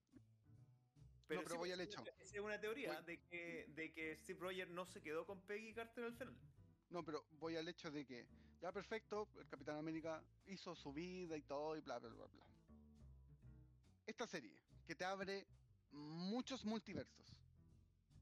[1.26, 2.04] pero sí, voy pues, al hecho.
[2.20, 5.40] Esa es una teoría Voy- de que, de que Steve Rogers no se quedó con
[5.42, 6.34] Peggy Carter al final.
[6.94, 8.24] No, pero voy al hecho de que,
[8.60, 12.44] ya perfecto, el Capitán América hizo su vida y todo y bla, bla, bla, bla.
[14.06, 14.56] Esta serie,
[14.86, 15.44] que te abre
[15.90, 17.34] muchos multiversos,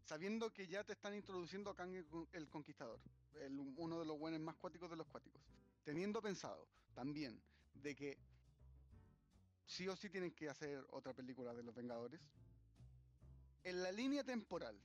[0.07, 2.99] sabiendo que ya te están introduciendo a Kang el Con- el Conquistador,
[3.43, 5.43] el- uno de los buenos más cuáticos de los cuáticos,
[5.85, 7.43] teniendo pensado también
[7.75, 8.17] de que
[9.67, 12.23] sí o sí tienen que hacer otra película de los Vengadores,
[13.65, 14.81] en la línea temporal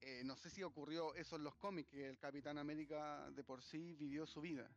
[0.00, 3.62] eh, no sé si ocurrió eso en los cómics, que el Capitán América de por
[3.62, 4.70] sí vivió su vida.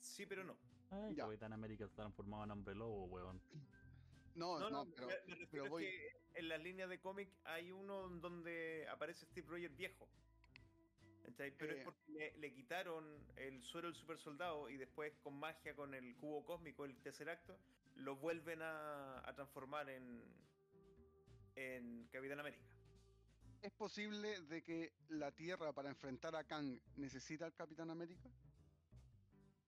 [0.00, 0.56] Sí, pero no.
[0.90, 1.24] Ay, ya.
[1.24, 3.40] Capitán América se transformaba en hombre lobo, weón.
[4.34, 5.82] No, No, no, no, pero, me, me refiero pero es voy.
[5.84, 10.08] que en las líneas de cómic hay uno donde aparece Steve Rogers viejo.
[11.36, 11.78] Pero Eh.
[11.78, 13.04] es porque le, le quitaron
[13.36, 17.28] el suero del super soldado y después con magia, con el cubo cósmico, el tercer
[17.28, 17.58] acto,
[17.96, 20.22] lo vuelven a, a transformar en,
[21.54, 22.64] en Capitán América.
[23.62, 28.28] ¿Es posible de que la Tierra para enfrentar a Kang necesita al Capitán América?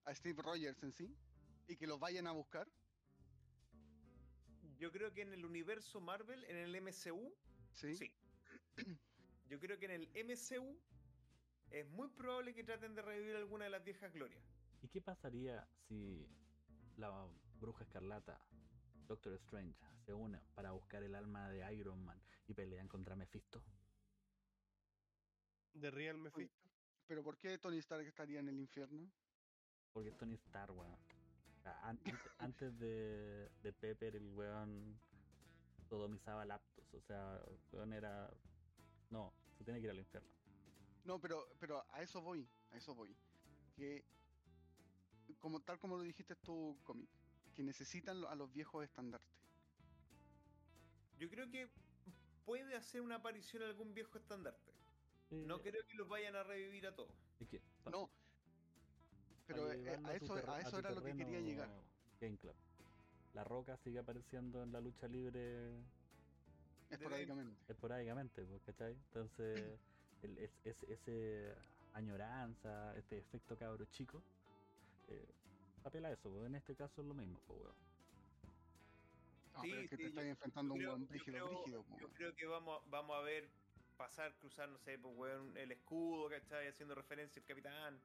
[0.04, 1.16] ¿A Steve Rogers en sí?
[1.68, 2.66] ¿Y que los vayan a buscar?
[4.78, 7.32] Yo creo que en el universo Marvel, en el MCU,
[7.74, 7.94] Sí.
[7.94, 8.10] sí.
[9.48, 10.76] Yo creo que en el MCU
[11.70, 14.42] es muy probable que traten de revivir alguna de las viejas glorias.
[14.82, 16.26] ¿Y qué pasaría si
[16.96, 17.26] la
[17.60, 18.40] bruja escarlata,
[19.06, 23.62] Doctor Strange, se une para buscar el alma de Iron Man y pelean contra Mephisto?
[25.74, 26.68] De Real Mephisto.
[27.06, 29.10] ¿Pero por qué Tony Stark estaría en el infierno?
[29.92, 30.96] Porque es Tony Stark, weón.
[32.38, 34.98] Antes de, de Pepper, el weón
[35.88, 36.94] sodomizaba laptops.
[36.94, 38.30] O sea, el weón era.
[39.10, 40.28] No, se tiene que ir al infierno.
[41.04, 43.14] No, pero, pero a eso voy, a eso voy.
[43.76, 44.04] Que,
[45.38, 47.08] como tal como lo dijiste tú, cómic,
[47.54, 49.34] que necesitan a los viejos estandartes.
[51.18, 51.68] Yo creo que
[52.44, 54.73] puede hacer una aparición algún viejo estandarte.
[55.30, 57.10] No Eh, creo que los vayan a revivir a todos.
[57.40, 58.08] es que, pa- No.
[59.46, 61.68] Pero eh, a eso, a era lo que quería llegar.
[62.20, 62.54] Game Club.
[63.34, 65.70] La Roca sigue apareciendo en la lucha libre
[66.88, 67.60] Esporádicamente.
[67.68, 68.92] esporádicamente, pues, ¿cachai?
[68.92, 69.80] Entonces,
[70.22, 71.54] el, es, es- ese
[71.92, 74.22] añoranza, este efecto cabro chico,
[75.08, 75.26] eh,
[75.84, 77.74] apela a eso, pues, en este caso es lo mismo, pues, weón.
[79.54, 81.82] No, Sí, pero es que sí, te estás enfrentando a un buen brígido, creo- brígido,
[81.84, 83.50] po, Yo creo que vamos, vamos a ver
[83.96, 86.68] pasar, cruzar, no sé, pues, weón, el escudo, ¿cachai?
[86.68, 88.00] Haciendo referencia al capitán.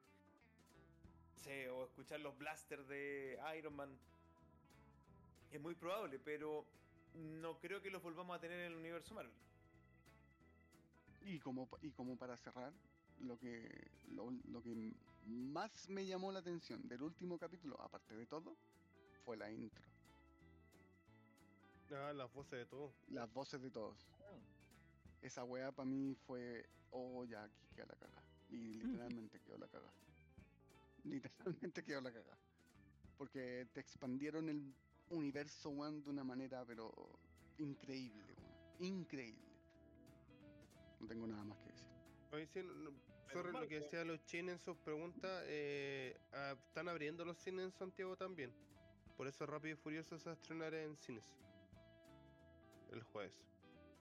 [1.37, 3.97] Sí, o escuchar los blasters de Iron Man.
[5.51, 6.65] Es muy probable, pero
[7.13, 9.33] no creo que los volvamos a tener en el universo Marvel.
[11.21, 12.73] Y como, y como para cerrar,
[13.19, 14.93] lo que, lo, lo que
[15.25, 18.55] más me llamó la atención del último capítulo, aparte de todo,
[19.25, 19.83] fue la intro.
[21.91, 22.93] Ah, las voces de todo.
[23.09, 23.97] Las voces de todos.
[25.21, 28.23] Esa weá para mí fue, oh, ya aquí quedó la caga.
[28.49, 29.91] Y literalmente quedó la caga.
[31.03, 32.37] Literalmente quedó la caga.
[33.17, 34.73] Porque te expandieron el
[35.09, 36.91] universo, weón, de una manera, pero
[37.57, 38.59] increíble, weón.
[38.79, 39.47] Increíble.
[40.99, 41.87] No tengo nada más que decir.
[42.31, 42.91] Oye, sí, no- no,
[43.33, 47.65] sorry, lo que decía los chinos en sus preguntas, eh, ah, están abriendo los cines
[47.65, 48.53] en Santiago también.
[49.17, 51.25] Por eso Rápido y Furioso se va a estrenar en cines.
[52.91, 53.33] El jueves.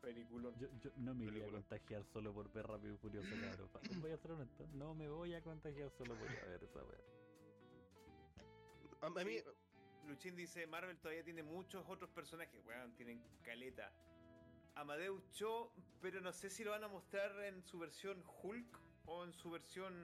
[0.09, 0.57] Peliculón.
[0.59, 4.01] Yo, yo no me iría a contagiar solo por ver Rápido y Furioso, cabrón.
[4.01, 6.83] Voy a ser honesto, no me voy a contagiar solo por ir a ver esa
[6.83, 6.99] weá.
[9.03, 9.37] A, a mí,
[10.07, 13.93] Luchín dice, Marvel todavía tiene muchos otros personajes, weón, tienen caleta.
[14.77, 19.25] Amadeus Cho, pero no sé si lo van a mostrar en su versión Hulk o
[19.25, 19.95] en su versión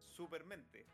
[0.00, 0.84] Supermente.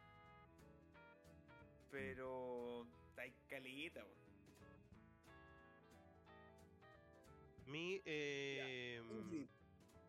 [1.90, 4.25] Pero hay caleta, weón.
[7.66, 9.00] Mi, eh,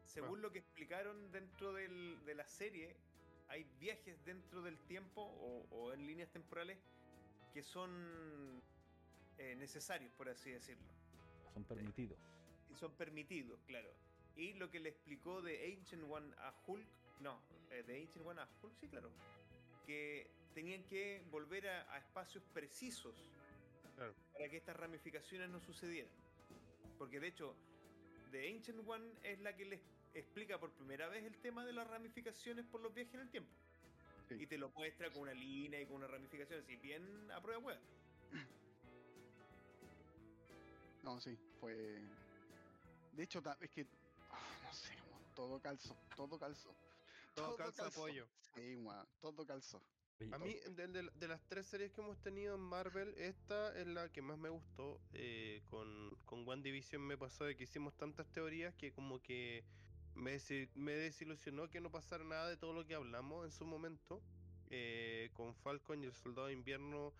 [0.05, 2.95] según lo que explicaron dentro del- de la serie,
[3.49, 6.77] hay viajes dentro del tiempo o, o en líneas temporales
[7.53, 8.61] que son
[9.39, 10.83] eh, necesarios, por así decirlo.
[11.53, 12.17] Son permitidos.
[12.71, 13.89] Y son permitidos, claro.
[14.35, 16.87] Y lo que le explicó de Ancient One a Hulk,
[17.21, 17.39] no,
[17.71, 19.09] eh, de Ancient One a Hulk, sí, claro,
[19.85, 23.15] que tenían que volver a, a espacios precisos
[23.95, 24.13] Claro.
[24.33, 26.11] para que estas ramificaciones no sucedieran.
[26.97, 27.55] Porque de hecho,
[28.31, 29.81] The Ancient One es la que les
[30.13, 33.51] explica por primera vez el tema de las ramificaciones por los viajes en el tiempo.
[34.27, 34.35] Sí.
[34.39, 37.59] Y te lo muestra con una línea y con una ramificación, así bien a prueba
[37.59, 37.79] web.
[41.03, 41.73] No, sí, fue.
[43.13, 43.87] De hecho, es que.
[44.29, 44.93] ah, no sé,
[45.35, 46.75] todo calzó, todo calzó.
[47.33, 48.27] todo calza apoyo.
[48.53, 49.81] Sí, weón, todo calzó.
[50.31, 53.85] A mí, de, de- de las tres series que hemos tenido en Marvel, esta es
[53.85, 54.99] la que más me gustó.
[55.13, 59.63] Eh, con, con WandaVision me pasó de que hicimos tantas teorías que como que
[60.15, 63.65] me, desi- me desilusionó que no pasara nada de todo lo que hablamos en su
[63.65, 64.19] momento.
[64.71, 67.13] Eh, con Falcon y el Soldado de Invierno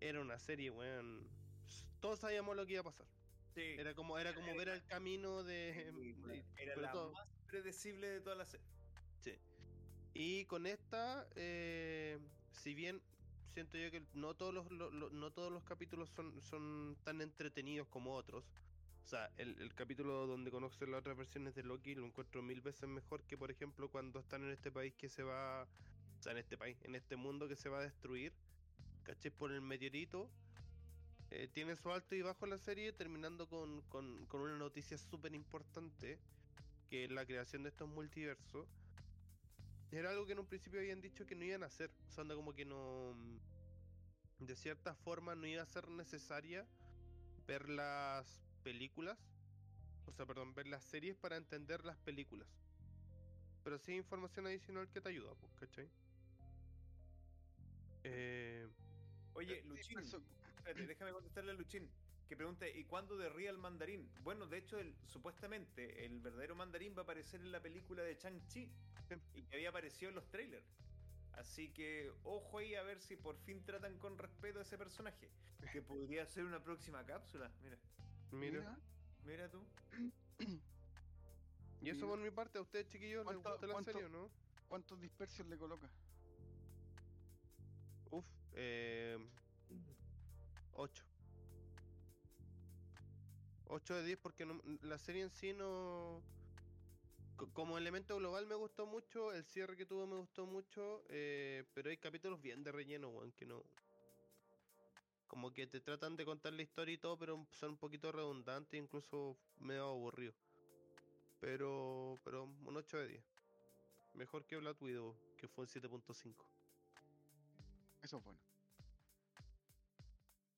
[0.00, 1.28] era una serie, weón.
[2.00, 3.06] Todos sabíamos lo que iba a pasar.
[3.56, 5.90] Sí, Era como, era como ver el camino de...
[5.92, 8.48] de- era la todo- más predecible de todas las
[9.20, 9.40] series.
[10.18, 12.18] Y con esta, eh,
[12.56, 13.00] si bien
[13.54, 17.20] siento yo que no todos los, lo- lo- no todos los capítulos son, son tan
[17.20, 18.44] entretenidos como otros.
[19.04, 22.60] O sea, el, el capítulo donde conocen las otras versiones de Loki lo encuentro mil
[22.60, 25.62] veces mejor que, por ejemplo, cuando están en este país que se va.
[26.18, 28.32] O sea, en este país, en este mundo que se va a destruir.
[29.04, 29.30] ¿Cachai?
[29.30, 30.28] Por el meteorito.
[31.30, 35.34] Eh, tiene su alto y bajo la serie, terminando con, con, con una noticia súper
[35.34, 36.18] importante,
[36.88, 38.66] que es la creación de estos multiversos.
[39.92, 41.90] Era algo que en un principio habían dicho que no iban a hacer.
[42.08, 43.14] O sea, onda como que no.
[43.14, 46.64] mm, De cierta forma no iba a ser necesaria
[47.46, 48.26] ver las
[48.64, 49.18] películas.
[50.06, 52.46] O sea, perdón, ver las series para entender las películas.
[53.64, 55.88] Pero sí hay información adicional que te ayuda, pues, ¿cachai?
[58.04, 58.68] Eh,
[59.34, 60.20] Oye, Luchín, eso-
[60.56, 61.88] espérate, déjame contestarle a Luchín,
[62.28, 64.10] que pregunta, ¿y cuándo de Real Mandarín?
[64.22, 68.18] Bueno, de hecho, el, supuestamente el verdadero mandarín va a aparecer en la película de
[68.18, 68.68] Chang-Chi
[69.34, 70.66] y que había aparecido en los trailers.
[71.34, 75.28] Así que ojo ahí a ver si por fin tratan con respeto a ese personaje,
[75.72, 77.50] que podría ser una próxima cápsula.
[77.62, 77.78] Mira,
[78.32, 78.78] mira.
[79.24, 79.62] Mira, tú.
[81.82, 84.28] Y eso por mi parte, ¿a ustedes chiquillos les ¿Cuánto- gusta la cuánto- serie no?
[84.66, 85.88] ¿cuántos dispersios le coloca?
[88.10, 88.24] Uf,
[88.54, 89.18] eh.
[90.72, 91.04] 8.
[93.68, 94.46] 8 de 10 porque
[94.82, 96.22] la serie en sí no...
[97.36, 101.64] co- Como elemento global me gustó mucho, el cierre que tuvo me gustó mucho, eh,
[101.74, 103.62] pero hay capítulos bien de relleno, weón, que no...
[105.28, 108.80] Como que te tratan de contar la historia y todo, pero son un poquito redundantes,
[108.80, 110.34] incluso medio aburrido.
[111.40, 113.24] Pero, pero un 8 de 10.
[114.14, 116.46] Mejor que Black Widow, que fue un 7.5.
[118.02, 118.38] Eso es bueno.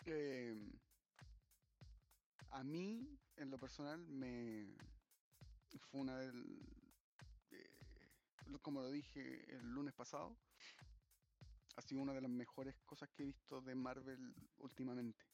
[0.06, 0.54] Eh,
[2.50, 4.74] a mí, en lo personal, me
[5.90, 6.60] fue una del,
[7.50, 7.70] eh,
[8.62, 10.36] como lo dije el lunes pasado,
[11.76, 15.24] ha sido una de las mejores cosas que he visto de Marvel últimamente.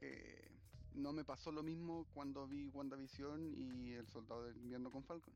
[0.00, 0.50] Eh,
[0.94, 5.34] no me pasó lo mismo cuando vi WandaVision y El Soldado del Invierno con Falcon.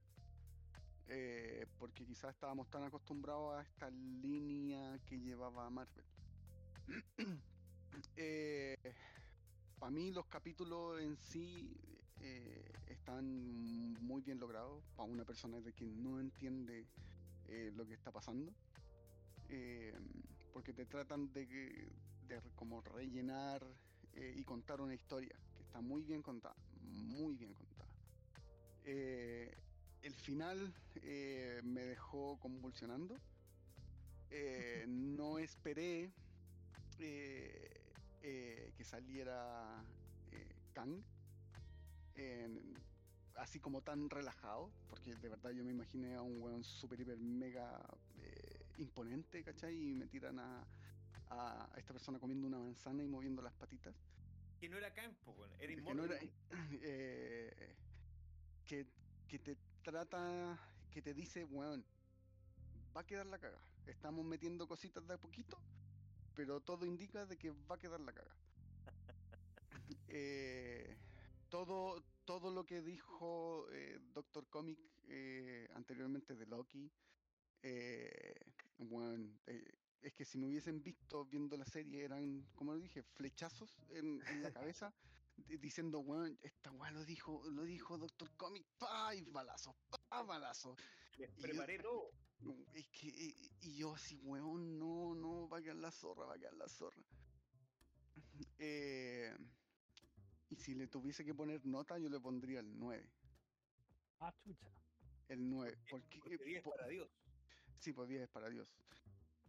[1.08, 6.04] Eh, porque quizás estábamos tan acostumbrados a esta línea que llevaba Marvel.
[8.16, 8.76] eh,
[9.78, 11.76] para mí los capítulos en sí
[12.20, 16.86] eh, están muy bien logrados para una persona de quien no entiende
[17.48, 18.52] eh, lo que está pasando.
[19.48, 19.94] Eh,
[20.52, 21.46] porque te tratan de,
[22.26, 23.66] de como rellenar
[24.36, 27.88] y contar una historia que está muy bien contada, muy bien contada.
[28.84, 30.72] el final
[31.64, 33.18] me dejó convulsionando.
[34.86, 36.12] no esperé
[38.24, 39.84] que saliera
[40.72, 41.02] Kang
[43.36, 47.18] así como tan relajado, porque de verdad yo me imaginé a un weón super, hiper,
[47.18, 47.80] mega
[48.20, 49.90] eh, imponente, ¿cachai?
[49.90, 50.66] Y me tiran a,
[51.30, 53.94] a, esta persona comiendo una manzana y moviendo las patitas.
[54.60, 56.30] Que no era campo, era inmóvil.
[56.82, 57.74] Eh,
[58.64, 58.86] que,
[59.28, 60.58] que te trata,
[60.90, 61.84] que te dice, weón,
[62.96, 63.58] va a quedar la caga.
[63.86, 65.58] Estamos metiendo cositas de a poquito,
[66.34, 68.36] pero todo indica de que va a quedar la caga.
[70.08, 70.96] eh,
[71.48, 76.90] todo, todo lo que dijo eh, Doctor Comic eh, anteriormente de Loki,
[77.62, 78.34] eh,
[78.78, 79.30] bueno,
[80.00, 84.20] es que si me hubiesen visto viendo la serie eran, como lo dije, flechazos en,
[84.42, 84.92] la cabeza,
[85.60, 89.76] diciendo, bueno, esta weá lo dijo, lo dijo Doctor Comic, pa, y balazo,
[90.08, 90.76] pa, balazo.
[91.40, 92.10] preparé todo.
[92.74, 93.08] Es que,
[93.62, 96.68] y yo así, weón, no, no, va a quedar la zorra, va a quedar la
[96.68, 97.02] zorra.
[98.58, 99.32] Eh,
[100.48, 103.10] y si le tuviese que poner nota, yo le pondría el 9.
[104.20, 104.68] Ah, chucha.
[105.28, 105.76] El 9.
[105.90, 107.08] Porque, porque 10 para Dios.
[107.78, 108.68] Sí, pues 10 es para Dios.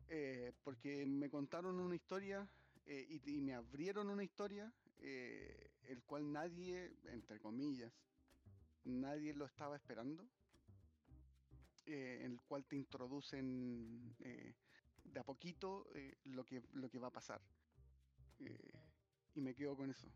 [0.07, 2.47] Eh, porque me contaron una historia
[2.85, 7.91] eh, y, y, me abrieron una historia, eh, el cual nadie, entre comillas,
[8.83, 10.27] nadie lo estaba esperando.
[11.85, 15.87] En el cual te introducen de a poquito
[16.23, 17.41] lo, que, lo que va a pasar.
[19.33, 20.09] y me quedo con eso.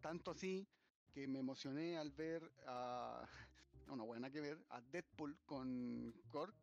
[0.00, 0.66] Tanto así
[1.12, 3.26] que me emocioné al ver a.
[3.88, 6.54] Una buena que ver, a Deadpool con Cork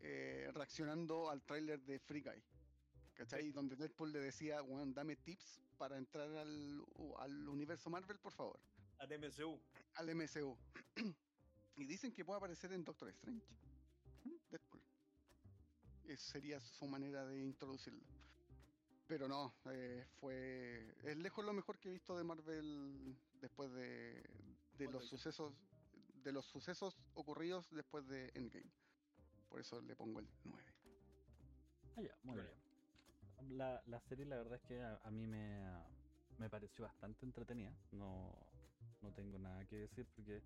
[0.00, 2.42] eh, reaccionando al tráiler de Free Guy.
[3.14, 3.50] ¿Cachai?
[3.50, 6.84] Donde Deadpool le decía, bueno, dame tips para entrar al,
[7.18, 8.60] al universo Marvel, por favor.
[8.98, 9.60] Al MCU.
[9.94, 10.56] Al MCU.
[11.78, 13.46] y dicen que puede aparecer en Doctor Strange.
[14.50, 14.82] Deadpool.
[16.08, 18.04] Esa sería su manera de introducirlo.
[19.06, 20.96] Pero no, eh, fue.
[21.04, 24.22] Es lejos lo mejor que he visto de Marvel después de,
[24.76, 25.54] de los sucesos.
[26.24, 28.70] De los sucesos ocurridos después de Endgame.
[29.48, 30.62] Por eso le pongo el 9.
[31.96, 33.56] Ah, ya, muy bien.
[33.56, 35.62] La, la, serie, la verdad es que a, a mí me,
[36.38, 37.72] me, pareció bastante entretenida.
[37.92, 38.34] No,
[39.00, 40.42] no tengo nada que decir porque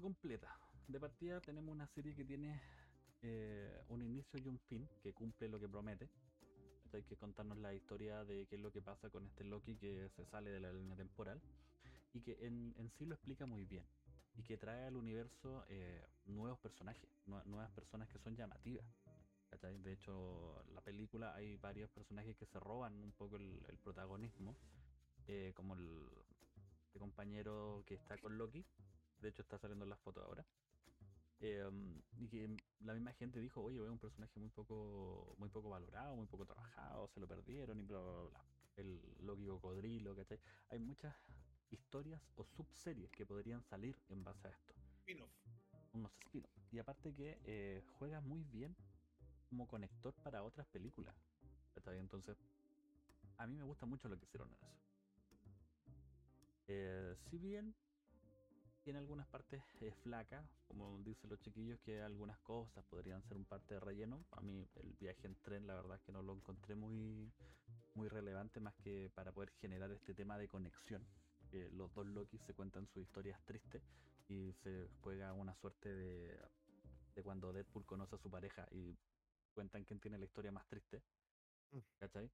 [0.00, 0.56] completa.
[0.88, 2.60] De partida tenemos una serie que tiene
[3.22, 6.08] eh, un inicio y un fin, que cumple lo que promete
[6.94, 10.08] hay que contarnos la historia de qué es lo que pasa con este Loki que
[10.10, 11.40] se sale de la línea temporal
[12.12, 13.84] y que en, en sí lo explica muy bien
[14.36, 18.86] y que trae al universo eh, nuevos personajes, nuevas personas que son llamativas.
[19.84, 24.56] De hecho, la película hay varios personajes que se roban un poco el, protagonismo,
[25.28, 26.08] eh, como el,
[26.92, 28.64] el, compañero que está con Loki,
[29.24, 30.44] de hecho está saliendo en las fotos ahora,
[31.40, 35.68] Em, y que la misma gente dijo, oye, es un personaje muy poco, muy poco
[35.68, 38.44] valorado, muy poco trabajado, se lo perdieron y bla, bla, bla.
[38.76, 40.40] El Loki Cocodrilo, ¿cachai?
[40.70, 41.14] Hay muchas
[41.70, 44.74] historias o subseries que podrían salir en base a esto.
[45.00, 45.30] Spin-off.
[45.92, 48.74] Unos spin Y aparte que eh, juega muy bien
[49.50, 51.14] como conector para otras películas.
[51.86, 52.38] Entonces,
[53.36, 54.66] a mí me gusta mucho lo que hicieron en eso.
[56.68, 57.74] Eh, si bien
[58.84, 63.46] tiene algunas partes eh, flacas, como dicen los chiquillos, que algunas cosas podrían ser un
[63.46, 64.24] parte de relleno.
[64.32, 67.32] A mí el viaje en tren, la verdad es que no lo encontré muy,
[67.94, 71.04] muy relevante, más que para poder generar este tema de conexión.
[71.72, 73.82] Los dos Loki se cuentan sus historias tristes
[74.28, 76.36] y se juega una suerte de,
[77.14, 78.96] de cuando Deadpool conoce a su pareja y
[79.54, 81.00] cuentan quién tiene la historia más triste.
[81.70, 81.78] Mm.
[82.00, 82.30] ¿Cachai?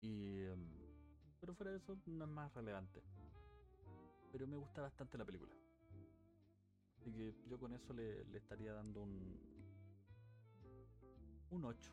[0.00, 0.66] Y, em,
[1.40, 3.02] pero fuera de eso no es más relevante.
[4.32, 5.54] Pero me gusta bastante la película.
[7.04, 9.38] Así que yo con eso le, le estaría dando un,
[11.50, 11.92] un 8.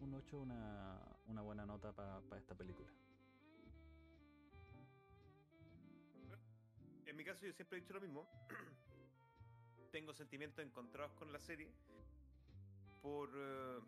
[0.00, 2.90] Un 8, una, una buena nota para pa esta película.
[7.06, 8.28] en mi caso yo siempre he dicho lo mismo.
[9.92, 11.70] Tengo sentimientos encontrados con la serie
[13.02, 13.78] por eh,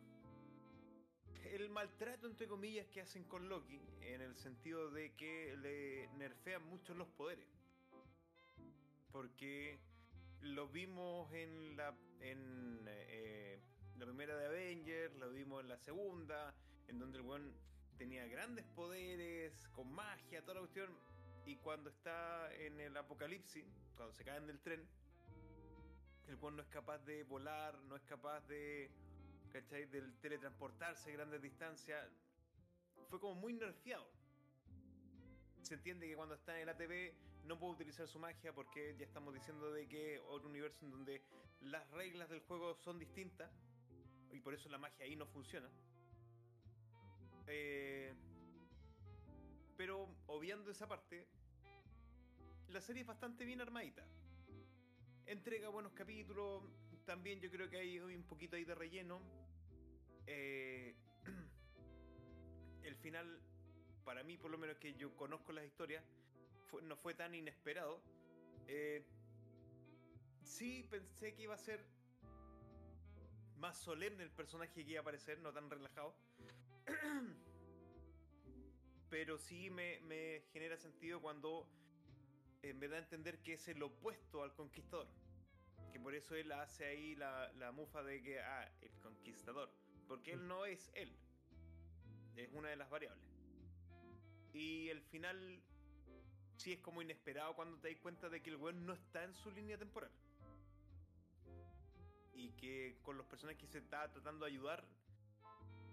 [1.54, 6.62] el maltrato, entre comillas, que hacen con Loki, en el sentido de que le nerfean
[6.66, 7.48] mucho los poderes.
[9.10, 9.80] Porque
[10.42, 13.58] lo vimos en la, en, eh,
[13.98, 16.54] la primera de Avengers, lo vimos en la segunda,
[16.88, 17.54] en donde el weón
[17.96, 20.90] tenía grandes poderes, con magia, toda la cuestión.
[21.44, 23.64] Y cuando está en el apocalipsis,
[23.96, 24.86] cuando se caen del tren,
[26.28, 28.90] el weón no es capaz de volar, no es capaz de,
[29.52, 29.86] ¿cachai?
[29.86, 32.08] De teletransportarse a grandes distancias.
[33.08, 34.06] Fue como muy nerfeado.
[35.62, 37.14] Se entiende que cuando está en el ATV
[37.46, 41.22] no puede utilizar su magia porque ya estamos diciendo de que otro universo en donde
[41.60, 43.50] las reglas del juego son distintas
[44.32, 45.68] y por eso la magia ahí no funciona.
[47.46, 48.12] Eh,
[49.76, 51.26] pero obviando esa parte,
[52.68, 54.04] la serie es bastante bien armadita.
[55.26, 56.64] Entrega buenos capítulos.
[57.04, 59.20] También yo creo que hay un poquito ahí de relleno.
[60.26, 60.96] Eh,
[62.82, 63.40] el final,
[64.04, 66.02] para mí, por lo menos que yo conozco las historias,
[66.82, 68.02] no fue tan inesperado.
[68.66, 69.04] Eh,
[70.42, 71.84] sí pensé que iba a ser
[73.58, 76.14] más solemne el personaje que iba a aparecer, no tan relajado.
[79.10, 81.68] Pero sí me, me, genera sentido cuando
[82.62, 85.08] eh, me da a entender que es el opuesto al conquistador.
[85.92, 89.70] Que por eso él hace ahí la, la mufa de que, ah, el conquistador.
[90.06, 91.16] Porque él no es él.
[92.36, 93.24] Es una de las variables.
[94.52, 95.62] Y el final
[96.56, 99.34] sí es como inesperado cuando te das cuenta de que el weón no está en
[99.34, 100.10] su línea temporal.
[102.34, 104.84] Y que con los personajes que se está tratando de ayudar,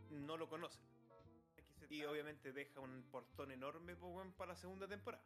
[0.09, 0.81] no lo conocen.
[1.89, 3.95] Y obviamente deja un portón enorme
[4.37, 5.23] para la segunda temporada.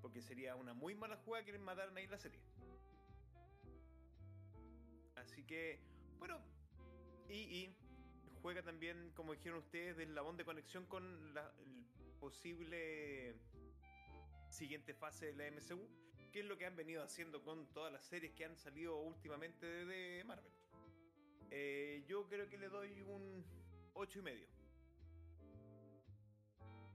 [0.00, 2.40] Porque sería una muy mala jugada que mataran ahí la serie.
[5.16, 5.80] Así que,
[6.18, 6.38] bueno,
[7.28, 7.70] y,
[8.42, 11.50] juega también, como dijeron ustedes, del labón de conexión con la
[12.20, 13.34] posible
[14.54, 15.88] siguiente fase de la MCU,
[16.32, 19.66] que es lo que han venido haciendo con todas las series que han salido últimamente
[19.66, 20.52] de, Marvel.
[21.50, 23.44] Eh, yo creo que le doy un
[23.94, 24.48] 8 y medio.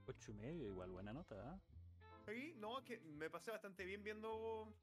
[0.07, 1.61] 8 y medio, igual buena nota,
[2.27, 2.53] ¿eh?
[2.57, 4.73] no, es que me pasé bastante bien viendo.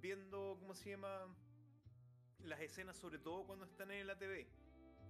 [0.00, 1.26] Viendo, ¿cómo se llama?
[2.44, 4.48] Las escenas, sobre todo cuando están en la TV.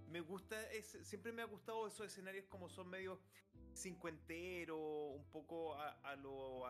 [0.09, 3.21] Me gusta, es, siempre me ha gustado esos escenarios como son medio
[3.73, 6.63] cincuentero, un poco a, a lo.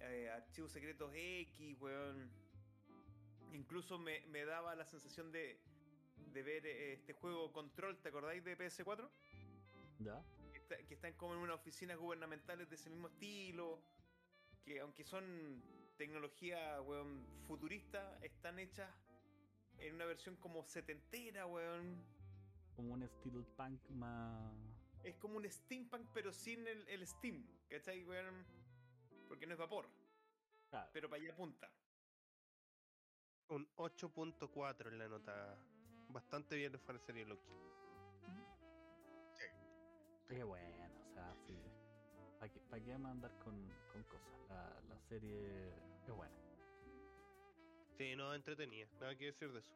[0.00, 2.30] Eh, archivos secretos X, weón.
[3.52, 5.60] Incluso me, me daba la sensación de,
[6.32, 9.08] de ver eh, este juego Control, ¿te acordáis de PS4?
[9.98, 10.22] Ya.
[10.86, 13.82] Que, están como en unas oficinas gubernamentales de ese mismo estilo.
[14.64, 15.62] Que aunque son
[15.96, 18.90] tecnología, weón, futurista, están hechas
[19.78, 22.04] en una versión como setentera, weón.
[22.76, 24.69] Como un steampunk más
[25.04, 28.04] es como un steampunk, pero sin el, el steam, ¿cachai?
[29.28, 29.88] Porque no es vapor.
[30.92, 31.70] Pero para allá apunta.
[33.48, 35.58] Un 8.4 en la nota.
[36.08, 37.50] Bastante bien para la serie Loki.
[39.34, 39.44] Sí.
[40.28, 41.56] Qué bueno, o sea, sí.
[42.38, 43.54] ¿Para qué, para qué mandar con,
[43.92, 44.48] con cosas?
[44.48, 46.34] La, la serie es buena.
[47.96, 48.86] Sí, no, entretenida.
[49.00, 49.74] Nada que decir de eso.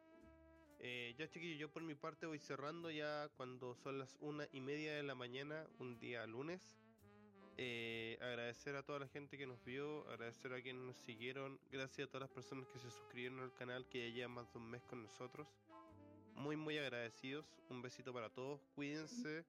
[0.79, 4.61] Eh, ya chiquillos, yo por mi parte voy cerrando ya cuando son las una y
[4.61, 6.77] media de la mañana, un día lunes.
[7.57, 12.07] Eh, agradecer a toda la gente que nos vio, agradecer a quienes nos siguieron, gracias
[12.07, 14.69] a todas las personas que se suscribieron al canal que ya llevan más de un
[14.69, 15.47] mes con nosotros.
[16.35, 19.45] Muy muy agradecidos, un besito para todos, cuídense,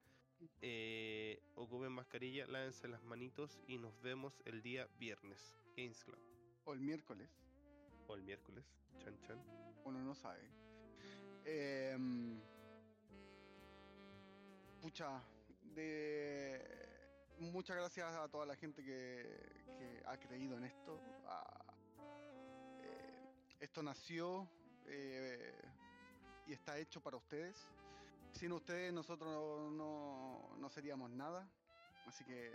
[0.61, 6.19] eh, ocupen mascarilla, lávense las manitos y nos vemos el día viernes, Games Club.
[6.63, 7.29] O el miércoles.
[8.07, 8.63] O el miércoles,
[8.99, 9.43] chan chan.
[9.83, 10.66] Uno no sabe.
[11.49, 11.95] Eh,
[17.39, 20.99] muchas gracias a toda la gente que, ha creído en esto.
[22.81, 23.29] Eh,
[23.61, 24.49] esto nació
[24.87, 25.53] eh,
[26.47, 27.55] y está hecho para ustedes.
[28.33, 31.49] Sin ustedes nosotros no, no seríamos nada.
[32.07, 32.51] Así que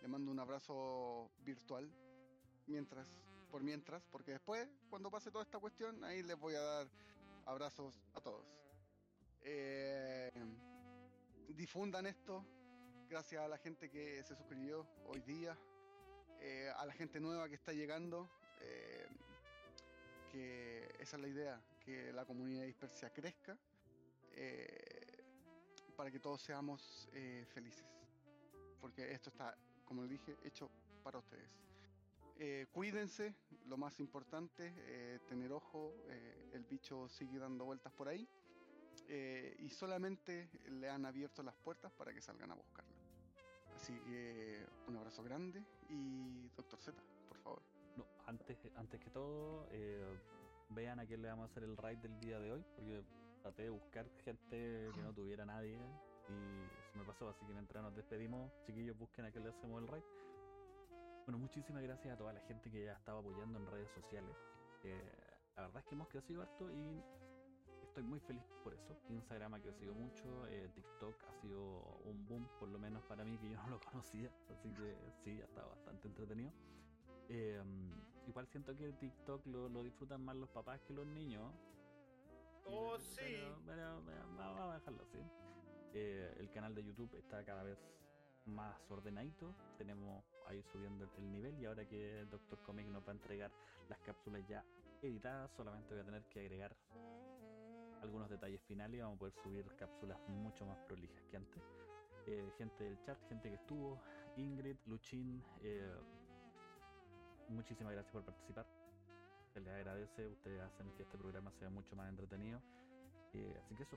[0.00, 1.90] le mando un abrazo virtual
[2.68, 3.08] mientras,
[3.50, 6.88] por mientras, porque después, cuando pase toda esta cuestión, ahí les voy a dar
[7.48, 8.46] abrazos a todos.
[9.42, 10.30] Eh,
[11.48, 12.44] difundan esto,
[13.08, 15.56] gracias a la gente que se suscribió hoy día,
[16.40, 18.28] eh, a la gente nueva que está llegando,
[18.60, 19.06] eh,
[20.30, 23.56] que esa es la idea, que la comunidad dispersia crezca,
[25.96, 27.08] para que todos seamos
[27.52, 27.86] felices,
[28.80, 30.70] porque esto está, como le dije, hecho
[31.02, 31.67] para ustedes.
[32.38, 33.34] Eh, cuídense,
[33.66, 38.26] lo más importante, eh, tener ojo, eh, el bicho sigue dando vueltas por ahí
[39.08, 42.92] eh, y solamente le han abierto las puertas para que salgan a buscarlo.
[43.74, 47.62] Así que un abrazo grande y Doctor Z, por favor.
[47.96, 50.18] No, antes, antes que todo, eh,
[50.70, 53.02] vean a quién le vamos a hacer el raid del día de hoy, porque
[53.42, 55.78] traté de buscar gente que no tuviera nadie
[56.28, 59.80] y se me pasó, así que mientras nos despedimos, chiquillos, busquen a quién le hacemos
[59.82, 60.04] el raid.
[61.28, 64.34] Bueno, muchísimas gracias a toda la gente que ya estaba apoyando en redes sociales.
[64.82, 65.12] Eh,
[65.56, 67.02] la verdad es que hemos crecido harto y
[67.82, 68.98] estoy muy feliz por eso.
[69.10, 73.36] Instagram ha crecido mucho, eh, TikTok ha sido un boom, por lo menos para mí,
[73.36, 76.50] que yo no lo conocía, así que sí, ha estado bastante entretenido.
[77.28, 77.62] Eh,
[78.26, 81.52] igual siento que TikTok lo, lo disfrutan más los papás que los niños.
[82.64, 83.20] Oh, Pero- sí.
[83.20, 85.18] Pero, pero, pero vamos a dejarlo así.
[85.92, 87.76] Eh, el canal de YouTube está cada vez
[88.46, 89.54] más ordenadito.
[89.76, 91.58] Tenemos ahí subiendo el, el nivel.
[91.58, 93.50] Y ahora que Doctor Comic nos va a entregar
[93.88, 94.64] las cápsulas ya
[95.02, 96.76] editadas, solamente voy a tener que agregar
[98.02, 101.62] algunos detalles finales y vamos a poder subir cápsulas mucho más prolijas que antes.
[102.26, 103.98] Eh, gente del chat, gente que estuvo,
[104.36, 105.96] Ingrid, Luchín, eh,
[107.48, 108.66] muchísimas gracias por participar.
[109.52, 112.60] Se les agradece, ustedes hacen que este programa sea mucho más entretenido.
[113.32, 113.96] Eh, así que eso.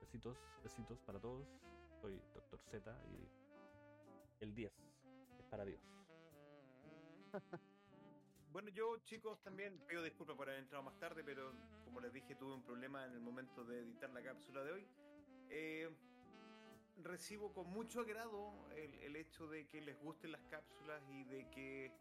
[0.00, 1.46] Besitos, besitos para todos.
[2.00, 3.28] Soy Doctor Z y
[4.42, 4.89] el 10 es
[5.50, 5.80] para Dios.
[8.52, 11.52] Bueno, yo chicos también pido disculpas por haber entrado más tarde, pero
[11.84, 14.88] como les dije tuve un problema en el momento de editar la cápsula de hoy.
[15.50, 15.88] Eh,
[16.96, 21.48] recibo con mucho agrado el, el hecho de que les gusten las cápsulas y de
[21.50, 21.92] que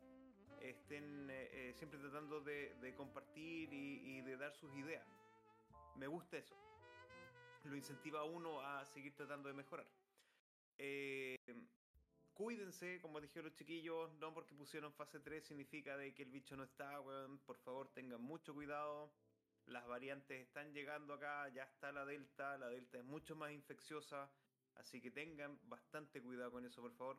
[0.62, 5.08] estén eh, eh, siempre tratando de, de compartir y, y de dar sus ideas.
[5.98, 6.56] Me gusta eso.
[7.66, 9.86] Lo incentiva a uno a seguir tratando de mejorar.
[10.80, 11.36] Eh,
[12.40, 16.56] cuídense, como dijeron los chiquillos, no porque pusieron fase 3 significa de que el bicho
[16.56, 17.38] no está, weón.
[17.40, 19.12] Por favor, tengan mucho cuidado.
[19.66, 24.32] Las variantes están llegando acá, ya está la Delta, la Delta es mucho más infecciosa,
[24.76, 27.18] así que tengan bastante cuidado con eso, por favor.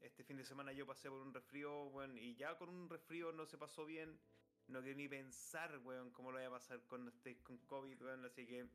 [0.00, 3.30] Este fin de semana yo pasé por un resfrío, weón, y ya con un resfrío
[3.30, 4.18] no se pasó bien.
[4.66, 8.24] No quiero ni pensar, weón, cómo lo voy a pasar cuando estéis con COVID, weón,
[8.24, 8.68] así que...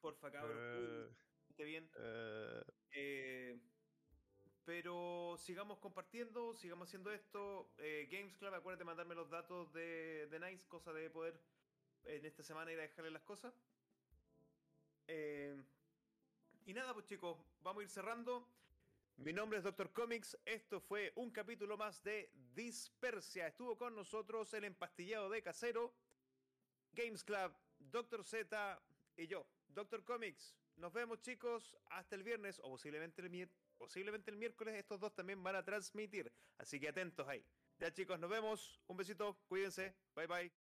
[0.00, 1.90] Porfa, cabros, cuídense bastante bien.
[1.96, 3.60] Eh,
[4.66, 7.70] pero sigamos compartiendo, sigamos haciendo esto.
[7.78, 11.40] Eh, Games Club, acuérdate de mandarme los datos de, de Nice, cosa de poder
[12.04, 13.54] en esta semana ir a dejarle las cosas.
[15.06, 15.56] Eh,
[16.66, 18.44] y nada, pues chicos, vamos a ir cerrando.
[19.18, 20.36] Mi nombre es Doctor Comics.
[20.44, 23.46] Esto fue un capítulo más de Dispersia.
[23.46, 25.94] Estuvo con nosotros el empastillado de casero,
[26.92, 28.82] Games Club, Doctor Z
[29.16, 30.56] y yo, Doctor Comics.
[30.74, 34.74] Nos vemos, chicos, hasta el viernes o posiblemente el, mi- posiblemente el miércoles.
[34.74, 36.32] Estos dos también van a transmitir.
[36.58, 37.44] Así que atentos ahí.
[37.78, 38.80] Ya, chicos, nos vemos.
[38.86, 39.38] Un besito.
[39.48, 39.94] Cuídense.
[40.14, 40.65] Bye, bye.